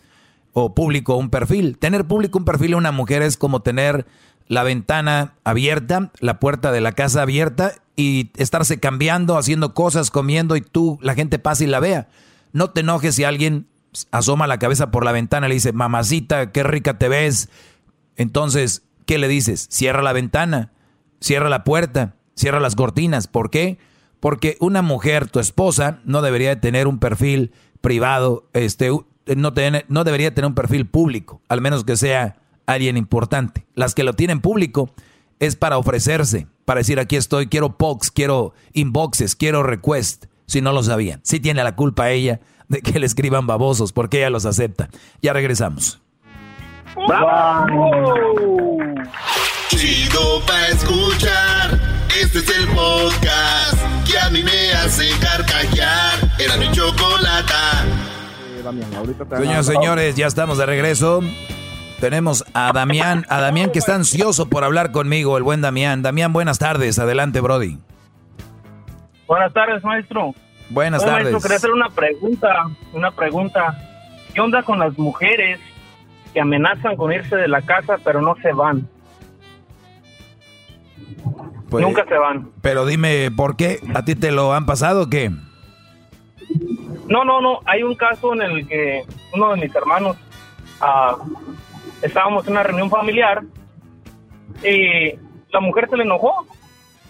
o 0.53 0.73
público 0.73 1.18
un 1.18 1.30
perfil. 1.30 1.77
Tener 1.80 2.05
público 2.05 2.38
un 2.38 2.45
perfil 2.45 2.73
a 2.73 2.77
una 2.77 2.91
mujer 2.91 3.23
es 3.23 3.35
como 3.35 3.61
tener 3.61 4.05
la 4.47 4.64
ventana 4.64 5.34
abierta, 5.43 6.11
la 6.19 6.39
puerta 6.39 6.72
de 6.72 6.81
la 6.81 6.93
casa 6.93 7.23
abierta 7.23 7.73
y 7.95 8.31
estarse 8.38 8.80
cambiando, 8.80 9.38
haciendo 9.38 9.73
cosas, 9.73 10.11
comiendo 10.11 10.55
y 10.55 10.61
tú, 10.61 10.97
la 11.01 11.15
gente 11.15 11.39
pasa 11.39 11.64
y 11.64 11.68
la 11.68 11.80
vea. 11.80 12.07
No 12.53 12.69
te 12.69 12.81
enojes 12.81 13.15
si 13.15 13.23
alguien 13.23 13.68
asoma 14.11 14.48
la 14.48 14.60
cabeza 14.60 14.91
por 14.91 15.06
la 15.06 15.11
ventana 15.11 15.48
le 15.48 15.56
dice, 15.56 15.74
mamacita, 15.74 16.52
qué 16.52 16.64
rica 16.64 16.98
te 16.98 17.10
ves. 17.10 17.49
Entonces, 18.15 18.84
¿qué 19.06 19.18
le 19.18 19.28
dices? 19.28 19.68
Cierra 19.69 20.02
la 20.02 20.14
ventana, 20.14 20.72
cierra 21.19 21.49
la 21.49 21.64
puerta, 21.64 22.15
cierra 22.36 22.60
las 22.60 22.76
cortinas. 22.76 23.28
¿Por 23.28 23.49
qué? 23.49 23.78
Porque 24.19 24.57
una 24.60 24.82
mujer, 24.82 25.30
tu 25.30 25.40
esposa, 25.40 25.99
no 26.06 26.22
debería 26.22 26.49
de 26.49 26.56
tener 26.57 26.88
un 26.88 26.99
perfil 26.99 27.52
privado, 27.82 28.49
este, 28.53 28.90
no, 28.90 29.53
no 29.88 30.03
debería 30.03 30.34
tener 30.34 30.48
un 30.48 30.56
perfil 30.56 30.88
público, 30.88 31.41
al 31.48 31.61
menos 31.61 31.84
que 31.84 31.98
sea 31.98 32.38
alguien 32.65 32.98
importante. 32.98 33.65
Las 33.76 33.95
que 33.95 34.03
lo 34.03 34.14
tienen 34.14 34.41
público 34.41 34.94
es 35.40 35.56
para 35.56 35.78
ofrecerse, 35.78 36.48
para 36.65 36.80
decir 36.80 36.99
aquí 36.99 37.15
estoy, 37.15 37.48
quiero 37.48 37.78
pox, 37.78 38.11
quiero 38.11 38.53
inboxes, 38.74 39.36
quiero 39.36 39.64
request, 39.64 40.26
si 40.48 40.61
no 40.61 40.72
lo 40.74 40.84
sabían. 40.84 41.22
Si 41.24 41.40
tiene 41.40 41.64
la 41.64 41.76
culpa 41.76 42.10
ella 42.11 42.40
de 42.68 42.81
que 42.81 42.99
le 42.99 43.06
escriban 43.06 43.48
babosos, 43.48 43.94
porque 43.94 44.19
ella 44.19 44.30
los 44.30 44.45
acepta. 44.45 44.89
Ya 45.22 45.34
regresamos. 45.34 46.02
Chido 49.69 50.41
pa 50.45 50.68
escuchar. 50.68 51.80
Este 52.19 52.39
es 52.39 52.57
el 52.57 52.68
podcast 52.69 54.07
que 54.10 54.18
a 54.18 54.30
mí 54.30 54.44
me 54.44 54.72
hace 54.73 55.10
carcajear. 55.19 56.14
Era 56.39 56.57
mi 56.57 56.72
chocolata. 56.72 57.85
Señoras 59.38 59.65
señores, 59.65 60.15
ya 60.15 60.27
estamos 60.27 60.57
de 60.57 60.65
regreso. 60.65 61.22
Tenemos 61.99 62.44
a 62.53 62.72
Damián, 62.73 63.26
a 63.30 63.39
Damián 63.39 63.72
que 63.72 63.80
está 63.80 63.95
ansioso 63.95 64.49
por 64.49 64.64
hablar 64.64 64.91
conmigo, 64.91 65.38
el 65.38 65.44
buen 65.44 65.61
Damián. 65.61 66.02
Damián, 66.02 66.34
buenas 66.34 66.60
tardes. 66.60 66.99
Adelante, 66.99 67.39
Brody. 67.39 67.77
Buenas 69.27 69.53
tardes, 69.53 69.84
maestro. 69.84 70.34
Buenas 70.69 71.03
tardes. 71.03 71.41
quería 71.41 71.57
hacer 71.57 71.72
una 71.72 71.89
pregunta, 71.89 72.69
una 72.94 73.11
pregunta. 73.11 73.77
¿Qué 74.34 74.41
onda 74.41 74.64
con 74.64 74.80
las 74.80 74.98
mujeres 74.98 75.60
que 76.34 76.41
amenazan 76.41 76.95
con 76.95 77.11
irse 77.11 77.35
de 77.35 77.48
la 77.48 77.61
casa, 77.61 77.98
pero 78.03 78.22
no 78.22 78.35
se 78.41 78.52
van. 78.53 78.88
Pues, 81.69 81.84
Nunca 81.84 82.06
se 82.06 82.18
van. 82.18 82.52
Pero 82.61 82.85
dime, 82.85 83.31
¿por 83.31 83.56
qué? 83.56 83.80
¿A 83.94 84.06
ti 84.06 84.15
te 84.15 84.31
lo 84.31 84.53
han 84.53 84.65
pasado 84.65 85.03
o 85.03 85.10
qué? 85.10 85.31
No, 87.07 87.23
no, 87.26 87.41
no. 87.41 87.60
Hay 87.65 87.84
un 87.84 87.95
caso 87.95 88.34
en 88.34 88.41
el 88.41 88.68
que 88.68 89.03
uno 89.34 89.53
de 89.53 89.61
mis 89.61 89.76
hermanos 89.76 90.18
ah, 90.81 91.18
estábamos 92.02 92.45
en 92.45 92.53
una 92.53 92.64
reunión 92.64 92.89
familiar 92.89 93.44
y 94.64 95.14
la 95.52 95.60
mujer 95.60 95.89
se 95.89 95.98
le 95.98 96.03
enojó 96.03 96.45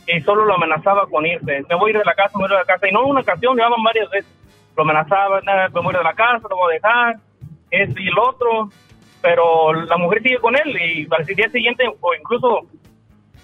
y 0.08 0.22
solo 0.22 0.46
lo 0.46 0.56
amenazaba 0.56 1.06
con 1.08 1.26
irse. 1.26 1.66
Me 1.70 1.76
voy 1.76 1.90
a 1.90 1.94
ir 1.94 2.00
de 2.00 2.06
la 2.06 2.16
casa, 2.16 2.38
me 2.38 2.44
voy 2.44 2.52
a 2.52 2.54
ir 2.54 2.60
de 2.60 2.66
la 2.66 2.74
casa. 2.74 2.88
Y 2.88 2.92
no 2.92 3.06
una 3.06 3.22
ocasión, 3.22 3.56
me 3.56 3.64
varias 3.84 4.10
veces. 4.10 4.34
Lo 4.76 4.84
amenazaba, 4.84 5.42
"Nada, 5.42 5.68
me 5.70 5.82
voy 5.82 5.88
a 5.88 5.92
ir 5.92 5.98
de 5.98 6.04
la 6.04 6.14
casa, 6.14 6.48
lo 6.50 6.56
voy 6.56 6.72
a 6.72 6.76
dejar, 6.76 7.16
esto 7.72 8.00
y 8.00 8.08
el 8.08 8.18
otro. 8.18 8.70
Pero 9.22 9.74
la 9.74 9.98
mujer 9.98 10.22
sigue 10.22 10.38
con 10.40 10.56
él 10.56 10.78
y 10.80 11.08
al 11.12 11.26
día 11.26 11.50
siguiente, 11.50 11.84
o 12.00 12.14
incluso 12.14 12.62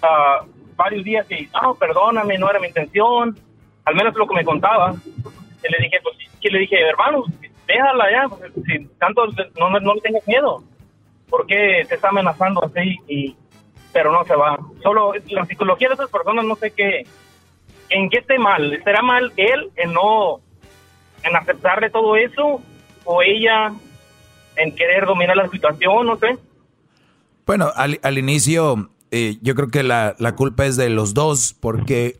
ah, 0.02 0.44
varios 0.76 1.04
días, 1.04 1.30
y, 1.30 1.48
no, 1.62 1.74
perdóname, 1.74 2.38
no 2.38 2.48
era 2.48 2.60
mi 2.60 2.68
intención. 2.68 3.36
Al 3.84 3.94
menos 3.94 4.14
lo 4.14 4.26
que 4.26 4.34
me 4.34 4.44
contaba. 4.44 4.94
Y 4.94 5.72
le 5.72 5.78
dije, 5.80 5.98
pues, 6.02 6.16
que 6.40 6.50
le 6.50 6.60
dije, 6.60 6.80
hermano, 6.88 7.24
déjala 7.66 8.10
ya, 8.10 8.28
pues, 8.28 8.52
si 8.66 8.86
tanto 8.98 9.26
no, 9.58 9.70
no, 9.70 9.80
no 9.80 9.94
le 9.94 10.00
tengas 10.00 10.26
miedo. 10.26 10.62
¿Por 11.28 11.46
qué 11.46 11.84
te 11.88 11.96
está 11.96 12.08
amenazando 12.08 12.64
así? 12.64 12.96
Y, 13.08 13.36
pero 13.94 14.12
no 14.12 14.24
se 14.24 14.34
va. 14.34 14.58
Solo 14.82 15.12
la 15.28 15.46
psicología 15.46 15.88
de 15.88 15.94
esas 15.94 16.10
personas, 16.10 16.44
no 16.44 16.56
sé 16.56 16.72
qué, 16.72 17.06
en 17.88 18.10
qué 18.10 18.18
esté 18.18 18.38
mal. 18.38 18.74
¿Estará 18.74 19.00
mal 19.00 19.32
él 19.36 19.70
en 19.76 19.94
no, 19.94 20.40
en 21.22 21.36
aceptarle 21.36 21.88
todo 21.88 22.16
eso? 22.16 22.60
¿O 23.04 23.22
ella 23.22 23.72
en 24.56 24.74
querer 24.74 25.06
dominar 25.06 25.36
la 25.36 25.48
situación? 25.48 26.06
No 26.06 26.16
sé. 26.18 26.36
Bueno, 27.46 27.70
al, 27.74 27.98
al 28.02 28.18
inicio 28.18 28.90
eh, 29.10 29.38
yo 29.42 29.54
creo 29.54 29.68
que 29.68 29.84
la, 29.84 30.16
la 30.18 30.34
culpa 30.34 30.66
es 30.66 30.76
de 30.76 30.90
los 30.90 31.14
dos, 31.14 31.54
porque 31.58 32.18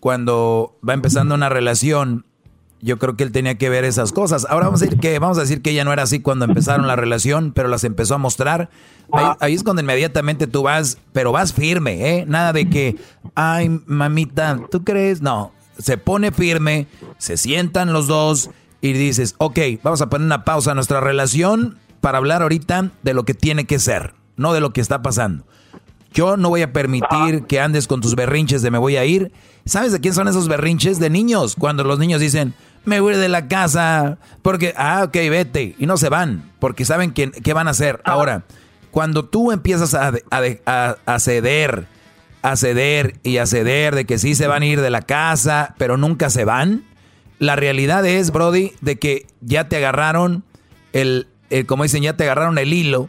cuando 0.00 0.78
va 0.86 0.94
empezando 0.94 1.34
una 1.34 1.50
relación, 1.50 2.24
yo 2.82 2.98
creo 2.98 3.16
que 3.16 3.24
él 3.24 3.32
tenía 3.32 3.56
que 3.56 3.68
ver 3.68 3.84
esas 3.84 4.12
cosas. 4.12 4.46
Ahora 4.48 4.66
vamos 4.66 4.82
a 4.82 4.86
decir 4.86 4.98
que, 4.98 5.18
vamos 5.18 5.38
a 5.38 5.42
decir 5.42 5.62
que 5.62 5.70
ella 5.70 5.84
no 5.84 5.92
era 5.92 6.02
así 6.02 6.20
cuando 6.20 6.44
empezaron 6.44 6.86
la 6.86 6.96
relación, 6.96 7.52
pero 7.52 7.68
las 7.68 7.84
empezó 7.84 8.14
a 8.14 8.18
mostrar. 8.18 8.70
Ahí, 9.12 9.26
ahí 9.40 9.54
es 9.54 9.62
cuando 9.62 9.82
inmediatamente 9.82 10.46
tú 10.46 10.62
vas, 10.62 10.98
pero 11.12 11.32
vas 11.32 11.52
firme, 11.52 12.18
¿eh? 12.18 12.24
Nada 12.26 12.52
de 12.52 12.70
que, 12.70 12.96
ay, 13.34 13.80
mamita, 13.86 14.60
¿tú 14.70 14.84
crees? 14.84 15.20
No, 15.20 15.52
se 15.78 15.98
pone 15.98 16.32
firme, 16.32 16.86
se 17.18 17.36
sientan 17.36 17.92
los 17.92 18.06
dos 18.06 18.50
y 18.80 18.92
dices, 18.92 19.34
ok, 19.38 19.58
vamos 19.82 20.00
a 20.00 20.08
poner 20.08 20.26
una 20.26 20.44
pausa 20.44 20.72
a 20.72 20.74
nuestra 20.74 21.00
relación 21.00 21.78
para 22.00 22.18
hablar 22.18 22.42
ahorita 22.42 22.90
de 23.02 23.14
lo 23.14 23.24
que 23.24 23.34
tiene 23.34 23.66
que 23.66 23.78
ser, 23.78 24.14
no 24.36 24.52
de 24.52 24.60
lo 24.60 24.72
que 24.72 24.80
está 24.80 25.02
pasando. 25.02 25.44
Yo 26.12 26.36
no 26.36 26.48
voy 26.48 26.62
a 26.62 26.72
permitir 26.72 27.44
que 27.46 27.60
andes 27.60 27.86
con 27.86 28.00
tus 28.00 28.16
berrinches 28.16 28.62
de 28.62 28.70
me 28.70 28.78
voy 28.78 28.96
a 28.96 29.04
ir. 29.04 29.32
¿Sabes 29.64 29.92
de 29.92 30.00
quién 30.00 30.12
son 30.12 30.26
esos 30.26 30.48
berrinches? 30.48 30.98
De 30.98 31.08
niños. 31.08 31.54
Cuando 31.56 31.84
los 31.84 32.00
niños 32.00 32.20
dicen, 32.20 32.52
me 32.84 33.00
voy 33.00 33.14
de 33.16 33.28
la 33.28 33.46
casa, 33.48 34.18
porque, 34.42 34.74
ah, 34.76 35.02
ok, 35.04 35.14
vete. 35.14 35.74
Y 35.78 35.86
no 35.86 35.96
se 35.96 36.08
van, 36.08 36.50
porque 36.58 36.84
saben 36.84 37.12
qué, 37.12 37.30
qué 37.30 37.52
van 37.52 37.68
a 37.68 37.72
hacer. 37.72 38.00
Ahora, 38.04 38.44
cuando 38.90 39.24
tú 39.26 39.52
empiezas 39.52 39.94
a, 39.94 40.08
a, 40.30 40.40
a, 40.66 40.96
a 41.06 41.18
ceder, 41.20 41.86
a 42.42 42.56
ceder 42.56 43.14
y 43.22 43.36
a 43.36 43.46
ceder 43.46 43.94
de 43.94 44.04
que 44.06 44.18
sí 44.18 44.34
se 44.34 44.46
van 44.46 44.62
a 44.62 44.66
ir 44.66 44.80
de 44.80 44.90
la 44.90 45.02
casa, 45.02 45.74
pero 45.78 45.96
nunca 45.96 46.30
se 46.30 46.44
van, 46.44 46.84
la 47.38 47.54
realidad 47.56 48.04
es, 48.06 48.30
Brody, 48.32 48.72
de 48.80 48.98
que 48.98 49.26
ya 49.40 49.68
te 49.68 49.76
agarraron 49.76 50.42
el, 50.92 51.28
el 51.50 51.66
como 51.66 51.82
dicen, 51.84 52.02
ya 52.02 52.16
te 52.16 52.24
agarraron 52.24 52.58
el 52.58 52.72
hilo 52.72 53.08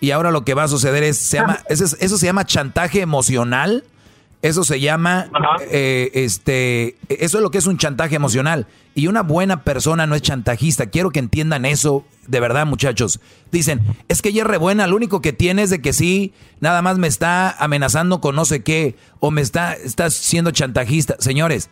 y 0.00 0.10
ahora 0.10 0.30
lo 0.32 0.44
que 0.44 0.54
va 0.54 0.64
a 0.64 0.68
suceder 0.68 1.02
es, 1.04 1.16
se 1.16 1.36
llama, 1.38 1.60
eso, 1.68 1.84
es- 1.84 1.96
eso 2.00 2.18
se 2.18 2.26
llama 2.26 2.44
chantaje 2.44 3.00
emocional. 3.00 3.84
Eso 4.42 4.64
se 4.64 4.80
llama, 4.80 5.30
eh, 5.70 6.10
este, 6.14 6.96
eso 7.08 7.38
es 7.38 7.42
lo 7.42 7.50
que 7.50 7.58
es 7.58 7.66
un 7.66 7.78
chantaje 7.78 8.16
emocional. 8.16 8.66
Y 8.94 9.06
una 9.06 9.22
buena 9.22 9.62
persona 9.62 10.06
no 10.06 10.14
es 10.14 10.22
chantajista. 10.22 10.86
Quiero 10.86 11.10
que 11.10 11.20
entiendan 11.20 11.64
eso 11.64 12.04
de 12.26 12.40
verdad, 12.40 12.66
muchachos. 12.66 13.20
Dicen, 13.50 13.82
es 14.08 14.22
que 14.22 14.30
ella 14.30 14.42
es 14.42 14.48
re 14.48 14.58
buena, 14.58 14.86
lo 14.86 14.96
único 14.96 15.20
que 15.20 15.32
tiene 15.32 15.62
es 15.62 15.70
de 15.70 15.80
que 15.80 15.92
sí, 15.92 16.32
nada 16.60 16.82
más 16.82 16.98
me 16.98 17.08
está 17.08 17.50
amenazando 17.50 18.20
con 18.20 18.36
no 18.36 18.44
sé 18.44 18.62
qué, 18.62 18.96
o 19.20 19.30
me 19.30 19.40
está, 19.40 19.74
está 19.74 20.10
siendo 20.10 20.50
chantajista. 20.50 21.16
Señores, 21.18 21.70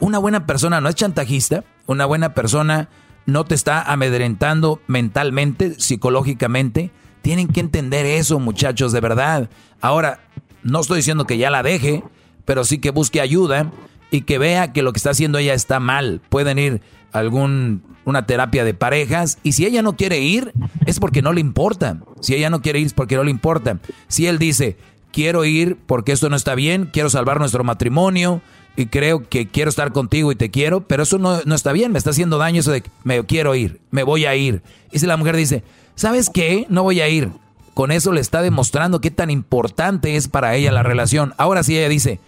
una 0.00 0.18
buena 0.18 0.46
persona 0.46 0.80
no 0.80 0.88
es 0.88 0.94
chantajista, 0.94 1.64
una 1.86 2.06
buena 2.06 2.34
persona 2.34 2.88
no 3.26 3.44
te 3.44 3.54
está 3.54 3.82
amedrentando 3.82 4.80
mentalmente, 4.86 5.78
psicológicamente. 5.78 6.90
Tienen 7.22 7.48
que 7.48 7.60
entender 7.60 8.06
eso, 8.06 8.38
muchachos, 8.38 8.92
de 8.92 9.00
verdad. 9.00 9.50
Ahora, 9.82 10.20
no 10.62 10.80
estoy 10.80 10.98
diciendo 10.98 11.26
que 11.26 11.38
ya 11.38 11.50
la 11.50 11.62
deje, 11.62 12.02
pero 12.44 12.64
sí 12.64 12.78
que 12.78 12.90
busque 12.90 13.20
ayuda 13.20 13.70
y 14.10 14.22
que 14.22 14.38
vea 14.38 14.72
que 14.72 14.82
lo 14.82 14.92
que 14.92 14.98
está 14.98 15.10
haciendo 15.10 15.38
ella 15.38 15.54
está 15.54 15.80
mal. 15.80 16.20
Pueden 16.28 16.58
ir 16.58 16.82
a 17.12 17.18
algún 17.18 17.82
una 18.04 18.26
terapia 18.26 18.64
de 18.64 18.74
parejas 18.74 19.38
y 19.42 19.52
si 19.52 19.66
ella 19.66 19.82
no 19.82 19.96
quiere 19.96 20.20
ir 20.20 20.52
es 20.86 20.98
porque 20.98 21.22
no 21.22 21.32
le 21.32 21.40
importa. 21.40 22.00
Si 22.20 22.34
ella 22.34 22.50
no 22.50 22.62
quiere 22.62 22.80
ir 22.80 22.86
es 22.86 22.94
porque 22.94 23.16
no 23.16 23.24
le 23.24 23.30
importa. 23.30 23.78
Si 24.08 24.26
él 24.26 24.38
dice, 24.38 24.76
"Quiero 25.12 25.44
ir 25.44 25.76
porque 25.86 26.12
esto 26.12 26.28
no 26.28 26.36
está 26.36 26.54
bien, 26.54 26.88
quiero 26.92 27.10
salvar 27.10 27.38
nuestro 27.38 27.62
matrimonio 27.62 28.42
y 28.76 28.86
creo 28.86 29.28
que 29.28 29.48
quiero 29.48 29.68
estar 29.68 29.92
contigo 29.92 30.32
y 30.32 30.36
te 30.36 30.50
quiero, 30.50 30.86
pero 30.86 31.02
eso 31.02 31.18
no, 31.18 31.40
no 31.44 31.54
está 31.54 31.72
bien, 31.72 31.92
me 31.92 31.98
está 31.98 32.10
haciendo 32.10 32.38
daño 32.38 32.60
eso 32.60 32.70
de 32.72 32.82
me 33.04 33.24
quiero 33.26 33.54
ir, 33.54 33.80
me 33.90 34.02
voy 34.02 34.24
a 34.24 34.34
ir." 34.34 34.62
Y 34.90 34.98
si 34.98 35.06
la 35.06 35.16
mujer 35.16 35.36
dice, 35.36 35.62
"¿Sabes 35.94 36.30
qué? 36.30 36.66
No 36.68 36.82
voy 36.82 37.00
a 37.00 37.08
ir." 37.08 37.30
Con 37.74 37.92
eso 37.92 38.12
le 38.12 38.20
está 38.20 38.42
demostrando 38.42 39.00
qué 39.00 39.10
tan 39.10 39.30
importante 39.30 40.16
es 40.16 40.28
para 40.28 40.54
ella 40.54 40.72
la 40.72 40.82
relación. 40.82 41.34
Ahora 41.38 41.62
si 41.62 41.78
ella 41.78 41.88
dice, 41.88 42.20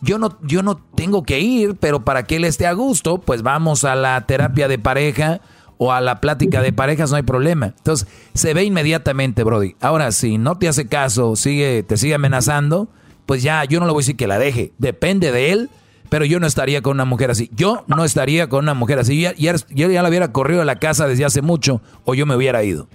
yo 0.00 0.18
no, 0.18 0.36
yo 0.42 0.62
no 0.62 0.76
tengo 0.76 1.22
que 1.22 1.40
ir, 1.40 1.76
pero 1.76 2.04
para 2.04 2.24
que 2.24 2.36
él 2.36 2.44
esté 2.44 2.66
a 2.66 2.72
gusto, 2.72 3.18
pues 3.18 3.42
vamos 3.42 3.84
a 3.84 3.94
la 3.94 4.20
terapia 4.26 4.68
de 4.68 4.78
pareja 4.78 5.40
o 5.76 5.92
a 5.92 6.00
la 6.00 6.20
plática 6.20 6.60
de 6.60 6.72
parejas, 6.72 7.10
no 7.10 7.16
hay 7.16 7.22
problema. 7.22 7.66
Entonces, 7.66 8.08
se 8.34 8.52
ve 8.52 8.64
inmediatamente, 8.64 9.44
Brody. 9.44 9.76
Ahora, 9.80 10.10
si 10.12 10.36
no 10.36 10.58
te 10.58 10.68
hace 10.68 10.86
caso, 10.86 11.36
sigue, 11.36 11.84
te 11.84 11.96
sigue 11.96 12.14
amenazando, 12.14 12.88
pues 13.26 13.42
ya, 13.42 13.64
yo 13.64 13.78
no 13.78 13.86
le 13.86 13.92
voy 13.92 14.00
a 14.00 14.02
decir 14.02 14.16
que 14.16 14.26
la 14.26 14.38
deje. 14.38 14.72
Depende 14.78 15.30
de 15.30 15.52
él, 15.52 15.70
pero 16.08 16.24
yo 16.24 16.40
no 16.40 16.46
estaría 16.46 16.82
con 16.82 16.94
una 16.94 17.04
mujer 17.04 17.30
así. 17.30 17.50
Yo 17.54 17.84
no 17.86 18.04
estaría 18.04 18.48
con 18.48 18.64
una 18.64 18.74
mujer 18.74 18.98
así. 18.98 19.20
Ya, 19.20 19.34
ya, 19.34 19.54
yo 19.70 19.90
ya 19.90 20.02
la 20.02 20.08
hubiera 20.08 20.32
corrido 20.32 20.60
de 20.60 20.66
la 20.66 20.76
casa 20.76 21.06
desde 21.06 21.24
hace 21.24 21.42
mucho 21.42 21.80
o 22.04 22.14
yo 22.14 22.26
me 22.26 22.34
hubiera 22.34 22.62
ido. 22.64 22.88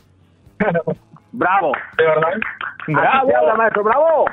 Bravo. 1.34 1.73
¿De 1.97 2.03
verdad? 2.03 2.30
Bravo. 2.88 3.31
Habla, 3.38 3.55
maestro, 3.55 3.84
bravo. 3.84 4.26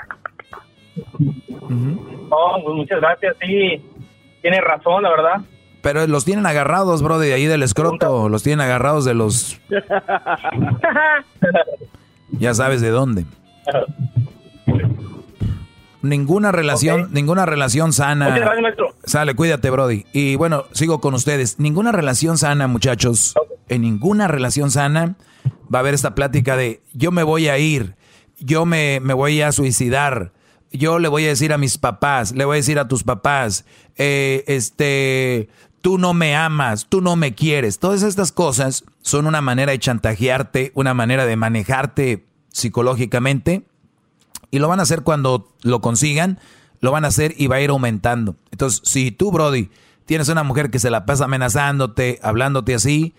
No, 1.68 2.64
pues 2.64 2.76
muchas 2.76 3.00
gracias, 3.00 3.36
sí. 3.40 3.84
Tiene 4.42 4.60
razón, 4.60 5.02
la 5.02 5.10
verdad. 5.10 5.40
Pero 5.82 6.06
los 6.06 6.24
tienen 6.26 6.46
agarrados, 6.46 7.02
bro, 7.02 7.18
de 7.18 7.32
ahí 7.32 7.46
del 7.46 7.62
escroto. 7.62 8.28
Los 8.28 8.42
tienen 8.42 8.60
agarrados 8.60 9.04
de 9.04 9.14
los... 9.14 9.60
Ya 12.32 12.54
sabes 12.54 12.80
de 12.80 12.90
dónde. 12.90 13.24
Ninguna 16.00 16.52
relación, 16.52 17.08
ninguna 17.12 17.44
relación 17.44 17.92
sana. 17.92 18.30
Maestro. 18.30 18.94
Sale, 19.04 19.34
cuídate, 19.34 19.68
Brody. 19.68 20.06
Y 20.12 20.36
bueno, 20.36 20.64
sigo 20.72 21.00
con 21.00 21.14
ustedes. 21.14 21.58
Ninguna 21.58 21.90
relación 21.92 22.38
sana, 22.38 22.68
muchachos. 22.68 23.34
En 23.68 23.82
ninguna 23.82 24.28
relación 24.28 24.70
sana 24.70 25.16
va 25.72 25.78
a 25.78 25.80
haber 25.80 25.94
esta 25.94 26.14
plática 26.14 26.56
de 26.56 26.82
yo 26.92 27.12
me 27.12 27.22
voy 27.22 27.48
a 27.48 27.58
ir, 27.58 27.96
yo 28.38 28.66
me, 28.66 29.00
me 29.00 29.14
voy 29.14 29.40
a 29.40 29.52
suicidar, 29.52 30.32
yo 30.72 30.98
le 30.98 31.08
voy 31.08 31.24
a 31.24 31.28
decir 31.28 31.52
a 31.52 31.58
mis 31.58 31.78
papás, 31.78 32.32
le 32.32 32.44
voy 32.44 32.56
a 32.56 32.56
decir 32.56 32.78
a 32.78 32.88
tus 32.88 33.02
papás, 33.02 33.64
eh, 33.96 34.44
este, 34.46 35.48
tú 35.80 35.98
no 35.98 36.14
me 36.14 36.36
amas, 36.36 36.86
tú 36.88 37.00
no 37.00 37.16
me 37.16 37.34
quieres. 37.34 37.78
Todas 37.78 38.02
estas 38.02 38.32
cosas 38.32 38.84
son 39.02 39.26
una 39.26 39.40
manera 39.40 39.72
de 39.72 39.78
chantajearte, 39.78 40.72
una 40.74 40.94
manera 40.94 41.26
de 41.26 41.36
manejarte 41.36 42.26
psicológicamente. 42.48 43.66
Y 44.50 44.58
lo 44.58 44.68
van 44.68 44.80
a 44.80 44.82
hacer 44.82 45.02
cuando 45.02 45.54
lo 45.62 45.80
consigan, 45.80 46.38
lo 46.80 46.90
van 46.90 47.04
a 47.04 47.08
hacer 47.08 47.34
y 47.36 47.46
va 47.46 47.56
a 47.56 47.60
ir 47.60 47.70
aumentando. 47.70 48.36
Entonces, 48.50 48.80
si 48.84 49.10
tú, 49.10 49.30
Brody, 49.30 49.70
tienes 50.06 50.28
una 50.28 50.42
mujer 50.42 50.70
que 50.70 50.78
se 50.78 50.90
la 50.90 51.06
pasa 51.06 51.24
amenazándote, 51.24 52.18
hablándote 52.22 52.74
así, 52.74 53.14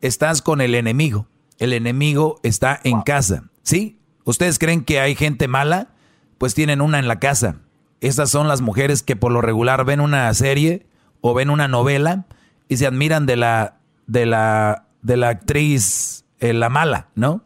estás 0.00 0.42
con 0.42 0.60
el 0.60 0.74
enemigo. 0.74 1.26
El 1.58 1.72
enemigo 1.72 2.40
está 2.42 2.80
en 2.84 3.02
casa. 3.02 3.44
¿Sí? 3.62 3.98
¿Ustedes 4.24 4.58
creen 4.58 4.84
que 4.84 5.00
hay 5.00 5.14
gente 5.14 5.48
mala? 5.48 5.88
Pues 6.38 6.54
tienen 6.54 6.80
una 6.80 6.98
en 6.98 7.08
la 7.08 7.18
casa. 7.18 7.60
Estas 8.00 8.30
son 8.30 8.48
las 8.48 8.60
mujeres 8.60 9.02
que 9.02 9.16
por 9.16 9.32
lo 9.32 9.40
regular 9.40 9.84
ven 9.84 10.00
una 10.00 10.32
serie 10.34 10.86
o 11.20 11.34
ven 11.34 11.50
una 11.50 11.68
novela 11.68 12.26
y 12.68 12.76
se 12.76 12.86
admiran 12.86 13.26
de 13.26 13.36
la, 13.36 13.78
de 14.06 14.26
la, 14.26 14.86
de 15.02 15.16
la 15.16 15.28
actriz, 15.28 16.24
eh, 16.40 16.52
la 16.52 16.68
mala, 16.68 17.08
¿no? 17.14 17.42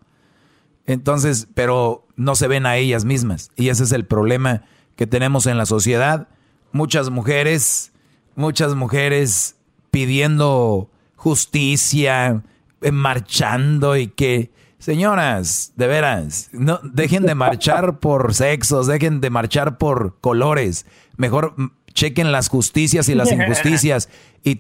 Entonces, 0.86 1.46
pero 1.54 2.06
no 2.16 2.34
se 2.34 2.48
ven 2.48 2.66
a 2.66 2.76
ellas 2.76 3.04
mismas. 3.04 3.50
Y 3.56 3.68
ese 3.68 3.84
es 3.84 3.92
el 3.92 4.04
problema 4.04 4.64
que 4.96 5.06
tenemos 5.06 5.46
en 5.46 5.56
la 5.56 5.66
sociedad. 5.66 6.28
Muchas 6.72 7.10
mujeres, 7.10 7.92
muchas 8.34 8.74
mujeres 8.74 9.56
pidiendo 9.90 10.90
justicia, 11.16 12.42
marchando 12.90 13.96
y 13.96 14.08
que 14.08 14.50
Señoras, 14.80 15.74
de 15.76 15.86
veras, 15.86 16.48
no 16.52 16.80
dejen 16.82 17.24
de 17.24 17.34
marchar 17.34 17.98
por 18.00 18.32
sexos, 18.32 18.86
dejen 18.86 19.20
de 19.20 19.28
marchar 19.28 19.76
por 19.76 20.18
colores. 20.22 20.86
Mejor 21.18 21.52
mm, 21.54 21.72
chequen 21.92 22.32
las 22.32 22.48
justicias 22.48 23.10
y 23.10 23.14
las 23.14 23.30
injusticias 23.32 24.08
y, 24.42 24.58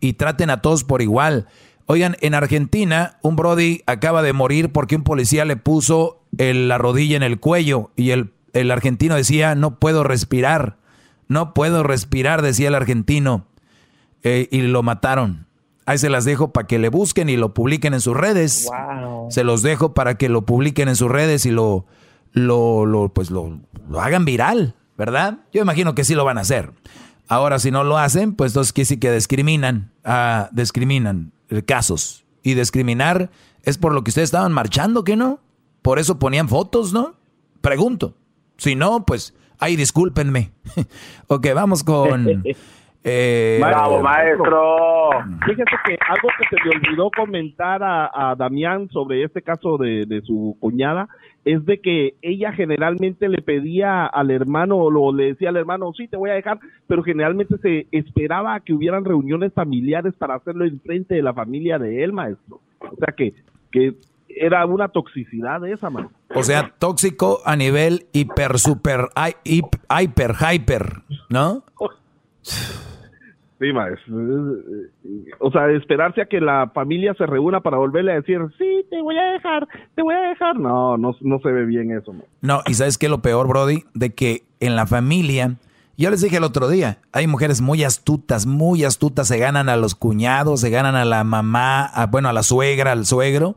y, 0.00 0.12
traten 0.14 0.48
a 0.48 0.62
todos 0.62 0.82
por 0.82 1.02
igual. 1.02 1.46
Oigan, 1.84 2.16
en 2.22 2.32
Argentina, 2.32 3.18
un 3.20 3.36
Brody 3.36 3.82
acaba 3.84 4.22
de 4.22 4.32
morir 4.32 4.72
porque 4.72 4.96
un 4.96 5.02
policía 5.02 5.44
le 5.44 5.56
puso 5.56 6.22
la 6.38 6.78
rodilla 6.78 7.18
en 7.18 7.22
el 7.22 7.38
cuello 7.38 7.90
y 7.96 8.12
el, 8.12 8.32
el 8.54 8.70
argentino 8.70 9.14
decía, 9.14 9.54
no 9.56 9.78
puedo 9.78 10.04
respirar, 10.04 10.78
no 11.28 11.52
puedo 11.52 11.82
respirar, 11.82 12.40
decía 12.40 12.68
el 12.68 12.76
argentino, 12.76 13.46
eh, 14.22 14.48
y 14.50 14.62
lo 14.62 14.82
mataron. 14.82 15.49
Ahí 15.86 15.98
se 15.98 16.10
las 16.10 16.24
dejo 16.24 16.52
para 16.52 16.66
que 16.66 16.78
le 16.78 16.88
busquen 16.88 17.28
y 17.28 17.36
lo 17.36 17.54
publiquen 17.54 17.94
en 17.94 18.00
sus 18.00 18.16
redes. 18.16 18.68
Se 19.30 19.44
los 19.44 19.62
dejo 19.62 19.94
para 19.94 20.16
que 20.16 20.28
lo 20.28 20.42
publiquen 20.42 20.88
en 20.88 20.96
sus 20.96 21.10
redes 21.10 21.46
y 21.46 21.50
lo, 21.50 21.86
lo, 22.32 22.86
lo 22.86 23.08
pues 23.12 23.30
lo, 23.30 23.60
lo, 23.88 24.00
hagan 24.00 24.24
viral, 24.24 24.74
¿verdad? 24.96 25.38
Yo 25.52 25.62
imagino 25.62 25.94
que 25.94 26.04
sí 26.04 26.14
lo 26.14 26.24
van 26.24 26.38
a 26.38 26.42
hacer. 26.42 26.72
Ahora, 27.28 27.58
si 27.58 27.70
no 27.70 27.84
lo 27.84 27.98
hacen, 27.98 28.34
pues 28.34 28.52
entonces 28.52 28.72
que 28.72 28.84
sí 28.84 28.98
que 28.98 29.12
discriminan, 29.12 29.92
ah, 30.04 30.48
discriminan 30.52 31.32
casos. 31.66 32.24
Y 32.42 32.54
discriminar 32.54 33.30
es 33.62 33.78
por 33.78 33.92
lo 33.92 34.02
que 34.04 34.10
ustedes 34.10 34.28
estaban 34.28 34.52
marchando, 34.52 35.04
¿qué 35.04 35.16
no? 35.16 35.40
Por 35.82 35.98
eso 35.98 36.18
ponían 36.18 36.48
fotos, 36.48 36.92
¿no? 36.92 37.14
Pregunto. 37.60 38.14
Si 38.56 38.74
no, 38.74 39.04
pues, 39.06 39.34
ay, 39.58 39.76
discúlpenme. 39.76 40.52
ok, 41.26 41.48
vamos 41.54 41.84
con... 41.84 42.44
Eh, 43.02 43.58
Bravo, 43.60 44.00
maestro. 44.02 45.10
Fíjese 45.46 45.76
que 45.86 45.96
algo 46.06 46.28
que 46.38 46.48
se 46.48 46.62
me 46.64 46.76
olvidó 46.76 47.10
comentar 47.16 47.80
a, 47.82 48.34
Damián 48.36 48.88
sobre 48.90 49.24
este 49.24 49.42
caso 49.42 49.78
de, 49.78 50.22
su 50.24 50.56
cuñada 50.60 51.08
es 51.44 51.64
de 51.64 51.80
que 51.80 52.14
ella 52.20 52.52
generalmente 52.52 53.28
le 53.28 53.40
pedía 53.40 54.04
al 54.04 54.30
hermano 54.30 54.76
o 54.76 55.12
le 55.14 55.28
decía 55.28 55.48
al 55.48 55.56
hermano, 55.56 55.92
sí, 55.96 56.06
te 56.06 56.18
voy 56.18 56.28
a 56.28 56.34
dejar, 56.34 56.60
pero 56.86 57.02
generalmente 57.02 57.56
se 57.58 57.86
esperaba 57.90 58.60
que 58.60 58.74
hubieran 58.74 59.06
reuniones 59.06 59.54
familiares 59.54 60.12
para 60.18 60.34
hacerlo 60.34 60.66
en 60.66 60.78
frente 60.80 61.14
de 61.14 61.22
la 61.22 61.32
familia 61.32 61.78
de 61.78 62.04
él, 62.04 62.12
maestro. 62.12 62.60
O 62.80 62.96
sea 62.96 63.14
que, 63.16 63.32
que 63.70 63.94
era 64.28 64.66
una 64.66 64.88
toxicidad 64.88 65.62
de 65.62 65.72
esa, 65.72 65.88
maestro. 65.88 66.16
O 66.34 66.42
sea, 66.42 66.74
tóxico 66.78 67.40
a 67.46 67.56
nivel 67.56 68.06
hiper, 68.12 68.58
super, 68.58 69.08
hiper, 69.44 70.34
hyper, 70.34 71.02
¿no? 71.30 71.64
Sí, 73.60 73.74
maestro. 73.74 74.16
O 75.38 75.50
sea, 75.50 75.70
esperarse 75.70 76.22
a 76.22 76.26
que 76.26 76.40
la 76.40 76.70
familia 76.74 77.12
se 77.14 77.26
reúna 77.26 77.60
para 77.60 77.76
volverle 77.76 78.12
a 78.12 78.14
decir, 78.14 78.38
sí, 78.56 78.86
te 78.88 79.02
voy 79.02 79.18
a 79.18 79.32
dejar, 79.32 79.68
te 79.94 80.02
voy 80.02 80.14
a 80.14 80.30
dejar. 80.30 80.58
No, 80.58 80.96
no, 80.96 81.14
no 81.20 81.38
se 81.40 81.50
ve 81.50 81.66
bien 81.66 81.92
eso. 81.92 82.14
No, 82.40 82.62
y 82.66 82.72
¿sabes 82.72 82.96
qué 82.96 83.06
es 83.06 83.10
lo 83.10 83.20
peor, 83.20 83.46
Brody? 83.48 83.84
De 83.92 84.14
que 84.14 84.44
en 84.60 84.76
la 84.76 84.86
familia, 84.86 85.56
yo 85.98 86.10
les 86.10 86.22
dije 86.22 86.38
el 86.38 86.44
otro 86.44 86.70
día, 86.70 87.00
hay 87.12 87.26
mujeres 87.26 87.60
muy 87.60 87.84
astutas, 87.84 88.46
muy 88.46 88.84
astutas, 88.84 89.28
se 89.28 89.36
ganan 89.36 89.68
a 89.68 89.76
los 89.76 89.94
cuñados, 89.94 90.62
se 90.62 90.70
ganan 90.70 90.96
a 90.96 91.04
la 91.04 91.22
mamá, 91.22 91.90
bueno, 92.10 92.30
a 92.30 92.32
la 92.32 92.42
suegra, 92.42 92.92
al 92.92 93.04
suegro. 93.04 93.56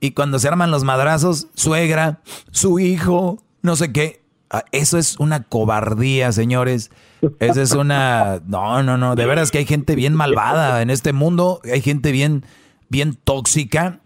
Y 0.00 0.10
cuando 0.10 0.38
se 0.38 0.48
arman 0.48 0.70
los 0.70 0.84
madrazos, 0.84 1.48
suegra, 1.54 2.20
su 2.50 2.78
hijo, 2.78 3.38
no 3.62 3.74
sé 3.74 3.90
qué. 3.90 4.20
Ah, 4.50 4.64
eso 4.72 4.98
es 4.98 5.18
una 5.18 5.44
cobardía, 5.44 6.32
señores. 6.32 6.90
Esa 7.38 7.62
es 7.62 7.72
una... 7.72 8.40
No, 8.46 8.82
no, 8.82 8.96
no. 8.96 9.14
De 9.14 9.26
veras 9.26 9.50
que 9.50 9.58
hay 9.58 9.66
gente 9.66 9.94
bien 9.94 10.14
malvada 10.14 10.82
en 10.82 10.90
este 10.90 11.12
mundo. 11.12 11.60
Hay 11.70 11.80
gente 11.80 12.12
bien, 12.12 12.44
bien 12.88 13.14
tóxica 13.22 14.00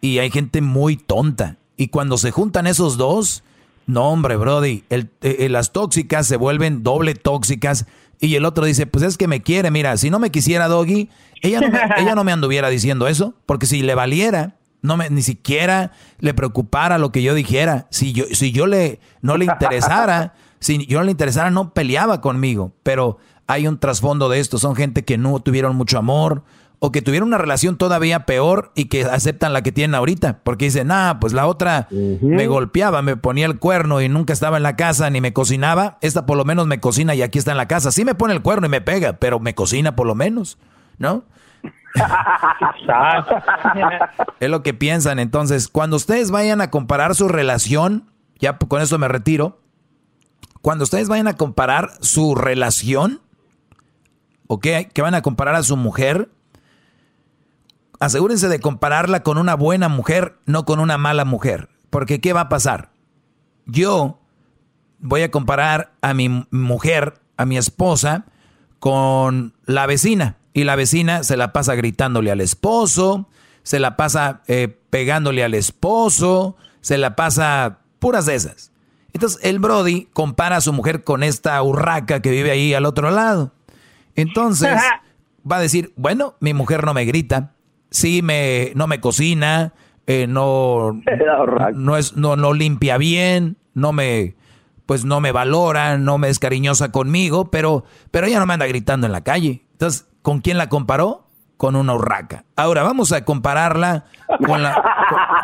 y 0.00 0.18
hay 0.18 0.30
gente 0.30 0.60
muy 0.60 0.96
tonta. 0.96 1.56
Y 1.76 1.88
cuando 1.88 2.18
se 2.18 2.30
juntan 2.30 2.66
esos 2.66 2.96
dos, 2.96 3.42
no, 3.86 4.10
hombre, 4.10 4.36
Brody, 4.36 4.84
el, 4.90 5.10
eh, 5.22 5.48
las 5.48 5.72
tóxicas 5.72 6.26
se 6.26 6.36
vuelven 6.36 6.82
doble 6.82 7.14
tóxicas. 7.14 7.86
Y 8.20 8.34
el 8.34 8.44
otro 8.44 8.64
dice, 8.64 8.86
pues 8.86 9.04
es 9.04 9.16
que 9.16 9.28
me 9.28 9.42
quiere, 9.42 9.70
mira, 9.70 9.96
si 9.96 10.10
no 10.10 10.18
me 10.18 10.30
quisiera 10.30 10.68
Doggy, 10.68 11.08
ella 11.40 11.60
no 11.60 11.70
me, 11.70 11.80
ella 11.98 12.14
no 12.14 12.24
me 12.24 12.32
anduviera 12.32 12.68
diciendo 12.68 13.06
eso, 13.08 13.34
porque 13.46 13.66
si 13.66 13.82
le 13.82 13.94
valiera, 13.94 14.56
no 14.82 14.96
me, 14.96 15.08
ni 15.10 15.22
siquiera 15.22 15.92
le 16.18 16.34
preocupara 16.34 16.98
lo 16.98 17.12
que 17.12 17.22
yo 17.22 17.34
dijera. 17.34 17.86
Si 17.90 18.12
yo, 18.12 18.24
si 18.32 18.52
yo 18.52 18.66
le, 18.66 19.00
no 19.22 19.36
le 19.36 19.44
interesara, 19.44 20.34
si 20.60 20.86
yo 20.86 20.98
no 20.98 21.04
le 21.04 21.10
interesara, 21.10 21.50
no 21.50 21.72
peleaba 21.72 22.20
conmigo. 22.20 22.72
Pero 22.82 23.18
hay 23.46 23.66
un 23.66 23.78
trasfondo 23.78 24.28
de 24.28 24.40
esto. 24.40 24.58
Son 24.58 24.76
gente 24.76 25.04
que 25.04 25.18
no 25.18 25.40
tuvieron 25.40 25.76
mucho 25.76 25.98
amor 25.98 26.42
o 26.80 26.92
que 26.92 27.02
tuvieron 27.02 27.28
una 27.28 27.38
relación 27.38 27.76
todavía 27.76 28.24
peor 28.24 28.70
y 28.74 28.84
que 28.84 29.04
aceptan 29.04 29.52
la 29.52 29.62
que 29.62 29.72
tienen 29.72 29.94
ahorita. 29.94 30.40
Porque 30.44 30.66
dicen, 30.66 30.90
ah, 30.90 31.18
pues 31.20 31.32
la 31.32 31.46
otra 31.46 31.88
me 31.90 32.46
golpeaba, 32.46 33.02
me 33.02 33.16
ponía 33.16 33.46
el 33.46 33.58
cuerno 33.58 34.00
y 34.00 34.08
nunca 34.08 34.32
estaba 34.32 34.56
en 34.56 34.62
la 34.62 34.76
casa 34.76 35.10
ni 35.10 35.20
me 35.20 35.32
cocinaba. 35.32 35.98
Esta 36.00 36.26
por 36.26 36.36
lo 36.36 36.44
menos 36.44 36.66
me 36.66 36.80
cocina 36.80 37.14
y 37.14 37.22
aquí 37.22 37.38
está 37.38 37.50
en 37.50 37.56
la 37.56 37.68
casa. 37.68 37.90
Sí 37.90 38.04
me 38.04 38.14
pone 38.14 38.34
el 38.34 38.42
cuerno 38.42 38.66
y 38.66 38.70
me 38.70 38.80
pega, 38.80 39.14
pero 39.14 39.40
me 39.40 39.54
cocina 39.54 39.96
por 39.96 40.06
lo 40.06 40.14
menos, 40.14 40.58
¿no? 40.98 41.24
es 44.40 44.50
lo 44.50 44.62
que 44.62 44.74
piensan. 44.74 45.18
Entonces, 45.18 45.68
cuando 45.68 45.96
ustedes 45.96 46.30
vayan 46.30 46.60
a 46.60 46.70
comparar 46.70 47.14
su 47.14 47.28
relación, 47.28 48.10
ya 48.38 48.58
con 48.58 48.82
eso 48.82 48.98
me 48.98 49.08
retiro, 49.08 49.60
cuando 50.62 50.84
ustedes 50.84 51.08
vayan 51.08 51.28
a 51.28 51.36
comparar 51.36 51.92
su 52.00 52.34
relación, 52.34 53.20
¿ok? 54.46 54.66
Que 54.92 55.02
van 55.02 55.14
a 55.14 55.22
comparar 55.22 55.54
a 55.54 55.62
su 55.62 55.76
mujer, 55.76 56.30
asegúrense 58.00 58.48
de 58.48 58.60
compararla 58.60 59.22
con 59.22 59.38
una 59.38 59.54
buena 59.54 59.88
mujer, 59.88 60.38
no 60.46 60.64
con 60.64 60.80
una 60.80 60.98
mala 60.98 61.24
mujer. 61.24 61.68
Porque 61.90 62.20
¿qué 62.20 62.32
va 62.32 62.42
a 62.42 62.48
pasar? 62.48 62.90
Yo 63.66 64.20
voy 64.98 65.22
a 65.22 65.30
comparar 65.30 65.92
a 66.00 66.14
mi 66.14 66.46
mujer, 66.50 67.20
a 67.36 67.44
mi 67.44 67.56
esposa, 67.56 68.26
con 68.78 69.54
la 69.64 69.86
vecina. 69.86 70.36
Y 70.52 70.64
la 70.64 70.76
vecina 70.76 71.22
se 71.22 71.36
la 71.36 71.52
pasa 71.52 71.74
gritándole 71.74 72.30
al 72.30 72.40
esposo, 72.40 73.28
se 73.62 73.78
la 73.78 73.96
pasa 73.96 74.42
eh, 74.48 74.76
pegándole 74.90 75.44
al 75.44 75.54
esposo, 75.54 76.56
se 76.80 76.98
la 76.98 77.16
pasa 77.16 77.78
puras 77.98 78.26
de 78.26 78.34
esas. 78.34 78.72
Entonces 79.12 79.40
el 79.42 79.58
Brody 79.58 80.08
compara 80.12 80.56
a 80.56 80.60
su 80.60 80.72
mujer 80.72 81.04
con 81.04 81.22
esta 81.22 81.62
urraca 81.62 82.20
que 82.20 82.30
vive 82.30 82.50
ahí 82.50 82.74
al 82.74 82.84
otro 82.84 83.10
lado. 83.10 83.52
Entonces 84.14 84.76
va 85.50 85.56
a 85.56 85.60
decir, 85.60 85.92
bueno, 85.96 86.34
mi 86.40 86.54
mujer 86.54 86.84
no 86.84 86.94
me 86.94 87.04
grita, 87.04 87.54
sí 87.90 88.20
me, 88.22 88.72
no 88.74 88.86
me 88.86 89.00
cocina, 89.00 89.72
eh, 90.06 90.26
no, 90.26 91.00
no, 91.74 91.96
es, 91.96 92.16
no, 92.16 92.36
no 92.36 92.52
limpia 92.52 92.98
bien, 92.98 93.56
no 93.74 93.92
me, 93.92 94.34
pues 94.86 95.04
no 95.04 95.20
me 95.20 95.32
valora, 95.32 95.98
no 95.98 96.18
me 96.18 96.28
es 96.28 96.38
cariñosa 96.38 96.90
conmigo, 96.90 97.50
pero, 97.50 97.84
pero 98.10 98.26
ella 98.26 98.40
no 98.40 98.46
me 98.46 98.54
anda 98.54 98.66
gritando 98.66 99.06
en 99.06 99.12
la 99.12 99.22
calle. 99.22 99.62
Entonces, 99.72 100.08
¿con 100.22 100.40
quién 100.40 100.58
la 100.58 100.68
comparó? 100.68 101.27
Con 101.58 101.76
una 101.76 101.94
urraca. 101.94 102.44
Ahora 102.56 102.82
vamos 102.82 103.12
a 103.12 103.26
compararla 103.26 104.06
con 104.46 104.62
la, 104.62 104.82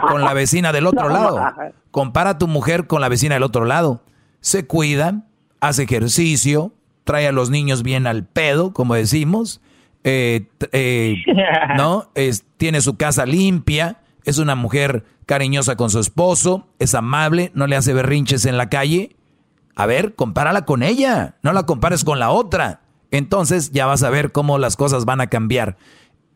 con 0.09 0.23
la 0.23 0.33
vecina 0.33 0.73
del 0.73 0.87
otro 0.87 1.11
lado. 1.11 1.43
Compara 1.91 2.31
a 2.31 2.39
tu 2.39 2.49
mujer 2.49 2.87
con 2.87 3.03
la 3.03 3.11
vecina 3.11 3.35
del 3.35 3.43
otro 3.43 3.67
lado. 3.67 4.03
Se 4.41 4.67
cuida, 4.67 5.25
hace 5.61 5.83
ejercicio, 5.83 6.73
trae 7.05 7.29
a 7.29 7.33
los 7.33 7.51
niños 7.51 7.83
bien 7.83 8.07
al 8.07 8.25
pedo, 8.25 8.73
como 8.73 8.95
decimos, 8.95 9.61
eh, 10.03 10.47
eh, 10.73 11.17
¿no? 11.77 12.11
Es, 12.15 12.45
tiene 12.57 12.81
su 12.81 12.97
casa 12.97 13.27
limpia, 13.27 13.99
es 14.25 14.39
una 14.39 14.55
mujer 14.55 15.05
cariñosa 15.27 15.77
con 15.77 15.91
su 15.91 15.99
esposo, 15.99 16.69
es 16.79 16.95
amable, 16.95 17.51
no 17.55 17.67
le 17.67 17.77
hace 17.77 17.93
berrinches 17.93 18.47
en 18.47 18.57
la 18.57 18.69
calle. 18.69 19.17
A 19.77 19.87
ver, 19.87 20.15
compárala 20.15 20.65
con 20.65 20.83
ella, 20.83 21.37
no 21.43 21.53
la 21.53 21.65
compares 21.67 22.05
con 22.05 22.19
la 22.19 22.31
otra. 22.31 22.81
Entonces 23.11 23.71
ya 23.73 23.87
vas 23.87 24.03
a 24.03 24.11
ver 24.11 24.33
cómo 24.33 24.59
las 24.59 24.77
cosas 24.77 25.05
van 25.05 25.21
a 25.21 25.29
cambiar. 25.29 25.77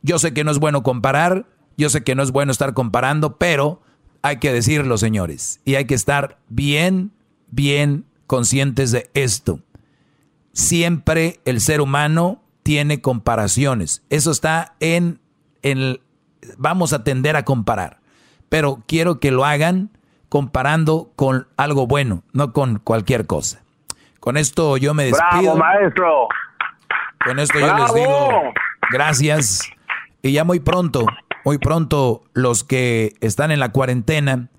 Yo 0.02 0.18
sé 0.18 0.32
que 0.32 0.44
no 0.44 0.50
es 0.50 0.58
bueno 0.58 0.82
comparar, 0.82 1.46
yo 1.76 1.88
sé 1.90 2.02
que 2.02 2.14
no 2.14 2.22
es 2.22 2.30
bueno 2.30 2.52
estar 2.52 2.74
comparando, 2.74 3.36
pero 3.36 3.80
hay 4.22 4.38
que 4.38 4.52
decirlo, 4.52 4.98
señores, 4.98 5.60
y 5.64 5.76
hay 5.76 5.86
que 5.86 5.94
estar 5.94 6.38
bien, 6.48 7.12
bien 7.50 8.04
conscientes 8.26 8.90
de 8.90 9.10
esto. 9.14 9.60
Siempre 10.52 11.40
el 11.44 11.60
ser 11.60 11.80
humano 11.80 12.42
tiene 12.62 13.00
comparaciones. 13.00 14.02
Eso 14.10 14.30
está 14.30 14.74
en, 14.80 15.20
el... 15.62 16.00
Vamos 16.56 16.92
a 16.92 17.04
tender 17.04 17.36
a 17.36 17.44
comparar, 17.44 18.00
pero 18.48 18.82
quiero 18.86 19.20
que 19.20 19.30
lo 19.30 19.44
hagan 19.44 19.90
comparando 20.28 21.12
con 21.16 21.48
algo 21.56 21.86
bueno, 21.86 22.22
no 22.32 22.52
con 22.52 22.78
cualquier 22.78 23.26
cosa. 23.26 23.62
Con 24.20 24.36
esto 24.36 24.76
yo 24.76 24.94
me 24.94 25.04
despido. 25.04 25.42
¡Bravo, 25.42 25.56
maestro! 25.56 26.28
Con 27.24 27.38
esto 27.38 27.58
yo 27.58 27.74
les 27.76 27.94
digo 27.94 28.52
gracias 28.90 29.70
y 30.22 30.32
ya 30.32 30.44
muy 30.44 30.60
pronto 30.60 31.06
muy 31.48 31.56
pronto 31.56 32.24
los 32.34 32.62
que 32.62 33.14
están 33.22 33.50
en 33.50 33.58
la 33.58 33.72
cuarentena 33.72 34.50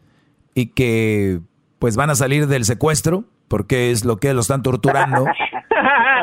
y 0.56 0.68
que 0.68 1.40
pues 1.78 1.96
van 1.96 2.10
a 2.10 2.16
salir 2.16 2.48
del 2.48 2.66
secuestro, 2.66 3.26
porque 3.48 3.92
es 3.92 4.06
lo 4.06 4.18
que 4.18 4.34
los 4.34 4.46
están 4.46 4.64
torturando. 4.64 5.26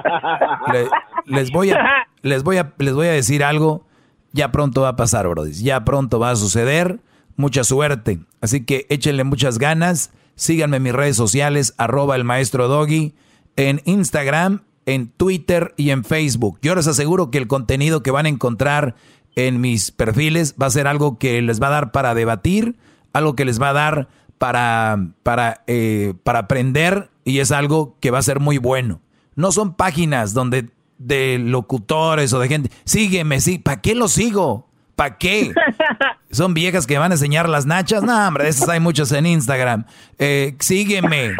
les 1.26 1.52
voy 1.52 1.70
a 1.70 2.08
les 2.22 2.42
voy 2.42 2.56
a 2.56 2.74
les 2.78 2.94
voy 2.94 3.06
a 3.06 3.12
decir 3.12 3.44
algo, 3.44 3.86
ya 4.32 4.50
pronto 4.50 4.82
va 4.82 4.88
a 4.88 4.96
pasar, 4.96 5.28
brody. 5.28 5.52
Ya 5.52 5.84
pronto 5.84 6.18
va 6.18 6.30
a 6.30 6.36
suceder 6.36 6.98
mucha 7.36 7.62
suerte. 7.62 8.18
Así 8.40 8.64
que 8.64 8.86
échenle 8.88 9.22
muchas 9.22 9.58
ganas. 9.58 10.10
Síganme 10.34 10.78
en 10.78 10.82
mis 10.82 10.92
redes 10.92 11.16
sociales, 11.16 11.74
arroba 11.78 12.16
el 12.16 12.24
maestro 12.24 12.66
Doggy, 12.66 13.14
en 13.54 13.80
Instagram, 13.84 14.64
en 14.84 15.08
Twitter 15.08 15.74
y 15.76 15.90
en 15.90 16.04
Facebook. 16.04 16.58
Yo 16.60 16.74
les 16.74 16.88
aseguro 16.88 17.30
que 17.30 17.38
el 17.38 17.46
contenido 17.46 18.02
que 18.02 18.10
van 18.10 18.26
a 18.26 18.30
encontrar 18.30 18.96
en 19.36 19.60
mis 19.60 19.92
perfiles 19.92 20.54
va 20.60 20.66
a 20.66 20.70
ser 20.70 20.86
algo 20.86 21.18
que 21.18 21.40
les 21.42 21.62
va 21.62 21.68
a 21.68 21.70
dar 21.70 21.92
para 21.92 22.14
debatir, 22.14 22.76
algo 23.12 23.36
que 23.36 23.44
les 23.44 23.60
va 23.60 23.68
a 23.68 23.74
dar 23.74 24.08
para, 24.38 24.98
para, 25.22 25.62
eh, 25.66 26.14
para 26.24 26.40
aprender 26.40 27.10
y 27.24 27.38
es 27.38 27.52
algo 27.52 27.96
que 28.00 28.10
va 28.10 28.18
a 28.18 28.22
ser 28.22 28.40
muy 28.40 28.58
bueno. 28.58 29.00
No 29.34 29.52
son 29.52 29.74
páginas 29.74 30.32
donde 30.32 30.70
de 30.98 31.38
locutores 31.38 32.32
o 32.32 32.38
de 32.38 32.48
gente, 32.48 32.70
sígueme, 32.84 33.40
sí, 33.40 33.58
¿para 33.58 33.82
qué 33.82 33.94
lo 33.94 34.08
sigo? 34.08 34.66
¿Para 34.94 35.18
qué? 35.18 35.52
Son 36.30 36.54
viejas 36.54 36.86
que 36.86 36.96
van 36.96 37.12
a 37.12 37.16
enseñar 37.16 37.50
las 37.50 37.66
nachas. 37.66 38.02
No, 38.02 38.26
hombre, 38.26 38.44
de 38.44 38.50
esas 38.50 38.68
hay 38.70 38.80
muchos 38.80 39.12
en 39.12 39.26
Instagram. 39.26 39.84
Eh, 40.18 40.56
sígueme. 40.58 41.32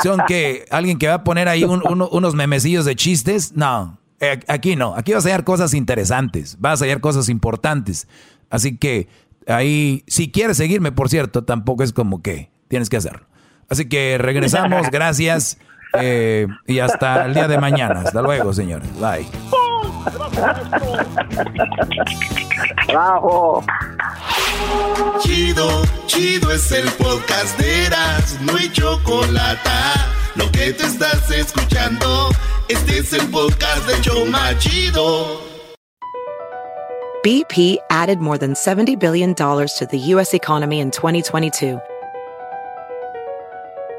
Son 0.00 0.20
que 0.28 0.66
alguien 0.70 0.98
que 0.98 1.08
va 1.08 1.14
a 1.14 1.24
poner 1.24 1.48
ahí 1.48 1.64
unos 1.64 2.34
memecillos 2.36 2.84
de 2.84 2.94
chistes. 2.94 3.56
No, 3.56 3.98
eh, 4.22 4.38
aquí 4.46 4.76
no. 4.76 4.94
Aquí 4.94 5.12
vas 5.12 5.26
a 5.26 5.28
hallar 5.28 5.42
cosas 5.42 5.74
interesantes. 5.74 6.56
Vas 6.60 6.80
a 6.80 6.84
hallar 6.84 7.00
cosas 7.00 7.28
importantes. 7.28 8.06
Así 8.50 8.78
que 8.78 9.08
ahí, 9.48 10.04
si 10.06 10.30
quieres 10.30 10.56
seguirme, 10.56 10.92
por 10.92 11.08
cierto, 11.08 11.42
tampoco 11.42 11.82
es 11.82 11.92
como 11.92 12.22
que 12.22 12.48
tienes 12.68 12.88
que 12.88 12.96
hacerlo. 12.98 13.26
Así 13.68 13.88
que 13.88 14.18
regresamos. 14.18 14.88
Gracias. 14.92 15.58
Eh, 16.00 16.46
y 16.68 16.78
hasta 16.78 17.26
el 17.26 17.34
día 17.34 17.48
de 17.48 17.58
mañana. 17.58 18.02
Hasta 18.02 18.22
luego, 18.22 18.52
señores. 18.52 18.88
Bye. 19.00 19.26
Bravo. 22.86 23.64
Chido, 25.18 25.82
chido 26.06 26.52
es 26.52 26.70
el 26.70 26.88
podcast 26.92 27.58
de 27.58 27.86
Eras, 27.86 28.38
no 28.42 28.56
hay 28.56 28.70
chocolate. 28.70 29.70
Lo 30.34 30.50
que 30.50 30.72
te 30.72 30.86
estás 30.86 31.30
escuchando, 31.30 32.30
este 32.68 32.98
es 32.98 33.12
el 33.12 33.28
podcast 33.30 33.86
de 33.86 34.00
Choma 34.00 34.54
Chido. 34.58 35.42
BP 37.22 37.76
added 37.90 38.18
more 38.18 38.38
than 38.38 38.54
$70 38.54 38.98
billion 38.98 39.34
to 39.34 39.88
the 39.90 39.98
U.S. 39.98 40.32
economy 40.32 40.80
in 40.80 40.90
2022. 40.90 41.78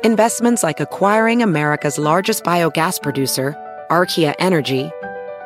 Investments 0.03 0.64
like 0.64 0.80
acquiring 0.80 1.43
America's 1.43 1.99
largest 1.99 2.43
biogas 2.43 2.99
producer, 3.01 3.55
Archaea 3.91 4.34
Energy, 4.39 4.89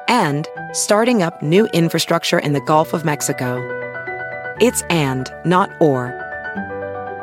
and 0.08 0.48
starting 0.72 1.22
up 1.22 1.42
new 1.42 1.68
infrastructure 1.74 2.40
in 2.40 2.54
the 2.54 2.62
Gulf 2.62 2.94
of 2.94 3.04
Mexico. 3.04 3.58
It's 4.62 4.84
and, 4.84 5.30
not 5.44 5.70
or. 5.82 6.27